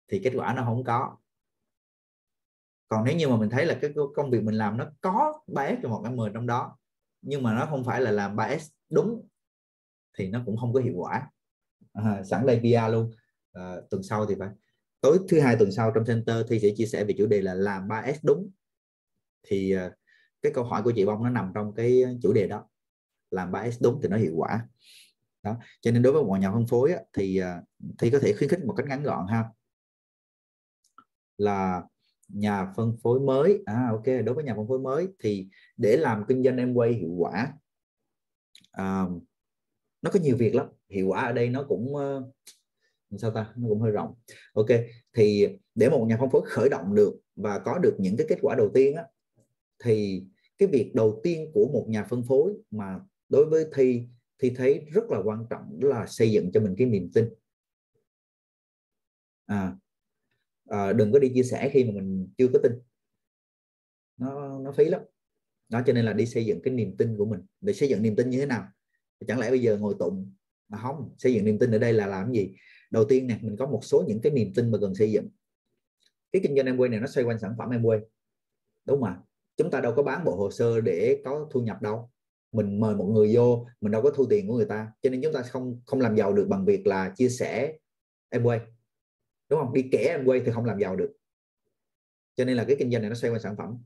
thì 0.08 0.22
kết 0.24 0.34
quả 0.36 0.54
nó 0.54 0.64
không 0.66 0.84
có. 0.84 1.18
Còn 2.88 3.04
nếu 3.04 3.16
như 3.16 3.28
mà 3.28 3.38
mình 3.38 3.50
thấy 3.50 3.66
là 3.66 3.78
cái 3.82 3.94
công 4.16 4.32
việc 4.32 4.44
mình 4.44 4.56
làm 4.56 4.78
nó 4.78 4.86
có 5.02 5.42
3S 5.48 5.78
và 5.84 5.90
1M 5.90 6.34
trong 6.34 6.48
đó 6.48 6.78
nhưng 7.22 7.44
mà 7.44 7.54
nó 7.54 7.66
không 7.66 7.84
phải 7.84 8.02
là 8.02 8.12
làm 8.12 8.36
3S 8.36 8.70
đúng 8.90 9.28
thì 10.18 10.30
nó 10.30 10.42
cũng 10.46 10.58
không 10.58 10.74
có 10.74 10.80
hiệu 10.80 10.94
quả. 10.96 11.32
À, 11.94 12.24
sẵn 12.24 12.46
đây 12.46 12.60
PR 12.60 12.92
luôn. 12.92 13.12
À, 13.54 13.76
tuần 13.90 14.04
sau 14.04 14.26
thì 14.26 14.36
phải 14.40 14.50
tối 15.02 15.20
thứ 15.30 15.40
hai 15.40 15.56
tuần 15.60 15.72
sau 15.72 15.92
trong 15.96 16.06
center 16.06 16.46
thi 16.50 16.60
sẽ 16.60 16.70
chia 16.76 16.86
sẻ 16.86 17.04
về 17.04 17.16
chủ 17.18 17.26
đề 17.26 17.42
là 17.42 17.54
làm 17.54 17.88
3S 17.88 18.20
đúng. 18.24 18.50
Thì 19.44 19.72
ờ, 19.72 19.92
cái 20.42 20.52
câu 20.56 20.64
hỏi 20.64 20.84
của 20.84 20.92
chị 20.96 21.06
bông 21.06 21.24
nó 21.24 21.30
nằm 21.30 21.52
trong 21.56 21.74
cái 21.76 22.04
chủ 22.22 22.34
đề 22.34 22.48
đó. 22.48 22.66
Làm 23.32 23.52
3S 23.52 23.78
đúng 23.82 24.00
thì 24.02 24.10
nó 24.10 24.18
hiệu 24.18 24.34
quả. 24.36 24.68
Đó 25.44 25.58
cho 25.82 25.92
nên 25.92 26.02
đối 26.02 26.14
với 26.14 26.24
mọi 26.24 26.40
nhà 26.40 26.52
phân 26.52 26.68
phối 26.68 26.92
á, 26.94 27.00
thì 27.14 27.38
ờ, 27.38 27.62
thì 28.00 28.10
có 28.10 28.20
thể 28.20 28.34
khuyến 28.34 28.50
khích 28.50 28.66
một 28.66 28.74
cách 28.78 28.86
ngắn 28.88 29.04
gọn 29.04 29.28
ha. 29.28 29.46
Là 31.38 31.84
nhà 32.28 32.74
phân 32.76 32.98
phối 33.04 33.20
mới 33.20 33.64
à 33.66 33.88
ok 33.92 34.06
đối 34.26 34.36
với 34.36 34.44
nhà 34.44 34.54
phân 34.56 34.68
phối 34.68 34.80
mới 34.80 35.08
thì 35.20 35.48
để 35.78 35.98
làm 35.98 36.24
kinh 36.28 36.44
doanh 36.44 36.58
em 36.58 36.74
quay 36.74 36.94
hiệu 36.94 37.12
quả 37.18 37.54
à, 38.72 39.06
nó 40.02 40.12
có 40.12 40.20
nhiều 40.20 40.38
việc 40.38 40.56
lắm. 40.56 40.68
Hiệu 40.90 41.08
quả 41.08 41.22
ở 41.22 41.34
đây 41.34 41.50
nó 41.50 41.64
cũng 41.68 41.96
uh, 41.96 42.24
sao 43.18 43.32
ta? 43.32 43.54
Nó 43.56 43.68
cũng 43.70 43.82
hơi 43.82 43.92
rộng. 43.92 44.14
Ok 44.54 44.68
thì 45.14 45.48
để 45.76 45.90
một 45.90 46.06
nhà 46.10 46.18
phân 46.18 46.30
phối 46.30 46.42
khởi 46.46 46.70
động 46.70 46.96
được 46.96 47.14
và 47.36 47.60
có 47.60 47.80
được 47.80 47.96
những 48.00 48.18
cái 48.18 48.28
kết 48.30 48.38
quả 48.42 48.56
đầu 48.56 48.72
tiên 48.74 48.96
á, 48.96 49.04
thì 49.84 50.24
cái 50.58 50.68
việc 50.68 50.92
đầu 50.96 51.20
tiên 51.24 51.52
của 51.54 51.70
một 51.74 51.86
nhà 51.90 52.04
phân 52.04 52.24
phối 52.24 52.54
mà 52.72 53.00
đối 53.30 53.46
với 53.46 53.66
thi 53.76 54.08
thì 54.40 54.50
thấy 54.50 54.86
rất 54.92 55.04
là 55.10 55.20
quan 55.24 55.46
trọng 55.50 55.80
đó 55.80 55.88
là 55.88 56.06
xây 56.08 56.32
dựng 56.32 56.52
cho 56.54 56.60
mình 56.60 56.76
cái 56.78 56.88
niềm 56.88 57.12
tin. 57.14 57.30
À, 59.46 59.76
à 60.70 60.94
đừng 60.94 61.12
có 61.12 61.20
đi 61.20 61.32
chia 61.34 61.44
sẻ 61.44 61.70
khi 61.74 61.84
mà 61.84 61.92
mình 61.92 62.30
chưa 62.38 62.48
có 62.54 62.60
tin. 62.64 62.72
Nó 64.18 64.60
nó 64.60 64.72
phí 64.72 64.86
lắm. 64.86 65.02
Đó 65.70 65.82
cho 65.86 65.94
nên 65.94 66.06
là 66.06 66.14
đi 66.14 66.26
xây 66.26 66.46
dựng 66.46 66.60
cái 66.64 66.74
niềm 66.74 66.98
tin 66.98 67.18
của 67.18 67.26
mình. 67.26 67.40
Để 67.62 67.74
xây 67.74 67.90
dựng 67.90 68.02
niềm 68.02 68.16
tin 68.16 68.30
như 68.30 68.40
thế 68.40 68.46
nào? 68.46 68.68
Chẳng 69.28 69.40
lẽ 69.40 69.50
bây 69.50 69.60
giờ 69.60 69.78
ngồi 69.78 69.96
tụng 70.00 70.34
mà 70.70 70.78
không? 70.78 71.16
Xây 71.18 71.34
dựng 71.34 71.46
niềm 71.46 71.60
tin 71.60 71.72
ở 71.72 71.78
đây 71.78 71.94
là 71.94 72.08
làm 72.08 72.32
gì? 72.32 72.56
Đầu 72.92 73.06
tiên 73.06 73.28
nè, 73.28 73.40
mình 73.42 73.56
có 73.58 73.66
một 73.66 73.80
số 73.84 74.04
những 74.08 74.22
cái 74.22 74.32
niềm 74.32 74.54
tin 74.56 74.72
mà 74.72 74.78
cần 74.82 74.96
xây 74.96 75.12
dựng. 75.12 75.28
Cái 76.32 76.42
kinh 76.44 76.56
doanh 76.56 76.66
em 76.66 76.92
này 76.92 77.00
nó 77.00 77.08
xoay 77.08 77.26
quanh 77.26 77.40
sản 77.40 77.54
phẩm 77.58 77.70
em 77.70 77.82
đúng 78.86 79.00
không 79.00 79.04
ạ? 79.04 79.20
Chúng 79.58 79.72
ta 79.72 79.82
đâu 79.82 79.94
có 79.96 80.04
bán 80.04 80.24
bộ 80.24 80.36
hồ 80.36 80.52
sơ 80.52 80.82
để 80.82 81.22
có 81.26 81.48
thu 81.52 81.62
nhập 81.62 81.82
đâu. 81.82 82.10
Mình 82.52 82.80
mời 82.80 82.96
một 82.96 83.06
người 83.06 83.36
vô, 83.36 83.68
mình 83.82 83.92
đâu 83.92 84.02
có 84.02 84.12
thu 84.12 84.26
tiền 84.30 84.48
của 84.48 84.56
người 84.56 84.66
ta. 84.66 84.92
Cho 85.02 85.10
nên 85.10 85.22
chúng 85.24 85.34
ta 85.34 85.42
không 85.42 85.82
không 85.86 86.02
làm 86.02 86.16
giàu 86.16 86.34
được 86.34 86.48
bằng 86.50 86.66
việc 86.66 86.88
là 86.88 87.14
chia 87.16 87.30
sẻ 87.30 87.78
em 88.30 88.44
đúng 89.50 89.60
không? 89.60 89.74
Đi 89.74 89.90
kể 89.92 89.98
em 89.98 90.26
thì 90.46 90.52
không 90.52 90.66
làm 90.66 90.80
giàu 90.80 90.96
được. 90.96 91.14
Cho 92.36 92.46
nên 92.46 92.58
là 92.58 92.64
cái 92.64 92.76
kinh 92.80 92.92
doanh 92.92 93.02
này 93.02 93.10
nó 93.10 93.16
xoay 93.16 93.34
quanh 93.34 93.42
sản 93.42 93.56
phẩm. 93.58 93.78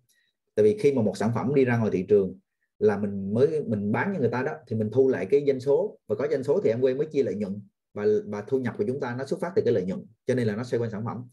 Tại 0.55 0.63
vì 0.63 0.77
khi 0.77 0.93
mà 0.93 1.01
một 1.01 1.17
sản 1.17 1.31
phẩm 1.35 1.55
đi 1.55 1.65
ra 1.65 1.77
ngoài 1.77 1.91
thị 1.93 2.05
trường 2.09 2.39
là 2.79 2.97
mình 2.97 3.33
mới, 3.33 3.63
mình 3.63 3.91
bán 3.91 4.11
cho 4.13 4.19
người 4.19 4.29
ta 4.31 4.43
đó, 4.43 4.53
thì 4.67 4.75
mình 4.75 4.89
thu 4.93 5.09
lại 5.09 5.27
cái 5.31 5.43
doanh 5.47 5.59
số. 5.59 5.99
Và 6.07 6.15
có 6.15 6.27
doanh 6.31 6.43
số 6.43 6.61
thì 6.63 6.69
em 6.69 6.81
quay 6.81 6.95
mới 6.95 7.07
chia 7.11 7.23
lợi 7.23 7.35
nhuận 7.35 7.61
và 7.95 8.05
và 8.25 8.41
thu 8.41 8.59
nhập 8.59 8.75
của 8.77 8.83
chúng 8.87 8.99
ta 8.99 9.15
nó 9.17 9.25
xuất 9.25 9.39
phát 9.39 9.51
từ 9.55 9.61
cái 9.65 9.73
lợi 9.73 9.85
nhuận 9.85 10.05
cho 10.25 10.35
nên 10.35 10.47
là 10.47 10.55
nó 10.55 10.63
xoay 10.63 10.79
quanh 10.79 10.91
sản 10.91 11.05
phẩm. 11.05 11.27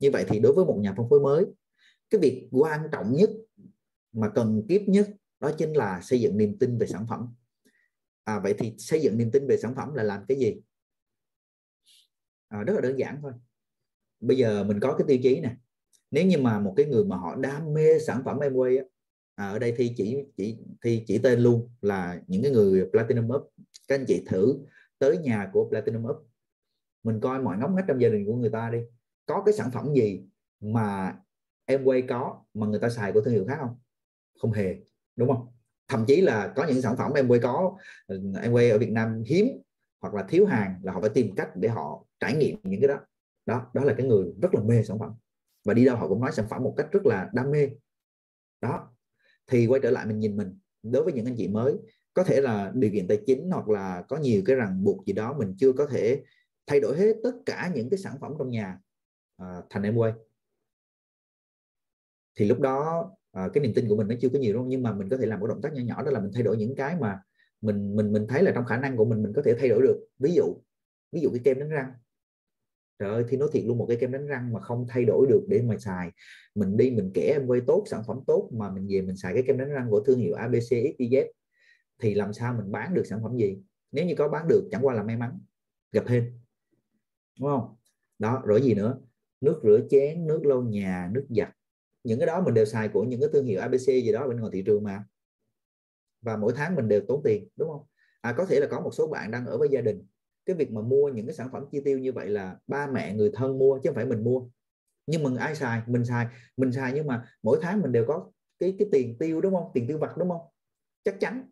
Như 0.00 0.10
vậy 0.10 0.24
thì 0.28 0.38
đối 0.38 0.52
với 0.52 0.64
một 0.64 0.78
nhà 0.82 0.94
phân 0.96 1.08
phối 1.10 1.20
mới 1.20 1.44
cái 2.10 2.20
việc 2.20 2.48
quan 2.52 2.80
trọng 2.92 3.12
nhất 3.12 3.30
mà 4.12 4.28
cần 4.34 4.62
kiếp 4.68 4.82
nhất 4.82 5.08
đó 5.40 5.50
chính 5.58 5.72
là 5.72 6.00
xây 6.02 6.20
dựng 6.20 6.36
niềm 6.36 6.58
tin 6.58 6.78
về 6.78 6.86
sản 6.86 7.06
phẩm. 7.10 7.34
À, 8.24 8.40
vậy 8.40 8.54
thì 8.58 8.74
xây 8.78 9.00
dựng 9.00 9.18
niềm 9.18 9.30
tin 9.30 9.46
về 9.46 9.56
sản 9.56 9.74
phẩm 9.74 9.94
là 9.94 10.02
làm 10.02 10.24
cái 10.28 10.38
gì? 10.38 10.56
À, 12.48 12.62
rất 12.62 12.74
là 12.74 12.80
đơn 12.80 12.98
giản 12.98 13.18
thôi. 13.22 13.32
Bây 14.20 14.36
giờ 14.36 14.64
mình 14.64 14.80
có 14.80 14.96
cái 14.98 15.04
tiêu 15.08 15.18
chí 15.22 15.40
nè. 15.40 15.56
Nếu 16.10 16.26
như 16.26 16.38
mà 16.38 16.60
một 16.60 16.74
cái 16.76 16.86
người 16.86 17.04
mà 17.04 17.16
họ 17.16 17.36
đam 17.36 17.74
mê 17.74 17.98
sản 17.98 18.22
phẩm 18.24 18.38
Amway 18.38 18.78
á, 18.78 18.84
à, 19.34 19.48
ở 19.48 19.58
đây 19.58 19.74
thì 19.76 19.92
chỉ 19.96 20.16
chỉ 20.36 20.56
thì 20.82 21.04
chỉ 21.06 21.18
tên 21.18 21.40
luôn 21.40 21.70
là 21.80 22.20
những 22.26 22.42
cái 22.42 22.52
người 22.52 22.86
Platinum 22.92 23.28
Up. 23.28 23.42
Các 23.88 23.98
anh 23.98 24.04
chị 24.08 24.24
thử 24.26 24.58
tới 24.98 25.18
nhà 25.18 25.50
của 25.52 25.68
Platinum 25.70 26.06
Up. 26.10 26.16
Mình 27.02 27.20
coi 27.20 27.42
mọi 27.42 27.58
ngóc 27.58 27.70
ngách 27.70 27.84
trong 27.88 28.00
gia 28.02 28.08
đình 28.08 28.26
của 28.26 28.34
người 28.34 28.50
ta 28.50 28.70
đi. 28.70 28.78
Có 29.26 29.42
cái 29.46 29.54
sản 29.54 29.70
phẩm 29.70 29.94
gì 29.94 30.24
mà 30.60 31.16
em 31.64 31.84
quay 31.84 32.02
có 32.02 32.44
mà 32.54 32.66
người 32.66 32.80
ta 32.80 32.88
xài 32.88 33.12
của 33.12 33.20
thương 33.20 33.34
hiệu 33.34 33.44
khác 33.48 33.56
không? 33.60 33.76
Không 34.40 34.52
hề, 34.52 34.76
đúng 35.16 35.28
không? 35.28 35.46
Thậm 35.88 36.04
chí 36.08 36.20
là 36.20 36.52
có 36.56 36.66
những 36.68 36.82
sản 36.82 36.96
phẩm 36.96 37.12
em 37.12 37.28
quay 37.28 37.40
có, 37.40 37.76
em 38.42 38.52
quay 38.52 38.70
ở 38.70 38.78
Việt 38.78 38.90
Nam 38.90 39.22
hiếm 39.26 39.46
hoặc 40.00 40.14
là 40.14 40.24
thiếu 40.28 40.46
hàng 40.46 40.80
là 40.82 40.92
họ 40.92 41.00
phải 41.00 41.10
tìm 41.10 41.34
cách 41.36 41.48
để 41.56 41.68
họ 41.68 42.04
trải 42.20 42.36
nghiệm 42.36 42.58
những 42.62 42.80
cái 42.80 42.88
đó. 42.88 43.00
Đó 43.46 43.70
đó 43.74 43.84
là 43.84 43.94
cái 43.98 44.06
người 44.06 44.34
rất 44.42 44.54
là 44.54 44.62
mê 44.62 44.82
sản 44.82 44.98
phẩm. 44.98 45.12
Và 45.64 45.74
đi 45.74 45.84
đâu 45.84 45.96
họ 45.96 46.08
cũng 46.08 46.20
nói 46.20 46.32
sản 46.32 46.46
phẩm 46.50 46.62
một 46.62 46.74
cách 46.76 46.86
rất 46.92 47.06
là 47.06 47.30
đam 47.32 47.50
mê. 47.50 47.70
Đó, 48.60 48.90
thì 49.46 49.66
quay 49.66 49.80
trở 49.82 49.90
lại 49.90 50.06
mình 50.06 50.18
nhìn 50.18 50.36
mình. 50.36 50.58
Đối 50.82 51.04
với 51.04 51.12
những 51.12 51.24
anh 51.24 51.34
chị 51.36 51.48
mới 51.48 51.76
có 52.16 52.24
thể 52.24 52.40
là 52.40 52.72
điều 52.74 52.90
kiện 52.90 53.08
tài 53.08 53.22
chính 53.26 53.50
hoặc 53.50 53.68
là 53.68 54.04
có 54.08 54.16
nhiều 54.16 54.42
cái 54.46 54.56
ràng 54.56 54.84
buộc 54.84 55.06
gì 55.06 55.12
đó 55.12 55.36
mình 55.38 55.54
chưa 55.58 55.72
có 55.72 55.86
thể 55.86 56.22
thay 56.66 56.80
đổi 56.80 56.98
hết 56.98 57.16
tất 57.22 57.32
cả 57.46 57.70
những 57.74 57.90
cái 57.90 57.98
sản 57.98 58.16
phẩm 58.20 58.32
trong 58.38 58.50
nhà 58.50 58.78
à, 59.36 59.62
thành 59.70 59.82
em 59.82 59.96
quay 59.96 60.12
thì 62.38 62.44
lúc 62.44 62.60
đó 62.60 63.10
à, 63.32 63.48
cái 63.54 63.62
niềm 63.62 63.72
tin 63.74 63.88
của 63.88 63.96
mình 63.96 64.08
nó 64.08 64.14
chưa 64.20 64.28
có 64.28 64.38
nhiều 64.38 64.54
đâu 64.54 64.64
nhưng 64.68 64.82
mà 64.82 64.92
mình 64.92 65.08
có 65.08 65.16
thể 65.16 65.26
làm 65.26 65.40
một 65.40 65.46
động 65.46 65.60
tác 65.62 65.72
nhỏ 65.72 65.82
nhỏ 65.82 66.02
đó 66.02 66.10
là 66.10 66.20
mình 66.20 66.30
thay 66.34 66.42
đổi 66.42 66.56
những 66.56 66.74
cái 66.76 66.96
mà 67.00 67.20
mình 67.60 67.96
mình 67.96 68.12
mình 68.12 68.26
thấy 68.28 68.42
là 68.42 68.52
trong 68.54 68.64
khả 68.64 68.76
năng 68.76 68.96
của 68.96 69.04
mình 69.04 69.22
mình 69.22 69.32
có 69.36 69.42
thể 69.44 69.54
thay 69.58 69.68
đổi 69.68 69.82
được. 69.82 70.06
Ví 70.18 70.34
dụ 70.34 70.56
ví 71.12 71.20
dụ 71.20 71.30
cái 71.30 71.40
kem 71.44 71.58
đánh 71.58 71.68
răng. 71.68 71.92
Trời 72.98 73.10
ơi 73.10 73.24
thì 73.28 73.36
nói 73.36 73.48
thiệt 73.52 73.64
luôn 73.64 73.78
một 73.78 73.86
cái 73.88 73.96
kem 74.00 74.12
đánh 74.12 74.26
răng 74.26 74.52
mà 74.52 74.60
không 74.60 74.86
thay 74.88 75.04
đổi 75.04 75.26
được 75.28 75.40
để 75.48 75.62
mà 75.62 75.76
xài. 75.78 76.10
Mình 76.54 76.76
đi 76.76 76.90
mình 76.90 77.10
kể 77.14 77.22
em 77.22 77.46
quay 77.46 77.60
tốt 77.66 77.84
sản 77.86 78.02
phẩm 78.06 78.20
tốt 78.26 78.50
mà 78.52 78.70
mình 78.70 78.86
về 78.90 79.02
mình 79.02 79.16
xài 79.16 79.34
cái 79.34 79.42
kem 79.46 79.58
đánh 79.58 79.68
răng 79.68 79.86
của 79.90 80.00
thương 80.06 80.18
hiệu 80.18 80.34
ABC 80.34 80.70
XYZ 80.70 81.26
thì 81.98 82.14
làm 82.14 82.32
sao 82.32 82.54
mình 82.54 82.72
bán 82.72 82.94
được 82.94 83.06
sản 83.06 83.20
phẩm 83.22 83.36
gì? 83.36 83.58
Nếu 83.92 84.06
như 84.06 84.14
có 84.18 84.28
bán 84.28 84.48
được 84.48 84.68
chẳng 84.70 84.86
qua 84.86 84.94
là 84.94 85.02
may 85.02 85.16
mắn 85.16 85.38
gặp 85.92 86.06
hên 86.06 86.38
đúng 87.40 87.48
không? 87.48 87.76
Đó 88.18 88.42
rồi 88.44 88.62
gì 88.62 88.74
nữa? 88.74 88.98
Nước 89.40 89.60
rửa 89.64 89.80
chén 89.90 90.26
nước 90.26 90.46
lau 90.46 90.62
nhà 90.62 91.10
nước 91.12 91.26
giặt. 91.28 91.48
Những 92.04 92.18
cái 92.18 92.26
đó 92.26 92.40
mình 92.40 92.54
đều 92.54 92.64
xài 92.64 92.88
của 92.88 93.04
những 93.04 93.20
cái 93.20 93.28
thương 93.32 93.46
hiệu 93.46 93.60
ABC 93.60 93.86
gì 93.86 94.12
đó 94.12 94.28
bên 94.28 94.40
ngoài 94.40 94.50
thị 94.54 94.62
trường 94.66 94.84
mà. 94.84 95.04
Và 96.22 96.36
mỗi 96.36 96.52
tháng 96.56 96.74
mình 96.74 96.88
đều 96.88 97.00
tốn 97.08 97.20
tiền 97.24 97.48
đúng 97.56 97.68
không? 97.68 97.82
À, 98.20 98.32
có 98.32 98.46
thể 98.46 98.60
là 98.60 98.66
có 98.70 98.80
một 98.80 98.90
số 98.94 99.06
bạn 99.06 99.30
đang 99.30 99.46
ở 99.46 99.58
với 99.58 99.68
gia 99.68 99.80
đình. 99.80 100.06
Cái 100.46 100.56
việc 100.56 100.72
mà 100.72 100.80
mua 100.80 101.08
những 101.08 101.26
cái 101.26 101.34
sản 101.34 101.48
phẩm 101.52 101.64
chi 101.70 101.80
tiêu 101.84 101.98
như 101.98 102.12
vậy 102.12 102.28
là 102.28 102.58
ba 102.66 102.86
mẹ 102.86 103.14
người 103.14 103.30
thân 103.34 103.58
mua 103.58 103.78
chứ 103.78 103.88
không 103.88 103.94
phải 103.94 104.06
mình 104.06 104.24
mua. 104.24 104.48
Nhưng 105.06 105.22
mà 105.22 105.30
ai 105.38 105.54
xài? 105.54 105.82
Mình 105.86 106.04
xài. 106.04 106.26
Mình 106.56 106.72
xài 106.72 106.92
nhưng 106.92 107.06
mà 107.06 107.28
mỗi 107.42 107.58
tháng 107.62 107.82
mình 107.82 107.92
đều 107.92 108.04
có 108.08 108.30
cái 108.58 108.76
cái 108.78 108.88
tiền 108.92 109.18
tiêu 109.18 109.40
đúng 109.40 109.54
không? 109.54 109.70
Tiền 109.74 109.86
tiêu 109.88 109.98
vặt 109.98 110.16
đúng 110.16 110.28
không? 110.28 110.42
Chắc 111.04 111.20
chắn 111.20 111.50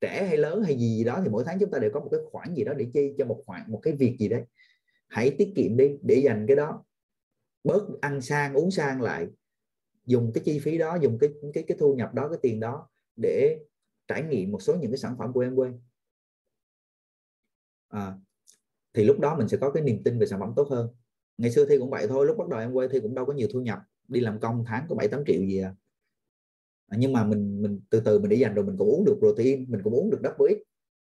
trẻ 0.00 0.26
hay 0.26 0.36
lớn 0.36 0.62
hay 0.62 0.74
gì, 0.74 0.96
gì 0.96 1.04
đó 1.04 1.20
thì 1.24 1.30
mỗi 1.30 1.44
tháng 1.46 1.58
chúng 1.58 1.70
ta 1.70 1.78
đều 1.78 1.90
có 1.94 2.00
một 2.00 2.08
cái 2.10 2.20
khoản 2.32 2.54
gì 2.54 2.64
đó 2.64 2.72
để 2.74 2.86
chi 2.94 3.14
cho 3.18 3.24
một 3.24 3.42
khoản 3.46 3.62
một 3.68 3.80
cái 3.82 3.92
việc 3.92 4.16
gì 4.18 4.28
đấy. 4.28 4.42
Hãy 5.08 5.30
tiết 5.38 5.52
kiệm 5.56 5.76
đi 5.76 5.98
để 6.02 6.14
dành 6.14 6.44
cái 6.46 6.56
đó. 6.56 6.84
Bớt 7.64 8.00
ăn 8.00 8.20
sang 8.20 8.54
uống 8.54 8.70
sang 8.70 9.02
lại. 9.02 9.26
Dùng 10.04 10.32
cái 10.34 10.44
chi 10.44 10.58
phí 10.58 10.78
đó 10.78 10.98
dùng 11.00 11.18
cái 11.18 11.30
cái 11.54 11.64
cái 11.66 11.76
thu 11.80 11.94
nhập 11.94 12.14
đó 12.14 12.28
cái 12.28 12.38
tiền 12.42 12.60
đó 12.60 12.88
để 13.16 13.58
trải 14.08 14.22
nghiệm 14.22 14.52
một 14.52 14.62
số 14.62 14.76
những 14.76 14.90
cái 14.90 14.98
sản 14.98 15.16
phẩm 15.18 15.32
của 15.32 15.40
em 15.40 15.54
quên 15.54 15.80
à, 17.88 18.14
thì 18.94 19.04
lúc 19.04 19.20
đó 19.20 19.36
mình 19.38 19.48
sẽ 19.48 19.56
có 19.56 19.70
cái 19.70 19.82
niềm 19.82 20.02
tin 20.04 20.18
về 20.18 20.26
sản 20.26 20.40
phẩm 20.40 20.52
tốt 20.56 20.68
hơn. 20.70 20.88
Ngày 21.38 21.50
xưa 21.50 21.66
thi 21.68 21.78
cũng 21.78 21.90
vậy 21.90 22.06
thôi 22.08 22.26
lúc 22.26 22.38
bắt 22.38 22.48
đầu 22.48 22.60
em 22.60 22.72
quay 22.72 22.88
thi 22.88 23.00
cũng 23.00 23.14
đâu 23.14 23.26
có 23.26 23.32
nhiều 23.32 23.48
thu 23.52 23.60
nhập. 23.60 23.78
Đi 24.08 24.20
làm 24.20 24.40
công 24.40 24.64
tháng 24.66 24.86
có 24.88 24.94
bảy 24.94 25.08
tám 25.08 25.22
triệu 25.26 25.40
gì 25.40 25.60
à. 25.60 25.74
À, 26.90 26.96
nhưng 26.98 27.12
mà 27.12 27.24
mình 27.24 27.62
mình 27.62 27.80
từ 27.90 28.00
từ 28.00 28.18
mình 28.18 28.30
để 28.30 28.36
dành 28.36 28.54
rồi 28.54 28.64
mình 28.64 28.76
cũng 28.76 28.88
uống 28.88 29.04
được 29.04 29.16
protein 29.18 29.70
mình 29.70 29.80
cũng 29.84 29.92
uống 29.92 30.10
được 30.10 30.20
double 30.24 30.54
X. 30.54 30.58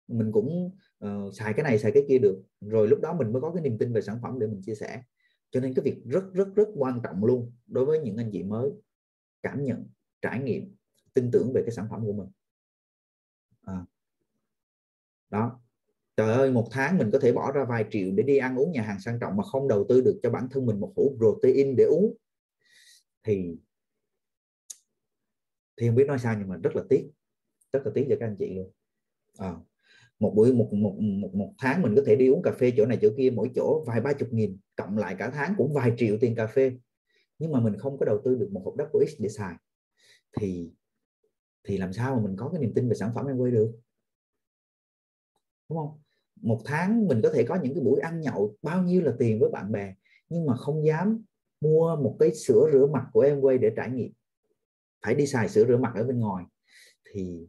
Mình 0.08 0.32
cũng 0.32 0.70
uh, 1.04 1.34
xài 1.34 1.52
cái 1.54 1.62
này 1.62 1.78
xài 1.78 1.92
cái 1.92 2.04
kia 2.08 2.18
được. 2.18 2.42
Rồi 2.60 2.88
lúc 2.88 3.00
đó 3.00 3.14
mình 3.18 3.32
mới 3.32 3.42
có 3.42 3.50
cái 3.52 3.62
niềm 3.62 3.78
tin 3.78 3.92
về 3.92 4.00
sản 4.00 4.18
phẩm 4.22 4.38
để 4.38 4.46
mình 4.46 4.62
chia 4.62 4.74
sẻ. 4.74 5.02
Cho 5.50 5.60
nên 5.60 5.74
cái 5.74 5.82
việc 5.84 6.04
rất 6.04 6.24
rất 6.32 6.48
rất 6.54 6.68
quan 6.74 7.00
trọng 7.04 7.24
luôn 7.24 7.52
đối 7.66 7.84
với 7.84 7.98
những 7.98 8.16
anh 8.16 8.30
chị 8.32 8.42
mới 8.42 8.70
cảm 9.42 9.64
nhận 9.64 9.86
trải 10.22 10.40
nghiệm 10.42 10.74
tin 11.14 11.30
tưởng 11.32 11.52
về 11.54 11.62
cái 11.62 11.70
sản 11.70 11.86
phẩm 11.90 12.06
của 12.06 12.12
mình. 12.12 12.28
À. 13.64 13.84
đó. 15.30 15.60
Trời 16.16 16.32
ơi 16.32 16.50
một 16.50 16.68
tháng 16.70 16.98
mình 16.98 17.10
có 17.12 17.18
thể 17.18 17.32
bỏ 17.32 17.52
ra 17.52 17.64
vài 17.64 17.84
triệu 17.90 18.10
để 18.14 18.22
đi 18.22 18.36
ăn 18.36 18.56
uống 18.56 18.72
nhà 18.72 18.82
hàng 18.82 19.00
sang 19.00 19.18
trọng 19.20 19.36
mà 19.36 19.44
không 19.44 19.68
đầu 19.68 19.86
tư 19.88 20.00
được 20.00 20.20
cho 20.22 20.30
bản 20.30 20.48
thân 20.50 20.66
mình 20.66 20.80
một 20.80 20.92
hũ 20.96 21.16
protein 21.18 21.76
để 21.76 21.84
uống. 21.84 22.16
Thì 23.22 23.56
thì 25.78 25.86
không 25.86 25.96
biết 25.96 26.06
nói 26.06 26.18
sao 26.18 26.36
nhưng 26.38 26.48
mà 26.48 26.56
rất 26.56 26.76
là 26.76 26.82
tiếc 26.88 27.10
rất 27.72 27.86
là 27.86 27.92
tiếc 27.94 28.06
cho 28.08 28.16
các 28.20 28.26
anh 28.26 28.36
chị 28.38 28.54
luôn. 28.54 28.70
À, 29.38 29.54
một 30.18 30.32
buổi 30.36 30.52
một, 30.52 30.68
một 30.72 30.96
một 31.00 31.34
một 31.34 31.52
tháng 31.58 31.82
mình 31.82 31.96
có 31.96 32.02
thể 32.06 32.16
đi 32.16 32.28
uống 32.28 32.42
cà 32.42 32.52
phê 32.52 32.72
chỗ 32.76 32.86
này 32.86 32.98
chỗ 33.02 33.08
kia 33.16 33.30
mỗi 33.34 33.50
chỗ 33.54 33.84
vài 33.86 34.00
ba 34.00 34.12
chục 34.12 34.28
nghìn 34.32 34.58
cộng 34.76 34.98
lại 34.98 35.16
cả 35.18 35.30
tháng 35.34 35.54
cũng 35.56 35.72
vài 35.72 35.92
triệu 35.96 36.16
tiền 36.20 36.34
cà 36.34 36.46
phê. 36.46 36.72
Nhưng 37.38 37.52
mà 37.52 37.60
mình 37.60 37.78
không 37.78 37.98
có 37.98 38.06
đầu 38.06 38.20
tư 38.24 38.34
được 38.34 38.48
một 38.52 38.62
hộp 38.64 38.76
đất 38.76 38.88
của 38.92 39.04
X 39.08 39.20
để 39.20 39.28
xài. 39.28 39.54
Thì 40.36 40.72
thì 41.64 41.78
làm 41.78 41.92
sao 41.92 42.16
mà 42.16 42.22
mình 42.22 42.36
có 42.36 42.48
cái 42.48 42.60
niềm 42.60 42.72
tin 42.74 42.88
về 42.88 42.94
sản 42.94 43.10
phẩm 43.14 43.26
em 43.26 43.36
quay 43.36 43.52
được? 43.52 43.72
Đúng 45.68 45.78
không? 45.78 46.00
Một 46.40 46.60
tháng 46.64 47.06
mình 47.06 47.20
có 47.22 47.30
thể 47.34 47.44
có 47.48 47.58
những 47.62 47.74
cái 47.74 47.84
buổi 47.84 48.00
ăn 48.00 48.20
nhậu 48.20 48.56
bao 48.62 48.82
nhiêu 48.82 49.02
là 49.02 49.12
tiền 49.18 49.40
với 49.40 49.50
bạn 49.50 49.72
bè 49.72 49.94
nhưng 50.28 50.46
mà 50.46 50.56
không 50.56 50.86
dám 50.86 51.24
mua 51.60 51.96
một 51.96 52.16
cái 52.18 52.34
sữa 52.34 52.68
rửa 52.72 52.86
mặt 52.86 53.04
của 53.12 53.20
em 53.20 53.40
quay 53.40 53.58
để 53.58 53.72
trải 53.76 53.90
nghiệm 53.90 54.12
phải 55.02 55.14
đi 55.14 55.26
xài 55.26 55.48
sữa 55.48 55.64
rửa 55.68 55.76
mặt 55.76 55.92
ở 55.94 56.04
bên 56.04 56.20
ngoài 56.20 56.44
thì 57.10 57.48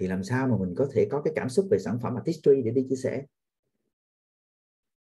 thì 0.00 0.06
làm 0.06 0.24
sao 0.24 0.48
mà 0.48 0.56
mình 0.58 0.74
có 0.76 0.88
thể 0.92 1.08
có 1.10 1.22
cái 1.22 1.32
cảm 1.36 1.48
xúc 1.48 1.66
về 1.70 1.78
sản 1.78 1.98
phẩm 2.02 2.14
artistry 2.14 2.62
để 2.62 2.70
đi 2.70 2.86
chia 2.88 2.96
sẻ? 2.96 3.24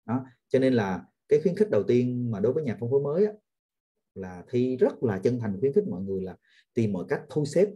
Đó 0.06 0.24
cho 0.48 0.58
nên 0.58 0.74
là 0.74 1.04
cái 1.28 1.40
khuyến 1.42 1.56
khích 1.56 1.70
đầu 1.70 1.82
tiên 1.82 2.30
mà 2.30 2.40
đối 2.40 2.52
với 2.52 2.64
nhà 2.64 2.76
phân 2.80 2.90
phối 2.90 3.00
mới 3.00 3.26
á, 3.26 3.32
là 4.14 4.44
thi 4.50 4.76
rất 4.76 5.02
là 5.02 5.18
chân 5.18 5.38
thành 5.40 5.56
khuyến 5.60 5.72
khích 5.72 5.84
mọi 5.88 6.02
người 6.02 6.22
là 6.22 6.36
tìm 6.74 6.92
mọi 6.92 7.04
cách 7.08 7.22
thu 7.30 7.44
xếp 7.44 7.68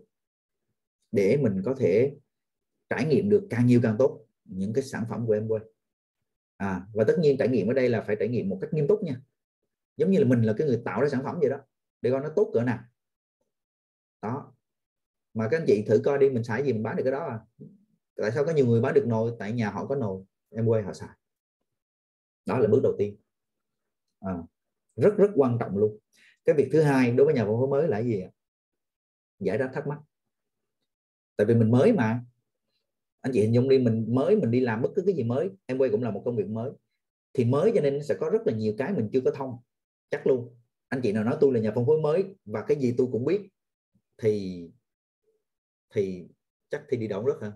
để 1.12 1.37
mình 1.37 1.62
có 1.64 1.74
thể 1.78 2.16
trải 2.89 3.05
nghiệm 3.05 3.28
được 3.28 3.47
càng 3.51 3.66
nhiều 3.66 3.80
càng 3.82 3.97
tốt 3.99 4.26
những 4.45 4.72
cái 4.72 4.84
sản 4.84 5.05
phẩm 5.11 5.26
của 5.26 5.32
em 5.32 5.49
quên 5.49 5.62
à 6.57 6.87
và 6.93 7.05
tất 7.05 7.16
nhiên 7.18 7.37
trải 7.39 7.49
nghiệm 7.49 7.70
ở 7.70 7.74
đây 7.74 7.89
là 7.89 8.01
phải 8.01 8.16
trải 8.18 8.28
nghiệm 8.28 8.49
một 8.49 8.59
cách 8.61 8.74
nghiêm 8.74 8.87
túc 8.89 9.03
nha. 9.03 9.20
Giống 9.97 10.11
như 10.11 10.18
là 10.18 10.24
mình 10.24 10.43
là 10.43 10.55
cái 10.59 10.66
người 10.66 10.82
tạo 10.84 11.01
ra 11.01 11.09
sản 11.09 11.22
phẩm 11.24 11.37
vậy 11.41 11.51
đó 11.51 11.59
để 12.01 12.11
coi 12.11 12.20
nó 12.20 12.28
tốt 12.37 12.51
cỡ 12.55 12.62
nào 12.62 12.78
đó. 14.27 14.53
Mà 15.35 15.49
các 15.51 15.61
anh 15.61 15.64
chị 15.66 15.85
thử 15.87 16.01
coi 16.05 16.18
đi 16.18 16.31
mình 16.31 16.45
xài 16.45 16.64
gì 16.64 16.72
mình 16.72 16.83
bán 16.83 16.97
được 16.97 17.03
cái 17.03 17.12
đó 17.12 17.24
à. 17.24 17.41
Tại 18.16 18.31
sao 18.31 18.45
có 18.45 18.53
nhiều 18.53 18.66
người 18.66 18.81
bán 18.81 18.95
được 18.95 19.07
nồi 19.07 19.33
tại 19.39 19.53
nhà 19.53 19.70
họ 19.70 19.87
có 19.87 19.95
nồi 19.97 20.24
em 20.51 20.66
quay 20.66 20.83
họ 20.83 20.93
xài. 20.93 21.09
Đó 22.47 22.59
là 22.59 22.68
bước 22.68 22.81
đầu 22.83 22.95
tiên. 22.99 23.16
À, 24.20 24.39
rất 24.97 25.16
rất 25.16 25.31
quan 25.35 25.57
trọng 25.61 25.77
luôn. 25.77 25.99
Cái 26.45 26.55
việc 26.55 26.68
thứ 26.72 26.83
hai 26.83 27.12
đối 27.12 27.27
với 27.27 27.35
nhà 27.35 27.45
phân 27.45 27.57
phối 27.57 27.68
mới 27.68 27.89
là 27.89 28.03
gì 28.03 28.24
giải 29.39 29.59
đáp 29.59 29.70
thắc 29.74 29.87
mắc. 29.87 29.99
Tại 31.37 31.47
vì 31.47 31.55
mình 31.55 31.70
mới 31.70 31.93
mà. 31.93 32.24
Anh 33.20 33.33
chị 33.33 33.41
hình 33.41 33.55
dung 33.55 33.68
đi 33.68 33.79
mình 33.79 34.14
mới 34.14 34.37
mình 34.37 34.51
đi 34.51 34.61
làm 34.61 34.83
bất 34.83 34.89
cứ 34.97 35.03
cái 35.07 35.14
gì 35.14 35.24
mới 35.24 35.51
em 35.66 35.79
quay 35.79 35.91
cũng 35.91 36.03
là 36.03 36.11
một 36.11 36.22
công 36.24 36.37
việc 36.37 36.49
mới. 36.49 36.70
Thì 37.33 37.45
mới 37.45 37.72
cho 37.74 37.81
nên 37.81 38.05
sẽ 38.05 38.16
có 38.20 38.31
rất 38.31 38.47
là 38.47 38.53
nhiều 38.53 38.74
cái 38.79 38.93
mình 38.93 39.09
chưa 39.12 39.20
có 39.20 39.31
thông. 39.31 39.59
Chắc 40.11 40.27
luôn. 40.27 40.57
Anh 40.89 41.01
chị 41.03 41.12
nào 41.12 41.24
nói 41.24 41.37
tôi 41.41 41.53
là 41.53 41.61
nhà 41.61 41.72
phân 41.74 41.87
phối 41.87 42.01
mới 42.01 42.37
và 42.45 42.64
cái 42.68 42.79
gì 42.79 42.95
tôi 42.99 43.09
cũng 43.12 43.24
biết 43.24 43.49
thì 44.23 44.64
thì 45.95 46.29
chắc 46.71 46.83
thì 46.89 46.97
đi 46.97 47.07
động 47.09 47.25
rất 47.25 47.43
hả 47.43 47.53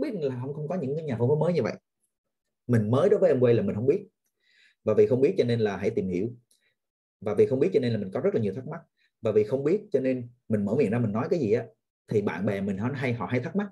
biết 0.00 0.14
là 0.14 0.38
không 0.40 0.54
không 0.54 0.68
có 0.68 0.74
những 0.74 0.96
cái 0.96 1.04
nhà 1.04 1.16
phân 1.18 1.28
phối 1.28 1.36
mới 1.36 1.52
như 1.52 1.62
vậy. 1.62 1.74
Mình 2.66 2.90
mới 2.90 3.08
đối 3.08 3.20
với 3.20 3.30
em 3.30 3.40
quay 3.40 3.54
là 3.54 3.62
mình 3.62 3.74
không 3.74 3.86
biết. 3.86 4.08
Và 4.84 4.94
vì 4.94 5.06
không 5.06 5.20
biết 5.20 5.34
cho 5.38 5.44
nên 5.44 5.60
là 5.60 5.76
hãy 5.76 5.90
tìm 5.90 6.08
hiểu. 6.08 6.28
Và 7.20 7.34
vì 7.34 7.46
không 7.46 7.60
biết 7.60 7.70
cho 7.74 7.80
nên 7.80 7.92
là 7.92 7.98
mình 7.98 8.10
có 8.14 8.20
rất 8.20 8.34
là 8.34 8.40
nhiều 8.40 8.52
thắc 8.54 8.66
mắc. 8.66 8.80
Và 9.20 9.32
vì 9.32 9.44
không 9.44 9.64
biết 9.64 9.80
cho 9.92 10.00
nên 10.00 10.28
mình 10.48 10.64
mở 10.64 10.74
miệng 10.74 10.90
ra 10.90 10.98
mình 10.98 11.12
nói 11.12 11.26
cái 11.30 11.40
gì 11.40 11.52
á, 11.52 11.66
thì 12.08 12.22
bạn 12.22 12.46
bè 12.46 12.60
mình 12.60 12.78
họ 12.78 12.90
hay 12.94 13.12
họ 13.12 13.26
hay 13.26 13.40
thắc 13.40 13.56
mắc. 13.56 13.68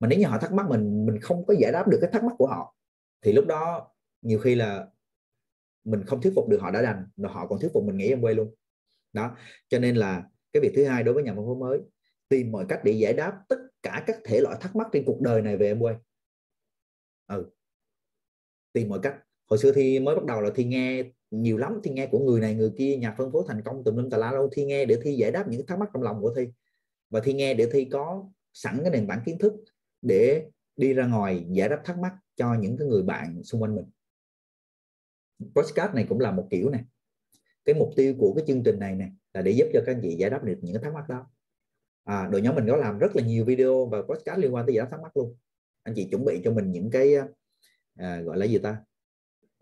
Mà 0.00 0.08
nếu 0.08 0.18
như 0.18 0.26
họ 0.26 0.38
thắc 0.38 0.52
mắc 0.52 0.66
mình 0.68 1.06
mình 1.06 1.20
không 1.20 1.46
có 1.46 1.54
giải 1.60 1.72
đáp 1.72 1.88
được 1.88 1.98
cái 2.00 2.10
thắc 2.12 2.24
mắc 2.24 2.32
của 2.38 2.46
họ, 2.46 2.76
thì 3.22 3.32
lúc 3.32 3.46
đó 3.46 3.90
nhiều 4.22 4.38
khi 4.38 4.54
là 4.54 4.86
mình 5.84 6.04
không 6.06 6.20
thuyết 6.20 6.32
phục 6.36 6.48
được 6.48 6.58
họ 6.60 6.70
đã 6.70 6.82
đành 6.82 7.06
rồi 7.16 7.32
họ 7.32 7.46
còn 7.46 7.60
thuyết 7.60 7.70
phục 7.74 7.84
mình 7.84 7.96
nghĩ 7.96 8.08
em 8.08 8.20
quay 8.20 8.34
luôn. 8.34 8.54
Đó, 9.12 9.36
cho 9.68 9.78
nên 9.78 9.96
là 9.96 10.22
cái 10.52 10.60
việc 10.60 10.72
thứ 10.74 10.84
hai 10.84 11.02
đối 11.02 11.14
với 11.14 11.24
nhà 11.24 11.34
phân 11.34 11.46
phối 11.46 11.56
mới, 11.56 11.80
tìm 12.28 12.52
mọi 12.52 12.66
cách 12.68 12.80
để 12.84 12.92
giải 12.92 13.12
đáp 13.12 13.42
tất 13.48 13.56
cả 13.82 14.04
các 14.06 14.16
thể 14.24 14.40
loại 14.40 14.56
thắc 14.60 14.76
mắc 14.76 14.88
trên 14.92 15.04
cuộc 15.06 15.20
đời 15.20 15.42
này 15.42 15.56
về 15.56 15.66
em 15.66 15.80
quay 15.80 15.96
ừ. 17.26 17.50
Tìm 18.72 18.88
mọi 18.88 18.98
cách. 19.02 19.16
Hồi 19.50 19.58
xưa 19.58 19.72
thì 19.72 20.00
mới 20.00 20.14
bắt 20.14 20.24
đầu 20.24 20.40
là 20.40 20.50
thi 20.54 20.64
nghe 20.64 21.04
nhiều 21.30 21.58
lắm, 21.58 21.80
thi 21.84 21.90
nghe 21.90 22.06
của 22.06 22.18
người 22.18 22.40
này, 22.40 22.54
người 22.54 22.72
kia 22.78 22.96
nhà 22.96 23.14
phân 23.18 23.32
phối 23.32 23.44
thành 23.48 23.62
công 23.64 23.84
tùm 23.84 23.96
lum 23.96 24.10
tà 24.10 24.16
la 24.16 24.30
đâu 24.30 24.48
thi 24.52 24.64
nghe 24.64 24.84
để 24.84 24.98
thi 25.02 25.12
giải 25.12 25.30
đáp 25.30 25.48
những 25.48 25.66
thắc 25.66 25.78
mắc 25.78 25.88
trong 25.94 26.02
lòng 26.02 26.22
của 26.22 26.34
thi. 26.34 26.48
Và 27.10 27.20
thi 27.20 27.32
nghe 27.32 27.54
để 27.54 27.68
thi 27.72 27.84
có 27.84 28.30
sẵn 28.52 28.78
cái 28.82 28.90
nền 28.90 29.06
tảng 29.06 29.22
kiến 29.26 29.38
thức 29.38 29.52
để 30.02 30.46
đi 30.76 30.92
ra 30.92 31.06
ngoài 31.06 31.44
giải 31.48 31.68
đáp 31.68 31.80
thắc 31.84 31.98
mắc 31.98 32.16
cho 32.36 32.54
những 32.54 32.76
cái 32.76 32.88
người 32.88 33.02
bạn 33.02 33.44
xung 33.44 33.62
quanh 33.62 33.74
mình. 33.74 33.84
Postcard 35.54 35.94
này 35.94 36.06
cũng 36.08 36.20
là 36.20 36.30
một 36.30 36.46
kiểu 36.50 36.70
này 36.70 36.84
cái 37.64 37.74
mục 37.74 37.90
tiêu 37.96 38.14
của 38.18 38.34
cái 38.36 38.44
chương 38.46 38.62
trình 38.64 38.78
này 38.78 38.94
nè 38.94 39.10
là 39.34 39.42
để 39.42 39.50
giúp 39.50 39.66
cho 39.72 39.82
các 39.86 39.92
anh 39.92 40.00
chị 40.02 40.16
giải 40.16 40.30
đáp 40.30 40.44
được 40.44 40.58
những 40.62 40.74
cái 40.74 40.82
thắc 40.82 40.94
mắc 40.94 41.08
đó. 41.08 41.26
À, 42.04 42.28
đội 42.32 42.42
nhóm 42.42 42.54
mình 42.54 42.66
có 42.68 42.76
làm 42.76 42.98
rất 42.98 43.16
là 43.16 43.22
nhiều 43.22 43.44
video 43.44 43.86
và 43.86 44.02
podcast 44.02 44.38
liên 44.38 44.54
quan 44.54 44.66
tới 44.66 44.74
giải 44.74 44.84
đáp 44.84 44.88
thắc 44.90 45.00
mắc 45.02 45.16
luôn. 45.16 45.36
Anh 45.82 45.94
chị 45.94 46.08
chuẩn 46.10 46.24
bị 46.24 46.40
cho 46.44 46.52
mình 46.52 46.72
những 46.72 46.90
cái 46.90 47.14
à, 47.94 48.20
gọi 48.20 48.38
là 48.38 48.46
gì 48.46 48.58
ta? 48.58 48.76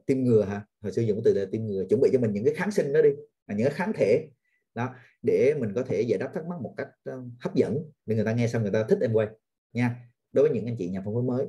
Tiêm 0.06 0.18
ngừa 0.18 0.42
hả? 0.42 0.66
Hồi 0.80 0.92
xưa 0.92 1.02
dùng 1.02 1.16
cái 1.16 1.22
từ 1.24 1.40
là 1.40 1.46
tiêm 1.52 1.66
ngừa. 1.66 1.84
Chuẩn 1.88 2.00
bị 2.00 2.10
cho 2.12 2.18
mình 2.18 2.32
những 2.32 2.44
cái 2.44 2.54
kháng 2.54 2.70
sinh 2.70 2.92
đó 2.92 3.02
đi. 3.02 3.10
À, 3.46 3.54
những 3.54 3.66
cái 3.66 3.74
kháng 3.74 3.92
thể. 3.94 4.28
Đó 4.74 4.94
để 5.22 5.54
mình 5.58 5.72
có 5.74 5.82
thể 5.82 6.02
giải 6.02 6.18
đáp 6.18 6.30
thắc 6.34 6.46
mắc 6.46 6.60
một 6.60 6.74
cách 6.76 6.88
uh, 7.10 7.24
hấp 7.40 7.54
dẫn 7.54 7.90
để 8.06 8.14
người 8.14 8.24
ta 8.24 8.32
nghe 8.32 8.48
xong 8.48 8.62
người 8.62 8.72
ta 8.72 8.84
thích 8.88 8.98
em 9.02 9.12
quay. 9.12 9.28
Nha. 9.72 9.96
Đối 10.32 10.48
với 10.48 10.56
những 10.56 10.66
anh 10.66 10.76
chị 10.78 10.88
nhà 10.88 11.02
phân 11.04 11.14
phối 11.14 11.22
mới 11.22 11.46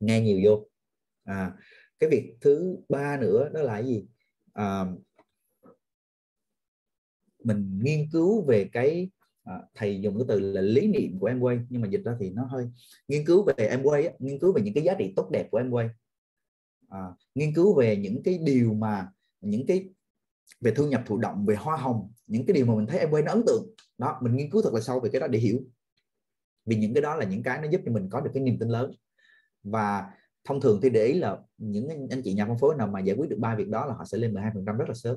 nghe 0.00 0.20
nhiều 0.20 0.40
vô. 0.44 0.66
À, 1.24 1.52
cái 1.98 2.10
việc 2.10 2.36
thứ 2.40 2.76
ba 2.88 3.16
nữa 3.20 3.48
đó 3.52 3.62
là 3.62 3.72
cái 3.72 3.84
gì? 3.84 4.06
À, 4.52 4.84
mình 7.44 7.80
nghiên 7.82 8.10
cứu 8.12 8.42
về 8.42 8.68
cái 8.72 9.10
à, 9.44 9.54
thầy 9.74 10.00
dùng 10.00 10.18
cái 10.18 10.24
từ 10.28 10.40
là 10.40 10.60
lý 10.60 10.86
niệm 10.86 11.18
của 11.18 11.26
em 11.26 11.40
quay 11.40 11.58
nhưng 11.68 11.82
mà 11.82 11.88
dịch 11.88 12.02
ra 12.04 12.16
thì 12.20 12.30
nó 12.30 12.44
hơi 12.44 12.70
nghiên 13.08 13.26
cứu 13.26 13.44
về 13.44 13.66
em 13.66 13.82
quay 13.82 14.14
nghiên 14.18 14.38
cứu 14.38 14.52
về 14.52 14.62
những 14.62 14.74
cái 14.74 14.84
giá 14.84 14.94
trị 14.98 15.12
tốt 15.16 15.30
đẹp 15.30 15.48
của 15.50 15.58
em 15.58 15.70
quay 15.70 15.88
à, 16.88 17.00
nghiên 17.34 17.54
cứu 17.54 17.74
về 17.74 17.96
những 17.96 18.22
cái 18.22 18.38
điều 18.38 18.74
mà 18.74 19.08
những 19.40 19.66
cái 19.66 19.88
về 20.60 20.72
thu 20.76 20.86
nhập 20.86 21.02
thụ 21.06 21.18
động 21.18 21.46
về 21.46 21.54
hoa 21.54 21.76
hồng 21.76 22.12
những 22.26 22.46
cái 22.46 22.54
điều 22.54 22.66
mà 22.66 22.74
mình 22.74 22.86
thấy 22.86 22.98
em 22.98 23.10
quay 23.10 23.22
nó 23.22 23.32
ấn 23.32 23.42
tượng. 23.46 23.74
Đó 23.98 24.18
mình 24.22 24.36
nghiên 24.36 24.50
cứu 24.50 24.62
thật 24.62 24.74
là 24.74 24.80
sâu 24.80 25.00
về 25.00 25.10
cái 25.12 25.20
đó 25.20 25.26
để 25.26 25.38
hiểu. 25.38 25.60
Vì 26.66 26.76
những 26.76 26.94
cái 26.94 27.02
đó 27.02 27.16
là 27.16 27.24
những 27.24 27.42
cái 27.42 27.60
nó 27.62 27.68
giúp 27.70 27.80
cho 27.86 27.92
mình 27.92 28.08
có 28.10 28.20
được 28.20 28.30
cái 28.34 28.42
niềm 28.42 28.58
tin 28.58 28.68
lớn. 28.68 28.92
Và 29.62 30.10
thông 30.44 30.60
thường 30.60 30.80
thì 30.82 30.90
để 30.90 31.04
ý 31.04 31.12
là 31.14 31.38
những 31.58 31.88
anh 32.10 32.22
chị 32.24 32.32
nhà 32.32 32.46
phân 32.46 32.58
phối 32.58 32.74
nào 32.76 32.86
mà 32.86 33.00
giải 33.00 33.16
quyết 33.16 33.30
được 33.30 33.38
ba 33.38 33.54
việc 33.54 33.68
đó 33.68 33.86
là 33.86 33.94
họ 33.94 34.04
sẽ 34.04 34.18
lên 34.18 34.34
12% 34.34 34.76
rất 34.76 34.88
là 34.88 34.94
sớm 34.94 35.16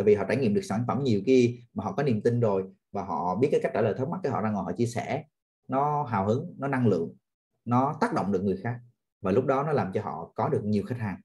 tại 0.00 0.04
vì 0.04 0.14
họ 0.14 0.24
trải 0.28 0.36
nghiệm 0.36 0.54
được 0.54 0.60
sản 0.64 0.84
phẩm 0.88 1.04
nhiều 1.04 1.22
kia 1.26 1.54
mà 1.74 1.84
họ 1.84 1.92
có 1.92 2.02
niềm 2.02 2.22
tin 2.22 2.40
rồi 2.40 2.64
và 2.92 3.04
họ 3.04 3.36
biết 3.36 3.48
cái 3.50 3.60
cách 3.62 3.72
trả 3.74 3.80
lời 3.80 3.94
thắc 3.98 4.08
mắc 4.08 4.20
cái 4.22 4.32
họ 4.32 4.40
ra 4.40 4.50
ngồi 4.50 4.64
họ 4.64 4.72
chia 4.72 4.86
sẻ 4.86 5.24
nó 5.68 6.02
hào 6.02 6.26
hứng 6.26 6.54
nó 6.58 6.68
năng 6.68 6.86
lượng 6.86 7.16
nó 7.64 7.96
tác 8.00 8.14
động 8.14 8.32
được 8.32 8.44
người 8.44 8.56
khác. 8.56 8.80
Và 9.20 9.32
lúc 9.32 9.46
đó 9.46 9.62
nó 9.62 9.72
làm 9.72 9.92
cho 9.94 10.02
họ 10.02 10.32
có 10.34 10.48
được 10.48 10.60
nhiều 10.64 10.82
khách 10.82 10.98
hàng 10.98 11.20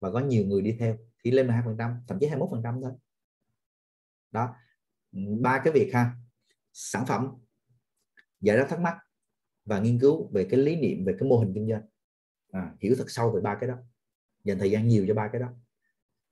và 0.00 0.10
có 0.12 0.20
nhiều 0.20 0.44
người 0.46 0.62
đi 0.62 0.76
theo 0.78 0.96
thì 1.24 1.30
lên 1.30 1.48
12% 1.48 1.96
thậm 2.08 2.18
chí 2.20 2.28
21% 2.28 2.82
thôi. 2.82 2.92
Đó 4.30 4.54
ba 5.40 5.60
cái 5.64 5.72
việc 5.72 5.90
ha. 5.94 6.12
Sản 6.72 7.06
phẩm 7.06 7.32
giải 8.40 8.56
đáp 8.56 8.66
thắc 8.68 8.80
mắc 8.80 8.96
và 9.64 9.78
nghiên 9.78 9.98
cứu 10.00 10.30
về 10.32 10.46
cái 10.50 10.60
lý 10.60 10.76
niệm 10.76 11.04
về 11.04 11.14
cái 11.18 11.28
mô 11.28 11.38
hình 11.38 11.54
kinh 11.54 11.68
doanh. 11.68 11.82
À, 12.52 12.74
hiểu 12.80 12.94
thật 12.98 13.06
sâu 13.08 13.30
về 13.30 13.40
ba 13.40 13.56
cái 13.60 13.68
đó 13.68 13.74
dành 14.44 14.58
thời 14.58 14.70
gian 14.70 14.88
nhiều 14.88 15.04
cho 15.08 15.14
ba 15.14 15.28
cái 15.28 15.40
đó. 15.40 15.48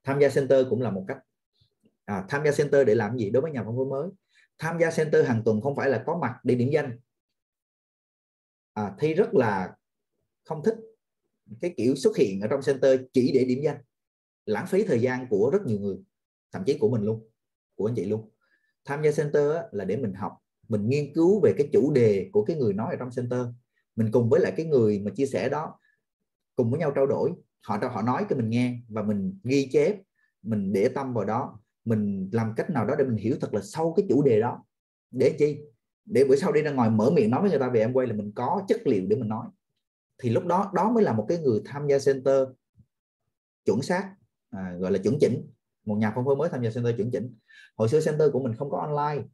Tham 0.04 0.20
gia 0.20 0.28
center 0.28 0.66
cũng 0.70 0.82
là 0.82 0.90
một 0.90 1.04
cách 1.08 1.18
à, 2.12 2.24
tham 2.28 2.44
gia 2.44 2.52
center 2.52 2.86
để 2.86 2.94
làm 2.94 3.18
gì 3.18 3.30
đối 3.30 3.42
với 3.42 3.52
nhà 3.52 3.62
phân 3.64 3.76
phối 3.76 3.86
mới? 3.86 4.08
Tham 4.58 4.78
gia 4.80 4.90
center 4.90 5.26
hàng 5.26 5.42
tuần 5.44 5.60
không 5.60 5.76
phải 5.76 5.90
là 5.90 6.02
có 6.06 6.18
mặt 6.22 6.34
để 6.42 6.54
điểm 6.54 6.70
danh. 6.72 6.98
À, 8.72 8.94
thi 8.98 9.14
rất 9.14 9.34
là 9.34 9.76
không 10.44 10.62
thích 10.64 10.74
cái 11.60 11.74
kiểu 11.76 11.94
xuất 11.94 12.16
hiện 12.16 12.40
ở 12.40 12.48
trong 12.48 12.60
center 12.66 13.00
chỉ 13.12 13.32
để 13.34 13.44
điểm 13.44 13.60
danh. 13.64 13.76
Lãng 14.46 14.66
phí 14.66 14.84
thời 14.84 15.00
gian 15.00 15.26
của 15.30 15.50
rất 15.52 15.62
nhiều 15.66 15.78
người 15.78 15.96
thậm 16.52 16.62
chí 16.66 16.78
của 16.78 16.90
mình 16.90 17.02
luôn 17.02 17.28
của 17.74 17.86
anh 17.86 17.94
chị 17.94 18.04
luôn. 18.04 18.30
Tham 18.84 19.02
gia 19.02 19.10
center 19.10 19.44
là 19.72 19.84
để 19.84 19.96
mình 19.96 20.14
học 20.14 20.32
mình 20.68 20.88
nghiên 20.88 21.14
cứu 21.14 21.40
về 21.40 21.54
cái 21.58 21.68
chủ 21.72 21.92
đề 21.92 22.30
của 22.32 22.44
cái 22.44 22.56
người 22.56 22.72
nói 22.72 22.90
ở 22.90 22.96
trong 22.96 23.10
center. 23.16 23.40
Mình 23.96 24.12
cùng 24.12 24.30
với 24.30 24.40
lại 24.40 24.52
cái 24.56 24.66
người 24.66 25.00
mà 25.00 25.10
chia 25.16 25.26
sẻ 25.26 25.48
đó 25.48 25.78
cùng 26.56 26.70
với 26.70 26.80
nhau 26.80 26.92
trao 26.94 27.06
đổi. 27.06 27.32
Họ 27.60 27.78
họ 27.92 28.02
nói 28.02 28.26
cho 28.30 28.36
mình 28.36 28.50
nghe 28.50 28.78
và 28.88 29.02
mình 29.02 29.38
ghi 29.44 29.68
chép 29.72 29.96
mình 30.42 30.72
để 30.72 30.88
tâm 30.88 31.14
vào 31.14 31.24
đó 31.24 31.58
mình 31.84 32.30
làm 32.32 32.52
cách 32.56 32.70
nào 32.70 32.86
đó 32.86 32.94
để 32.98 33.04
mình 33.04 33.16
hiểu 33.16 33.36
thật 33.40 33.54
là 33.54 33.60
sâu 33.62 33.94
cái 33.96 34.06
chủ 34.08 34.22
đề 34.22 34.40
đó. 34.40 34.64
Để 35.10 35.36
chi? 35.38 35.60
Để 36.04 36.24
bữa 36.24 36.36
sau 36.36 36.52
đi 36.52 36.62
ra 36.62 36.70
ngoài 36.70 36.90
mở 36.90 37.10
miệng 37.10 37.30
nói 37.30 37.40
với 37.40 37.50
người 37.50 37.58
ta 37.58 37.68
về 37.68 37.80
em 37.80 37.92
quay 37.92 38.06
là 38.06 38.14
mình 38.14 38.32
có 38.34 38.64
chất 38.68 38.80
liệu 38.84 39.06
để 39.08 39.16
mình 39.16 39.28
nói. 39.28 39.46
Thì 40.18 40.30
lúc 40.30 40.46
đó 40.46 40.70
đó 40.74 40.90
mới 40.90 41.04
là 41.04 41.12
một 41.12 41.26
cái 41.28 41.38
người 41.38 41.62
tham 41.64 41.88
gia 41.88 41.98
center 41.98 42.48
chuẩn 43.64 43.82
xác 43.82 44.14
à, 44.50 44.74
gọi 44.78 44.92
là 44.92 44.98
chuẩn 44.98 45.18
chỉnh. 45.20 45.50
Một 45.84 45.96
nhà 45.96 46.12
phân 46.16 46.24
phối 46.24 46.36
mới 46.36 46.48
tham 46.48 46.62
gia 46.62 46.70
center 46.70 46.96
chuẩn 46.96 47.10
chỉnh. 47.10 47.34
Hồi 47.76 47.88
xưa 47.88 48.00
center 48.04 48.30
của 48.32 48.42
mình 48.42 48.54
không 48.54 48.70
có 48.70 48.78
online. 48.78 49.28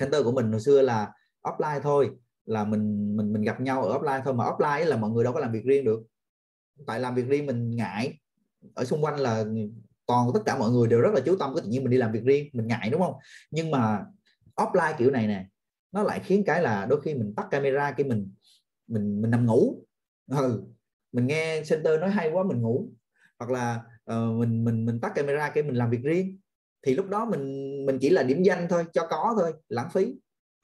Center 0.00 0.24
của 0.24 0.32
mình 0.32 0.50
hồi 0.50 0.60
xưa 0.60 0.82
là 0.82 1.12
offline 1.42 1.80
thôi 1.80 2.10
là 2.44 2.64
mình 2.64 3.16
mình 3.16 3.32
mình 3.32 3.42
gặp 3.42 3.60
nhau 3.60 3.82
ở 3.82 3.98
offline 3.98 4.22
thôi 4.24 4.34
mà 4.34 4.44
offline 4.44 4.84
là 4.84 4.96
mọi 4.96 5.10
người 5.10 5.24
đâu 5.24 5.32
có 5.32 5.40
làm 5.40 5.52
việc 5.52 5.64
riêng 5.64 5.84
được. 5.84 6.02
Tại 6.86 7.00
làm 7.00 7.14
việc 7.14 7.26
riêng 7.28 7.46
mình 7.46 7.76
ngại. 7.76 8.18
Ở 8.74 8.84
xung 8.84 9.04
quanh 9.04 9.16
là 9.20 9.44
còn 10.10 10.30
tất 10.34 10.40
cả 10.46 10.58
mọi 10.58 10.70
người 10.70 10.88
đều 10.88 11.00
rất 11.00 11.14
là 11.14 11.20
chú 11.26 11.36
tâm 11.36 11.54
Có 11.54 11.60
tự 11.60 11.68
nhiên 11.68 11.82
mình 11.82 11.90
đi 11.90 11.96
làm 11.96 12.12
việc 12.12 12.24
riêng 12.24 12.48
mình 12.52 12.66
ngại 12.66 12.90
đúng 12.90 13.00
không? 13.00 13.14
Nhưng 13.50 13.70
mà 13.70 14.04
offline 14.56 14.94
kiểu 14.98 15.10
này 15.10 15.26
nè 15.26 15.46
nó 15.92 16.02
lại 16.02 16.20
khiến 16.24 16.44
cái 16.46 16.62
là 16.62 16.86
đôi 16.86 17.00
khi 17.00 17.14
mình 17.14 17.34
tắt 17.36 17.46
camera 17.50 17.92
khi 17.92 18.04
mình 18.04 18.30
mình 18.86 19.22
mình 19.22 19.30
nằm 19.30 19.46
ngủ. 19.46 19.84
Ừ. 20.30 20.62
mình 21.12 21.26
nghe 21.26 21.62
center 21.68 22.00
nói 22.00 22.10
hay 22.10 22.30
quá 22.30 22.44
mình 22.44 22.62
ngủ. 22.62 22.90
Hoặc 23.38 23.50
là 23.50 23.82
uh, 24.12 24.38
mình 24.38 24.64
mình 24.64 24.86
mình 24.86 25.00
tắt 25.00 25.12
camera 25.14 25.50
cái 25.50 25.62
mình 25.62 25.74
làm 25.74 25.90
việc 25.90 26.02
riêng. 26.02 26.38
Thì 26.82 26.94
lúc 26.94 27.08
đó 27.08 27.24
mình 27.24 27.44
mình 27.86 27.98
chỉ 28.00 28.10
là 28.10 28.22
điểm 28.22 28.42
danh 28.42 28.66
thôi 28.70 28.84
cho 28.92 29.06
có 29.10 29.34
thôi 29.38 29.52
lãng 29.68 29.90
phí. 29.90 30.14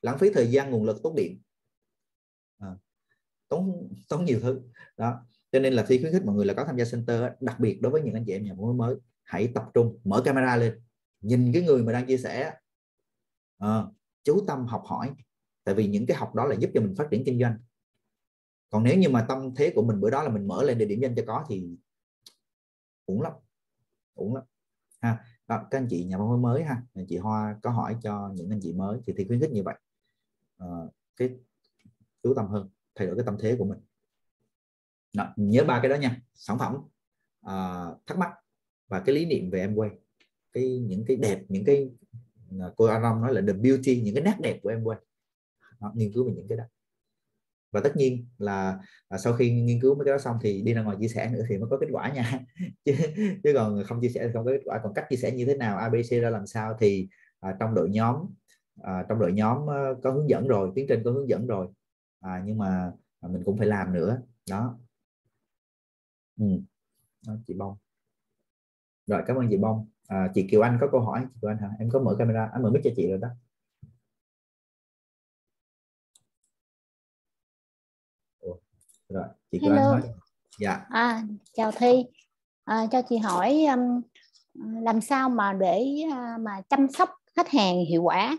Lãng 0.03 0.19
phí 0.19 0.31
thời 0.35 0.51
gian 0.51 0.71
nguồn 0.71 0.85
lực 0.85 1.03
tốn 1.03 1.15
điện. 1.15 1.41
À, 2.59 2.69
tốn 3.49 3.89
tốn 4.09 4.25
nhiều 4.25 4.41
thứ. 4.43 4.61
Đó 4.97 5.21
cho 5.53 5.61
nên 5.61 5.73
là 5.73 5.85
khi 5.85 5.99
khuyến 5.99 6.13
khích 6.13 6.25
mọi 6.25 6.35
người 6.35 6.47
là 6.47 6.55
có 6.55 6.65
tham 6.65 6.77
gia 6.79 6.85
center 6.93 7.23
đặc 7.41 7.61
biệt 7.61 7.79
đối 7.83 7.93
với 7.93 8.03
những 8.03 8.15
anh 8.15 8.25
chị 8.27 8.33
em 8.33 8.45
nhà 8.45 8.55
mới 8.55 8.75
mới 8.75 8.97
hãy 9.27 9.53
tập 9.55 9.65
trung 9.75 10.01
mở 10.05 10.23
camera 10.25 10.57
lên. 10.57 10.83
Nhìn 11.21 11.53
cái 11.53 11.63
người 11.63 11.83
mà 11.83 11.93
đang 11.93 12.07
chia 12.07 12.19
sẻ 12.19 12.53
à, 13.59 13.83
chú 14.23 14.45
tâm 14.47 14.67
học 14.67 14.83
hỏi. 14.87 15.15
Tại 15.65 15.75
vì 15.75 15.87
những 15.87 16.07
cái 16.07 16.17
học 16.17 16.35
đó 16.35 16.45
là 16.45 16.55
giúp 16.55 16.71
cho 16.75 16.81
mình 16.81 16.95
phát 16.99 17.09
triển 17.11 17.23
kinh 17.27 17.41
doanh. 17.41 17.59
Còn 18.71 18.85
nếu 18.85 18.99
như 18.99 19.09
mà 19.09 19.25
tâm 19.29 19.55
thế 19.55 19.73
của 19.75 19.83
mình 19.83 20.01
bữa 20.01 20.11
đó 20.11 20.23
là 20.23 20.29
mình 20.29 20.49
mở 20.49 20.63
lên 20.63 20.79
để 20.79 20.87
điểm 20.87 21.01
danh 21.01 21.15
cho 21.15 21.23
có 21.27 21.45
thì 21.49 21.77
uổng 23.07 23.23
lắm 23.23 23.33
uổng 24.15 24.35
lắm. 24.35 24.45
Ha 25.01 25.25
đó, 25.47 25.67
các 25.71 25.79
anh 25.79 25.87
chị 25.91 26.05
nhà 26.05 26.19
mới 26.19 26.39
mới 26.39 26.65
ha. 26.65 26.83
Anh 26.95 27.07
chị 27.09 27.17
Hoa 27.17 27.59
có 27.63 27.71
hỏi 27.71 27.97
cho 28.03 28.31
những 28.35 28.51
anh 28.51 28.61
chị 28.63 28.73
mới 28.73 29.01
thì 29.05 29.13
thì 29.17 29.25
khuyến 29.27 29.41
khích 29.41 29.51
như 29.51 29.63
vậy. 29.63 29.75
À, 30.57 30.67
cái 31.17 31.31
chú 32.23 32.35
tâm 32.35 32.47
hơn 32.47 32.71
thay 32.95 33.07
đổi 33.07 33.17
cái 33.17 33.27
tâm 33.27 33.37
thế 33.41 33.57
của 33.59 33.65
mình. 33.65 33.79
Đó, 35.13 35.33
nhớ 35.37 35.65
ba 35.69 35.81
cái 35.83 35.89
đó 35.89 35.97
nha. 35.97 36.23
Sản 36.35 36.59
phẩm 36.59 36.77
à, 37.41 37.87
thắc 38.07 38.19
mắc 38.19 38.31
và 38.89 39.01
cái 39.01 39.15
lý 39.15 39.27
niệm 39.27 39.51
về 39.51 39.61
em 39.61 39.75
quay 39.75 39.91
cái 40.57 40.79
những 40.79 41.05
cái 41.09 41.17
đẹp 41.17 41.43
những 41.49 41.65
cái 41.65 41.91
à, 42.61 42.67
cô 42.77 42.85
Aram 42.85 43.23
nói 43.23 43.35
là 43.35 43.41
the 43.41 43.53
beauty 43.53 44.01
những 44.01 44.15
cái 44.15 44.25
nét 44.25 44.37
đẹp 44.41 44.61
của 44.63 44.69
em 44.69 44.85
quay. 44.85 44.99
Đó, 45.81 45.93
nghiên 45.97 46.13
cứu 46.13 46.27
về 46.29 46.33
những 46.37 46.49
cái 46.49 46.59
đó. 46.59 46.65
Và 47.73 47.81
tất 47.81 47.97
nhiên 47.97 48.27
là 48.39 48.79
là 49.11 49.19
sau 49.19 49.33
khi 49.33 49.51
nghiên 49.51 49.81
cứu 49.81 49.95
mấy 49.95 50.05
cái 50.05 50.13
đó 50.13 50.19
xong 50.19 50.37
thì 50.43 50.63
đi 50.63 50.75
ra 50.75 50.83
ngoài 50.83 50.97
chia 51.01 51.09
sẻ 51.09 51.31
nữa 51.33 51.43
thì 51.49 51.59
mới 51.59 51.69
có 51.71 51.79
kết 51.79 51.87
quả 51.93 52.13
nha. 52.13 52.41
Chứ, 52.85 52.93
chứ 53.45 53.53
còn 53.55 53.85
không 53.85 54.01
chia 54.01 54.09
sẻ 54.09 54.21
thì 54.27 54.31
không 54.33 54.45
có 54.45 54.53
kết 54.53 54.63
quả. 54.65 54.81
Còn 54.83 54.95
cách 54.95 55.07
chia 55.11 55.17
sẻ 55.17 55.31
như 55.31 55.45
thế 55.47 55.57
nào 55.57 55.79
abc 55.79 56.23
ra 56.23 56.31
làm 56.31 56.47
sao 56.47 56.77
thì 56.81 57.09
à, 57.41 57.57
trong 57.61 57.75
đội 57.75 57.91
nhóm 57.91 58.17
à, 58.83 59.05
trong 59.09 59.19
đội 59.19 59.33
nhóm 59.33 59.71
à, 59.71 59.91
có 60.03 60.11
hướng 60.11 60.31
dẫn 60.31 60.49
rồi 60.49 60.73
tiến 60.75 60.87
trình 60.89 61.03
có 61.05 61.11
hướng 61.11 61.29
dẫn 61.29 61.47
rồi. 61.47 61.69
À, 62.21 62.43
nhưng 62.47 62.59
mà 62.59 62.93
à, 63.21 63.29
mình 63.29 63.43
cũng 63.45 63.59
phải 63.59 63.67
làm 63.67 63.93
nữa. 63.93 64.23
Đó. 64.51 64.79
Ừ. 66.39 66.47
đó, 67.27 67.37
chị 67.47 67.55
bông 67.55 67.77
rồi 69.07 69.23
cảm 69.27 69.37
ơn 69.37 69.47
chị 69.51 69.57
bông. 69.57 69.89
À, 70.07 70.31
chị 70.35 70.47
kiều 70.51 70.61
anh 70.61 70.79
có 70.81 70.89
câu 70.93 71.01
hỏi. 71.01 71.21
Chị 71.35 71.39
kiều 71.43 71.51
anh 71.51 71.59
hả? 71.59 71.71
Em 71.79 71.91
có 71.91 72.01
mở 72.01 72.17
camera. 72.19 72.51
Anh 72.53 72.63
mở 72.63 72.71
mic 72.71 72.81
cho 72.85 72.91
chị 72.97 73.09
rồi 73.09 73.19
đó. 73.19 73.29
Rồi 79.09 79.25
chị 79.51 79.59
Hello. 79.63 79.77
Anh 79.77 79.91
nói 79.91 80.03
dạ. 80.59 80.87
À, 80.91 81.23
chào 81.53 81.73
Thi. 81.73 82.05
À, 82.65 82.87
cho 82.91 83.03
chị 83.09 83.19
hỏi 83.19 83.65
um, 83.65 84.03
làm 84.83 85.01
sao 85.01 85.29
mà 85.29 85.53
để 85.53 86.03
uh, 86.07 86.41
mà 86.41 86.61
chăm 86.69 86.89
sóc 86.89 87.11
khách 87.37 87.49
hàng 87.49 87.85
hiệu 87.89 88.03
quả? 88.03 88.39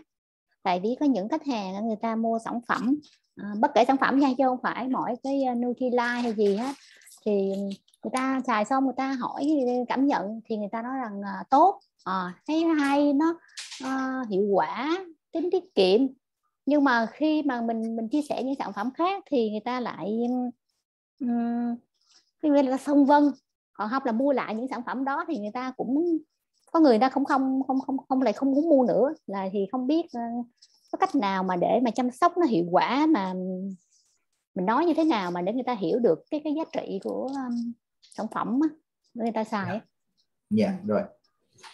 Tại 0.62 0.80
vì 0.80 0.96
có 1.00 1.06
những 1.06 1.28
khách 1.28 1.46
hàng 1.46 1.86
người 1.86 1.96
ta 2.02 2.16
mua 2.16 2.38
sản 2.44 2.60
phẩm 2.68 2.98
uh, 3.40 3.58
bất 3.58 3.70
kể 3.74 3.84
sản 3.84 3.96
phẩm 4.00 4.18
nha 4.18 4.28
chứ 4.38 4.44
không 4.44 4.62
phải 4.62 4.88
mỗi 4.88 5.14
cái 5.22 5.42
uh, 5.52 5.58
Nutrilite 5.58 6.04
hay 6.04 6.32
gì 6.32 6.56
hết. 6.56 6.74
Thì 7.26 7.52
người 8.02 8.10
ta 8.14 8.40
xài 8.46 8.64
xong 8.64 8.84
người 8.84 8.94
ta 8.96 9.12
hỏi 9.12 9.46
cảm 9.88 10.06
nhận 10.06 10.40
thì 10.44 10.56
người 10.56 10.68
ta 10.72 10.82
nói 10.82 10.98
rằng 10.98 11.22
à, 11.22 11.44
tốt. 11.50 11.80
À, 12.04 12.34
thấy 12.46 12.64
hay 12.64 13.12
nó 13.12 13.38
à, 13.84 14.22
hiệu 14.30 14.42
quả 14.42 14.98
tính 15.32 15.48
tiết 15.52 15.74
kiệm. 15.74 16.00
Nhưng 16.66 16.84
mà 16.84 17.06
khi 17.06 17.42
mà 17.42 17.60
mình 17.60 17.96
mình 17.96 18.08
chia 18.08 18.22
sẻ 18.22 18.42
những 18.42 18.54
sản 18.58 18.72
phẩm 18.72 18.90
khác 18.94 19.24
thì 19.30 19.50
người 19.50 19.60
ta 19.64 19.80
lại 19.80 20.20
um, 21.20 21.76
người 22.42 22.62
ta 22.70 22.76
xông 22.76 23.06
vân 23.06 23.30
còn 23.72 23.88
học 23.88 24.04
là 24.06 24.12
mua 24.12 24.32
lại 24.32 24.54
những 24.54 24.68
sản 24.68 24.82
phẩm 24.86 25.04
đó 25.04 25.24
thì 25.28 25.38
người 25.38 25.50
ta 25.54 25.72
cũng 25.76 26.18
có 26.72 26.80
người 26.80 26.98
ta 26.98 27.08
không 27.08 27.24
không 27.24 27.62
không 27.66 27.80
không 27.80 27.96
không 28.08 28.22
lại 28.22 28.32
không 28.32 28.52
muốn 28.52 28.68
mua 28.68 28.84
nữa. 28.84 29.14
Là 29.26 29.48
thì 29.52 29.66
không 29.72 29.86
biết 29.86 30.04
uh, 30.04 30.46
có 30.92 30.98
cách 30.98 31.14
nào 31.14 31.42
mà 31.42 31.56
để 31.56 31.80
mà 31.84 31.90
chăm 31.90 32.10
sóc 32.10 32.38
nó 32.38 32.46
hiệu 32.46 32.64
quả 32.70 33.06
mà 33.06 33.34
mình 34.54 34.66
nói 34.66 34.86
như 34.86 34.94
thế 34.94 35.04
nào 35.04 35.30
mà 35.30 35.42
để 35.42 35.52
người 35.52 35.62
ta 35.62 35.74
hiểu 35.74 35.98
được 35.98 36.24
cái 36.30 36.40
cái 36.44 36.54
giá 36.54 36.64
trị 36.72 37.00
của 37.04 37.26
um, 37.26 37.72
sản 38.18 38.26
phẩm 38.34 38.60
á, 38.62 38.68
người 39.14 39.30
ta 39.34 39.44
xài 39.44 39.80
dạ. 40.50 40.66
yeah, 40.66 40.84
rồi. 40.86 41.02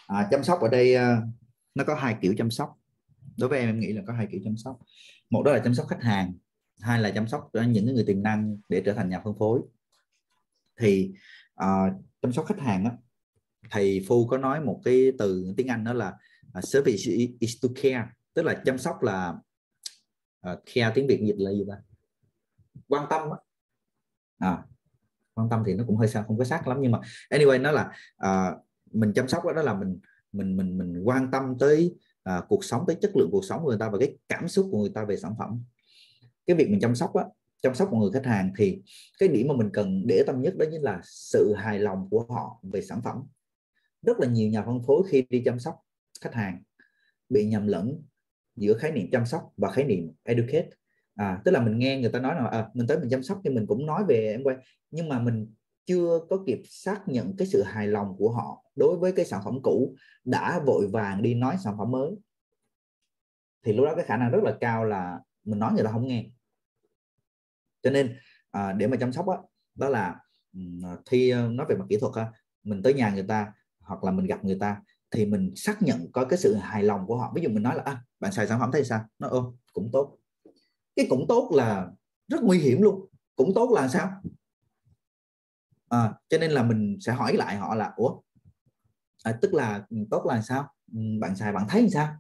À, 0.07 0.29
chăm 0.31 0.45
sóc 0.45 0.61
ở 0.61 0.69
đây 0.69 0.97
uh, 0.97 1.25
nó 1.75 1.85
có 1.85 1.95
hai 1.95 2.17
kiểu 2.23 2.35
chăm 2.39 2.51
sóc. 2.51 2.79
Đối 3.37 3.49
với 3.49 3.59
em 3.59 3.69
em 3.69 3.81
nghĩ 3.81 3.93
là 3.93 4.03
có 4.07 4.13
hai 4.13 4.29
kiểu 4.31 4.41
chăm 4.45 4.57
sóc. 4.57 4.81
Một 5.31 5.43
đó 5.43 5.53
là 5.53 5.61
chăm 5.65 5.75
sóc 5.75 5.87
khách 5.89 6.03
hàng 6.03 6.33
hai 6.81 7.01
là 7.01 7.11
chăm 7.11 7.29
sóc 7.29 7.51
những 7.69 7.95
người 7.95 8.05
tiềm 8.07 8.23
năng 8.23 8.59
để 8.69 8.83
trở 8.87 8.93
thành 8.93 9.09
nhà 9.09 9.21
phân 9.25 9.39
phối. 9.39 9.61
Thì 10.81 11.13
uh, 11.65 11.93
chăm 12.23 12.33
sóc 12.33 12.47
khách 12.47 12.61
hàng 12.61 12.85
á, 12.85 12.93
thầy 13.71 14.05
phu 14.09 14.27
có 14.27 14.39
nói 14.39 14.61
một 14.61 14.81
cái 14.85 15.13
từ 15.19 15.55
tiếng 15.57 15.67
anh 15.67 15.85
đó 15.85 15.93
là 15.93 16.13
uh, 16.59 16.65
service 16.65 17.03
is 17.41 17.57
to 17.63 17.69
care 17.83 18.07
tức 18.35 18.43
là 18.43 18.63
chăm 18.65 18.79
sóc 18.79 19.03
là 19.03 19.35
uh, 20.53 20.59
care 20.75 20.93
tiếng 20.95 21.07
việt 21.07 21.21
dịch 21.27 21.37
là 21.39 21.51
gì 21.51 21.65
ta? 21.69 21.77
Quan 22.89 23.07
tâm 23.11 23.31
á. 23.31 23.37
À, 24.39 24.65
quan 25.35 25.49
tâm 25.51 25.63
thì 25.67 25.75
nó 25.75 25.85
cũng 25.87 25.97
hơi 25.97 26.09
xa 26.09 26.23
không 26.23 26.39
có 26.39 26.45
sát 26.45 26.69
lắm. 26.69 26.79
Nhưng 26.81 26.93
mà 26.93 27.01
anyway 27.31 27.61
nó 27.61 27.73
là 27.73 27.93
uh, 28.27 28.65
mình 28.93 29.13
chăm 29.15 29.29
sóc 29.29 29.45
đó 29.45 29.63
là 29.63 29.75
mình 29.75 29.99
mình 30.33 30.57
mình 30.57 30.79
mình 30.79 31.03
quan 31.05 31.31
tâm 31.31 31.59
tới 31.59 31.95
uh, 32.31 32.45
cuộc 32.49 32.65
sống 32.65 32.85
tới 32.87 32.97
chất 33.01 33.17
lượng 33.17 33.29
cuộc 33.33 33.45
sống 33.45 33.63
của 33.63 33.69
người 33.69 33.79
ta 33.79 33.91
và 33.91 33.99
cái 33.99 34.19
cảm 34.29 34.49
xúc 34.49 34.69
của 34.71 34.81
người 34.81 34.93
ta 34.95 35.05
về 35.05 35.17
sản 35.17 35.35
phẩm. 35.39 35.65
Cái 36.47 36.57
việc 36.57 36.71
mình 36.71 36.81
chăm 36.81 36.95
sóc 36.95 37.15
á 37.15 37.25
chăm 37.63 37.75
sóc 37.75 37.93
một 37.93 37.99
người 37.99 38.11
khách 38.13 38.27
hàng 38.27 38.53
thì 38.59 38.83
cái 39.19 39.29
điểm 39.29 39.49
mà 39.49 39.55
mình 39.57 39.71
cần 39.73 40.07
để 40.07 40.23
tâm 40.27 40.43
nhất 40.43 40.57
đó 40.57 40.67
chính 40.71 40.83
là 40.83 41.01
sự 41.05 41.55
hài 41.57 41.79
lòng 41.79 42.09
của 42.11 42.27
họ 42.29 42.61
về 42.63 42.83
sản 42.83 43.01
phẩm. 43.05 43.23
Rất 44.03 44.21
là 44.21 44.27
nhiều 44.27 44.49
nhà 44.49 44.63
phân 44.63 44.83
phối 44.87 45.03
khi 45.09 45.25
đi 45.31 45.43
chăm 45.45 45.59
sóc 45.59 45.75
khách 46.21 46.35
hàng 46.35 46.63
bị 47.29 47.47
nhầm 47.47 47.67
lẫn 47.67 48.03
giữa 48.57 48.79
khái 48.79 48.93
niệm 48.93 49.11
chăm 49.13 49.27
sóc 49.27 49.53
và 49.57 49.71
khái 49.71 49.85
niệm 49.85 50.13
educate 50.23 50.69
à 51.15 51.41
tức 51.45 51.51
là 51.51 51.61
mình 51.61 51.79
nghe 51.79 52.01
người 52.01 52.11
ta 52.13 52.19
nói 52.19 52.35
là 52.35 52.49
à, 52.49 52.69
mình 52.75 52.87
tới 52.87 52.99
mình 52.99 53.09
chăm 53.11 53.23
sóc 53.23 53.41
thì 53.45 53.51
mình 53.51 53.67
cũng 53.67 53.87
nói 53.87 54.05
về 54.09 54.31
em 54.33 54.43
quay 54.45 54.57
nhưng 54.91 55.09
mà 55.09 55.19
mình 55.19 55.55
chưa 55.87 56.21
có 56.31 56.39
kịp 56.47 56.63
xác 56.65 57.09
nhận 57.09 57.37
cái 57.37 57.47
sự 57.47 57.63
hài 57.63 57.87
lòng 57.87 58.17
của 58.19 58.33
họ 58.33 58.65
đối 58.77 58.97
với 58.97 59.13
cái 59.13 59.25
sản 59.25 59.41
phẩm 59.45 59.63
cũ 59.63 59.97
đã 60.25 60.61
vội 60.67 60.87
vàng 60.93 61.23
đi 61.23 61.35
nói 61.35 61.57
sản 61.65 61.75
phẩm 61.79 61.91
mới. 61.91 62.11
Thì 63.65 63.73
lúc 63.73 63.87
đó 63.87 63.95
cái 63.95 64.05
khả 64.05 64.17
năng 64.17 64.31
rất 64.31 64.43
là 64.43 64.57
cao 64.61 64.85
là 64.85 65.21
mình 65.45 65.59
nói 65.59 65.73
người 65.73 65.85
ta 65.85 65.91
không 65.93 66.07
nghe. 66.07 66.27
Cho 67.83 67.91
nên 67.91 68.17
à, 68.51 68.73
để 68.73 68.87
mà 68.87 68.97
chăm 68.97 69.13
sóc 69.13 69.27
đó, 69.27 69.45
đó 69.75 69.89
là 69.89 70.21
khi 71.07 71.31
à, 71.31 71.49
nói 71.49 71.67
về 71.69 71.77
mặt 71.77 71.85
kỹ 71.89 71.97
thuật 72.01 72.13
ha, 72.17 72.33
mình 72.63 72.83
tới 72.83 72.95
nhà 72.95 73.11
người 73.11 73.25
ta 73.29 73.53
hoặc 73.81 74.05
là 74.05 74.11
mình 74.11 74.27
gặp 74.27 74.45
người 74.45 74.59
ta 74.61 74.83
thì 75.11 75.27
mình 75.27 75.53
xác 75.57 75.83
nhận 75.83 76.13
có 76.13 76.25
cái 76.25 76.39
sự 76.39 76.55
hài 76.55 76.83
lòng 76.83 77.07
của 77.07 77.17
họ. 77.17 77.33
Ví 77.35 77.43
dụ 77.43 77.49
mình 77.49 77.63
nói 77.63 77.77
là 77.77 77.83
à, 77.83 78.05
bạn 78.21 78.33
xài 78.33 78.47
sản 78.47 78.61
phẩm 78.61 78.71
thấy 78.73 78.85
sao? 78.85 79.05
Nó 79.19 79.29
ô 79.29 79.55
cũng 79.73 79.91
tốt 79.93 80.19
cái 80.97 81.07
cũng 81.11 81.27
tốt 81.29 81.51
là 81.55 81.91
rất 82.29 82.43
nguy 82.43 82.59
hiểm 82.59 82.83
luôn. 82.83 83.07
Cũng 83.37 83.53
tốt 83.55 83.73
là 83.75 83.89
sao? 83.89 84.11
À, 85.89 86.15
cho 86.29 86.39
nên 86.39 86.51
là 86.51 86.63
mình 86.63 86.99
sẽ 87.01 87.13
hỏi 87.13 87.37
lại 87.37 87.57
họ 87.57 87.75
là 87.75 87.93
ủa? 87.97 88.21
À, 89.23 89.39
tức 89.43 89.55
là 89.55 89.87
ừ, 89.91 89.97
tốt 90.11 90.27
là 90.27 90.43
sao? 90.43 90.69
Ừ, 90.93 91.01
bạn 91.21 91.37
xài 91.37 91.53
bạn 91.53 91.67
thấy 91.69 91.91
sao? 91.91 92.15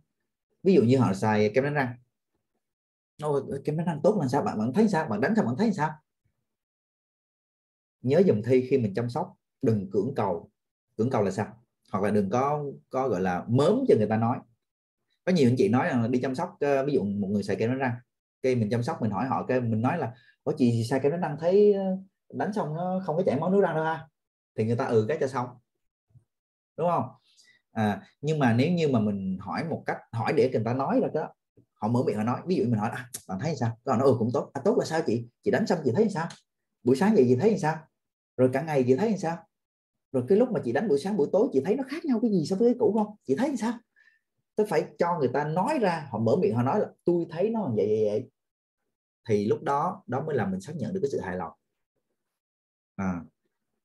Ví 0.62 0.74
dụ 0.74 0.82
như 0.82 0.98
họ 0.98 1.14
xài 1.14 1.50
kem 1.54 1.64
đánh 1.64 1.74
răng. 1.74 1.94
Ôi, 3.22 3.42
kem 3.64 3.76
đánh 3.76 3.86
răng 3.86 4.00
tốt 4.02 4.18
là 4.20 4.28
sao? 4.28 4.42
Bạn 4.42 4.58
bạn 4.58 4.72
thấy 4.72 4.88
sao? 4.88 5.08
Bạn 5.08 5.20
đánh 5.20 5.34
sao 5.36 5.44
bạn 5.44 5.54
thấy 5.58 5.72
sao? 5.72 5.90
Nhớ 8.02 8.22
dùm 8.26 8.42
thi 8.42 8.66
khi 8.70 8.78
mình 8.78 8.94
chăm 8.94 9.10
sóc 9.10 9.36
đừng 9.62 9.90
cưỡng 9.90 10.12
cầu. 10.16 10.50
Cưỡng 10.96 11.10
cầu 11.10 11.22
là 11.22 11.30
sao? 11.30 11.64
Hoặc 11.92 12.04
là 12.04 12.10
đừng 12.10 12.30
có 12.30 12.64
có 12.90 13.08
gọi 13.08 13.20
là 13.20 13.44
mớm 13.48 13.84
cho 13.88 13.94
người 13.98 14.08
ta 14.08 14.16
nói. 14.16 14.38
Có 15.24 15.32
nhiều 15.32 15.48
anh 15.48 15.56
chị 15.58 15.68
nói 15.68 15.88
là 15.88 16.08
đi 16.08 16.20
chăm 16.22 16.34
sóc 16.34 16.56
ờ, 16.60 16.86
ví 16.86 16.92
dụ 16.92 17.04
một 17.04 17.28
người 17.28 17.42
xài 17.42 17.56
kem 17.56 17.70
đánh 17.70 17.78
răng 17.78 17.94
khi 18.44 18.54
mình 18.54 18.70
chăm 18.70 18.82
sóc 18.82 19.02
mình 19.02 19.10
hỏi 19.10 19.26
họ 19.26 19.44
cái 19.48 19.60
mình 19.60 19.82
nói 19.82 19.98
là 19.98 20.12
có 20.44 20.52
chị 20.58 20.84
sao 20.90 21.00
cái 21.02 21.10
nó 21.10 21.16
đang 21.16 21.36
thấy 21.40 21.72
ờ, 21.72 21.96
đánh 22.32 22.52
xong 22.52 22.74
nó 22.74 23.02
không 23.06 23.16
có 23.16 23.22
chảy 23.26 23.40
máu 23.40 23.50
nước 23.50 23.60
ra 23.60 23.72
đâu 23.72 23.84
ha? 23.84 24.08
Thì 24.58 24.64
người 24.64 24.76
ta 24.76 24.84
ừ 24.84 25.04
cái 25.08 25.16
cho 25.20 25.26
xong. 25.26 25.48
Đúng 26.76 26.88
không? 26.90 27.04
À, 27.72 28.02
nhưng 28.20 28.38
mà 28.38 28.52
nếu 28.52 28.72
như 28.72 28.88
mà 28.88 29.00
mình 29.00 29.38
hỏi 29.40 29.64
một 29.64 29.82
cách 29.86 29.98
hỏi 30.12 30.32
để 30.36 30.50
người 30.52 30.62
ta 30.64 30.74
nói 30.74 31.00
ra 31.02 31.08
đó 31.14 31.28
họ 31.74 31.88
mở 31.88 32.02
miệng 32.06 32.16
họ 32.16 32.22
nói. 32.22 32.40
Ví 32.46 32.56
dụ 32.56 32.64
mình 32.64 32.78
hỏi 32.78 32.90
à, 32.90 33.10
bạn 33.28 33.38
thấy 33.40 33.56
sao? 33.56 33.78
Còn 33.84 33.98
nó 33.98 34.04
ừ 34.04 34.16
cũng 34.18 34.30
tốt. 34.32 34.50
À, 34.52 34.60
tốt 34.64 34.76
là 34.78 34.84
sao 34.84 35.00
chị? 35.06 35.26
Chị 35.44 35.50
đánh 35.50 35.66
xong 35.66 35.78
chị 35.84 35.92
thấy 35.94 36.08
sao? 36.08 36.28
Buổi 36.82 36.96
sáng 36.96 37.14
vậy 37.14 37.24
chị 37.28 37.36
thấy 37.36 37.58
sao? 37.58 37.76
Rồi 38.36 38.50
cả 38.52 38.62
ngày 38.62 38.84
chị 38.86 38.96
thấy 38.96 39.16
sao? 39.18 39.36
Rồi 40.12 40.24
cái 40.28 40.38
lúc 40.38 40.50
mà 40.52 40.60
chị 40.64 40.72
đánh 40.72 40.88
buổi 40.88 40.98
sáng 40.98 41.16
buổi 41.16 41.28
tối 41.32 41.48
chị 41.52 41.62
thấy 41.64 41.76
nó 41.76 41.84
khác 41.88 42.04
nhau 42.04 42.18
cái 42.22 42.30
gì 42.30 42.44
so 42.46 42.56
với 42.56 42.68
cái 42.68 42.76
cũ 42.78 42.92
không? 42.96 43.16
Chị 43.26 43.36
thấy 43.36 43.56
sao? 43.56 43.72
Tôi 44.56 44.66
phải 44.66 44.84
cho 44.98 45.18
người 45.18 45.28
ta 45.28 45.44
nói 45.44 45.78
ra 45.78 46.08
họ 46.10 46.18
mở 46.18 46.36
miệng 46.36 46.54
họ 46.54 46.62
nói 46.62 46.80
là 46.80 46.86
tôi 47.04 47.26
thấy 47.30 47.50
nó 47.50 47.62
vậy 47.76 47.86
vậy 47.86 48.04
vậy 48.10 48.30
thì 49.28 49.46
lúc 49.46 49.62
đó 49.62 50.02
đó 50.06 50.24
mới 50.26 50.36
là 50.36 50.46
mình 50.46 50.60
xác 50.60 50.76
nhận 50.76 50.94
được 50.94 51.00
cái 51.02 51.10
sự 51.10 51.20
hài 51.20 51.36
lòng. 51.36 51.52
À, 52.96 53.20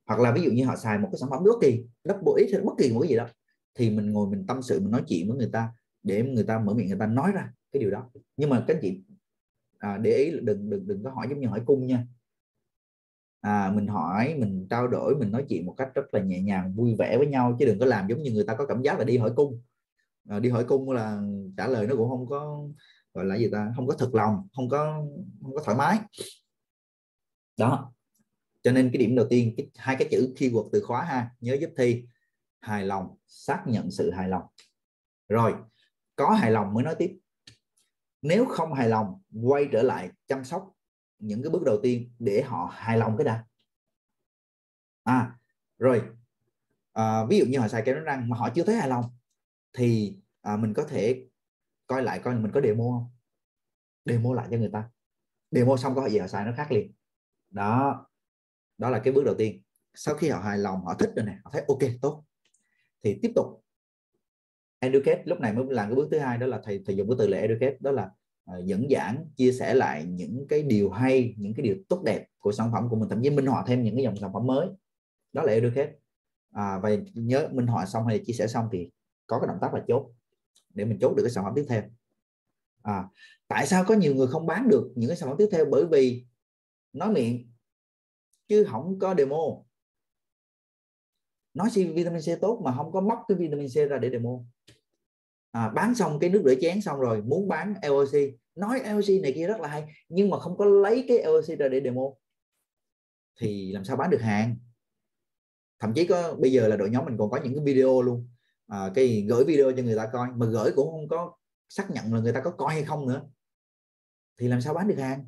hoặc 0.05 0.19
là 0.19 0.31
ví 0.31 0.41
dụ 0.41 0.51
như 0.51 0.65
họ 0.65 0.75
xài 0.75 0.99
một 0.99 1.09
cái 1.11 1.19
sản 1.19 1.29
phẩm 1.29 1.43
bất 1.43 1.55
kỳ 1.61 1.83
double 2.03 2.47
x 2.47 2.53
hay 2.53 2.61
bất 2.61 2.73
kỳ 2.77 2.93
một 2.93 2.99
cái 2.99 3.09
gì 3.09 3.15
đó 3.15 3.27
thì 3.75 3.89
mình 3.89 4.11
ngồi 4.11 4.29
mình 4.29 4.45
tâm 4.47 4.61
sự 4.61 4.79
mình 4.79 4.91
nói 4.91 5.03
chuyện 5.07 5.27
với 5.29 5.37
người 5.37 5.49
ta 5.53 5.73
để 6.03 6.23
người 6.23 6.43
ta 6.43 6.59
mở 6.59 6.73
miệng 6.73 6.87
người 6.87 6.99
ta 6.99 7.05
nói 7.05 7.31
ra 7.31 7.53
cái 7.71 7.79
điều 7.79 7.91
đó. 7.91 8.09
Nhưng 8.37 8.49
mà 8.49 8.63
các 8.67 8.77
chị 8.81 9.01
à, 9.77 9.97
để 9.97 10.11
ý 10.11 10.31
đừng 10.41 10.69
đừng 10.69 10.87
đừng 10.87 11.03
có 11.03 11.09
hỏi 11.09 11.27
giống 11.29 11.39
như 11.39 11.47
hỏi 11.47 11.61
cung 11.65 11.87
nha. 11.87 12.07
À, 13.41 13.71
mình 13.75 13.87
hỏi 13.87 14.35
mình 14.39 14.67
trao 14.69 14.87
đổi 14.87 15.15
mình 15.15 15.31
nói 15.31 15.45
chuyện 15.49 15.65
một 15.65 15.73
cách 15.77 15.89
rất 15.95 16.13
là 16.13 16.21
nhẹ 16.21 16.41
nhàng 16.41 16.73
vui 16.75 16.95
vẻ 16.95 17.17
với 17.17 17.27
nhau 17.27 17.55
chứ 17.59 17.65
đừng 17.65 17.79
có 17.79 17.85
làm 17.85 18.07
giống 18.07 18.23
như 18.23 18.31
người 18.31 18.45
ta 18.47 18.55
có 18.55 18.65
cảm 18.65 18.81
giác 18.81 18.99
là 18.99 19.03
đi 19.05 19.17
hỏi 19.17 19.31
cung. 19.35 19.61
À, 20.29 20.39
đi 20.39 20.49
hỏi 20.49 20.65
cung 20.67 20.91
là 20.91 21.21
trả 21.57 21.67
lời 21.67 21.87
nó 21.87 21.95
cũng 21.95 22.09
không 22.09 22.27
có 22.27 22.67
gọi 23.19 23.25
là 23.25 23.37
gì 23.37 23.49
ta? 23.51 23.73
Không 23.75 23.87
có 23.87 23.95
thật 23.99 24.09
lòng 24.13 24.47
không 24.53 24.69
có 24.69 25.05
không 25.41 25.55
có 25.55 25.61
thoải 25.65 25.77
mái. 25.77 25.99
Đó. 27.57 27.93
Cho 28.61 28.71
nên 28.71 28.89
cái 28.93 28.97
điểm 28.97 29.15
đầu 29.15 29.25
tiên 29.29 29.53
cái, 29.57 29.69
hai 29.75 29.95
cái 29.99 30.07
chữ 30.11 30.33
keyword 30.37 30.69
từ 30.73 30.81
khóa 30.81 31.03
ha 31.03 31.29
nhớ 31.39 31.57
giúp 31.61 31.69
thi. 31.77 32.05
Hài 32.59 32.85
lòng 32.85 33.17
xác 33.27 33.63
nhận 33.67 33.91
sự 33.91 34.11
hài 34.11 34.29
lòng. 34.29 34.43
Rồi 35.29 35.55
có 36.15 36.29
hài 36.29 36.51
lòng 36.51 36.73
mới 36.73 36.83
nói 36.83 36.95
tiếp. 36.99 37.19
Nếu 38.21 38.45
không 38.45 38.73
hài 38.73 38.89
lòng 38.89 39.21
quay 39.43 39.67
trở 39.71 39.83
lại 39.83 40.09
chăm 40.27 40.43
sóc 40.43 40.75
những 41.19 41.43
cái 41.43 41.49
bước 41.49 41.63
đầu 41.65 41.79
tiên 41.83 42.11
để 42.19 42.41
họ 42.41 42.69
hài 42.73 42.97
lòng 42.97 43.17
cái 43.17 43.25
đã. 43.25 43.45
À 45.03 45.35
rồi. 45.77 46.01
À, 46.93 47.25
ví 47.25 47.39
dụ 47.39 47.45
như 47.45 47.59
họ 47.59 47.67
xài 47.67 47.81
kem 47.85 47.95
đánh 47.95 48.03
răng 48.03 48.29
mà 48.29 48.37
họ 48.37 48.49
chưa 48.55 48.63
thấy 48.63 48.75
hài 48.75 48.87
lòng 48.87 49.05
thì 49.73 50.17
à, 50.41 50.57
mình 50.57 50.73
có 50.73 50.83
thể 50.83 51.28
coi 51.89 52.03
lại 52.03 52.19
coi 52.19 52.35
mình 52.35 52.51
có 52.51 52.61
demo 52.61 52.83
không? 52.83 53.09
Demo 54.05 54.33
lại 54.33 54.47
cho 54.51 54.57
người 54.57 54.69
ta. 54.73 54.89
Demo 55.51 55.77
xong 55.77 55.95
có 55.95 56.09
gì 56.09 56.17
họ 56.17 56.27
xài 56.27 56.45
nó 56.45 56.51
khác 56.57 56.71
liền. 56.71 56.93
Đó. 57.49 58.05
Đó 58.77 58.89
là 58.89 58.99
cái 58.99 59.13
bước 59.13 59.23
đầu 59.25 59.35
tiên. 59.37 59.61
Sau 59.93 60.15
khi 60.15 60.29
họ 60.29 60.39
hài 60.39 60.57
lòng 60.57 60.85
họ 60.85 60.93
thích 60.93 61.09
rồi 61.15 61.25
này 61.25 61.35
họ 61.43 61.51
thấy 61.53 61.63
ok 61.67 61.79
tốt. 62.01 62.23
Thì 63.03 63.19
tiếp 63.21 63.31
tục. 63.35 63.45
Educate 64.79 65.23
lúc 65.25 65.39
này 65.39 65.53
mới 65.53 65.65
làm 65.69 65.89
cái 65.89 65.95
bước 65.95 66.07
thứ 66.11 66.19
hai 66.19 66.37
đó 66.37 66.47
là 66.47 66.61
thầy 66.63 66.83
thầy 66.85 66.95
dùng 66.95 67.09
cái 67.09 67.15
từ 67.19 67.27
là 67.27 67.37
educate 67.37 67.77
đó 67.79 67.91
là 67.91 68.11
uh, 68.51 68.65
dẫn 68.65 68.87
giảng 68.89 69.25
chia 69.35 69.51
sẻ 69.51 69.73
lại 69.73 70.05
những 70.05 70.45
cái 70.49 70.63
điều 70.63 70.89
hay 70.89 71.35
những 71.37 71.53
cái 71.53 71.63
điều 71.63 71.75
tốt 71.89 72.01
đẹp 72.05 72.25
của 72.39 72.51
sản 72.51 72.71
phẩm 72.73 72.89
của 72.89 72.95
mình 72.95 73.09
thậm 73.09 73.23
chí 73.23 73.29
minh 73.29 73.45
họa 73.45 73.63
thêm 73.67 73.83
những 73.83 73.95
cái 73.95 74.03
dòng 74.03 74.15
sản 74.15 74.33
phẩm 74.33 74.47
mới. 74.47 74.67
Đó 75.33 75.43
là 75.43 75.53
educate. 75.53 75.93
À, 76.53 76.79
và 76.79 76.89
nhớ 77.13 77.49
minh 77.51 77.67
họa 77.67 77.85
xong 77.85 78.07
hay 78.07 78.19
chia 78.25 78.33
sẻ 78.33 78.47
xong 78.47 78.69
thì 78.71 78.89
có 79.27 79.39
cái 79.39 79.47
động 79.47 79.57
tác 79.61 79.73
là 79.73 79.83
chốt 79.87 80.11
để 80.79 80.85
mình 80.85 80.99
chốt 81.01 81.13
được 81.15 81.23
cái 81.23 81.31
sản 81.31 81.43
phẩm 81.43 81.53
tiếp 81.55 81.65
theo. 81.69 81.83
À, 82.81 83.07
tại 83.47 83.67
sao 83.67 83.85
có 83.87 83.95
nhiều 83.95 84.15
người 84.15 84.27
không 84.27 84.45
bán 84.45 84.69
được 84.69 84.91
những 84.95 85.09
cái 85.09 85.17
sản 85.17 85.29
phẩm 85.29 85.37
tiếp 85.37 85.47
theo? 85.51 85.65
Bởi 85.71 85.85
vì 85.91 86.25
nói 86.93 87.11
miệng 87.11 87.51
chứ 88.47 88.65
không 88.69 88.99
có 88.99 89.15
demo. 89.17 89.63
Nói 91.53 91.69
vitamin 91.73 92.21
C 92.21 92.41
tốt 92.41 92.61
mà 92.63 92.73
không 92.77 92.91
có 92.91 93.01
móc 93.01 93.19
cái 93.27 93.37
vitamin 93.37 93.67
C 93.67 93.89
ra 93.89 93.97
để 93.97 94.09
demo. 94.09 94.39
À, 95.51 95.69
bán 95.69 95.95
xong 95.95 96.19
cái 96.19 96.29
nước 96.29 96.41
rửa 96.45 96.55
chén 96.61 96.81
xong 96.81 96.99
rồi 96.99 97.21
muốn 97.21 97.47
bán 97.47 97.73
LOC 97.83 98.13
nói 98.55 98.79
LOC 98.79 99.21
này 99.21 99.31
kia 99.35 99.47
rất 99.47 99.61
là 99.61 99.67
hay 99.67 99.95
nhưng 100.09 100.29
mà 100.29 100.39
không 100.39 100.57
có 100.57 100.65
lấy 100.65 101.05
cái 101.07 101.23
LOC 101.23 101.59
ra 101.59 101.67
để 101.67 101.81
demo. 101.83 102.01
Thì 103.39 103.71
làm 103.71 103.83
sao 103.83 103.97
bán 103.97 104.09
được 104.09 104.21
hàng? 104.21 104.55
Thậm 105.79 105.93
chí 105.93 106.07
có 106.07 106.35
bây 106.35 106.51
giờ 106.51 106.67
là 106.67 106.75
đội 106.75 106.89
nhóm 106.89 107.05
mình 107.05 107.17
còn 107.17 107.29
có 107.29 107.39
những 107.43 107.55
cái 107.55 107.65
video 107.65 108.01
luôn 108.01 108.29
à, 108.69 108.91
cái 108.95 109.25
gửi 109.29 109.43
video 109.45 109.71
cho 109.77 109.83
người 109.83 109.95
ta 109.95 110.09
coi 110.13 110.27
mà 110.35 110.45
gửi 110.45 110.71
cũng 110.75 110.91
không 110.91 111.07
có 111.07 111.35
xác 111.69 111.91
nhận 111.91 112.13
là 112.13 112.19
người 112.19 112.33
ta 112.33 112.41
có 112.41 112.51
coi 112.51 112.73
hay 112.73 112.83
không 112.83 113.07
nữa. 113.07 113.21
Thì 114.37 114.47
làm 114.47 114.61
sao 114.61 114.73
bán 114.73 114.87
được 114.87 114.97
hàng? 114.97 115.25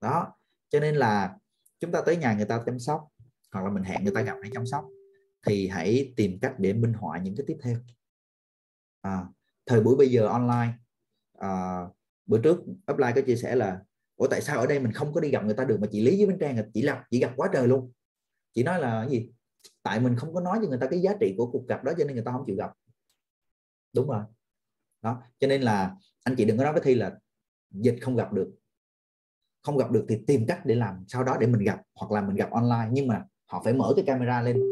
Đó 0.00 0.32
cho 0.68 0.80
nên 0.80 0.96
là 0.96 1.36
chúng 1.78 1.92
ta 1.92 2.02
tới 2.06 2.16
nhà 2.16 2.34
người 2.34 2.44
ta 2.44 2.62
chăm 2.66 2.78
sóc 2.78 3.08
hoặc 3.52 3.64
là 3.64 3.70
mình 3.70 3.82
hẹn 3.82 4.04
người 4.04 4.14
ta 4.14 4.22
gặp 4.22 4.36
để 4.42 4.50
chăm 4.52 4.66
sóc 4.66 4.84
thì 5.46 5.68
hãy 5.68 6.12
tìm 6.16 6.38
cách 6.42 6.54
để 6.58 6.72
minh 6.72 6.92
họa 6.92 7.18
những 7.18 7.36
cái 7.36 7.44
tiếp 7.46 7.56
theo. 7.62 7.76
À, 9.00 9.26
thời 9.66 9.80
buổi 9.80 9.96
bây 9.96 10.08
giờ 10.08 10.26
online 10.26 10.72
à, 11.38 11.80
bữa 12.26 12.40
trước 12.42 12.58
upline 12.92 13.12
có 13.14 13.20
chia 13.26 13.36
sẻ 13.36 13.56
là 13.56 13.80
ủa 14.16 14.26
tại 14.30 14.40
sao 14.40 14.58
ở 14.58 14.66
đây 14.66 14.80
mình 14.80 14.92
không 14.92 15.12
có 15.12 15.20
đi 15.20 15.30
gặp 15.30 15.44
người 15.44 15.54
ta 15.54 15.64
được 15.64 15.78
mà 15.80 15.86
chị 15.92 16.00
lý 16.02 16.16
với 16.16 16.26
bến 16.26 16.38
trang 16.40 16.56
à? 16.56 16.66
chỉ 16.74 16.82
gặp 16.82 17.04
chỉ 17.10 17.20
gặp 17.20 17.32
quá 17.36 17.48
trời 17.52 17.68
luôn. 17.68 17.92
Chị 18.54 18.62
nói 18.62 18.80
là 18.80 19.06
cái 19.08 19.10
gì? 19.10 19.30
Tại 19.82 20.00
mình 20.00 20.16
không 20.16 20.34
có 20.34 20.40
nói 20.40 20.58
cho 20.62 20.68
người 20.68 20.78
ta 20.78 20.86
cái 20.90 21.00
giá 21.00 21.14
trị 21.20 21.34
của 21.36 21.50
cuộc 21.50 21.66
gặp 21.68 21.84
đó 21.84 21.92
cho 21.98 22.04
nên 22.04 22.14
người 22.14 22.24
ta 22.24 22.32
không 22.32 22.44
chịu 22.46 22.56
gặp. 22.56 22.72
Đúng 23.92 24.08
rồi. 24.08 24.22
Đó, 25.02 25.22
cho 25.38 25.46
nên 25.46 25.62
là 25.62 25.96
anh 26.24 26.34
chị 26.36 26.44
đừng 26.44 26.58
có 26.58 26.64
nói 26.64 26.72
với 26.72 26.82
thi 26.84 26.94
là 26.94 27.18
dịch 27.70 27.98
không 28.00 28.16
gặp 28.16 28.32
được. 28.32 28.54
Không 29.62 29.76
gặp 29.76 29.90
được 29.90 30.04
thì 30.08 30.18
tìm 30.26 30.46
cách 30.48 30.66
để 30.66 30.74
làm 30.74 31.04
sau 31.08 31.24
đó 31.24 31.36
để 31.40 31.46
mình 31.46 31.60
gặp 31.60 31.82
hoặc 31.94 32.12
là 32.12 32.20
mình 32.20 32.36
gặp 32.36 32.50
online. 32.50 32.88
Nhưng 32.92 33.06
mà 33.06 33.24
họ 33.46 33.62
phải 33.64 33.74
mở 33.74 33.92
cái 33.96 34.04
camera 34.04 34.42
lên 34.42 34.62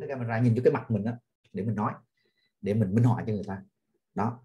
cái 0.00 0.08
camera, 0.08 0.38
nhìn 0.38 0.54
cho 0.56 0.62
cái 0.64 0.72
mặt 0.72 0.90
mình 0.90 1.04
đó 1.04 1.12
để 1.52 1.62
mình 1.62 1.74
nói, 1.74 1.92
để 2.60 2.74
mình 2.74 2.94
minh 2.94 3.04
họa 3.04 3.24
cho 3.26 3.32
người 3.32 3.44
ta. 3.46 3.62
Đó. 4.14 4.40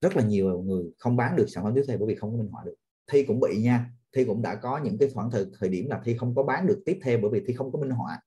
Rất 0.00 0.16
là 0.16 0.22
nhiều 0.22 0.62
người 0.62 0.84
không 0.98 1.16
bán 1.16 1.36
được 1.36 1.46
sản 1.48 1.64
phẩm 1.64 1.72
tiếp 1.74 1.82
theo 1.88 1.98
bởi 1.98 2.08
vì 2.08 2.14
không 2.14 2.32
có 2.32 2.38
minh 2.38 2.50
họa 2.50 2.64
được. 2.64 2.74
Thi 3.06 3.24
cũng 3.24 3.40
bị 3.40 3.62
nha. 3.62 3.90
Thi 4.12 4.24
cũng 4.24 4.42
đã 4.42 4.54
có 4.54 4.78
những 4.78 4.98
cái 4.98 5.10
khoảng 5.14 5.30
thời 5.30 5.46
thời 5.58 5.68
điểm 5.68 5.88
là 5.88 6.00
thi 6.04 6.16
không 6.16 6.34
có 6.34 6.42
bán 6.42 6.66
được 6.66 6.82
tiếp 6.86 6.98
theo 7.02 7.18
bởi 7.22 7.30
vì 7.30 7.42
thi 7.46 7.54
không 7.54 7.72
có 7.72 7.78
minh 7.78 7.90
họa 7.90 8.20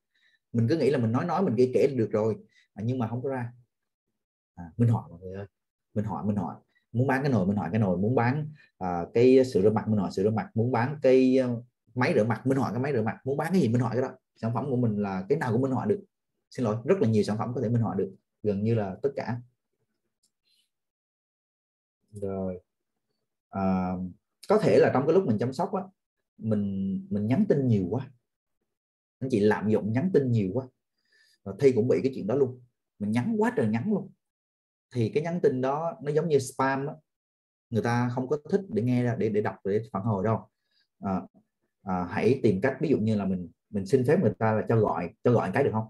mình 0.53 0.67
cứ 0.67 0.77
nghĩ 0.77 0.89
là 0.89 0.97
mình 0.97 1.11
nói 1.11 1.25
nói 1.25 1.41
mình 1.43 1.53
kể 1.57 1.71
kể 1.73 1.87
được 1.95 2.09
rồi 2.11 2.35
à, 2.73 2.83
nhưng 2.85 2.99
mà 2.99 3.07
không 3.07 3.23
có 3.23 3.29
ra. 3.29 3.51
À, 4.55 4.71
mình 4.77 4.89
hỏi 4.89 5.03
mọi 5.09 5.19
người 5.19 5.35
ơi 5.35 5.47
mình 5.93 6.05
hỏi 6.05 6.25
mình 6.25 6.35
hỏi. 6.35 6.55
Muốn 6.91 7.07
bán 7.07 7.23
cái 7.23 7.31
nồi 7.31 7.45
mình 7.47 7.57
hỏi 7.57 7.69
cái 7.71 7.79
nồi. 7.79 7.97
Muốn 7.97 8.15
bán 8.15 8.47
à, 8.77 9.05
cái 9.13 9.45
sữa 9.45 9.61
rửa 9.61 9.69
mặt 9.69 9.87
mình 9.87 9.99
hỏi 9.99 10.11
sữa 10.11 10.23
rửa 10.23 10.29
mặt. 10.29 10.49
Muốn 10.53 10.71
bán 10.71 10.99
cái 11.01 11.37
ờ, 11.37 11.61
máy 11.95 12.13
rửa 12.15 12.23
mặt 12.23 12.47
mình 12.47 12.57
hỏi 12.57 12.71
cái 12.73 12.81
máy 12.81 12.93
rửa 12.93 13.01
mặt. 13.01 13.17
Muốn 13.23 13.37
bán 13.37 13.51
cái 13.51 13.61
gì 13.61 13.69
mình 13.69 13.81
hỏi 13.81 13.91
cái 13.93 14.01
đó. 14.01 14.11
Sản 14.35 14.53
phẩm 14.53 14.65
của 14.69 14.75
mình 14.75 14.97
là 14.97 15.25
cái 15.29 15.37
nào 15.37 15.51
cũng 15.51 15.61
mình 15.61 15.71
hỏi 15.71 15.87
được. 15.87 16.03
Xin 16.49 16.65
lỗi 16.65 16.77
rất 16.85 17.01
là 17.01 17.07
nhiều 17.07 17.23
sản 17.23 17.37
phẩm 17.37 17.51
có 17.55 17.61
thể 17.61 17.69
mình 17.69 17.81
hỏi 17.81 17.95
được. 17.97 18.15
Gần 18.43 18.63
như 18.63 18.75
là 18.75 18.95
tất 19.01 19.09
cả. 19.15 19.41
Rồi. 22.11 22.59
À, 23.49 23.91
có 24.49 24.57
thể 24.57 24.79
là 24.79 24.91
trong 24.93 25.07
cái 25.07 25.13
lúc 25.13 25.25
mình 25.27 25.37
chăm 25.37 25.53
sóc 25.53 25.73
á 25.73 25.83
mình 26.37 27.07
mình 27.09 27.27
nhắn 27.27 27.45
tin 27.49 27.67
nhiều 27.67 27.87
quá 27.89 28.09
anh 29.23 29.29
chị 29.29 29.39
lạm 29.39 29.69
dụng 29.69 29.93
nhắn 29.93 30.09
tin 30.13 30.31
nhiều 30.31 30.49
quá. 30.53 30.67
Và 31.43 31.53
thi 31.59 31.71
cũng 31.71 31.87
bị 31.87 31.99
cái 32.03 32.11
chuyện 32.15 32.27
đó 32.27 32.35
luôn. 32.35 32.61
Mình 32.99 33.11
nhắn 33.11 33.35
quá 33.37 33.53
trời 33.57 33.67
nhắn 33.67 33.93
luôn. 33.93 34.11
Thì 34.95 35.09
cái 35.09 35.23
nhắn 35.23 35.39
tin 35.41 35.61
đó 35.61 35.97
nó 36.03 36.11
giống 36.11 36.29
như 36.29 36.39
spam 36.39 36.85
đó. 36.85 36.95
người 37.69 37.83
ta 37.83 38.09
không 38.09 38.27
có 38.27 38.37
thích 38.49 38.61
để 38.69 38.83
nghe 38.83 39.03
ra 39.03 39.15
để 39.15 39.29
để 39.29 39.41
đọc 39.41 39.55
để 39.65 39.81
phản 39.91 40.03
hồi 40.03 40.23
đâu. 40.23 40.47
À, 40.99 41.21
à, 41.83 42.07
hãy 42.09 42.39
tìm 42.43 42.61
cách 42.61 42.77
ví 42.81 42.89
dụ 42.89 42.97
như 42.97 43.15
là 43.15 43.25
mình 43.25 43.49
mình 43.69 43.85
xin 43.85 44.05
phép 44.05 44.21
người 44.21 44.33
ta 44.39 44.51
là 44.51 44.65
cho 44.69 44.79
gọi 44.79 45.09
cho 45.23 45.31
gọi 45.31 45.51
cái 45.53 45.63
được 45.63 45.69
không? 45.73 45.87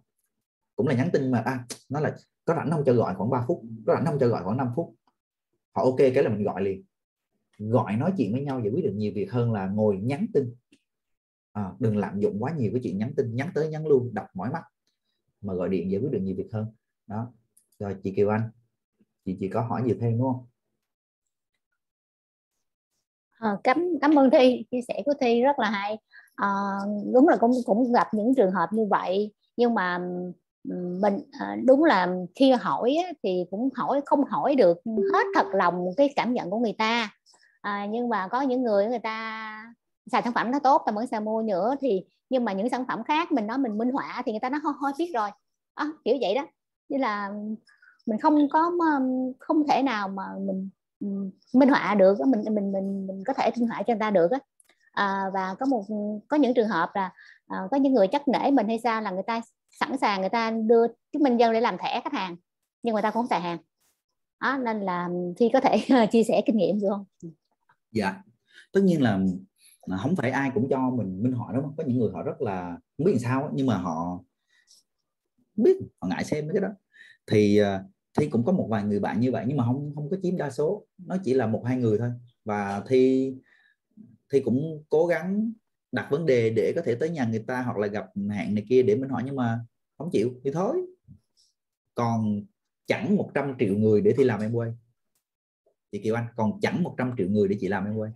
Cũng 0.75 0.87
là 0.87 0.95
nhắn 0.95 1.09
tin 1.13 1.31
mà 1.31 1.39
à, 1.39 1.65
nó 1.89 1.99
là 1.99 2.15
có 2.45 2.55
rảnh 2.55 2.71
không 2.71 2.83
cho 2.85 2.93
gọi 2.93 3.15
khoảng 3.15 3.29
3 3.29 3.45
phút 3.47 3.63
có 3.85 3.93
rảnh 3.95 4.05
không 4.05 4.19
cho 4.19 4.27
gọi 4.27 4.43
khoảng 4.43 4.57
5 4.57 4.67
phút. 4.75 4.95
Họ 5.75 5.83
ok 5.83 5.97
cái 5.97 6.23
là 6.23 6.29
mình 6.29 6.43
gọi 6.43 6.61
liền. 6.61 6.83
Gọi 7.57 7.95
nói 7.95 8.13
chuyện 8.17 8.31
với 8.31 8.41
nhau 8.41 8.61
giải 8.63 8.71
quyết 8.73 8.83
được 8.83 8.93
nhiều 8.95 9.11
việc 9.15 9.31
hơn 9.31 9.53
là 9.53 9.67
ngồi 9.67 9.97
nhắn 9.97 10.27
tin 10.33 10.55
à, 11.53 11.71
đừng 11.79 11.97
lạm 11.97 12.19
dụng 12.19 12.43
quá 12.43 12.51
nhiều 12.57 12.71
cái 12.73 12.81
chuyện 12.83 12.97
nhắn 12.97 13.13
tin 13.17 13.35
nhắn 13.35 13.49
tới 13.55 13.69
nhắn 13.69 13.87
luôn 13.87 14.13
đọc 14.13 14.25
mỏi 14.33 14.49
mắt 14.49 14.63
mà 15.41 15.53
gọi 15.53 15.69
điện 15.69 15.91
giải 15.91 16.01
quyết 16.01 16.11
được 16.11 16.19
nhiều 16.21 16.35
việc 16.37 16.49
hơn. 16.53 16.65
Đó. 17.07 17.31
Rồi 17.79 17.95
chị 18.03 18.13
Kiều 18.15 18.29
Anh 18.29 18.49
chị 19.25 19.37
chị 19.39 19.49
có 19.49 19.61
hỏi 19.61 19.83
gì 19.85 19.93
thêm 20.01 20.17
đúng 20.17 20.33
không? 20.33 20.45
À, 23.39 23.57
cảm 23.63 23.85
cảm 24.01 24.19
ơn 24.19 24.29
thi 24.29 24.65
chia 24.71 24.81
sẻ 24.87 25.01
của 25.05 25.13
thi 25.21 25.41
rất 25.41 25.59
là 25.59 25.69
hay. 25.69 25.97
À, 26.35 26.47
đúng 27.13 27.29
là 27.29 27.37
cũng 27.37 27.51
cũng 27.65 27.93
gặp 27.93 28.13
những 28.13 28.35
trường 28.35 28.51
hợp 28.51 28.69
như 28.73 28.85
vậy 28.89 29.33
nhưng 29.57 29.73
mà 29.73 29.99
mình 31.01 31.19
đúng 31.65 31.83
là 31.83 32.15
khi 32.35 32.51
hỏi 32.51 32.97
thì 33.23 33.45
cũng 33.51 33.69
hỏi 33.75 34.01
không 34.05 34.23
hỏi 34.23 34.55
được 34.55 34.77
hết 35.13 35.25
thật 35.35 35.47
lòng 35.53 35.85
cái 35.97 36.13
cảm 36.15 36.33
nhận 36.33 36.49
của 36.49 36.59
người 36.59 36.75
ta. 36.77 37.09
À, 37.61 37.87
nhưng 37.91 38.09
mà 38.09 38.27
có 38.27 38.41
những 38.41 38.63
người 38.63 38.87
người 38.87 38.99
ta 38.99 39.73
xài 40.11 40.21
sản 40.21 40.33
phẩm 40.33 40.51
nó 40.51 40.59
tốt 40.59 40.83
ta 40.85 40.91
mới 40.91 41.07
xài 41.07 41.19
mua 41.19 41.41
nữa 41.41 41.75
thì 41.79 42.03
nhưng 42.29 42.45
mà 42.45 42.53
những 42.53 42.69
sản 42.69 42.85
phẩm 42.87 43.03
khác 43.03 43.31
mình 43.31 43.47
nói 43.47 43.57
mình 43.57 43.77
minh 43.77 43.91
họa 43.91 44.21
thì 44.25 44.31
người 44.31 44.39
ta 44.39 44.49
nó 44.49 44.57
hơi 44.81 44.93
biết 44.97 45.11
rồi. 45.13 45.29
À, 45.73 45.85
kiểu 46.05 46.17
vậy 46.21 46.35
đó. 46.35 46.47
Như 46.89 46.97
là 46.97 47.31
mình 48.05 48.19
không 48.19 48.49
có 48.49 48.71
không 49.39 49.67
thể 49.67 49.81
nào 49.83 50.07
mà 50.07 50.23
mình 50.39 50.69
minh 51.53 51.69
họa 51.69 51.95
được 51.95 52.17
mình 52.27 52.43
mình 52.55 52.71
mình 52.71 53.07
mình 53.07 53.23
có 53.25 53.33
thể 53.33 53.51
minh 53.57 53.67
họa 53.67 53.83
cho 53.87 53.93
người 53.93 53.99
ta 53.99 54.11
được 54.11 54.31
á. 54.31 54.39
À, 54.91 55.29
và 55.33 55.55
có 55.59 55.65
một 55.65 55.85
có 56.27 56.37
những 56.37 56.53
trường 56.53 56.67
hợp 56.67 56.89
là 56.93 57.11
à, 57.47 57.67
có 57.71 57.77
những 57.77 57.93
người 57.93 58.07
chắc 58.07 58.27
nể 58.27 58.51
mình 58.51 58.67
hay 58.67 58.79
sao 58.83 59.01
là 59.01 59.11
người 59.11 59.23
ta 59.27 59.41
sẵn 59.69 59.97
sàng 59.97 60.21
người 60.21 60.29
ta 60.29 60.51
đưa 60.51 60.87
chứng 61.11 61.23
minh 61.23 61.37
dân 61.37 61.53
để 61.53 61.61
làm 61.61 61.77
thẻ 61.77 62.01
khách 62.03 62.13
hàng 62.13 62.35
nhưng 62.83 62.93
người 62.93 63.01
ta 63.01 63.11
cũng 63.11 63.21
không 63.21 63.27
xài 63.27 63.41
hàng. 63.41 63.57
Đó, 64.41 64.57
nên 64.57 64.81
là 64.81 65.09
khi 65.37 65.49
có 65.53 65.59
thể 65.59 65.77
chia 66.11 66.23
sẻ 66.23 66.41
kinh 66.45 66.57
nghiệm 66.57 66.79
được 66.79 66.87
không? 66.89 67.05
Dạ. 67.91 68.15
Tất 68.71 68.81
nhiên 68.83 69.01
là 69.01 69.19
không 70.01 70.15
phải 70.15 70.31
ai 70.31 70.51
cũng 70.53 70.67
cho 70.69 70.89
mình 70.89 71.23
minh 71.23 71.31
họa 71.31 71.53
đúng 71.53 71.63
không 71.63 71.75
có 71.77 71.83
những 71.87 71.97
người 71.97 72.11
họ 72.13 72.23
rất 72.23 72.41
là, 72.41 72.77
không 72.97 73.05
biết 73.05 73.11
làm 73.11 73.19
sao 73.19 73.51
nhưng 73.53 73.67
mà 73.67 73.77
họ 73.77 74.23
biết, 75.55 75.77
họ 76.01 76.07
ngại 76.07 76.23
xem 76.23 76.49
cái 76.53 76.61
đó. 76.61 76.69
Thì 77.27 77.57
ờ, 77.57 77.83
thì 78.17 78.25
thi 78.25 78.29
cũng 78.29 78.45
có 78.45 78.51
một 78.51 78.67
vài 78.69 78.83
người 78.83 78.99
bạn 78.99 79.19
như 79.19 79.31
vậy, 79.31 79.45
nhưng 79.47 79.57
mà 79.57 79.65
không 79.65 79.95
không 79.95 80.09
có 80.09 80.17
chiếm 80.23 80.37
đa 80.37 80.51
số, 80.51 80.85
nó 80.97 81.17
chỉ 81.23 81.33
là 81.33 81.47
một 81.47 81.63
hai 81.65 81.77
người 81.77 81.97
thôi. 81.97 82.11
Và 82.45 82.83
thi 82.87 83.33
thi 84.31 84.39
cũng 84.39 84.83
cố 84.89 85.05
gắng 85.07 85.51
đặt 85.91 86.07
vấn 86.11 86.25
đề 86.25 86.49
để 86.49 86.73
có 86.75 86.81
thể 86.85 86.95
tới 86.95 87.09
nhà 87.09 87.25
người 87.25 87.43
ta 87.47 87.61
hoặc 87.61 87.77
là 87.77 87.87
gặp 87.87 88.05
hạn 88.29 88.55
này 88.55 88.65
kia 88.69 88.83
để 88.83 88.95
mình 88.95 89.09
hỏi 89.09 89.23
nhưng 89.25 89.35
mà 89.35 89.59
không 89.97 90.09
chịu, 90.11 90.31
thì 90.43 90.51
thôi. 90.51 90.85
Còn 91.95 92.41
chẳng 92.87 93.15
100 93.15 93.55
triệu 93.59 93.77
người 93.77 94.01
để 94.01 94.13
thi 94.17 94.23
làm 94.23 94.41
em 94.41 94.53
quay 94.53 94.73
chị 95.91 95.99
Kiều 96.03 96.15
Anh, 96.15 96.25
còn 96.35 96.59
chẳng 96.61 96.83
100 96.83 97.13
triệu 97.17 97.29
người 97.29 97.47
để 97.47 97.57
chị 97.59 97.67
làm 97.67 97.85
em 97.85 97.95
quay 97.95 98.11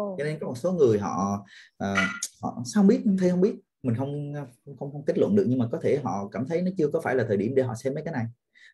oh. 0.00 0.18
cho 0.18 0.24
nên 0.24 0.38
có 0.40 0.46
một 0.46 0.58
số 0.58 0.72
người 0.72 0.98
họ 0.98 1.46
uh, 1.84 1.98
họ 2.42 2.62
sao 2.64 2.82
không 2.82 2.86
biết 2.86 3.04
thấy 3.18 3.30
không 3.30 3.40
biết. 3.40 3.54
Mình 3.82 3.96
không 3.96 4.32
không 4.78 4.92
không 4.92 5.04
kết 5.04 5.18
luận 5.18 5.36
được 5.36 5.44
nhưng 5.48 5.58
mà 5.58 5.68
có 5.72 5.78
thể 5.82 6.00
họ 6.04 6.28
cảm 6.32 6.46
thấy 6.48 6.62
nó 6.62 6.70
chưa 6.78 6.88
có 6.88 7.00
phải 7.00 7.14
là 7.14 7.24
thời 7.28 7.36
điểm 7.36 7.54
để 7.54 7.62
họ 7.62 7.74
xem 7.74 7.94
mấy 7.94 8.04
cái 8.04 8.12
này. 8.12 8.26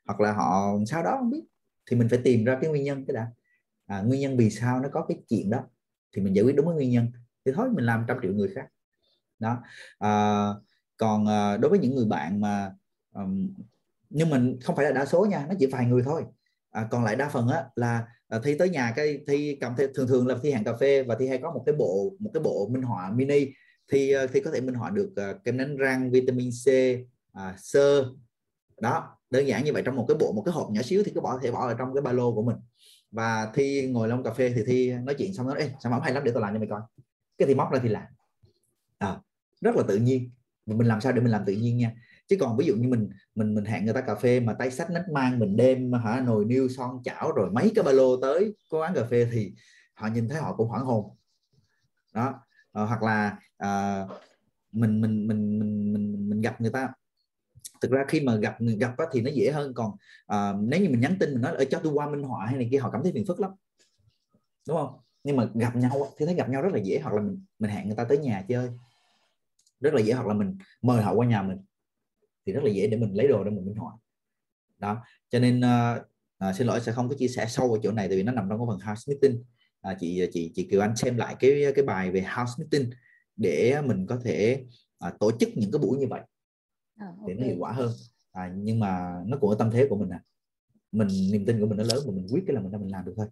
Hoặc 0.07 0.21
là 0.21 0.33
họ 0.33 0.79
sau 0.87 1.03
đó 1.03 1.16
không 1.19 1.31
biết. 1.31 1.45
Thì 1.91 1.97
mình 1.97 2.09
phải 2.09 2.19
tìm 2.25 2.45
ra 2.45 2.59
cái 2.61 2.71
nguyên 2.71 2.85
nhân 2.85 3.05
cái 3.07 3.14
đã. 3.14 3.31
À, 3.87 4.03
nguyên 4.03 4.21
nhân 4.21 4.37
vì 4.37 4.51
sao 4.51 4.81
nó 4.81 4.89
có 4.93 5.05
cái 5.09 5.19
chuyện 5.29 5.51
đó. 5.51 5.61
Thì 6.12 6.23
mình 6.23 6.37
giải 6.37 6.45
quyết 6.45 6.57
đúng 6.57 6.66
với 6.66 6.75
nguyên 6.75 6.91
nhân. 6.91 7.07
Thì 7.45 7.53
thôi 7.55 7.69
mình 7.71 7.85
làm 7.85 8.05
trăm 8.09 8.19
triệu 8.23 8.33
người 8.33 8.49
khác. 8.55 8.66
Đó. 9.39 9.59
À, 9.99 10.47
còn 10.97 11.27
à, 11.27 11.57
đối 11.57 11.71
với 11.71 11.79
những 11.79 11.95
người 11.95 12.07
bạn 12.07 12.41
mà 12.41 12.73
um, 13.14 13.49
nhưng 14.11 14.31
mình 14.31 14.59
không 14.62 14.77
phải 14.77 14.85
là 14.85 14.93
đa 14.93 15.07
số 15.07 15.25
nha 15.25 15.47
nó 15.49 15.55
chỉ 15.59 15.66
vài 15.66 15.87
người 15.87 16.03
thôi 16.03 16.25
à, 16.71 16.89
còn 16.91 17.05
lại 17.05 17.16
đa 17.16 17.29
phần 17.29 17.49
á 17.49 17.64
là 17.77 18.07
à, 18.29 18.39
thi 18.45 18.59
tới 18.59 18.71
nhà 18.71 18.93
cái 18.97 19.21
thi 19.27 19.59
cầm 19.61 19.75
theo 19.79 19.89
thường 19.95 20.09
thường 20.09 20.27
là 20.27 20.37
thi 20.43 20.53
hàng 20.53 20.64
cà 20.64 20.77
phê 20.77 21.03
và 21.03 21.16
thi 21.19 21.29
hay 21.29 21.39
có 21.39 21.51
một 21.51 21.62
cái 21.66 21.75
bộ 21.75 22.16
một 22.19 22.31
cái 22.35 22.43
bộ 22.43 22.69
minh 22.73 22.83
họa 22.83 23.11
mini. 23.11 23.47
Thì 23.93 24.11
ờ, 24.11 24.27
thì 24.27 24.41
có 24.41 24.51
thể 24.51 24.61
minh 24.61 24.75
họa 24.75 24.91
được 24.91 25.11
uh, 25.31 25.45
kem 25.45 25.59
đánh 25.59 25.77
răng 25.77 26.11
vitamin 26.11 26.51
C 26.51 26.69
à, 27.33 27.55
sơ 27.59 28.05
đó 28.81 29.16
đơn 29.31 29.47
giản 29.47 29.64
như 29.64 29.73
vậy 29.73 29.83
trong 29.87 29.97
một 29.97 30.05
cái 30.09 30.16
bộ 30.21 30.33
một 30.33 30.43
cái 30.45 30.53
hộp 30.53 30.71
nhỏ 30.71 30.83
xíu 30.83 31.03
thì 31.05 31.12
cứ 31.14 31.21
bỏ 31.21 31.39
thể 31.43 31.51
bỏ 31.51 31.69
ở 31.69 31.75
trong 31.75 31.95
cái 31.95 32.03
ba 32.03 32.12
lô 32.12 32.35
của 32.35 32.43
mình. 32.43 32.57
Và 33.11 33.53
thi 33.55 33.89
ngồi 33.91 34.09
lông 34.09 34.23
cà 34.23 34.31
phê 34.31 34.53
thì 34.57 34.62
thi 34.66 34.93
nói 34.93 35.14
chuyện 35.14 35.35
xong 35.35 35.47
nói 35.47 35.57
Ê, 35.59 35.71
sản 35.81 35.93
phẩm 35.93 36.01
hay 36.03 36.12
lắm 36.12 36.25
để 36.25 36.33
tôi 36.33 36.43
làm 36.43 36.55
cho 36.55 36.59
mày 36.59 36.69
coi. 36.69 36.81
Cái 37.39 37.49
thì 37.49 37.55
móc 37.55 37.73
ra 37.73 37.81
thì 37.83 37.89
làm. 37.89 38.05
À, 38.99 39.21
rất 39.61 39.77
là 39.77 39.83
tự 39.89 39.97
nhiên. 39.97 40.31
Mình 40.66 40.89
làm 40.89 41.01
sao 41.01 41.12
để 41.12 41.21
mình 41.21 41.33
làm 41.33 41.45
tự 41.47 41.53
nhiên 41.53 41.77
nha? 41.77 41.93
Chứ 42.29 42.37
còn 42.41 42.57
ví 42.57 42.66
dụ 42.66 42.76
như 42.76 42.89
mình 42.89 43.11
mình 43.35 43.55
mình 43.55 43.64
hẹn 43.64 43.85
người 43.85 43.95
ta 43.95 44.01
cà 44.01 44.14
phê 44.14 44.41
mà 44.41 44.53
tay 44.53 44.70
sách 44.70 44.91
nách 44.91 45.09
mang 45.12 45.39
mình 45.39 45.57
đem 45.57 45.93
hả 45.93 46.20
nồi 46.26 46.45
niêu 46.45 46.68
son 46.68 47.03
chảo 47.05 47.33
rồi 47.33 47.51
mấy 47.51 47.72
cái 47.74 47.85
ba 47.85 47.93
lô 47.93 48.16
tới 48.20 48.55
quán 48.70 48.95
cà 48.95 49.05
phê 49.11 49.29
thì 49.33 49.53
họ 49.95 50.09
nhìn 50.09 50.29
thấy 50.29 50.39
họ 50.39 50.55
cũng 50.57 50.68
hoảng 50.68 50.85
hồn. 50.85 51.16
Đó 52.14 52.35
à, 52.72 52.83
hoặc 52.83 53.03
là 53.03 53.39
à, 53.57 54.05
mình, 54.72 55.01
mình 55.01 55.29
mình 55.29 55.59
mình 55.59 55.93
mình 55.93 56.29
mình 56.31 56.41
gặp 56.41 56.61
người 56.61 56.70
ta. 56.70 56.89
Thực 57.81 57.91
ra 57.91 58.05
khi 58.09 58.20
mà 58.20 58.37
gặp 58.37 58.57
gặp 58.79 58.95
á, 58.99 59.07
thì 59.12 59.20
nó 59.20 59.31
dễ 59.35 59.51
hơn 59.51 59.74
còn 59.74 59.93
à, 60.26 60.53
nếu 60.61 60.81
như 60.81 60.89
mình 60.89 61.01
nhắn 61.01 61.16
tin 61.20 61.33
mình 61.33 61.43
nói 61.43 61.57
ở 61.57 61.64
cho 61.64 61.81
tôi 61.85 61.93
qua 61.93 62.11
minh 62.11 62.22
họa 62.22 62.47
hay 62.47 62.57
này 62.57 62.68
kia 62.70 62.79
họ 62.79 62.91
cảm 62.91 63.03
thấy 63.03 63.12
phiền 63.12 63.24
phức 63.26 63.41
lắm. 63.41 63.51
Đúng 64.68 64.76
không? 64.76 64.99
Nhưng 65.24 65.37
mà 65.37 65.49
gặp 65.55 65.76
nhau 65.76 66.07
thì 66.18 66.26
thấy 66.26 66.35
gặp 66.35 66.49
nhau 66.49 66.62
rất 66.62 66.72
là 66.72 66.79
dễ 66.79 67.01
hoặc 67.03 67.14
là 67.14 67.22
mình 67.22 67.45
mình 67.59 67.70
hẹn 67.70 67.87
người 67.87 67.97
ta 67.97 68.05
tới 68.05 68.18
nhà 68.18 68.45
chơi. 68.49 68.70
Rất 69.81 69.95
là 69.95 70.01
dễ 70.01 70.12
hoặc 70.12 70.26
là 70.26 70.35
mình 70.35 70.59
mời 70.83 71.03
họ 71.03 71.12
qua 71.12 71.26
nhà 71.26 71.43
mình 71.43 71.59
thì 72.49 72.53
rất 72.53 72.65
là 72.65 72.71
dễ 72.71 72.87
để 72.87 72.97
mình 72.97 73.15
lấy 73.15 73.29
đồ 73.29 73.45
để 73.45 73.51
mình 73.51 73.67
minh 73.67 73.77
họa. 73.77 73.93
Đó 74.79 75.03
cho 75.31 75.39
nên 75.39 75.61
uh, 75.61 76.57
xin 76.57 76.67
lỗi 76.67 76.81
sẽ 76.81 76.93
không 76.93 77.09
có 77.09 77.15
chia 77.19 77.29
sẻ 77.29 77.47
sâu 77.49 77.73
ở 77.73 77.79
chỗ 77.83 77.93
này 77.93 78.09
tại 78.09 78.17
vì 78.17 78.23
nó 78.23 78.33
nằm 78.33 78.47
trong 78.49 78.59
cái 78.59 78.66
phần 78.69 78.81
house 78.89 79.12
meeting 79.12 79.45
à, 79.81 79.97
chị 80.01 80.29
chị 80.33 80.53
chị 80.55 80.69
Kiều 80.70 80.81
Anh 80.81 80.97
xem 80.97 81.16
lại 81.16 81.37
cái 81.41 81.73
cái 81.75 81.85
bài 81.85 82.11
về 82.11 82.20
house 82.20 82.53
meeting 82.59 82.91
để 83.37 83.81
mình 83.87 84.07
có 84.07 84.20
thể 84.25 84.65
à, 84.99 85.12
tổ 85.20 85.31
chức 85.41 85.49
những 85.55 85.73
cái 85.73 85.79
buổi 85.79 85.99
như 85.99 86.07
vậy 86.07 86.20
à, 86.97 87.07
okay. 87.07 87.25
để 87.27 87.35
nó 87.35 87.47
hiệu 87.47 87.57
quả 87.59 87.73
hơn. 87.73 87.91
À, 88.33 88.53
nhưng 88.57 88.81
mà 88.81 89.23
nó 89.27 89.39
cũng 89.41 89.51
ở 89.51 89.57
tâm 89.59 89.70
thế 89.70 89.87
của 89.91 89.97
mình 89.97 90.09
à. 90.09 90.23
Mình 90.93 91.09
niềm 91.33 91.47
tin 91.47 91.61
của 91.61 91.66
mình 91.66 91.79
nó 91.79 91.85
lớn 91.85 91.99
mà 92.07 92.12
mình 92.15 92.27
quyết 92.31 92.45
cái 92.47 92.55
là 92.55 92.61
mình 92.61 92.73
mình 92.81 92.93
làm 92.93 93.05
được 93.05 93.15
thôi. 93.16 93.27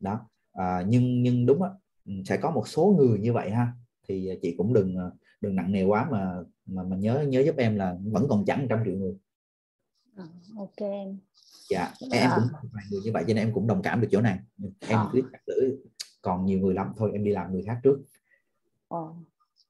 Đó 0.00 0.28
à, 0.52 0.84
nhưng 0.88 1.22
nhưng 1.22 1.46
đúng 1.46 1.62
á 1.62 1.70
sẽ 2.24 2.36
có 2.36 2.50
một 2.50 2.68
số 2.68 2.96
người 2.98 3.18
như 3.18 3.32
vậy 3.32 3.50
ha. 3.50 3.72
Thì 4.08 4.30
chị 4.42 4.54
cũng 4.58 4.74
đừng 4.74 4.96
đừng 5.40 5.56
nặng 5.56 5.72
nề 5.72 5.84
quá 5.84 6.06
mà 6.10 6.36
mà 6.66 6.82
mà 6.82 6.96
nhớ 6.96 7.24
nhớ 7.28 7.40
giúp 7.40 7.56
em 7.56 7.76
là 7.76 7.96
vẫn 8.04 8.26
còn 8.28 8.44
chẳng 8.44 8.66
trăm 8.70 8.82
triệu 8.84 8.94
người. 8.94 9.14
À, 10.16 10.24
ok 10.58 10.90
dạ 11.70 11.92
em 12.10 12.30
à. 12.30 12.36
cũng 12.36 12.70
vài 12.72 12.84
người 12.90 13.00
như 13.04 13.10
vậy 13.12 13.24
cho 13.28 13.34
nên 13.34 13.36
em 13.36 13.54
cũng 13.54 13.66
đồng 13.66 13.82
cảm 13.82 14.00
được 14.00 14.08
chỗ 14.10 14.20
này. 14.20 14.38
Em 14.88 14.98
à. 14.98 15.08
cứ 15.12 15.22
giữ 15.46 15.78
còn 16.22 16.46
nhiều 16.46 16.60
người 16.60 16.74
lắm 16.74 16.92
thôi 16.96 17.10
em 17.12 17.24
đi 17.24 17.30
làm 17.30 17.52
người 17.52 17.62
khác 17.66 17.80
trước. 17.82 17.98
À. 18.88 18.98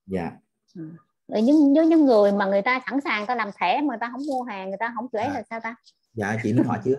dạ. 0.07 0.33
À 0.75 0.83
rồi 1.29 1.43
những 1.43 1.73
những 1.73 1.89
những 1.89 2.05
người 2.05 2.33
mà 2.33 2.47
người 2.47 2.63
ta 2.63 2.81
sẵn 2.87 3.01
sàng 3.01 3.27
ta 3.27 3.35
làm 3.35 3.51
thẻ 3.61 3.81
mà 3.81 3.87
người 3.87 3.99
ta 4.01 4.09
không 4.13 4.27
mua 4.27 4.43
hàng 4.43 4.69
người 4.69 4.79
ta 4.81 4.93
không 4.97 5.07
chửi 5.13 5.23
à. 5.23 5.33
là 5.35 5.43
sao 5.51 5.61
ta? 5.61 5.75
Dạ 6.15 6.37
chị 6.43 6.53
minh 6.53 6.65
họa 6.65 6.81
chưa? 6.85 6.97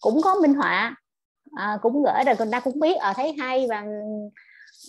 Cũng 0.00 0.20
có 0.22 0.34
minh 0.42 0.54
họa. 0.54 0.96
À, 1.56 1.78
cũng 1.82 2.02
gửi 2.04 2.24
rồi 2.26 2.34
người 2.38 2.48
ta 2.52 2.60
cũng 2.60 2.80
biết 2.80 2.96
ở 2.96 3.10
à, 3.10 3.12
thấy 3.16 3.32
hay 3.38 3.66
và 3.70 3.84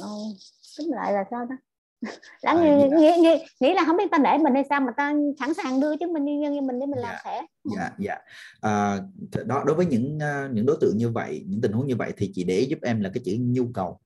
uh, 0.04 0.36
tính 0.78 0.88
lại 0.90 1.14
là 1.14 1.24
sao 1.32 1.48
ta 1.50 1.58
đã 2.44 2.52
à, 2.52 2.56
nghĩ, 2.56 2.90
nghĩ, 2.98 3.12
nghĩ, 3.22 3.46
nghĩ 3.60 3.74
là 3.74 3.84
không 3.86 3.98
biết 3.98 4.12
ta 4.12 4.18
để 4.18 4.38
mình 4.38 4.54
hay 4.54 4.64
sao 4.70 4.82
mà 4.82 4.92
ta 4.98 5.14
sẵn 5.40 5.54
sàng 5.54 5.80
đưa 5.80 5.98
chứng 5.98 6.14
minh 6.14 6.26
nhân 6.26 6.56
dân 6.56 6.68
mình 6.68 6.80
để 6.80 6.86
mình 6.86 7.00
làm 7.00 7.16
dạ, 7.16 7.22
thẻ. 7.26 7.46
Dạ 7.76 7.92
dạ. 8.00 8.16
À, 8.62 9.00
đó 9.46 9.64
đối 9.66 9.76
với 9.76 9.86
những 9.86 10.18
uh, 10.18 10.52
những 10.54 10.66
đối 10.66 10.78
tượng 10.82 10.98
như 10.98 11.10
vậy 11.10 11.44
những 11.48 11.62
tình 11.62 11.72
huống 11.72 11.88
như 11.88 11.96
vậy 11.96 12.14
thì 12.18 12.32
chị 12.34 12.44
để 12.44 12.62
giúp 12.62 12.80
em 12.82 13.02
là 13.02 13.10
cái 13.14 13.24
chữ 13.26 13.38
nhu 13.40 13.68
cầu. 13.74 14.00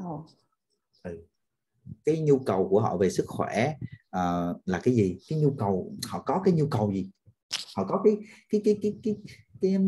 Ồ. 0.00 0.26
ừ. 1.02 1.18
Cái 2.04 2.20
nhu 2.20 2.38
cầu 2.38 2.68
của 2.68 2.80
họ 2.80 2.96
về 2.96 3.10
sức 3.10 3.24
khỏe 3.26 3.74
uh, 4.16 4.56
là 4.64 4.80
cái 4.82 4.94
gì? 4.94 5.18
Cái 5.28 5.38
nhu 5.38 5.50
cầu 5.58 5.92
họ 6.06 6.22
có 6.26 6.42
cái 6.44 6.54
nhu 6.54 6.66
cầu 6.66 6.92
gì? 6.92 7.10
Họ 7.76 7.84
có 7.88 8.00
cái 8.04 8.16
cái 8.48 8.60
cái 8.64 8.78
cái 8.82 8.94
cái 9.02 9.14
cái 9.60 9.72
cái, 9.72 9.78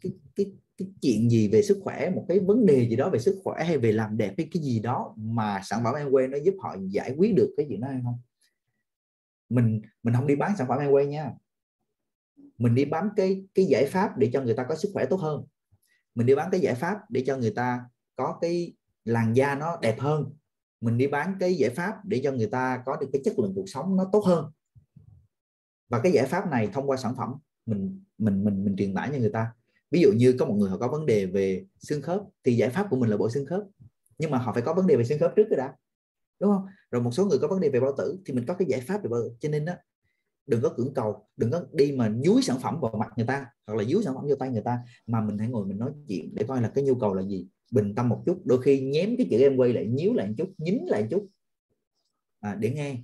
cái, 0.00 0.12
cái 0.36 0.46
chuyện 1.02 1.30
gì 1.30 1.48
về 1.48 1.62
sức 1.62 1.78
khỏe, 1.82 2.10
một 2.10 2.24
cái 2.28 2.38
vấn 2.40 2.66
đề 2.66 2.88
gì 2.88 2.96
đó 2.96 3.10
về 3.10 3.18
sức 3.18 3.40
khỏe 3.44 3.64
hay 3.64 3.78
về 3.78 3.92
làm 3.92 4.16
đẹp 4.16 4.34
hay 4.36 4.48
cái 4.52 4.62
gì 4.62 4.80
đó 4.80 5.14
mà 5.16 5.60
sản 5.64 5.80
phẩm 5.84 5.94
Amway 5.94 6.30
nó 6.30 6.38
giúp 6.38 6.54
họ 6.62 6.76
giải 6.88 7.14
quyết 7.18 7.34
được 7.36 7.54
cái 7.56 7.66
chuyện 7.68 7.80
đó 7.80 7.88
hay 7.88 8.00
không? 8.04 8.20
Mình 9.48 9.82
mình 10.02 10.14
không 10.14 10.26
đi 10.26 10.36
bán 10.36 10.56
sản 10.58 10.68
phẩm 10.68 10.78
Amway 10.78 11.04
nha. 11.04 11.32
Mình 12.58 12.74
đi 12.74 12.84
bán 12.84 13.08
cái 13.16 13.44
cái 13.54 13.64
giải 13.64 13.86
pháp 13.86 14.18
để 14.18 14.30
cho 14.32 14.42
người 14.42 14.54
ta 14.54 14.64
có 14.68 14.74
sức 14.74 14.90
khỏe 14.92 15.06
tốt 15.06 15.16
hơn. 15.16 15.44
Mình 16.14 16.26
đi 16.26 16.34
bán 16.34 16.48
cái 16.50 16.60
giải 16.60 16.74
pháp 16.74 16.98
để 17.08 17.24
cho 17.26 17.36
người 17.36 17.52
ta 17.56 17.84
có 18.16 18.38
cái 18.40 18.74
làn 19.04 19.36
da 19.36 19.54
nó 19.54 19.78
đẹp 19.82 20.00
hơn. 20.00 20.36
Mình 20.80 20.98
đi 20.98 21.06
bán 21.06 21.36
cái 21.40 21.54
giải 21.54 21.70
pháp 21.70 22.04
để 22.04 22.20
cho 22.24 22.32
người 22.32 22.46
ta 22.46 22.82
có 22.86 22.96
được 22.96 23.08
cái 23.12 23.22
chất 23.24 23.38
lượng 23.38 23.52
cuộc 23.54 23.68
sống 23.68 23.96
nó 23.96 24.08
tốt 24.12 24.24
hơn. 24.26 24.52
Và 25.88 26.00
cái 26.02 26.12
giải 26.12 26.26
pháp 26.26 26.50
này 26.50 26.68
thông 26.72 26.90
qua 26.90 26.96
sản 26.96 27.14
phẩm, 27.16 27.34
mình 27.66 28.04
mình 28.18 28.44
mình 28.44 28.64
mình 28.64 28.76
truyền 28.76 28.94
tải 28.94 29.08
cho 29.12 29.18
người 29.18 29.30
ta 29.30 29.52
ví 29.92 30.00
dụ 30.00 30.12
như 30.12 30.36
có 30.38 30.46
một 30.46 30.54
người 30.54 30.70
họ 30.70 30.78
có 30.78 30.88
vấn 30.88 31.06
đề 31.06 31.26
về 31.26 31.64
xương 31.78 32.02
khớp 32.02 32.20
thì 32.44 32.56
giải 32.56 32.70
pháp 32.70 32.86
của 32.90 32.96
mình 32.96 33.10
là 33.10 33.16
bộ 33.16 33.30
xương 33.30 33.46
khớp. 33.46 33.62
Nhưng 34.18 34.30
mà 34.30 34.38
họ 34.38 34.52
phải 34.52 34.62
có 34.62 34.74
vấn 34.74 34.86
đề 34.86 34.96
về 34.96 35.04
xương 35.04 35.18
khớp 35.18 35.32
trước 35.36 35.48
rồi 35.50 35.56
đã 35.56 35.74
đúng 36.40 36.50
không? 36.50 36.66
Rồi 36.90 37.02
một 37.02 37.10
số 37.10 37.26
người 37.26 37.38
có 37.38 37.48
vấn 37.48 37.60
đề 37.60 37.68
về 37.68 37.80
bao 37.80 37.94
tử 37.98 38.18
thì 38.26 38.34
mình 38.34 38.44
có 38.46 38.54
cái 38.54 38.68
giải 38.68 38.80
pháp 38.80 39.02
về 39.02 39.08
bao 39.08 39.20
tử. 39.20 39.32
Cho 39.40 39.48
nên 39.48 39.64
đó 39.64 39.72
đừng 40.46 40.62
có 40.62 40.68
cưỡng 40.76 40.94
cầu 40.94 41.28
đừng 41.36 41.50
có 41.50 41.64
đi 41.72 41.92
mà 41.92 42.12
dúi 42.24 42.42
sản 42.42 42.56
phẩm 42.62 42.80
vào 42.80 42.96
mặt 42.98 43.12
người 43.16 43.26
ta 43.26 43.46
hoặc 43.66 43.74
là 43.74 43.84
dúi 43.84 44.02
sản 44.02 44.14
phẩm 44.14 44.24
vô 44.28 44.34
tay 44.34 44.50
người 44.50 44.62
ta 44.62 44.78
mà 45.06 45.20
mình 45.20 45.38
hãy 45.38 45.48
ngồi 45.48 45.66
mình 45.66 45.78
nói 45.78 45.92
chuyện 46.08 46.34
để 46.34 46.44
coi 46.48 46.62
là 46.62 46.72
cái 46.74 46.84
nhu 46.84 46.94
cầu 46.94 47.14
là 47.14 47.22
gì. 47.22 47.46
Bình 47.70 47.94
tâm 47.94 48.08
một 48.08 48.22
chút 48.26 48.40
đôi 48.44 48.62
khi 48.62 48.80
nhém 48.80 49.16
cái 49.16 49.26
chữ 49.30 49.38
em 49.38 49.56
quay 49.56 49.72
lại 49.72 49.86
nhíu 49.86 50.14
lại 50.14 50.26
một 50.28 50.34
chút 50.38 50.48
nhín 50.58 50.78
lại 50.86 51.02
một 51.02 51.08
chút. 51.10 51.28
À, 52.40 52.54
để 52.54 52.70
nghe. 52.70 52.96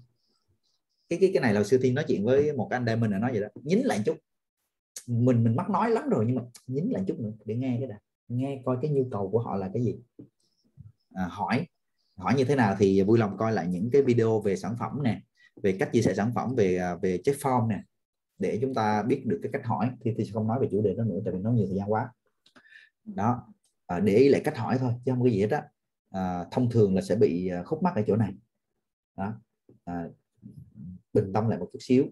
Cái 1.08 1.18
cái 1.18 1.30
cái 1.34 1.42
này 1.42 1.54
là 1.54 1.64
sư 1.64 1.78
thiên 1.82 1.94
nói 1.94 2.04
chuyện 2.08 2.24
với 2.24 2.52
một 2.52 2.68
anh 2.70 2.84
đây 2.84 2.96
mình 2.96 3.10
là 3.10 3.18
nói 3.18 3.32
vậy 3.32 3.40
đó. 3.40 3.48
Nhín 3.62 3.78
lại 3.78 3.98
một 3.98 4.02
chút 4.06 4.16
mình 5.06 5.44
mình 5.44 5.56
mắc 5.56 5.70
nói 5.70 5.90
lắm 5.90 6.08
rồi 6.08 6.24
nhưng 6.26 6.36
mà 6.36 6.42
nhín 6.66 6.88
lại 6.90 7.04
chút 7.08 7.18
nữa 7.18 7.32
để 7.44 7.54
nghe 7.54 7.76
cái 7.78 7.88
đã. 7.88 7.98
Nghe 8.28 8.62
coi 8.64 8.78
cái 8.82 8.90
nhu 8.90 9.08
cầu 9.10 9.30
của 9.30 9.38
họ 9.38 9.56
là 9.56 9.70
cái 9.74 9.84
gì. 9.84 9.96
À, 11.14 11.28
hỏi. 11.30 11.66
Hỏi 12.16 12.34
như 12.34 12.44
thế 12.44 12.56
nào 12.56 12.76
thì 12.78 13.02
vui 13.02 13.18
lòng 13.18 13.36
coi 13.36 13.52
lại 13.52 13.66
những 13.68 13.90
cái 13.92 14.02
video 14.02 14.40
về 14.40 14.56
sản 14.56 14.76
phẩm 14.78 15.02
nè 15.02 15.20
về 15.62 15.76
cách 15.78 15.90
chia 15.92 16.02
sẻ 16.02 16.14
sản 16.14 16.32
phẩm 16.34 16.54
về 16.54 16.76
à, 16.76 16.94
về 16.94 17.20
check 17.24 17.40
form 17.40 17.66
nè 17.66 17.82
để 18.38 18.58
chúng 18.60 18.74
ta 18.74 19.02
biết 19.02 19.26
được 19.26 19.40
cái 19.42 19.52
cách 19.52 19.64
hỏi. 19.64 19.90
Thì 20.00 20.14
tôi 20.16 20.26
sẽ 20.26 20.32
không 20.32 20.46
nói 20.46 20.58
về 20.60 20.68
chủ 20.70 20.82
đề 20.82 20.94
đó 20.94 21.04
nữa 21.04 21.18
tại 21.24 21.34
vì 21.34 21.40
nó 21.40 21.50
nhiều 21.50 21.66
thời 21.66 21.76
gian 21.76 21.92
quá. 21.92 22.10
Đó. 23.04 23.42
À, 23.86 24.00
để 24.00 24.16
ý 24.16 24.28
lại 24.28 24.40
cách 24.44 24.58
hỏi 24.58 24.78
thôi 24.78 24.92
chứ 25.04 25.12
không 25.12 25.22
có 25.22 25.28
gì 25.28 25.40
hết 25.40 25.50
á. 25.50 25.62
À, 26.10 26.44
thông 26.50 26.70
thường 26.70 26.94
là 26.94 27.00
sẽ 27.00 27.16
bị 27.16 27.48
à, 27.48 27.62
khúc 27.62 27.82
mắc 27.82 27.94
ở 27.96 28.02
chỗ 28.06 28.16
này. 28.16 28.34
Đó. 29.16 29.40
À, 29.84 30.08
bình 31.12 31.32
tâm 31.34 31.48
lại 31.48 31.58
một 31.58 31.68
chút 31.72 31.78
xíu. 31.82 32.06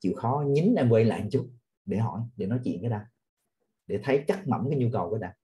Chịu 0.00 0.12
khó 0.16 0.44
nhín 0.48 0.74
em 0.74 0.90
quay 0.90 1.04
lại 1.04 1.22
một 1.22 1.28
chút 1.32 1.50
để 1.84 1.98
hỏi 1.98 2.20
để 2.36 2.46
nói 2.46 2.60
chuyện 2.64 2.80
cái 2.80 2.90
đã 2.90 3.06
để 3.86 4.00
thấy 4.04 4.24
chắc 4.28 4.48
mẩm 4.48 4.66
cái 4.70 4.78
nhu 4.78 4.88
cầu 4.92 5.10
cái 5.10 5.20
đã 5.20 5.34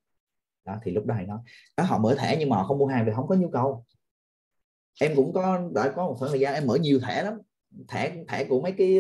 đó 0.69 0.79
thì 0.83 0.93
lúc 0.93 1.07
đó 1.07 1.15
hãy 1.15 1.27
nói 1.27 1.39
đó 1.77 1.85
họ 1.85 1.99
mở 1.99 2.17
thẻ 2.19 2.37
nhưng 2.39 2.49
mà 2.49 2.57
họ 2.57 2.65
không 2.65 2.79
mua 2.79 2.87
hàng 2.87 3.07
vì 3.07 3.13
không 3.15 3.29
có 3.29 3.35
nhu 3.35 3.51
cầu. 3.51 3.85
Em 5.01 5.13
cũng 5.17 5.33
có 5.33 5.71
đã 5.75 5.93
có 5.97 6.07
một 6.07 6.17
khoảng 6.19 6.31
thời 6.31 6.41
gian 6.41 6.55
em 6.55 6.67
mở 6.67 6.77
nhiều 6.77 7.01
thẻ 7.01 7.23
lắm 7.23 7.35
thẻ 7.89 8.25
thẻ 8.29 8.45
của 8.45 8.61
mấy 8.61 8.73
cái 8.73 8.99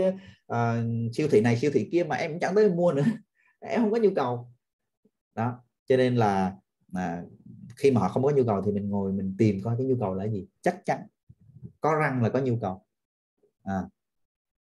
uh, 0.53 1.15
siêu 1.15 1.29
thị 1.31 1.41
này 1.41 1.57
siêu 1.57 1.71
thị 1.75 1.89
kia 1.93 2.05
mà 2.05 2.17
em 2.17 2.31
cũng 2.31 2.41
chẳng 2.41 2.55
tới 2.55 2.71
mua 2.71 2.93
nữa 2.93 3.05
em 3.61 3.81
không 3.81 3.91
có 3.91 3.99
nhu 3.99 4.11
cầu. 4.17 4.53
Đó 5.35 5.61
cho 5.87 5.97
nên 5.97 6.17
là 6.17 6.57
mà 6.89 7.23
khi 7.77 7.91
mà 7.91 8.01
họ 8.01 8.09
không 8.09 8.23
có 8.23 8.31
nhu 8.31 8.45
cầu 8.45 8.63
thì 8.63 8.73
mình 8.73 8.91
ngồi 8.91 9.13
mình 9.13 9.35
tìm 9.39 9.61
coi 9.63 9.77
cái 9.79 9.87
nhu 9.87 9.97
cầu 10.01 10.15
là 10.15 10.27
gì 10.29 10.47
chắc 10.63 10.83
chắn 10.85 11.07
có 11.81 11.95
răng 11.95 12.23
là 12.23 12.29
có 12.29 12.39
nhu 12.39 12.59
cầu. 12.61 12.85
À, 13.63 13.83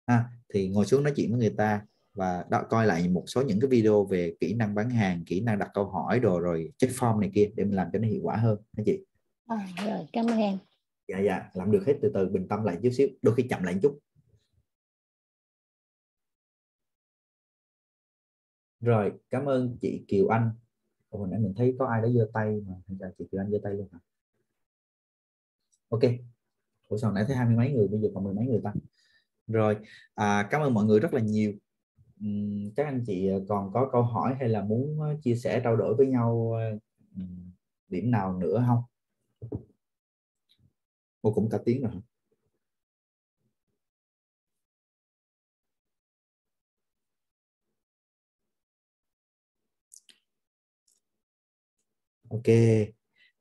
à 0.05 0.25
thì 0.49 0.69
ngồi 0.69 0.87
xuống 0.87 1.03
nói 1.03 1.13
chuyện 1.17 1.31
với 1.31 1.41
người 1.41 1.55
ta 1.59 1.83
và 2.15 2.45
đó, 2.51 2.63
coi 2.71 2.87
lại 2.87 3.09
một 3.09 3.25
số 3.27 3.43
những 3.43 3.61
cái 3.61 3.69
video 3.69 4.05
về 4.05 4.37
kỹ 4.41 4.55
năng 4.55 4.75
bán 4.75 4.91
hàng 4.91 5.25
kỹ 5.27 5.41
năng 5.41 5.59
đặt 5.59 5.71
câu 5.75 5.85
hỏi 5.85 6.21
đồ 6.21 6.41
rồi 6.41 6.73
check 6.79 6.95
form 6.95 7.21
này 7.21 7.31
kia 7.35 7.51
để 7.57 7.65
mình 7.65 7.77
làm 7.77 7.89
cho 7.93 7.99
nó 7.99 8.09
hiệu 8.09 8.21
quả 8.23 8.37
hơn 8.37 8.59
hả 8.77 8.83
chị? 8.87 9.05
À, 9.47 9.69
rồi 9.87 10.07
cảm 10.13 10.27
ơn 10.27 10.39
em. 10.39 10.59
Dạ 11.09 11.19
dạ 11.19 11.51
làm 11.55 11.71
được 11.71 11.85
hết 11.87 11.95
từ 12.03 12.11
từ 12.15 12.29
bình 12.29 12.47
tâm 12.49 12.65
lại 12.65 12.79
chút 12.83 12.91
xíu 12.93 13.09
đôi 13.23 13.35
khi 13.35 13.47
chậm 13.51 13.63
lại 13.63 13.75
chút. 13.83 13.99
Rồi 18.81 19.13
cảm 19.31 19.45
ơn 19.45 19.77
chị 19.81 20.05
Kiều 20.09 20.29
Anh. 20.29 20.51
Hồi 21.11 21.29
nãy 21.31 21.41
mình 21.41 21.55
thấy 21.57 21.77
có 21.79 21.87
ai 21.87 22.03
đó 22.03 22.09
giơ 22.09 22.31
tay 22.33 22.61
mà 22.67 22.75
thành 22.89 22.99
ra 22.99 23.09
chị 23.19 23.25
Kiều 23.33 23.41
Anh 23.41 23.51
giơ 23.51 23.59
tay 23.63 23.75
luôn 23.75 23.89
hả? 23.93 23.99
Ok. 25.89 26.01
Ủa 26.89 26.99
sao 26.99 27.13
nãy 27.13 27.25
thấy 27.27 27.37
hai 27.37 27.47
mươi 27.47 27.57
mấy 27.57 27.73
người 27.73 27.89
bây 27.89 28.01
giờ 28.01 28.09
còn 28.15 28.25
mười 28.25 28.35
mấy 28.35 28.47
người 28.47 28.61
ta. 28.65 28.73
Rồi 29.47 29.77
à, 30.15 30.49
cảm 30.51 30.63
ơn 30.63 30.75
mọi 30.75 30.85
người 30.85 31.01
rất 31.01 31.15
là 31.15 31.21
nhiều 31.21 31.53
các 32.77 32.85
anh 32.87 33.03
chị 33.07 33.29
ờ, 33.29 33.41
còn 33.49 33.73
có 33.73 33.89
câu 33.93 34.03
hỏi 34.03 34.35
hay 34.41 34.49
là 34.49 34.63
muốn 34.65 35.01
ờ, 35.01 35.17
chia 35.23 35.35
sẻ 35.37 35.61
trao 35.65 35.77
đổi 35.77 35.95
với 35.95 36.07
nhau 36.07 36.53
ờ, 36.59 36.79
điểm 37.89 38.11
nào 38.11 38.39
nữa 38.39 38.65
không? 38.67 38.83
Ô 41.21 41.33
cũng 41.35 41.49
cả 41.51 41.59
tiếng 41.65 41.83
rồi 41.83 41.93
ok 52.31 52.47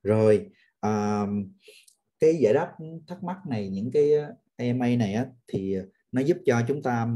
rồi 0.04 0.50
à, 0.80 1.26
cái 2.20 2.36
giải 2.42 2.54
đáp 2.54 2.76
thắc 3.08 3.24
mắc 3.24 3.38
này 3.50 3.70
những 3.70 3.92
cái 3.94 4.12
AMA 4.56 4.88
này 4.96 5.14
á, 5.14 5.26
thì 5.48 5.76
nó 6.12 6.22
giúp 6.22 6.38
cho 6.46 6.62
chúng 6.68 6.84
ta 6.84 7.08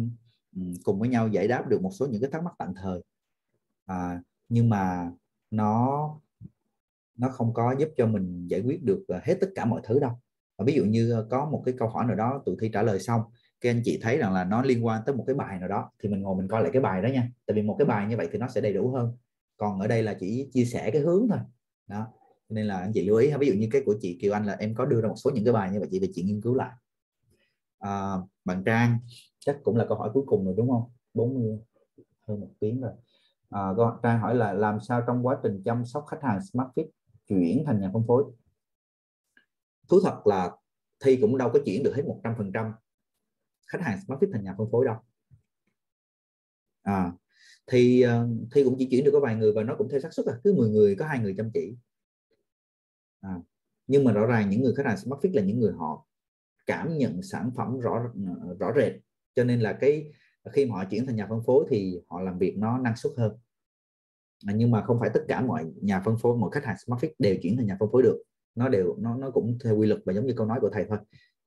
cùng 0.84 0.99
với 0.99 1.09
nhau 1.09 1.27
giải 1.27 1.47
đáp 1.47 1.67
được 1.69 1.81
một 1.81 1.91
số 1.93 2.05
những 2.05 2.21
cái 2.21 2.31
thắc 2.31 2.43
mắc 2.43 2.53
tạm 2.57 2.73
thời. 2.81 3.01
À, 3.85 4.21
nhưng 4.49 4.69
mà 4.69 5.11
nó 5.51 6.09
nó 7.17 7.29
không 7.29 7.53
có 7.53 7.75
giúp 7.79 7.89
cho 7.97 8.07
mình 8.07 8.47
giải 8.47 8.61
quyết 8.61 8.84
được 8.84 9.03
ờ, 9.07 9.19
hết 9.23 9.38
tất 9.41 9.47
cả 9.55 9.65
mọi 9.65 9.81
thứ 9.84 9.99
đâu. 9.99 10.11
Và 10.57 10.65
ví 10.65 10.73
dụ 10.73 10.85
như 10.85 11.11
ờ, 11.11 11.27
có 11.29 11.45
một 11.45 11.63
cái 11.65 11.75
câu 11.77 11.88
hỏi 11.88 12.05
nào 12.05 12.15
đó 12.15 12.41
tụi 12.45 12.55
thi 12.61 12.69
trả 12.73 12.81
lời 12.84 12.99
xong 12.99 13.21
các 13.61 13.69
anh 13.69 13.81
chị 13.85 13.99
thấy 14.01 14.17
rằng 14.17 14.34
là 14.34 14.43
nó 14.43 14.61
liên 14.61 14.85
quan 14.85 15.01
tới 15.05 15.15
một 15.15 15.23
cái 15.27 15.35
bài 15.35 15.59
nào 15.59 15.67
đó 15.67 15.91
thì 15.99 16.09
mình 16.09 16.21
ngồi 16.21 16.35
mình 16.38 16.47
coi 16.47 16.61
lại 16.61 16.71
cái 16.73 16.81
bài 16.81 17.01
đó 17.01 17.07
nha. 17.07 17.29
Tại 17.45 17.55
vì 17.55 17.61
một 17.61 17.75
cái 17.79 17.85
bài 17.85 18.07
như 18.07 18.17
vậy 18.17 18.29
thì 18.31 18.39
nó 18.39 18.47
sẽ 18.47 18.61
đầy 18.61 18.73
đủ 18.73 18.91
hơn. 18.91 19.17
Còn 19.57 19.79
ở 19.79 19.88
đây 19.88 20.03
là 20.03 20.13
chỉ 20.19 20.49
chia 20.53 20.65
sẻ 20.65 20.91
cái 20.91 21.01
hướng 21.01 21.27
thôi. 21.29 21.39
Đó 21.88 22.07
nên 22.49 22.65
là 22.65 22.79
anh 22.79 22.91
chị 22.93 23.07
lưu 23.07 23.17
ý 23.17 23.31
ví 23.39 23.47
dụ 23.47 23.53
như 23.53 23.67
cái 23.71 23.81
của 23.85 23.95
chị 24.01 24.17
Kiều 24.21 24.34
Anh 24.34 24.45
là 24.45 24.55
em 24.59 24.75
có 24.75 24.85
đưa 24.85 25.01
ra 25.01 25.07
một 25.07 25.15
số 25.17 25.31
những 25.31 25.43
cái 25.45 25.53
bài 25.53 25.71
như 25.71 25.79
vậy 25.79 25.88
chị 25.91 25.99
về 25.99 26.07
chị 26.13 26.23
nghiên 26.23 26.41
cứu 26.41 26.55
lại. 26.55 26.71
À, 27.79 28.13
bạn 28.48 28.64
Trang. 28.65 28.99
Chắc 29.40 29.60
cũng 29.64 29.76
là 29.76 29.86
câu 29.90 29.98
hỏi 29.98 30.10
cuối 30.14 30.24
cùng 30.28 30.45
rồi 30.45 30.53
đúng 30.57 30.69
không? 30.69 30.84
40 31.14 31.60
hơn 32.28 32.40
một 32.40 32.49
tiếng 32.60 32.82
rồi. 32.82 32.91
À, 33.49 33.74
câu 33.78 33.91
Trang 34.03 34.19
hỏi 34.19 34.36
là 34.36 34.53
làm 34.53 34.80
sao 34.80 35.02
trong 35.07 35.26
quá 35.26 35.38
trình 35.44 35.61
chăm 35.65 35.86
sóc 35.86 36.06
khách 36.07 36.19
hàng 36.22 36.40
SmartFit 36.40 36.88
chuyển 37.28 37.64
thành 37.65 37.82
nhà 37.82 37.90
phân 37.94 38.03
phối? 38.07 38.24
Thú 39.90 39.99
thật 40.03 40.28
là 40.28 40.52
thi 40.99 41.18
cũng 41.22 41.38
đâu 41.38 41.49
có 41.53 41.60
chuyển 41.65 41.84
được 41.84 41.94
hết 41.95 42.03
100% 42.06 42.72
khách 43.68 43.82
hàng 43.82 43.99
SmartFit 44.07 44.32
thành 44.34 44.44
nhà 44.44 44.56
phân 44.57 44.68
phối 44.72 44.86
đâu. 44.86 44.95
À, 46.82 47.11
thì 47.68 48.02
ờ, 48.02 48.28
thi 48.56 48.64
cũng 48.64 48.76
chỉ 48.80 48.88
chuyển 48.91 49.03
được 49.03 49.11
có 49.14 49.19
vài 49.19 49.36
người 49.36 49.53
và 49.53 49.64
nó 49.64 49.76
cũng 49.78 49.90
theo 49.90 49.99
xác 49.99 50.14
suất 50.14 50.26
là 50.26 50.34
cứ 50.44 50.53
10 50.53 50.69
người 50.69 50.95
có 50.95 51.07
hai 51.07 51.19
người 51.19 51.34
chăm 51.38 51.52
chỉ. 51.53 51.76
À, 53.22 53.36
nhưng 53.88 54.03
mà 54.03 54.11
rõ 54.11 54.26
ràng 54.26 54.49
những 54.49 54.61
người 54.61 54.74
khách 54.76 54.86
hàng 54.86 54.95
Smartfit 54.95 55.34
là 55.34 55.41
những 55.41 55.60
người 55.60 55.74
họ 55.74 56.07
cảm 56.68 56.98
nhận 56.98 57.22
sản 57.23 57.52
phẩm 57.56 57.80
rõ 57.80 58.11
ờ, 58.41 58.56
rõ 58.60 58.72
rệt. 58.76 58.94
Cho 59.35 59.44
nên 59.44 59.60
là 59.60 59.73
cái 59.73 60.11
khi 60.52 60.65
mà 60.65 60.76
họ 60.76 60.85
chuyển 60.85 61.06
thành 61.06 61.15
nhà 61.15 61.27
phân 61.30 61.44
phối 61.45 61.65
thì 61.69 61.99
họ 62.10 62.22
làm 62.22 62.38
việc 62.38 62.57
nó 62.57 62.77
năng 62.77 62.95
suất 62.95 63.14
hơn. 63.18 63.38
À, 64.45 64.53
nhưng 64.56 64.72
mà 64.72 64.84
không 64.84 64.99
phải 64.99 65.10
tất 65.14 65.22
cả 65.27 65.41
mọi 65.41 65.65
nhà 65.81 66.02
phân 66.06 66.18
phối 66.18 66.38
mọi 66.38 66.52
khách 66.52 66.65
hàng 66.65 66.76
Smartfit 66.76 67.10
đều 67.19 67.35
chuyển 67.41 67.57
thành 67.57 67.65
nhà 67.65 67.77
phân 67.80 67.89
phối 67.91 68.03
được. 68.03 68.23
Nó 68.56 68.69
đều 68.69 68.95
nó 68.99 69.18
nó 69.18 69.31
cũng 69.31 69.57
theo 69.64 69.77
quy 69.77 69.88
luật 69.88 70.02
và 70.06 70.14
giống 70.14 70.26
như 70.26 70.34
câu 70.38 70.48
nói 70.48 70.60
của 70.61 70.69
thầy 70.73 70.85
thôi 70.89 70.98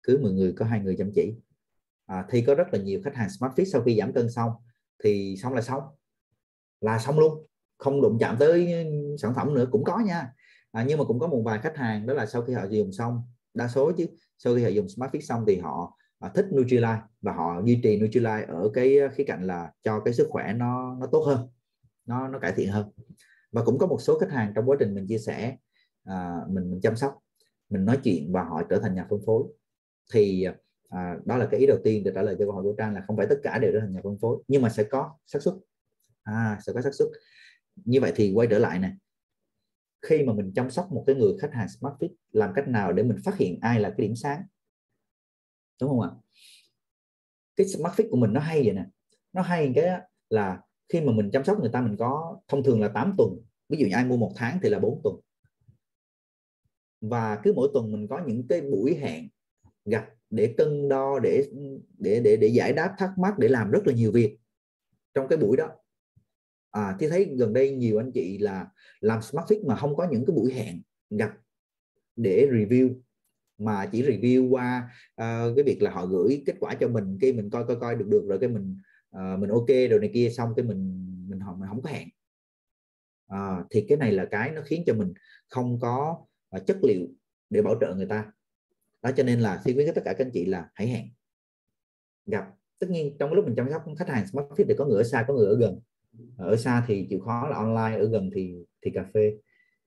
cứ 0.02 0.18
10 0.22 0.32
người 0.32 0.52
có 0.52 0.64
hai 0.64 0.80
người 0.80 0.96
chăm 0.98 1.10
chỉ. 1.14 1.34
À, 2.06 2.26
thì 2.30 2.42
có 2.42 2.54
rất 2.54 2.66
là 2.72 2.78
nhiều 2.78 3.00
khách 3.04 3.14
hàng 3.14 3.28
Smartfit 3.28 3.64
sau 3.64 3.82
khi 3.82 3.96
giảm 3.98 4.12
cân 4.12 4.30
xong 4.30 4.52
thì 5.04 5.36
xong 5.42 5.54
là 5.54 5.62
xong. 5.62 5.82
Là 6.80 6.98
xong 6.98 7.18
luôn 7.18 7.46
không 7.78 8.02
đụng 8.02 8.16
chạm 8.20 8.36
tới 8.38 8.86
sản 9.18 9.32
phẩm 9.34 9.54
nữa 9.54 9.66
cũng 9.70 9.84
có 9.84 9.98
nha. 9.98 10.32
À, 10.72 10.84
nhưng 10.88 10.98
mà 10.98 11.04
cũng 11.04 11.18
có 11.18 11.26
một 11.26 11.42
vài 11.44 11.58
khách 11.58 11.76
hàng 11.76 12.06
đó 12.06 12.14
là 12.14 12.26
sau 12.26 12.42
khi 12.42 12.52
họ 12.52 12.64
dùng 12.70 12.92
xong 12.92 13.22
đa 13.54 13.68
số 13.68 13.92
chứ. 13.98 14.06
Sau 14.38 14.54
khi 14.54 14.62
họ 14.62 14.68
dùng 14.68 14.88
smart 14.88 15.12
fit 15.12 15.20
xong 15.20 15.44
thì 15.46 15.58
họ, 15.58 15.96
uh, 16.26 16.34
thích 16.34 16.46
Nutrilite 16.54 17.00
và 17.20 17.32
họ 17.32 17.62
duy 17.64 17.80
trì 17.82 18.00
Nutrilite 18.00 18.46
ở 18.48 18.70
cái 18.74 18.98
à, 18.98 19.08
khía 19.08 19.24
cạnh 19.24 19.46
là 19.46 19.72
cho 19.82 20.00
cái 20.00 20.14
sức 20.14 20.26
khỏe 20.30 20.52
nó 20.56 20.96
nó 21.00 21.06
tốt 21.06 21.24
hơn 21.26 21.48
nó 22.06 22.28
nó 22.28 22.38
cải 22.38 22.52
thiện 22.56 22.68
hơn. 22.68 22.90
Và 23.52 23.64
cũng 23.64 23.78
có 23.78 23.86
một 23.86 23.98
số 24.00 24.18
khách 24.18 24.30
hàng 24.30 24.52
trong 24.54 24.68
quá 24.68 24.76
trình 24.80 24.94
mình 24.94 25.06
chia 25.06 25.18
sẻ 25.18 25.56
uh, 26.10 26.50
mình 26.50 26.70
mình 26.70 26.80
chăm 26.80 26.96
sóc 26.96 27.18
mình 27.70 27.84
nói 27.84 27.98
chuyện 28.04 28.32
và 28.32 28.44
họ 28.44 28.62
trở 28.70 28.78
thành 28.78 28.94
nhà 28.94 29.06
phân 29.10 29.20
phối. 29.26 29.44
Thì 30.12 30.46
à, 30.88 31.16
đó 31.24 31.36
là 31.36 31.48
cái 31.50 31.60
ý 31.60 31.66
đầu 31.66 31.78
tiên 31.84 32.04
để 32.04 32.12
trả 32.14 32.22
lời 32.22 32.36
cho 32.38 32.44
câu 32.44 32.54
hỏi 32.54 32.62
của 32.62 32.74
trang 32.78 32.94
là 32.94 33.04
không 33.06 33.16
phải 33.16 33.26
tất 33.26 33.40
cả 33.42 33.58
đều 33.58 33.72
trở 33.72 33.80
thành 33.80 33.92
nhà 33.92 34.00
phân 34.04 34.18
phối 34.20 34.38
nhưng 34.48 34.62
mà 34.62 34.68
sẽ 34.68 34.84
có 34.84 35.10
xác 35.26 35.42
suất. 35.42 35.54
À, 36.22 36.58
sẽ 36.66 36.72
có 36.72 36.82
xác 36.82 36.94
suất. 36.94 37.08
Như 37.84 38.00
vậy 38.00 38.12
thì 38.16 38.32
quay 38.34 38.48
trở 38.50 38.58
lại 38.58 38.78
này 38.78 38.92
khi 40.02 40.22
mà 40.22 40.32
mình 40.32 40.52
chăm 40.54 40.70
sóc 40.70 40.92
một 40.92 41.04
cái 41.06 41.16
người 41.16 41.32
khách 41.40 41.52
hàng 41.52 41.68
smart 41.68 41.94
fit, 41.94 42.08
làm 42.32 42.52
cách 42.54 42.68
nào 42.68 42.92
để 42.92 43.02
mình 43.02 43.16
phát 43.24 43.36
hiện 43.36 43.58
ai 43.60 43.80
là 43.80 43.88
cái 43.88 44.06
điểm 44.06 44.16
sáng? 44.16 44.42
Đúng 45.80 45.90
không 45.90 46.00
ạ? 46.00 46.10
Cái 47.56 47.66
smart 47.66 47.94
fit 47.94 48.10
của 48.10 48.16
mình 48.16 48.32
nó 48.32 48.40
hay 48.40 48.62
vậy 48.62 48.72
nè. 48.72 48.86
Nó 49.32 49.42
hay 49.42 49.72
cái 49.74 50.00
là 50.30 50.60
khi 50.88 51.00
mà 51.00 51.12
mình 51.12 51.30
chăm 51.32 51.44
sóc 51.44 51.60
người 51.60 51.70
ta, 51.72 51.80
mình 51.80 51.96
có, 51.96 52.40
thông 52.48 52.62
thường 52.62 52.80
là 52.80 52.88
8 52.88 53.14
tuần, 53.18 53.30
ví 53.68 53.78
dụ 53.78 53.86
như 53.86 53.94
ai 53.94 54.04
mua 54.04 54.16
một 54.16 54.32
tháng 54.36 54.58
thì 54.62 54.68
là 54.68 54.78
4 54.78 55.00
tuần. 55.04 55.14
Và 57.00 57.40
cứ 57.42 57.52
mỗi 57.52 57.70
tuần 57.74 57.92
mình 57.92 58.06
có 58.08 58.20
những 58.26 58.48
cái 58.48 58.60
buổi 58.60 58.94
hẹn 58.94 59.28
gặp 59.84 60.08
để 60.30 60.54
cân 60.58 60.88
đo, 60.88 61.18
để 61.18 61.44
để 61.98 62.20
để 62.24 62.36
để 62.36 62.48
giải 62.48 62.72
đáp 62.72 62.94
thắc 62.98 63.10
mắc, 63.18 63.38
để 63.38 63.48
làm 63.48 63.70
rất 63.70 63.86
là 63.86 63.92
nhiều 63.92 64.12
việc 64.12 64.38
trong 65.14 65.28
cái 65.28 65.38
buổi 65.38 65.56
đó 65.56 65.68
à, 66.70 66.96
thì 67.00 67.08
thấy 67.08 67.34
gần 67.38 67.52
đây 67.52 67.70
nhiều 67.70 68.00
anh 68.00 68.12
chị 68.12 68.38
là 68.38 68.66
làm 69.00 69.22
smart 69.22 69.46
fit 69.46 69.66
mà 69.66 69.76
không 69.76 69.96
có 69.96 70.08
những 70.10 70.24
cái 70.26 70.36
buổi 70.36 70.52
hẹn 70.52 70.82
gặp 71.10 71.30
để 72.16 72.48
review 72.52 72.94
mà 73.58 73.88
chỉ 73.92 74.02
review 74.02 74.50
qua 74.50 74.90
uh, 75.12 75.56
cái 75.56 75.64
việc 75.66 75.82
là 75.82 75.90
họ 75.90 76.06
gửi 76.06 76.42
kết 76.46 76.54
quả 76.60 76.74
cho 76.74 76.88
mình 76.88 77.18
cái 77.20 77.32
mình 77.32 77.50
coi 77.50 77.64
coi 77.66 77.76
coi 77.80 77.96
được 77.96 78.06
được 78.08 78.24
rồi 78.28 78.38
cái 78.38 78.48
mình 78.48 78.76
uh, 79.16 79.38
mình 79.38 79.50
ok 79.50 79.68
rồi 79.90 80.00
này 80.00 80.10
kia 80.14 80.30
xong 80.30 80.52
cái 80.56 80.64
mình 80.64 81.06
mình 81.28 81.40
họ 81.40 81.54
mà 81.54 81.66
không 81.68 81.82
có 81.82 81.90
hẹn. 81.90 82.08
À, 83.26 83.64
thì 83.70 83.86
cái 83.88 83.98
này 83.98 84.12
là 84.12 84.24
cái 84.30 84.50
nó 84.50 84.62
khiến 84.64 84.82
cho 84.86 84.94
mình 84.94 85.12
không 85.48 85.78
có 85.80 86.16
uh, 86.56 86.66
chất 86.66 86.76
liệu 86.82 87.06
để 87.50 87.62
bảo 87.62 87.74
trợ 87.80 87.94
người 87.94 88.06
ta. 88.06 88.32
Đó 89.02 89.10
cho 89.16 89.22
nên 89.22 89.40
là 89.40 89.60
xin 89.64 89.74
khuyến 89.74 89.94
tất 89.94 90.02
cả 90.04 90.12
các 90.12 90.24
anh 90.24 90.30
chị 90.34 90.44
là 90.44 90.70
hãy 90.74 90.88
hẹn 90.88 91.08
gặp. 92.26 92.44
Tất 92.78 92.90
nhiên 92.90 93.16
trong 93.18 93.32
lúc 93.32 93.44
mình 93.44 93.54
chăm 93.56 93.70
sóc 93.70 93.82
khách 93.98 94.08
hàng 94.08 94.26
smart 94.26 94.46
fit 94.46 94.64
thì 94.68 94.74
có 94.78 94.84
người 94.84 94.96
ở 94.96 95.02
xa 95.02 95.24
có 95.28 95.34
người 95.34 95.46
ở 95.46 95.56
gần 95.56 95.80
ở 96.36 96.56
xa 96.56 96.84
thì 96.86 97.06
chịu 97.10 97.20
khó 97.20 97.48
là 97.48 97.56
online 97.56 97.98
ở 97.98 98.08
gần 98.08 98.30
thì 98.34 98.54
thì 98.82 98.90
cà 98.94 99.04
phê. 99.14 99.32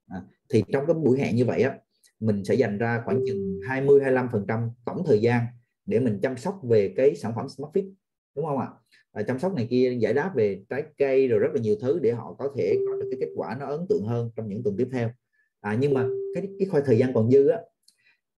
À, 0.08 0.22
thì 0.50 0.64
trong 0.74 0.86
cái 0.88 0.94
buổi 0.94 1.20
hẹn 1.20 1.36
như 1.36 1.46
vậy 1.46 1.62
á 1.62 1.78
mình 2.20 2.44
sẽ 2.44 2.56
dành 2.56 2.78
ra 2.78 3.02
khoảng 3.06 3.22
chừng 3.28 3.60
20 3.68 4.02
25 4.02 4.30
phần 4.32 4.46
trăm 4.48 4.70
tổng 4.86 5.04
thời 5.06 5.22
gian 5.22 5.46
để 5.86 6.00
mình 6.00 6.20
chăm 6.22 6.38
sóc 6.38 6.60
về 6.64 6.94
cái 6.98 7.16
sản 7.16 7.34
phẩm 7.36 7.50
smart 7.50 7.72
fit 7.74 7.94
đúng 8.36 8.46
không 8.46 8.60
ạ? 8.60 8.68
À, 9.12 9.24
chăm 9.24 9.40
sóc 9.40 9.54
này 9.54 9.68
kia 9.70 9.98
giải 10.00 10.14
đáp 10.14 10.32
về 10.36 10.64
trái 10.70 10.84
cây 10.98 11.28
rồi 11.28 11.40
rất 11.40 11.50
là 11.54 11.62
nhiều 11.62 11.76
thứ 11.82 12.00
để 12.00 12.12
họ 12.12 12.36
có 12.40 12.54
thể 12.58 12.76
có 12.88 12.96
được 12.96 13.08
cái 13.12 13.20
kết 13.22 13.34
quả 13.36 13.58
nó 13.60 13.66
ấn 13.66 13.86
tượng 13.90 14.06
hơn 14.06 14.32
trong 14.36 14.50
những 14.50 14.64
tuần 14.64 14.76
tiếp 14.78 14.90
theo. 14.92 15.12
À, 15.62 15.78
nhưng 15.80 15.94
mà 15.94 16.08
cái 16.34 16.48
cái 16.60 16.68
khoảng 16.68 16.84
thời 16.86 16.98
gian 16.98 17.14
còn 17.14 17.32
dư 17.32 17.48
á 17.48 17.60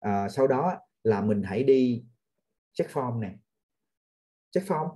à, 0.00 0.28
sau 0.28 0.46
đó 0.46 0.74
là 1.04 1.20
mình 1.20 1.42
hãy 1.42 1.62
đi 1.62 2.04
check 2.72 2.90
form 2.90 3.18
này 3.18 3.34
check 4.50 4.68
form 4.68 4.88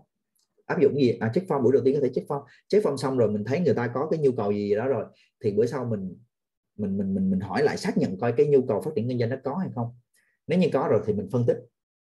áp 0.70 0.80
dụng 0.80 0.94
gì? 0.94 1.16
À 1.20 1.30
check 1.34 1.48
form 1.48 1.62
buổi 1.62 1.72
đầu 1.72 1.82
tiên 1.84 1.94
có 1.94 2.00
thể 2.02 2.10
check 2.14 2.28
form. 2.28 2.44
Check 2.68 2.86
form 2.86 2.96
xong 2.96 3.18
rồi 3.18 3.30
mình 3.30 3.44
thấy 3.44 3.60
người 3.60 3.74
ta 3.74 3.90
có 3.94 4.08
cái 4.10 4.20
nhu 4.20 4.32
cầu 4.32 4.52
gì 4.52 4.74
đó 4.74 4.88
rồi 4.88 5.04
thì 5.44 5.52
bữa 5.52 5.66
sau 5.66 5.84
mình 5.84 6.16
mình 6.76 6.98
mình 6.98 7.14
mình 7.14 7.30
mình 7.30 7.40
hỏi 7.40 7.62
lại 7.62 7.76
xác 7.76 7.98
nhận 7.98 8.18
coi 8.18 8.32
cái 8.32 8.46
nhu 8.46 8.62
cầu 8.68 8.80
phát 8.80 8.90
triển 8.96 9.08
kinh 9.08 9.18
doanh 9.18 9.30
nó 9.30 9.36
có 9.44 9.56
hay 9.56 9.68
không. 9.74 9.88
Nếu 10.46 10.58
như 10.58 10.68
có 10.72 10.88
rồi 10.90 11.00
thì 11.06 11.12
mình 11.12 11.28
phân 11.32 11.46
tích 11.46 11.56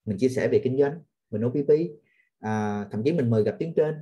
mình 0.05 0.19
chia 0.19 0.29
sẻ 0.29 0.49
về 0.49 0.61
kinh 0.65 0.79
doanh 0.79 1.01
mình 1.31 1.45
OPP 1.45 1.71
à, 2.41 2.87
thậm 2.91 3.03
chí 3.03 3.13
mình 3.13 3.31
mời 3.31 3.45
gặp 3.45 3.57
tiếng 3.59 3.75
trên. 3.75 3.95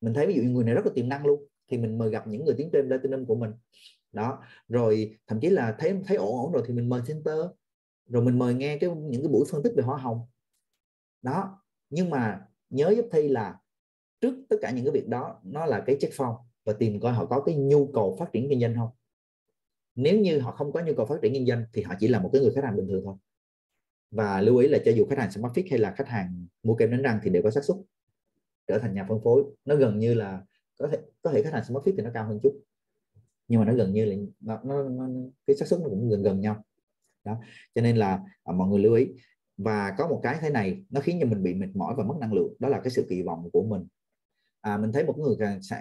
Mình 0.00 0.14
thấy 0.14 0.26
ví 0.26 0.34
dụ 0.34 0.42
như 0.42 0.48
người 0.48 0.64
này 0.64 0.74
rất 0.74 0.86
là 0.86 0.92
tiềm 0.94 1.08
năng 1.08 1.26
luôn 1.26 1.44
thì 1.70 1.78
mình 1.78 1.98
mời 1.98 2.10
gặp 2.10 2.26
những 2.26 2.44
người 2.44 2.54
tiếng 2.58 2.70
trên 2.72 2.88
platinum 2.88 3.24
của 3.24 3.34
mình. 3.34 3.50
Đó 4.12 4.38
rồi 4.68 5.18
thậm 5.26 5.40
chí 5.40 5.48
là 5.50 5.74
thấy 5.78 5.94
thấy 6.06 6.16
ổn 6.16 6.36
ổn 6.36 6.52
rồi 6.52 6.62
thì 6.66 6.74
mình 6.74 6.88
mời 6.88 7.00
center 7.06 7.38
rồi 8.06 8.22
mình 8.22 8.38
mời 8.38 8.54
nghe 8.54 8.78
cái 8.78 8.90
những 8.90 9.22
cái 9.22 9.28
buổi 9.28 9.44
phân 9.50 9.62
tích 9.62 9.72
về 9.76 9.82
hoa 9.82 9.98
hồng. 9.98 10.20
Đó 11.22 11.62
nhưng 11.90 12.10
mà 12.10 12.40
nhớ 12.70 12.94
giúp 12.96 13.06
thi 13.12 13.28
là 13.28 13.58
trước 14.24 14.34
tất 14.48 14.56
cả 14.60 14.70
những 14.70 14.84
cái 14.84 14.92
việc 14.92 15.08
đó 15.08 15.40
nó 15.44 15.66
là 15.66 15.82
cái 15.86 15.96
check 16.00 16.14
form 16.14 16.36
và 16.64 16.72
tìm 16.72 17.00
coi 17.00 17.12
họ 17.12 17.26
có 17.26 17.40
cái 17.40 17.54
nhu 17.54 17.86
cầu 17.86 18.16
phát 18.18 18.32
triển 18.32 18.48
kinh 18.48 18.60
doanh 18.60 18.74
không. 18.76 18.88
Nếu 19.94 20.20
như 20.20 20.38
họ 20.38 20.52
không 20.52 20.72
có 20.72 20.80
nhu 20.80 20.92
cầu 20.96 21.06
phát 21.06 21.18
triển 21.22 21.32
kinh 21.32 21.46
doanh 21.46 21.64
thì 21.72 21.82
họ 21.82 21.94
chỉ 21.98 22.08
là 22.08 22.20
một 22.20 22.30
cái 22.32 22.42
người 22.42 22.52
khách 22.54 22.64
hàng 22.64 22.76
bình 22.76 22.88
thường 22.88 23.02
thôi. 23.04 23.14
Và 24.10 24.40
lưu 24.40 24.56
ý 24.56 24.68
là 24.68 24.78
cho 24.84 24.92
dù 24.92 25.06
khách 25.10 25.18
hàng 25.18 25.30
smart 25.30 25.52
fit 25.54 25.64
hay 25.70 25.78
là 25.78 25.94
khách 25.96 26.08
hàng 26.08 26.46
mua 26.62 26.74
kem 26.74 26.90
đánh 26.90 27.02
răng 27.02 27.20
thì 27.22 27.30
đều 27.30 27.42
có 27.42 27.50
xác 27.50 27.64
suất 27.64 27.76
trở 28.66 28.78
thành 28.78 28.94
nhà 28.94 29.06
phân 29.08 29.20
phối. 29.24 29.44
Nó 29.64 29.76
gần 29.76 29.98
như 29.98 30.14
là 30.14 30.42
có 30.78 30.88
thể 30.88 30.98
có 31.22 31.30
thể 31.30 31.42
khách 31.42 31.52
hàng 31.52 31.64
smart 31.64 31.84
fit 31.84 31.92
thì 31.96 32.02
nó 32.02 32.10
cao 32.14 32.28
hơn 32.28 32.40
chút. 32.42 32.60
Nhưng 33.48 33.60
mà 33.60 33.66
nó 33.66 33.74
gần 33.74 33.92
như 33.92 34.04
là 34.04 34.16
nó, 34.40 34.60
nó, 34.64 34.82
nó 34.82 35.08
cái 35.46 35.56
xác 35.56 35.68
suất 35.68 35.80
nó 35.80 35.88
cũng 35.88 36.10
gần 36.10 36.22
gần 36.22 36.40
nhau. 36.40 36.64
Đó 37.24 37.40
cho 37.74 37.82
nên 37.82 37.96
là 37.96 38.20
à, 38.44 38.52
mọi 38.52 38.68
người 38.68 38.78
lưu 38.78 38.94
ý. 38.94 39.06
Và 39.56 39.94
có 39.98 40.08
một 40.08 40.20
cái 40.22 40.38
thế 40.40 40.50
này 40.50 40.84
nó 40.90 41.00
khiến 41.00 41.18
cho 41.20 41.26
mình 41.26 41.42
bị 41.42 41.54
mệt 41.54 41.68
mỏi 41.74 41.94
và 41.96 42.04
mất 42.04 42.14
năng 42.20 42.32
lượng. 42.32 42.54
Đó 42.58 42.68
là 42.68 42.80
cái 42.80 42.90
sự 42.90 43.06
kỳ 43.08 43.22
vọng 43.22 43.50
của 43.52 43.62
mình 43.62 43.86
à, 44.64 44.78
mình 44.78 44.92
thấy 44.92 45.04
một 45.04 45.18
người 45.18 45.36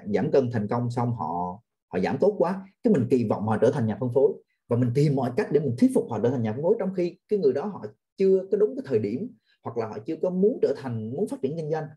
giảm 0.07 0.31
cân 0.31 0.51
thành 0.51 0.67
công 0.67 0.91
xong 0.91 1.15
họ 1.15 1.61
họ 1.87 1.99
giảm 1.99 2.17
tốt 2.17 2.35
quá 2.37 2.65
cái 2.83 2.93
mình 2.93 3.07
kỳ 3.09 3.27
vọng 3.27 3.47
họ 3.47 3.57
trở 3.61 3.71
thành 3.71 3.87
nhà 3.87 3.97
phân 3.99 4.09
phối. 4.13 4.33
Và 4.67 4.77
mình 4.77 4.91
tìm 4.95 5.15
mọi 5.15 5.31
cách 5.37 5.47
để 5.51 5.59
mình 5.59 5.75
thuyết 5.77 5.91
phục 5.93 6.09
họ 6.09 6.19
trở 6.23 6.29
thành 6.29 6.43
nhà 6.43 6.53
phân 6.53 6.61
phối 6.61 6.75
trong 6.79 6.93
khi 6.93 7.17
cái 7.29 7.39
người 7.39 7.53
đó 7.53 7.65
họ 7.65 7.85
chưa 8.17 8.47
có 8.51 8.57
đúng 8.57 8.75
cái 8.75 8.83
thời 8.85 8.99
điểm 8.99 9.29
hoặc 9.63 9.77
là 9.77 9.87
họ 9.87 9.97
chưa 10.05 10.15
có 10.21 10.29
muốn 10.29 10.59
trở 10.61 10.73
thành 10.77 11.09
muốn 11.09 11.27
phát 11.27 11.37
triển 11.41 11.57
kinh 11.57 11.71
doanh. 11.71 11.87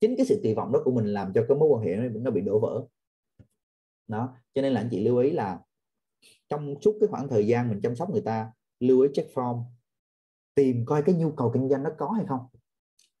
Chính 0.00 0.16
cái 0.16 0.26
sự 0.26 0.40
kỳ 0.42 0.54
vọng 0.54 0.72
đó 0.72 0.80
của 0.84 0.90
mình 0.90 1.06
làm 1.06 1.32
cho 1.34 1.44
cái 1.48 1.56
mối 1.58 1.68
quan 1.68 1.82
hệ 1.82 1.96
nó 1.96 2.30
bị 2.30 2.40
đổ 2.40 2.58
vỡ. 2.58 2.86
Đó 4.08 4.34
cho 4.54 4.62
nên 4.62 4.72
là 4.72 4.80
anh 4.80 4.88
chị 4.90 5.04
lưu 5.04 5.18
ý 5.18 5.30
là 5.30 5.60
trong 6.48 6.74
suốt 6.80 6.96
cái 7.00 7.08
khoảng 7.08 7.28
thời 7.28 7.46
gian 7.46 7.68
mình 7.68 7.80
chăm 7.82 7.96
sóc 7.96 8.10
người 8.10 8.22
ta 8.22 8.52
lưu 8.80 9.00
ý 9.00 9.08
check 9.14 9.34
form 9.34 9.62
tìm 10.54 10.84
coi 10.86 11.02
cái 11.02 11.14
nhu 11.14 11.30
cầu 11.30 11.50
kinh 11.54 11.68
doanh 11.68 11.82
nó 11.82 11.90
có 11.98 12.10
hay 12.10 12.26
không 12.28 12.40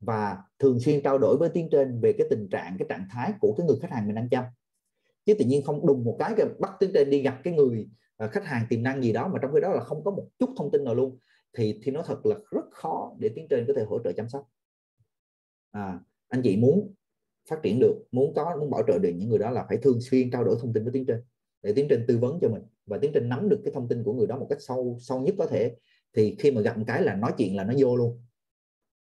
và 0.00 0.38
thường 0.58 0.80
xuyên 0.80 1.02
trao 1.02 1.18
đổi 1.18 1.36
với 1.36 1.48
tiến 1.48 1.68
trên 1.72 2.00
về 2.00 2.12
cái 2.18 2.26
tình 2.30 2.48
trạng 2.50 2.76
cái 2.78 2.86
trạng 2.88 3.06
thái 3.10 3.32
của 3.40 3.54
cái 3.58 3.66
người 3.66 3.76
khách 3.82 3.90
hàng 3.90 4.06
mình 4.06 4.14
đang 4.14 4.28
chăm. 4.28 4.44
Chứ 5.26 5.34
tự 5.38 5.44
nhiên 5.44 5.62
không 5.62 5.86
đùng 5.86 6.04
một 6.04 6.16
cái 6.18 6.34
bắt 6.58 6.72
tiến 6.80 6.90
trên 6.94 7.10
đi 7.10 7.22
gặp 7.22 7.40
cái 7.44 7.54
người 7.54 7.88
ờ, 8.16 8.28
khách 8.28 8.44
hàng 8.44 8.66
tiềm 8.68 8.82
năng 8.82 9.02
gì 9.02 9.12
đó 9.12 9.28
mà 9.28 9.38
trong 9.42 9.50
khi 9.54 9.60
đó 9.60 9.72
là 9.72 9.80
không 9.80 10.04
có 10.04 10.10
một 10.10 10.28
chút 10.38 10.50
thông 10.56 10.70
tin 10.70 10.84
nào 10.84 10.94
luôn 10.94 11.18
thì 11.56 11.80
thì 11.82 11.92
nó 11.92 12.02
thật 12.02 12.26
là 12.26 12.36
rất 12.50 12.64
khó 12.70 13.16
để 13.18 13.28
tiến 13.28 13.46
trên 13.50 13.64
có 13.66 13.72
thể 13.76 13.84
hỗ 13.84 13.98
trợ 14.04 14.12
chăm 14.12 14.28
sóc. 14.28 14.48
À, 15.70 16.00
anh 16.28 16.42
chị 16.42 16.56
muốn 16.56 16.94
phát 17.50 17.60
triển 17.62 17.80
được 17.80 18.04
muốn 18.12 18.34
có 18.34 18.56
muốn 18.60 18.70
bảo 18.70 18.82
trợ 18.86 18.98
được 18.98 19.12
những 19.16 19.28
người 19.28 19.38
đó 19.38 19.50
là 19.50 19.64
phải 19.68 19.76
thường 19.76 20.00
xuyên 20.00 20.30
trao 20.30 20.44
đổi 20.44 20.56
thông 20.60 20.72
tin 20.72 20.84
với 20.84 20.92
tiến 20.92 21.06
trên 21.06 21.22
để 21.62 21.72
tiến 21.76 21.86
trên 21.90 22.04
tư 22.08 22.18
vấn 22.18 22.38
cho 22.42 22.48
mình 22.48 22.62
và 22.86 22.98
tiến 22.98 23.10
trên 23.14 23.28
nắm 23.28 23.48
được 23.48 23.60
cái 23.64 23.74
thông 23.74 23.88
tin 23.88 24.02
của 24.04 24.12
người 24.12 24.26
đó 24.26 24.38
một 24.38 24.46
cách 24.50 24.58
sâu 24.60 24.96
sâu 25.00 25.20
nhất 25.20 25.34
có 25.38 25.46
thể. 25.46 25.76
Thì 26.16 26.36
khi 26.38 26.50
mà 26.50 26.60
gặp 26.60 26.78
một 26.78 26.84
cái 26.86 27.02
là 27.02 27.14
nói 27.14 27.32
chuyện 27.38 27.56
là 27.56 27.64
nó 27.64 27.74
vô 27.78 27.96
luôn. 27.96 28.22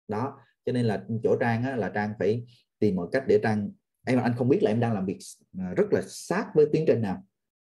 Đó 0.08 0.38
cho 0.66 0.72
nên 0.72 0.86
là 0.86 1.04
chỗ 1.22 1.36
trang 1.40 1.62
á, 1.62 1.76
là 1.76 1.88
trang 1.88 2.12
phải 2.18 2.44
tìm 2.78 2.96
mọi 2.96 3.08
cách 3.12 3.24
để 3.26 3.40
trang 3.42 3.70
em 4.06 4.20
anh 4.20 4.34
không 4.36 4.48
biết 4.48 4.62
là 4.62 4.70
em 4.70 4.80
đang 4.80 4.94
làm 4.94 5.06
việc 5.06 5.18
à, 5.58 5.74
rất 5.76 5.92
là 5.92 6.02
sát 6.06 6.46
với 6.54 6.66
tiến 6.72 6.84
trình 6.86 7.02
nào 7.02 7.22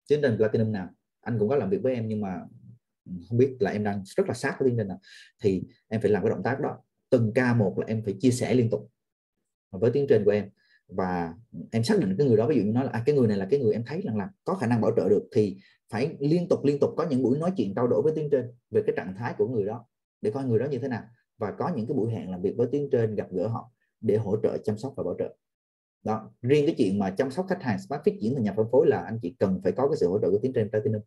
tiến 0.09 0.19
trình 0.21 0.37
platinum 0.37 0.71
nào. 0.71 0.89
Anh 1.21 1.39
cũng 1.39 1.49
có 1.49 1.55
làm 1.55 1.69
việc 1.69 1.81
với 1.83 1.93
em 1.93 2.07
nhưng 2.07 2.21
mà 2.21 2.41
không 3.29 3.37
biết 3.37 3.57
là 3.59 3.71
em 3.71 3.83
đang 3.83 4.03
rất 4.05 4.27
là 4.27 4.33
sát 4.33 4.55
với 4.59 4.69
tiến 4.69 4.77
trình 4.77 4.87
nào. 4.87 4.99
Thì 5.41 5.63
em 5.87 6.01
phải 6.01 6.11
làm 6.11 6.23
cái 6.23 6.29
động 6.29 6.43
tác 6.43 6.59
đó. 6.59 6.77
Từng 7.09 7.31
ca 7.35 7.53
một 7.53 7.79
là 7.79 7.85
em 7.87 8.01
phải 8.05 8.15
chia 8.19 8.31
sẻ 8.31 8.53
liên 8.53 8.69
tục 8.69 8.91
với 9.71 9.91
tiến 9.91 10.05
trình 10.09 10.25
của 10.25 10.31
em. 10.31 10.49
Và 10.87 11.33
em 11.71 11.83
xác 11.83 11.99
định 11.99 12.15
cái 12.17 12.27
người 12.27 12.37
đó 12.37 12.47
ví 12.47 12.55
dụ 12.55 12.61
như 12.61 12.71
nói 12.71 12.85
là 12.85 12.91
à, 12.91 13.03
cái 13.05 13.15
người 13.15 13.27
này 13.27 13.37
là 13.37 13.47
cái 13.49 13.59
người 13.59 13.73
em 13.73 13.83
thấy 13.85 14.01
rằng 14.01 14.17
là 14.17 14.29
có 14.43 14.53
khả 14.53 14.67
năng 14.67 14.81
bảo 14.81 14.91
trợ 14.97 15.09
được. 15.09 15.29
Thì 15.35 15.57
phải 15.89 16.17
liên 16.19 16.49
tục 16.49 16.65
liên 16.65 16.79
tục 16.79 16.93
có 16.97 17.07
những 17.09 17.23
buổi 17.23 17.37
nói 17.37 17.51
chuyện 17.57 17.73
trao 17.75 17.87
đổi 17.87 18.01
với 18.01 18.13
tiến 18.15 18.29
trên 18.31 18.51
về 18.71 18.81
cái 18.87 18.93
trạng 18.97 19.15
thái 19.17 19.33
của 19.37 19.47
người 19.47 19.65
đó 19.65 19.85
để 20.21 20.31
coi 20.31 20.45
người 20.45 20.59
đó 20.59 20.65
như 20.65 20.79
thế 20.79 20.87
nào 20.87 21.03
và 21.39 21.51
có 21.51 21.71
những 21.75 21.87
cái 21.87 21.95
buổi 21.97 22.11
hẹn 22.11 22.31
làm 22.31 22.41
việc 22.41 22.53
với 22.57 22.67
tiến 22.71 22.89
trên 22.91 23.15
gặp 23.15 23.27
gỡ 23.31 23.47
họ 23.47 23.71
để 24.01 24.17
hỗ 24.17 24.37
trợ 24.43 24.57
chăm 24.57 24.77
sóc 24.77 24.93
và 24.97 25.03
bảo 25.03 25.15
trợ. 25.19 25.35
Đó, 26.03 26.31
riêng 26.41 26.65
cái 26.65 26.75
chuyện 26.77 26.99
mà 26.99 27.11
chăm 27.17 27.31
sóc 27.31 27.45
khách 27.49 27.63
hàng 27.63 27.79
smart 27.79 28.01
fit 28.01 28.17
chuyển 28.21 28.35
thành 28.35 28.43
nhà 28.43 28.53
phân 28.57 28.67
phối 28.71 28.87
là 28.87 29.01
anh 29.01 29.19
chị 29.21 29.35
cần 29.39 29.61
phải 29.63 29.71
có 29.71 29.87
cái 29.89 29.97
sự 29.97 30.07
hỗ 30.09 30.19
trợ 30.19 30.29
của 30.31 30.39
tiến 30.41 30.53
trên 30.55 30.69
platinum 30.69 31.01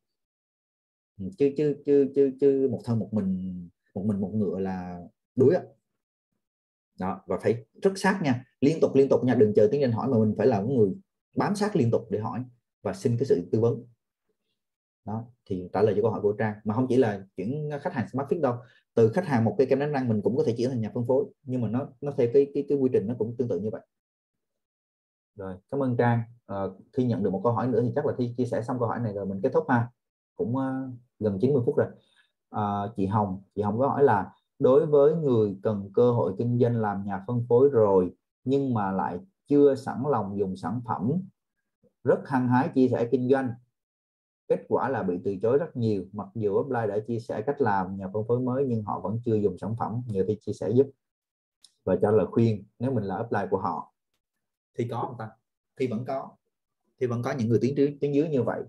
ừ, 1.20 1.26
chứ 1.38 1.52
chứ 1.56 1.76
chứ 1.86 2.12
chứ 2.14 2.32
chứ 2.40 2.68
một 2.70 2.80
thân 2.84 2.98
một 2.98 3.08
mình 3.12 3.68
một 3.94 4.04
mình 4.06 4.20
một 4.20 4.30
ngựa 4.34 4.58
là 4.58 5.00
đuối 5.36 5.54
đó. 5.54 5.60
đó, 7.00 7.20
và 7.26 7.38
phải 7.42 7.64
rất 7.82 7.92
sát 7.96 8.20
nha, 8.22 8.44
liên 8.60 8.80
tục 8.80 8.94
liên 8.94 9.08
tục 9.08 9.24
nha, 9.24 9.34
đừng 9.34 9.52
chờ 9.56 9.68
tiếng 9.72 9.80
trên 9.80 9.92
hỏi 9.92 10.08
mà 10.08 10.18
mình 10.18 10.34
phải 10.38 10.46
là 10.46 10.60
người 10.60 10.90
bám 11.36 11.54
sát 11.54 11.76
liên 11.76 11.90
tục 11.90 12.06
để 12.10 12.18
hỏi 12.18 12.44
và 12.82 12.92
xin 12.92 13.16
cái 13.18 13.26
sự 13.26 13.48
tư 13.52 13.60
vấn. 13.60 13.84
Đó, 15.04 15.24
thì 15.46 15.68
trả 15.72 15.82
lời 15.82 15.94
cho 15.96 16.02
câu 16.02 16.10
hỏi 16.10 16.20
của 16.20 16.32
trang. 16.32 16.54
Mà 16.64 16.74
không 16.74 16.86
chỉ 16.88 16.96
là 16.96 17.26
chuyển 17.36 17.70
khách 17.82 17.92
hàng 17.92 18.08
smart 18.08 18.28
fit 18.28 18.40
đâu 18.40 18.56
từ 18.94 19.08
khách 19.14 19.26
hàng 19.26 19.44
một 19.44 19.54
cây 19.58 19.66
kem 19.66 19.78
đánh 19.78 19.92
răng 19.92 20.08
mình 20.08 20.20
cũng 20.22 20.36
có 20.36 20.42
thể 20.46 20.54
chuyển 20.56 20.70
thành 20.70 20.80
nhà 20.80 20.90
phân 20.94 21.06
phối 21.06 21.24
nhưng 21.42 21.60
mà 21.60 21.68
nó 21.68 21.86
nó 22.00 22.12
theo 22.16 22.28
cái 22.34 22.50
cái 22.54 22.66
cái 22.68 22.78
quy 22.78 22.90
trình 22.92 23.06
nó 23.06 23.14
cũng 23.18 23.36
tương 23.38 23.48
tự 23.48 23.60
như 23.60 23.70
vậy. 23.70 23.80
Rồi 25.36 25.56
cảm 25.70 25.82
ơn 25.82 25.96
trang. 25.96 26.22
À, 26.46 26.56
khi 26.92 27.04
nhận 27.04 27.22
được 27.22 27.30
một 27.30 27.40
câu 27.44 27.52
hỏi 27.52 27.68
nữa 27.68 27.80
thì 27.82 27.92
chắc 27.94 28.06
là 28.06 28.12
khi 28.18 28.34
chia 28.36 28.44
sẻ 28.44 28.62
xong 28.62 28.78
câu 28.78 28.88
hỏi 28.88 29.00
này 29.00 29.12
rồi 29.12 29.26
mình 29.26 29.40
kết 29.42 29.50
thúc 29.52 29.64
ha. 29.68 29.88
Cũng 30.36 30.56
uh, 30.56 30.94
gần 31.18 31.38
90 31.40 31.62
phút 31.66 31.76
rồi. 31.76 31.86
À, 32.50 32.62
chị 32.96 33.06
Hồng 33.06 33.42
chị 33.54 33.62
Hồng 33.62 33.78
có 33.78 33.88
hỏi 33.88 34.02
là 34.02 34.32
đối 34.58 34.86
với 34.86 35.14
người 35.14 35.56
cần 35.62 35.90
cơ 35.94 36.12
hội 36.12 36.34
kinh 36.38 36.58
doanh 36.58 36.80
làm 36.80 37.04
nhà 37.06 37.24
phân 37.26 37.44
phối 37.48 37.68
rồi 37.72 38.14
nhưng 38.44 38.74
mà 38.74 38.92
lại 38.92 39.18
chưa 39.48 39.74
sẵn 39.74 40.02
lòng 40.10 40.38
dùng 40.38 40.56
sản 40.56 40.80
phẩm 40.84 41.12
rất 42.04 42.28
hăng 42.28 42.48
hái 42.48 42.68
chia 42.68 42.88
sẻ 42.88 43.08
kinh 43.10 43.28
doanh 43.30 43.52
kết 44.52 44.64
quả 44.68 44.88
là 44.88 45.02
bị 45.02 45.18
từ 45.24 45.36
chối 45.42 45.58
rất 45.58 45.76
nhiều. 45.76 46.04
Mặc 46.12 46.28
dù 46.34 46.58
upline 46.58 46.86
đã 46.86 46.98
chia 47.06 47.18
sẻ 47.18 47.42
cách 47.46 47.60
làm 47.60 47.96
nhà 47.96 48.06
phân 48.12 48.24
phối 48.28 48.40
mới 48.40 48.64
nhưng 48.68 48.82
họ 48.82 49.00
vẫn 49.00 49.20
chưa 49.24 49.34
dùng 49.34 49.58
sản 49.58 49.76
phẩm 49.78 50.02
nhờ 50.06 50.24
thì 50.28 50.38
chia 50.40 50.52
sẻ 50.52 50.70
giúp. 50.70 50.86
Và 51.84 51.96
cho 52.02 52.10
lời 52.10 52.26
khuyên 52.26 52.64
nếu 52.78 52.92
mình 52.92 53.04
là 53.04 53.18
upline 53.18 53.46
của 53.50 53.58
họ 53.58 53.94
thì 54.78 54.88
có 54.90 55.04
không 55.06 55.16
ta? 55.18 55.30
Thì 55.76 55.86
vẫn 55.86 56.04
có. 56.04 56.36
Thì 57.00 57.06
vẫn 57.06 57.22
có 57.22 57.32
những 57.32 57.48
người 57.48 57.58
tiến 57.62 57.76
dưới 57.76 57.96
tiến 58.00 58.14
dưới 58.14 58.28
như 58.28 58.42
vậy. 58.42 58.62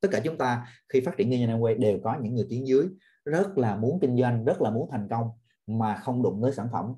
Tất 0.00 0.08
cả 0.12 0.20
chúng 0.24 0.38
ta 0.38 0.66
khi 0.88 1.00
phát 1.00 1.14
triển 1.16 1.30
kinh 1.30 1.46
doanh 1.46 1.62
quay 1.62 1.74
đều 1.74 2.00
có 2.04 2.18
những 2.22 2.34
người 2.34 2.46
tiến 2.48 2.66
dưới 2.66 2.88
rất 3.24 3.58
là 3.58 3.76
muốn 3.76 3.98
kinh 4.00 4.16
doanh 4.20 4.44
rất 4.44 4.60
là 4.60 4.70
muốn 4.70 4.88
thành 4.90 5.08
công 5.10 5.30
mà 5.66 6.00
không 6.04 6.22
đụng 6.22 6.42
tới 6.42 6.52
sản 6.52 6.68
phẩm. 6.72 6.94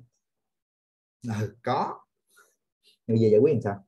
Ừ, 1.39 1.55
có. 1.63 1.99
Bây 3.07 3.17
giờ 3.17 3.27
giải 3.31 3.39
quyết 3.39 3.53
làm 3.53 3.61
sao? 3.61 3.85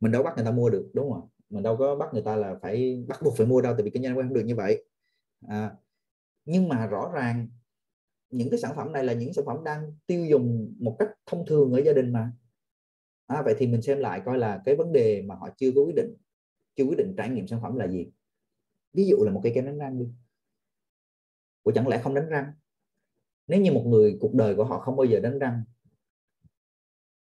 Mình 0.00 0.12
đâu 0.12 0.22
bắt 0.22 0.32
người 0.36 0.44
ta 0.44 0.50
mua 0.50 0.70
được 0.70 0.90
đúng 0.94 1.12
không 1.12 1.28
mình 1.50 1.62
đâu 1.62 1.76
có 1.76 1.96
bắt 1.96 2.08
người 2.12 2.22
ta 2.22 2.36
là 2.36 2.54
phải 2.62 3.04
bắt 3.08 3.20
buộc 3.22 3.36
phải 3.36 3.46
mua 3.46 3.60
đâu 3.60 3.74
tại 3.74 3.82
vì 3.82 3.90
kinh 3.90 4.02
doanh 4.02 4.14
không 4.14 4.34
được 4.34 4.44
như 4.44 4.56
vậy. 4.56 4.84
À, 5.48 5.74
nhưng 6.44 6.68
mà 6.68 6.86
rõ 6.86 7.10
ràng 7.14 7.48
những 8.30 8.50
cái 8.50 8.58
sản 8.58 8.72
phẩm 8.76 8.92
này 8.92 9.04
là 9.04 9.12
những 9.12 9.32
sản 9.32 9.44
phẩm 9.46 9.64
đang 9.64 9.92
tiêu 10.06 10.26
dùng 10.26 10.74
một 10.78 10.96
cách 10.98 11.08
thông 11.26 11.46
thường 11.46 11.72
ở 11.72 11.82
gia 11.82 11.92
đình 11.92 12.12
mà. 12.12 12.32
À, 13.26 13.42
vậy 13.42 13.54
thì 13.58 13.66
mình 13.66 13.82
xem 13.82 13.98
lại 13.98 14.22
coi 14.24 14.38
là 14.38 14.62
cái 14.64 14.76
vấn 14.76 14.92
đề 14.92 15.22
mà 15.22 15.34
họ 15.34 15.48
chưa 15.56 15.70
có 15.74 15.82
quyết 15.82 15.94
định 15.96 16.16
chưa 16.76 16.84
quyết 16.84 16.98
định 16.98 17.14
trải 17.16 17.30
nghiệm 17.30 17.46
sản 17.46 17.60
phẩm 17.62 17.76
là 17.76 17.88
gì. 17.88 18.10
Ví 18.92 19.06
dụ 19.06 19.16
là 19.24 19.32
một 19.32 19.40
cây 19.42 19.52
kem 19.54 19.66
đánh 19.66 19.78
răng 19.78 19.98
đi. 19.98 20.06
Của 21.62 21.72
chẳng 21.72 21.88
lẽ 21.88 22.00
không 22.02 22.14
đánh 22.14 22.28
răng? 22.28 22.52
Nếu 23.46 23.60
như 23.60 23.72
một 23.72 23.84
người 23.86 24.16
cuộc 24.20 24.34
đời 24.34 24.54
của 24.54 24.64
họ 24.64 24.80
không 24.80 24.96
bao 24.96 25.04
giờ 25.04 25.20
đánh 25.20 25.38
răng 25.38 25.62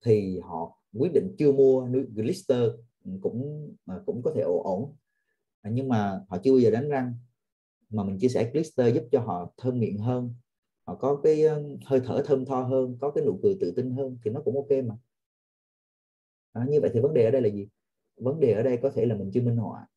thì 0.06 0.40
họ 0.40 0.80
quyết 0.94 1.14
định 1.14 1.36
chưa 1.38 1.52
mua 1.52 1.88
glister 2.16 2.72
cũng 3.22 3.72
à, 3.86 3.96
cũng 4.06 4.22
có 4.24 4.32
thể 4.36 4.42
ổn 4.42 4.96
à, 5.62 5.72
nhưng 5.74 5.88
mà 5.90 6.20
họ 6.30 6.38
chưa 6.44 6.52
bao 6.52 6.60
giờ 6.60 6.72
đánh 6.72 6.90
răng. 6.90 7.14
Mà 7.90 8.04
mình 8.04 8.18
chia 8.20 8.28
sẻ 8.28 8.52
glister 8.54 8.96
giúp 8.96 9.04
cho 9.12 9.20
họ 9.20 9.54
thơm 9.58 9.80
miệng 9.80 9.98
hơn. 9.98 10.34
Họ 10.84 10.96
có 10.96 11.20
cái 11.24 11.44
hơi 11.86 12.02
thở 12.06 12.24
thơm 12.26 12.46
tho 12.46 12.62
hơn 12.62 12.98
có 13.02 13.12
cái 13.12 13.24
nụ 13.26 13.40
cười 13.44 13.58
tự 13.60 13.74
tin 13.76 13.92
hơn 13.92 14.18
thì 14.24 14.32
nó 14.32 14.42
cũng 14.46 14.56
ok 14.56 14.86
mà. 14.86 14.96
À, 16.54 16.66
như 16.70 16.82
vậy 16.82 16.90
thì 16.94 17.00
vấn 17.00 17.14
đề 17.14 17.26
ở 17.26 17.32
đây 17.32 17.42
là 17.42 17.50
gì? 17.50 17.68
Vấn 18.18 18.40
đề 18.40 18.54
ở 18.54 18.64
đây 18.64 18.80
có 18.82 18.90
thể 18.90 19.06
là 19.06 19.16
mình 19.16 19.32
chưa 19.34 19.42
minh 19.42 19.58
họa. 19.58 19.88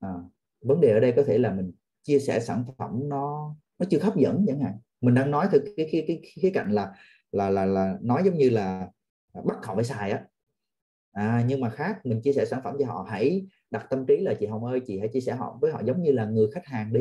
À, 0.00 0.14
vấn 0.60 0.80
đề 0.80 0.92
ở 0.92 1.00
đây 1.00 1.12
có 1.16 1.22
thể 1.26 1.38
là 1.38 1.54
mình 1.54 1.72
chia 2.02 2.18
sẻ 2.18 2.40
sản 2.40 2.64
phẩm 2.78 3.08
nó 3.08 3.54
nó 3.78 3.86
chưa 3.90 3.98
hấp 3.98 4.16
dẫn 4.16 4.44
chẳng 4.46 4.60
hạn. 4.60 4.78
Mình 5.00 5.14
đang 5.14 5.30
nói 5.30 5.48
từ 5.52 5.72
cái 5.76 5.88
cái 5.92 6.04
cái 6.06 6.20
khía 6.22 6.50
cạnh 6.54 6.72
là 6.72 6.94
là 7.32 7.50
là 7.50 7.66
là 7.66 7.98
nói 8.02 8.22
giống 8.24 8.34
như 8.34 8.50
là 8.50 8.90
bắt 9.44 9.58
họ 9.62 9.74
phải 9.74 9.84
xài 9.84 10.10
á 10.10 10.26
à, 11.12 11.44
nhưng 11.46 11.60
mà 11.60 11.70
khác 11.70 12.06
mình 12.06 12.20
chia 12.22 12.32
sẻ 12.32 12.44
sản 12.44 12.60
phẩm 12.64 12.76
cho 12.78 12.86
họ 12.86 13.06
hãy 13.10 13.46
đặt 13.70 13.86
tâm 13.90 14.06
trí 14.06 14.16
là 14.16 14.34
chị 14.40 14.46
Hồng 14.46 14.64
ơi 14.64 14.80
chị 14.86 14.98
hãy 14.98 15.08
chia 15.08 15.20
sẻ 15.20 15.32
họ 15.32 15.58
với 15.60 15.72
họ 15.72 15.82
giống 15.84 16.02
như 16.02 16.12
là 16.12 16.26
người 16.26 16.46
khách 16.52 16.66
hàng 16.66 16.92
đi. 16.92 17.00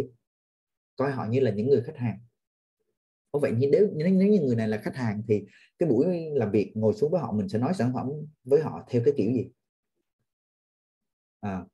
Coi 0.96 1.12
họ 1.12 1.26
như 1.26 1.40
là 1.40 1.52
những 1.52 1.70
người 1.70 1.82
khách 1.82 1.98
hàng. 1.98 2.20
Có 3.32 3.40
vậy 3.40 3.52
như 3.52 3.70
nếu, 3.72 3.88
nếu 3.94 4.10
nếu 4.12 4.28
như 4.28 4.40
người 4.40 4.56
này 4.56 4.68
là 4.68 4.78
khách 4.78 4.96
hàng 4.96 5.22
thì 5.28 5.46
cái 5.80 5.90
buổi 5.90 6.30
làm 6.34 6.52
việc 6.52 6.72
ngồi 6.76 6.94
xuống 6.94 7.12
với 7.12 7.22
họ 7.22 7.32
mình 7.32 7.50
sẽ 7.50 7.60
nói 7.60 7.74
sản 7.74 7.92
phẩm 7.94 8.10
với 8.44 8.62
họ 8.62 8.84
theo 8.90 9.02
cái 9.06 9.14
kiểu 9.18 9.32
gì? 9.32 9.50
À, 11.40 11.66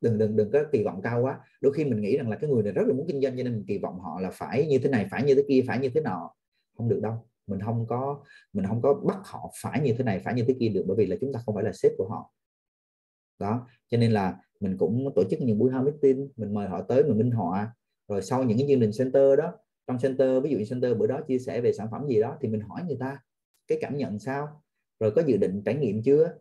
đừng 0.00 0.18
đừng 0.18 0.36
đừng 0.36 0.50
có 0.52 0.64
kỳ 0.72 0.82
vọng 0.82 1.00
cao 1.02 1.22
quá. 1.22 1.40
Đôi 1.60 1.72
khi 1.72 1.84
mình 1.84 2.00
nghĩ 2.00 2.16
rằng 2.16 2.28
là 2.28 2.36
cái 2.36 2.50
người 2.50 2.62
này 2.62 2.72
rất 2.72 2.82
là 2.86 2.94
muốn 2.94 3.06
kinh 3.06 3.20
doanh 3.22 3.36
cho 3.36 3.42
nên 3.42 3.52
mình 3.52 3.64
kỳ 3.68 3.78
vọng 3.78 4.00
họ 4.00 4.20
là 4.20 4.30
phải 4.30 4.66
như 4.66 4.78
thế 4.78 4.90
này 4.90 5.06
phải 5.10 5.24
như 5.24 5.34
thế 5.34 5.42
kia 5.48 5.64
phải 5.66 5.78
như 5.78 5.88
thế 5.94 6.00
nọ. 6.00 6.30
Không 6.76 6.88
được 6.88 7.00
đâu 7.02 7.29
mình 7.50 7.60
không 7.60 7.86
có 7.86 8.24
mình 8.52 8.66
không 8.66 8.82
có 8.82 8.94
bắt 8.94 9.18
họ 9.24 9.52
phải 9.62 9.80
như 9.80 9.94
thế 9.98 10.04
này 10.04 10.18
phải 10.24 10.34
như 10.34 10.44
thế 10.48 10.54
kia 10.60 10.68
được 10.68 10.84
bởi 10.86 10.96
vì 10.96 11.06
là 11.06 11.16
chúng 11.20 11.32
ta 11.32 11.40
không 11.46 11.54
phải 11.54 11.64
là 11.64 11.72
sếp 11.72 11.92
của 11.98 12.08
họ. 12.08 12.32
Đó 13.38 13.66
cho 13.88 13.98
nên 13.98 14.12
là 14.12 14.36
mình 14.60 14.76
cũng 14.78 15.08
tổ 15.16 15.22
chức 15.30 15.40
những 15.40 15.58
buổi 15.58 15.70
meeting 15.70 16.28
mình 16.36 16.54
mời 16.54 16.68
họ 16.68 16.82
tới 16.82 17.04
mình 17.04 17.18
minh 17.18 17.30
họa. 17.30 17.74
Rồi 18.08 18.22
sau 18.22 18.44
những 18.44 18.58
cái 18.58 18.66
chương 18.68 18.80
trình 18.80 18.90
center 18.98 19.38
đó 19.38 19.52
trong 19.86 19.98
center 19.98 20.42
ví 20.42 20.50
dụ 20.50 20.58
như 20.58 20.64
center 20.70 20.96
bữa 20.96 21.06
đó 21.06 21.20
chia 21.28 21.38
sẻ 21.38 21.60
về 21.60 21.72
sản 21.72 21.88
phẩm 21.90 22.06
gì 22.08 22.20
đó 22.20 22.36
thì 22.40 22.48
mình 22.48 22.60
hỏi 22.60 22.82
người 22.86 22.96
ta 23.00 23.18
cái 23.66 23.78
cảm 23.80 23.96
nhận 23.96 24.18
sao? 24.18 24.62
Rồi 25.00 25.12
có 25.16 25.22
dự 25.26 25.36
định 25.36 25.62
trải 25.64 25.74
nghiệm 25.74 26.02
chưa? 26.02 26.32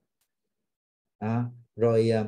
À, 1.18 1.46
rồi 1.76 2.10
ờ, 2.10 2.28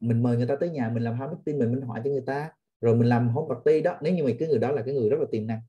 mình 0.00 0.22
mời 0.22 0.36
người 0.36 0.46
ta 0.46 0.56
tới 0.60 0.70
nhà 0.70 0.90
mình 0.94 1.02
làm 1.02 1.18
home 1.18 1.32
meeting 1.32 1.58
mình 1.58 1.72
minh 1.72 1.80
họa 1.80 2.00
cho 2.04 2.10
người 2.10 2.24
ta. 2.26 2.50
Rồi 2.80 2.96
mình 2.96 3.08
làm 3.08 3.28
home 3.28 3.54
party 3.54 3.80
đó 3.80 3.98
nếu 4.02 4.14
như 4.14 4.24
mà 4.24 4.30
cái 4.38 4.48
người 4.48 4.58
đó 4.58 4.70
là 4.70 4.82
cái 4.82 4.94
người 4.94 5.08
rất 5.08 5.16
là 5.20 5.26
tiềm 5.30 5.46
năng. 5.46 5.60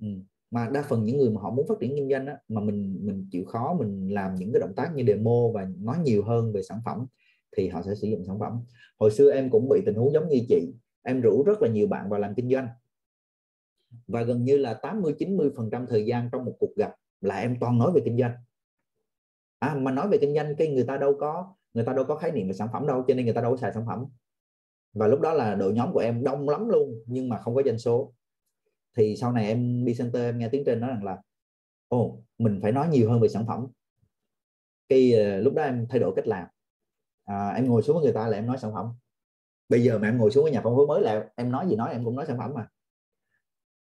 Ừ 0.00 0.06
mà 0.52 0.68
đa 0.72 0.82
phần 0.82 1.04
những 1.04 1.18
người 1.18 1.30
mà 1.30 1.40
họ 1.40 1.50
muốn 1.50 1.66
phát 1.68 1.74
triển 1.80 1.96
kinh 1.96 2.10
doanh 2.10 2.26
đó, 2.26 2.32
mà 2.48 2.60
mình 2.60 2.98
mình 3.02 3.28
chịu 3.30 3.44
khó 3.44 3.76
mình 3.78 4.14
làm 4.14 4.34
những 4.34 4.52
cái 4.52 4.60
động 4.60 4.72
tác 4.76 4.92
như 4.94 5.04
demo 5.06 5.48
và 5.54 5.68
nói 5.78 5.96
nhiều 6.04 6.24
hơn 6.24 6.52
về 6.52 6.62
sản 6.62 6.78
phẩm 6.84 7.06
thì 7.56 7.68
họ 7.68 7.82
sẽ 7.82 7.94
sử 7.94 8.08
dụng 8.08 8.24
sản 8.24 8.38
phẩm. 8.38 8.60
Hồi 8.98 9.10
xưa 9.10 9.32
em 9.32 9.50
cũng 9.50 9.68
bị 9.68 9.82
tình 9.86 9.94
huống 9.94 10.12
giống 10.12 10.28
như 10.28 10.38
chị 10.48 10.74
em 11.02 11.20
rủ 11.20 11.42
rất 11.42 11.62
là 11.62 11.68
nhiều 11.68 11.86
bạn 11.86 12.08
vào 12.08 12.20
làm 12.20 12.34
kinh 12.34 12.50
doanh. 12.50 12.68
Và 14.06 14.22
gần 14.22 14.44
như 14.44 14.56
là 14.56 14.74
80 14.74 15.14
90 15.18 15.50
phần 15.56 15.70
trăm 15.70 15.86
thời 15.86 16.06
gian 16.06 16.28
trong 16.32 16.44
một 16.44 16.56
cuộc 16.58 16.76
gặp 16.76 16.94
là 17.20 17.36
em 17.36 17.56
toàn 17.60 17.78
nói 17.78 17.92
về 17.94 18.00
kinh 18.04 18.18
doanh. 18.18 18.32
À, 19.58 19.74
mà 19.74 19.92
nói 19.92 20.08
về 20.08 20.18
kinh 20.20 20.34
doanh 20.34 20.56
cái 20.56 20.68
người 20.68 20.84
ta 20.84 20.96
đâu 20.96 21.14
có 21.20 21.54
người 21.74 21.84
ta 21.84 21.92
đâu 21.92 22.04
có 22.04 22.16
khái 22.16 22.32
niệm 22.32 22.46
về 22.46 22.52
sản 22.52 22.68
phẩm 22.72 22.86
đâu 22.86 23.04
cho 23.08 23.14
nên 23.14 23.24
người 23.24 23.34
ta 23.34 23.40
đâu 23.40 23.50
có 23.50 23.56
xài 23.56 23.72
sản 23.72 23.84
phẩm. 23.86 24.04
Và 24.92 25.06
lúc 25.06 25.20
đó 25.20 25.32
là 25.32 25.54
đội 25.54 25.72
nhóm 25.72 25.92
của 25.92 26.00
em 26.00 26.24
đông 26.24 26.48
lắm 26.48 26.68
luôn 26.68 26.94
nhưng 27.06 27.28
mà 27.28 27.38
không 27.38 27.54
có 27.54 27.62
doanh 27.62 27.78
số 27.78 28.12
thì 28.96 29.16
sau 29.16 29.32
này 29.32 29.46
em 29.46 29.84
đi 29.84 29.94
center 29.94 30.22
em 30.22 30.38
nghe 30.38 30.48
tiếng 30.48 30.62
trên 30.66 30.80
nói 30.80 30.90
rằng 30.90 31.04
là 31.04 31.18
ồ 31.88 32.22
mình 32.38 32.58
phải 32.62 32.72
nói 32.72 32.88
nhiều 32.88 33.10
hơn 33.10 33.20
về 33.20 33.28
sản 33.28 33.46
phẩm. 33.46 33.66
Cái 34.88 35.12
uh, 35.38 35.44
lúc 35.44 35.54
đó 35.54 35.62
em 35.62 35.86
thay 35.88 36.00
đổi 36.00 36.12
cách 36.16 36.26
làm. 36.26 36.48
À, 37.24 37.48
em 37.48 37.68
ngồi 37.68 37.82
xuống 37.82 37.96
với 37.96 38.04
người 38.04 38.12
ta 38.12 38.28
là 38.28 38.36
em 38.36 38.46
nói 38.46 38.58
sản 38.58 38.72
phẩm. 38.74 38.86
Bây 39.68 39.82
giờ 39.82 39.98
mà 39.98 40.08
em 40.08 40.18
ngồi 40.18 40.30
xuống 40.30 40.44
với 40.44 40.52
nhà 40.52 40.60
phân 40.60 40.76
phối 40.76 40.86
mới 40.86 41.02
là 41.02 41.28
em 41.36 41.50
nói 41.50 41.66
gì 41.68 41.76
nói 41.76 41.92
em 41.92 42.04
cũng 42.04 42.16
nói 42.16 42.26
sản 42.26 42.38
phẩm 42.38 42.50
mà. 42.54 42.68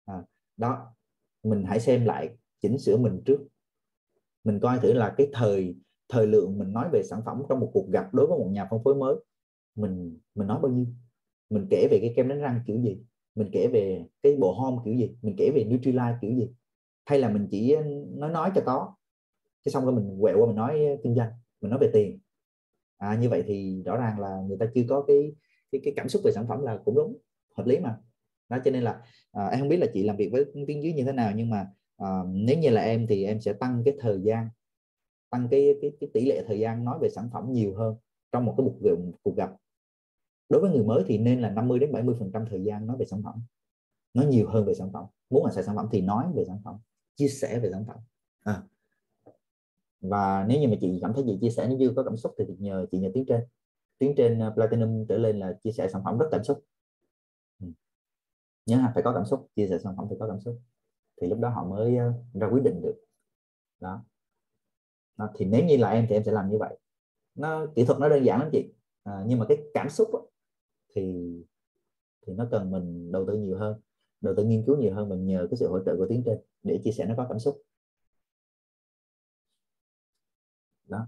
À, 0.05 0.15
đó 0.57 0.95
mình 1.43 1.63
hãy 1.67 1.79
xem 1.79 2.05
lại 2.05 2.37
chỉnh 2.61 2.77
sửa 2.79 2.97
mình 2.97 3.21
trước. 3.25 3.47
Mình 4.43 4.59
coi 4.59 4.79
thử 4.79 4.93
là 4.93 5.13
cái 5.17 5.27
thời 5.33 5.75
thời 6.09 6.27
lượng 6.27 6.57
mình 6.57 6.73
nói 6.73 6.89
về 6.93 7.03
sản 7.03 7.21
phẩm 7.25 7.43
trong 7.49 7.59
một 7.59 7.71
cuộc 7.73 7.89
gặp 7.89 8.13
đối 8.13 8.27
với 8.27 8.37
một 8.37 8.49
nhà 8.51 8.67
phân 8.71 8.83
phối 8.83 8.95
mới 8.95 9.15
mình 9.75 10.19
mình 10.35 10.47
nói 10.47 10.59
bao 10.61 10.71
nhiêu? 10.71 10.85
Mình 11.49 11.67
kể 11.69 11.87
về 11.91 11.99
cái 12.01 12.13
kem 12.15 12.27
đánh 12.27 12.39
răng 12.39 12.61
kiểu 12.67 12.81
gì? 12.81 12.99
Mình 13.35 13.49
kể 13.51 13.67
về 13.73 14.05
cái 14.23 14.35
bộ 14.35 14.53
home 14.53 14.77
kiểu 14.85 14.93
gì 14.95 15.15
mình 15.21 15.35
kể 15.37 15.51
về 15.55 15.63
Nutrilite 15.63 16.17
kiểu 16.21 16.31
gì 16.31 16.49
hay 17.05 17.19
là 17.19 17.29
mình 17.29 17.47
chỉ 17.51 17.71
ờ, 17.71 17.83
nói 18.17 18.31
nói 18.31 18.51
cho 18.55 18.61
có. 18.65 18.95
Cái 19.65 19.71
xong 19.71 19.85
rồi 19.85 19.93
mình 19.93 20.17
quẹo 20.21 20.37
qua 20.39 20.47
mình 20.47 20.55
nói 20.55 20.85
ờ, 20.85 20.97
kinh 21.03 21.15
doanh 21.15 21.31
mình 21.61 21.69
nói 21.71 21.79
về 21.79 21.89
tiền. 21.93 22.19
À, 22.97 23.15
như 23.21 23.29
vậy 23.29 23.43
thì 23.47 23.83
rõ 23.85 23.97
ràng 23.97 24.19
là 24.19 24.41
người 24.47 24.57
ta 24.59 24.65
chưa 24.75 24.83
có 24.89 25.03
cái 25.07 25.35
cái, 25.71 25.81
cái 25.83 25.93
cảm 25.97 26.09
xúc 26.09 26.21
về 26.25 26.31
sản 26.31 26.45
phẩm 26.47 26.61
là 26.61 26.77
cũng 26.85 26.95
đúng 26.95 27.17
hợp 27.57 27.67
lý 27.67 27.79
mà. 27.79 27.97
Đó 28.49 28.57
cho 28.65 28.71
nên 28.71 28.83
là 28.83 29.01
à, 29.31 29.47
em 29.47 29.59
không 29.59 29.69
biết 29.69 29.77
là 29.77 29.87
chị 29.93 30.03
làm 30.03 30.17
việc 30.17 30.29
với 30.31 30.45
tiếng 30.67 30.83
dưới 30.83 30.93
như 30.93 31.03
thế 31.03 31.11
nào 31.11 31.31
nhưng 31.35 31.49
mà 31.49 31.67
à, 31.97 32.07
nếu 32.27 32.57
như 32.57 32.69
là 32.69 32.81
em 32.81 33.07
thì 33.07 33.25
em 33.25 33.41
sẽ 33.41 33.53
tăng 33.53 33.81
cái 33.85 33.95
thời 33.99 34.21
gian 34.23 34.49
tăng 35.29 35.47
cái, 35.51 35.75
cái 35.81 35.91
cái 35.99 36.09
tỷ 36.13 36.25
lệ 36.25 36.43
thời 36.47 36.59
gian 36.59 36.85
nói 36.85 36.99
về 37.01 37.09
sản 37.09 37.29
phẩm 37.33 37.53
nhiều 37.53 37.75
hơn 37.75 37.95
trong 38.31 38.45
một 38.45 38.55
cái 38.57 38.65
cuộc 38.65 38.81
gặp, 38.83 38.95
cuộc 39.23 39.35
gặp 39.37 39.51
đối 40.49 40.61
với 40.61 40.71
người 40.71 40.83
mới 40.83 41.03
thì 41.07 41.17
nên 41.17 41.41
là 41.41 41.49
50 41.49 41.79
đến 41.79 41.91
70 41.91 42.15
phần 42.19 42.31
trăm 42.33 42.45
thời 42.49 42.63
gian 42.63 42.87
nói 42.87 42.97
về 42.99 43.05
sản 43.05 43.21
phẩm. 43.23 43.43
Nói 44.13 44.25
nhiều 44.25 44.49
hơn 44.49 44.65
về 44.65 44.73
sản 44.73 44.91
phẩm. 44.93 45.05
Muốn 45.29 45.45
là 45.45 45.51
xài 45.51 45.63
sản 45.63 45.75
phẩm 45.75 45.87
thì 45.91 46.01
nói 46.01 46.25
về 46.35 46.43
sản 46.47 46.61
phẩm 46.63 46.77
chia 47.15 47.27
sẻ 47.27 47.59
về 47.59 47.69
sản 47.71 47.85
phẩm. 47.87 47.97
À. 48.43 48.63
và 50.01 50.45
nếu 50.47 50.61
như 50.61 50.67
mà 50.67 50.75
chị 50.81 50.99
cảm 51.01 51.13
thấy 51.13 51.23
gì 51.23 51.37
chia 51.41 51.49
sẻ 51.49 51.67
nếu 51.67 51.77
chưa 51.79 51.93
có 51.95 52.03
cảm 52.03 52.17
xúc 52.17 52.35
thì 52.37 52.45
nhờ 52.59 52.85
chị 52.91 52.99
nhờ 52.99 53.11
tiếng 53.13 53.25
trên. 53.25 53.41
Tiếng 53.97 54.13
trên 54.17 54.39
à, 54.39 54.49
platinum 54.49 55.05
trở 55.09 55.17
lên 55.17 55.39
là 55.39 55.59
chia 55.63 55.71
sẻ 55.71 55.87
sản 55.87 56.01
phẩm 56.03 56.17
rất 56.17 56.25
cảm 56.31 56.43
xúc. 56.43 56.63
Ừ. 57.59 57.67
nhớ 58.65 58.79
phải 58.93 59.03
có 59.03 59.13
cảm 59.13 59.25
xúc 59.25 59.47
chia 59.55 59.67
sẻ 59.67 59.77
sản 59.79 59.93
phẩm 59.97 60.05
phải 60.09 60.17
có 60.19 60.27
cảm 60.27 60.39
xúc. 60.39 60.59
Thì 61.21 61.27
lúc 61.27 61.39
đó 61.39 61.49
họ 61.49 61.65
mới 61.65 61.97
à, 61.97 62.13
ra 62.33 62.47
quyết 62.51 62.63
định 62.63 62.81
được. 62.81 62.95
Đó. 63.79 64.03
Đó, 65.17 65.29
thì 65.35 65.45
nếu 65.45 65.65
như 65.65 65.77
là 65.77 65.89
em 65.89 66.05
thì 66.09 66.15
em 66.15 66.23
sẽ 66.23 66.31
làm 66.31 66.49
như 66.49 66.57
vậy. 66.57 66.77
Nó 67.35 67.65
kỹ 67.75 67.85
thuật 67.85 67.99
nó 67.99 68.09
đơn 68.09 68.25
giản 68.25 68.39
lắm 68.39 68.49
chị. 68.51 68.73
À, 69.03 69.23
nhưng 69.27 69.39
mà 69.39 69.45
cái 69.49 69.57
cảm 69.73 69.89
xúc 69.89 70.09
đó, 70.13 70.25
thì 70.95 71.01
thì 72.27 72.33
nó 72.33 72.47
cần 72.51 72.71
mình 72.71 73.11
đầu 73.11 73.25
tư 73.27 73.33
nhiều 73.37 73.57
hơn 73.57 73.81
đầu 74.21 74.33
tư 74.37 74.43
nghiên 74.43 74.63
cứu 74.65 74.77
nhiều 74.77 74.93
hơn 74.95 75.09
mình 75.09 75.25
nhờ 75.25 75.47
cái 75.51 75.57
sự 75.57 75.69
hỗ 75.69 75.79
trợ 75.85 75.95
của 75.97 76.05
tiếng 76.09 76.23
trên 76.25 76.37
để 76.63 76.79
chia 76.83 76.91
sẻ 76.91 77.05
nó 77.05 77.13
có 77.17 77.25
cảm 77.29 77.39
xúc. 77.39 77.61
Đó. 80.87 81.07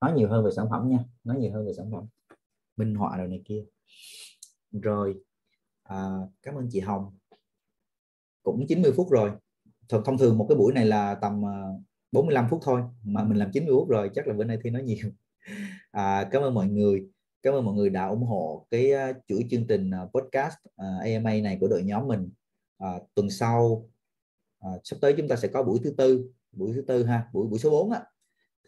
Nói 0.00 0.12
nhiều 0.16 0.28
hơn 0.28 0.44
về 0.44 0.50
sản 0.56 0.66
phẩm 0.70 0.88
nha 0.88 1.04
nói 1.24 1.38
nhiều 1.38 1.52
hơn 1.52 1.66
về 1.66 1.72
sản 1.72 1.90
phẩm. 1.92 2.06
Minh 2.76 2.94
họa 2.94 3.16
rồi 3.16 3.28
này 3.28 3.42
kia. 3.44 3.64
Rồi 4.72 5.22
à, 5.82 6.18
cảm 6.42 6.54
ơn 6.54 6.68
chị 6.70 6.80
Hồng. 6.80 7.18
Cũng 8.42 8.66
90 8.68 8.92
phút 8.96 9.10
rồi. 9.10 9.32
Thông 9.88 10.18
thường 10.18 10.38
một 10.38 10.46
cái 10.48 10.56
buổi 10.56 10.72
này 10.72 10.86
là 10.86 11.14
tầm 11.14 11.46
à, 11.46 11.68
45 12.12 12.46
phút 12.50 12.60
thôi 12.64 12.82
mà 13.04 13.24
mình 13.24 13.38
làm 13.38 13.50
90 13.52 13.74
phút 13.78 13.88
rồi 13.88 14.10
chắc 14.14 14.26
là 14.26 14.34
bữa 14.34 14.44
nay 14.44 14.58
thi 14.62 14.70
nói 14.70 14.82
nhiều 14.82 15.10
à, 15.90 16.28
cảm 16.32 16.42
ơn 16.42 16.54
mọi 16.54 16.68
người. 16.68 17.06
Cảm 17.42 17.54
ơn 17.54 17.64
mọi 17.64 17.74
người 17.74 17.90
đã 17.90 18.06
ủng 18.06 18.22
hộ 18.22 18.66
cái 18.70 18.92
uh, 18.92 19.16
chuỗi 19.28 19.44
chương 19.50 19.66
trình 19.66 19.90
uh, 20.04 20.12
podcast 20.12 20.54
à, 20.76 20.86
uh, 20.98 21.04
AMA 21.04 21.34
này 21.42 21.58
của 21.60 21.68
đội 21.68 21.82
nhóm 21.82 22.08
mình. 22.08 22.30
Uh, 22.84 23.02
tuần 23.14 23.30
sau 23.30 23.88
uh, 24.66 24.80
sắp 24.84 24.96
tới 25.00 25.14
chúng 25.16 25.28
ta 25.28 25.36
sẽ 25.36 25.48
có 25.48 25.62
buổi 25.62 25.78
thứ 25.84 25.94
tư 25.98 26.30
buổi 26.52 26.72
thứ 26.74 26.82
tư 26.82 27.04
ha 27.04 27.28
buổi 27.32 27.46
buổi 27.46 27.58
số 27.58 27.70
4 27.70 27.90
á. 27.90 28.02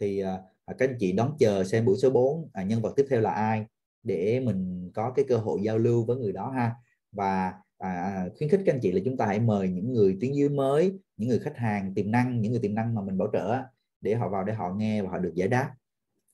Thì 0.00 0.24
uh, 0.24 0.76
các 0.78 0.88
anh 0.88 0.96
chị 1.00 1.12
đón 1.12 1.36
chờ 1.38 1.64
xem 1.64 1.84
buổi 1.84 1.96
số 1.96 2.10
4 2.10 2.38
uh, 2.38 2.50
nhân 2.66 2.82
vật 2.82 2.92
tiếp 2.96 3.06
theo 3.10 3.20
là 3.20 3.30
ai 3.30 3.66
để 4.02 4.40
mình 4.40 4.90
có 4.94 5.12
cái 5.16 5.24
cơ 5.28 5.36
hội 5.36 5.60
giao 5.62 5.78
lưu 5.78 6.04
với 6.04 6.16
người 6.16 6.32
đó 6.32 6.50
ha. 6.50 6.74
Và 7.12 7.52
à, 7.80 8.24
khuyến 8.38 8.50
khích 8.50 8.60
các 8.66 8.74
anh 8.74 8.80
chị 8.82 8.92
là 8.92 9.00
chúng 9.04 9.16
ta 9.16 9.26
hãy 9.26 9.40
mời 9.40 9.68
những 9.68 9.92
người 9.92 10.18
tuyến 10.20 10.32
dưới 10.32 10.48
mới 10.48 10.92
những 11.16 11.28
người 11.28 11.38
khách 11.38 11.56
hàng 11.56 11.94
tiềm 11.94 12.10
năng 12.10 12.40
những 12.40 12.52
người 12.52 12.60
tiềm 12.60 12.74
năng 12.74 12.94
mà 12.94 13.02
mình 13.02 13.18
bảo 13.18 13.28
trợ 13.32 13.62
để 14.00 14.14
họ 14.14 14.28
vào 14.28 14.44
để 14.44 14.52
họ 14.52 14.74
nghe 14.74 15.02
và 15.02 15.10
họ 15.10 15.18
được 15.18 15.32
giải 15.34 15.48
đáp 15.48 15.74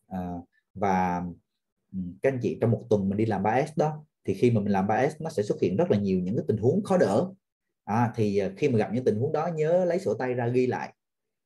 à, 0.09 0.33
và 0.75 1.25
ừ, 1.93 1.99
các 2.23 2.33
anh 2.33 2.39
chị 2.43 2.59
trong 2.61 2.71
một 2.71 2.87
tuần 2.91 3.09
mình 3.09 3.19
đi 3.19 3.27
làm 3.27 3.43
3S 3.43 3.73
đó 3.77 4.05
thì 4.25 4.35
khi 4.35 4.51
mà 4.51 4.61
mình 4.61 4.73
làm 4.73 4.87
3S 4.87 5.11
nó 5.21 5.31
sẽ 5.31 5.43
xuất 5.43 5.61
hiện 5.61 5.77
rất 5.77 5.91
là 5.91 5.99
nhiều 5.99 6.21
những 6.21 6.37
cái 6.37 6.45
tình 6.49 6.57
huống 6.57 6.83
khó 6.83 6.97
đỡ. 6.99 7.27
À, 7.85 8.13
thì 8.17 8.39
ờ, 8.39 8.53
khi 8.57 8.69
mà 8.69 8.79
gặp 8.79 8.91
những 8.93 9.05
tình 9.05 9.19
huống 9.19 9.33
đó 9.33 9.49
nhớ 9.55 9.85
lấy 9.85 9.99
sổ 9.99 10.15
tay 10.15 10.35
ra 10.35 10.49
ghi 10.49 10.67
lại 10.67 10.93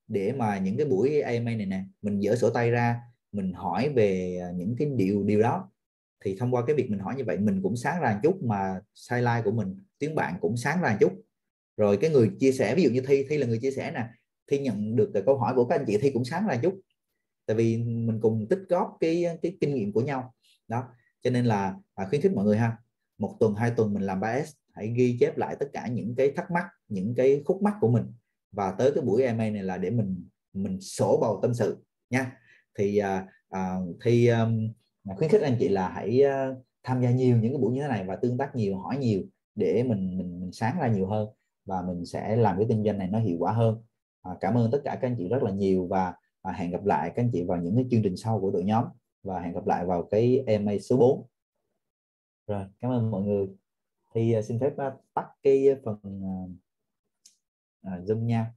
để 0.08 0.32
mà 0.32 0.58
những 0.58 0.76
cái 0.76 0.86
buổi 0.86 1.20
AMA 1.20 1.54
này 1.54 1.66
nè 1.66 1.84
mình 2.02 2.22
dỡ 2.22 2.36
sổ 2.36 2.50
tay 2.50 2.70
ra 2.70 3.00
mình 3.32 3.52
hỏi 3.52 3.88
về 3.88 4.38
ờ, 4.42 4.52
những 4.52 4.76
cái 4.78 4.88
điều 4.96 5.24
điều 5.24 5.42
đó. 5.42 5.70
Thì 6.24 6.36
thông 6.40 6.54
qua 6.54 6.62
cái 6.66 6.76
việc 6.76 6.90
mình 6.90 6.98
hỏi 6.98 7.14
như 7.16 7.24
vậy 7.24 7.38
mình 7.38 7.62
cũng 7.62 7.76
sáng 7.76 8.00
ra 8.02 8.12
một 8.12 8.20
chút 8.22 8.42
mà 8.42 8.80
sai 8.94 9.22
like 9.22 9.42
của 9.44 9.52
mình 9.52 9.76
tiếng 9.98 10.14
bạn 10.14 10.34
cũng 10.40 10.56
sáng 10.56 10.80
ra 10.82 10.90
một 10.90 10.96
chút. 11.00 11.12
Rồi 11.76 11.98
cái 12.00 12.10
người 12.10 12.30
chia 12.40 12.52
sẻ 12.52 12.74
ví 12.74 12.82
dụ 12.82 12.90
như 12.90 13.00
thi 13.06 13.24
thi 13.28 13.38
là 13.38 13.46
người 13.46 13.58
chia 13.58 13.70
sẻ 13.70 13.92
nè 13.94 14.06
thi 14.50 14.58
nhận 14.58 14.96
được 14.96 15.10
cái 15.14 15.22
câu 15.26 15.38
hỏi 15.38 15.54
của 15.56 15.64
các 15.64 15.78
anh 15.80 15.84
chị 15.86 15.98
thi 15.98 16.10
cũng 16.10 16.24
sáng 16.24 16.46
ra 16.46 16.54
một 16.54 16.60
chút 16.62 16.80
tại 17.50 17.56
vì 17.56 17.76
mình 17.78 18.20
cùng 18.20 18.46
tích 18.50 18.58
góp 18.68 18.96
cái 19.00 19.26
cái 19.42 19.56
kinh 19.60 19.74
nghiệm 19.74 19.92
của 19.92 20.00
nhau. 20.00 20.34
Đó 20.68 20.84
cho 21.22 21.30
nên 21.30 21.44
là 21.44 21.74
à, 21.94 22.06
khuyến 22.08 22.20
khích 22.20 22.32
mọi 22.32 22.44
người 22.44 22.56
ha 22.56 22.76
một 23.18 23.36
tuần 23.40 23.54
hai 23.54 23.70
tuần 23.70 23.94
mình 23.94 24.02
làm 24.02 24.20
3S 24.20 24.44
hãy 24.72 24.92
ghi 24.96 25.16
chép 25.20 25.38
lại 25.38 25.56
tất 25.60 25.66
cả 25.72 25.86
những 25.86 26.14
cái 26.16 26.30
thắc 26.36 26.50
mắc 26.50 26.64
những 26.88 27.14
cái 27.14 27.42
khúc 27.44 27.62
mắc 27.62 27.74
của 27.80 27.88
mình. 27.88 28.04
Và 28.52 28.74
tới 28.78 28.92
cái 28.94 29.04
buổi 29.04 29.22
EMA 29.22 29.50
này 29.50 29.62
là 29.62 29.78
để 29.78 29.90
mình 29.90 30.28
mình 30.52 30.80
sổ 30.80 31.18
bầu 31.20 31.38
tâm 31.42 31.54
sự 31.54 31.76
nha. 32.10 32.36
Thì 32.78 32.98
à, 32.98 33.26
à, 33.48 33.76
thì 34.04 34.28
um, 34.28 34.72
à, 35.04 35.14
khuyến 35.16 35.30
khích 35.30 35.42
anh 35.42 35.56
chị 35.60 35.68
là 35.68 35.88
hãy 35.88 36.22
uh, 36.24 36.58
tham 36.82 37.02
gia 37.02 37.10
nhiều 37.10 37.36
những 37.36 37.52
cái 37.52 37.58
buổi 37.60 37.74
như 37.74 37.82
thế 37.82 37.88
này 37.88 38.04
và 38.04 38.16
tương 38.16 38.38
tác 38.38 38.56
nhiều 38.56 38.78
hỏi 38.78 38.96
nhiều 38.96 39.22
để 39.54 39.82
mình 39.82 40.18
mình 40.18 40.40
mình 40.40 40.52
sáng 40.52 40.76
ra 40.80 40.88
nhiều 40.88 41.06
hơn 41.06 41.28
và 41.64 41.82
mình 41.82 42.06
sẽ 42.06 42.36
làm 42.36 42.56
cái 42.56 42.66
kinh 42.68 42.84
doanh 42.84 42.98
này 42.98 43.08
nó 43.08 43.18
hiệu 43.18 43.36
quả 43.38 43.52
hơn. 43.52 43.82
À, 44.22 44.32
cảm 44.40 44.54
ơn 44.54 44.70
tất 44.70 44.80
cả 44.84 44.98
các 45.00 45.08
anh 45.08 45.16
chị 45.18 45.28
rất 45.28 45.42
là 45.42 45.50
nhiều 45.50 45.86
và 45.86 46.14
à, 46.42 46.52
hẹn 46.52 46.70
gặp 46.70 46.84
lại 46.84 47.12
các 47.14 47.22
anh 47.22 47.30
chị 47.32 47.44
vào 47.44 47.58
những 47.58 47.76
cái 47.76 47.86
chương 47.90 48.02
trình 48.02 48.16
sau 48.16 48.40
của 48.40 48.50
đội 48.50 48.64
nhóm. 48.64 48.84
Và 49.22 49.40
hẹn 49.40 49.54
gặp 49.54 49.66
lại 49.66 49.86
vào 49.86 50.08
cái 50.10 50.44
EMA 50.46 50.72
số 50.78 50.96
4 50.96 51.26
rồi 52.46 52.64
cảm 52.80 52.90
ơn 52.90 53.10
mọi 53.10 53.22
người. 53.22 53.48
Thì 54.14 54.38
uh, 54.38 54.44
xin 54.44 54.60
phép 54.60 54.72
uh, 54.72 55.04
tắt 55.14 55.26
cái 55.42 55.66
phần 55.84 55.98
uh, 56.04 56.50
uh, 57.86 58.04
zoom 58.04 58.24
nha. 58.24 58.52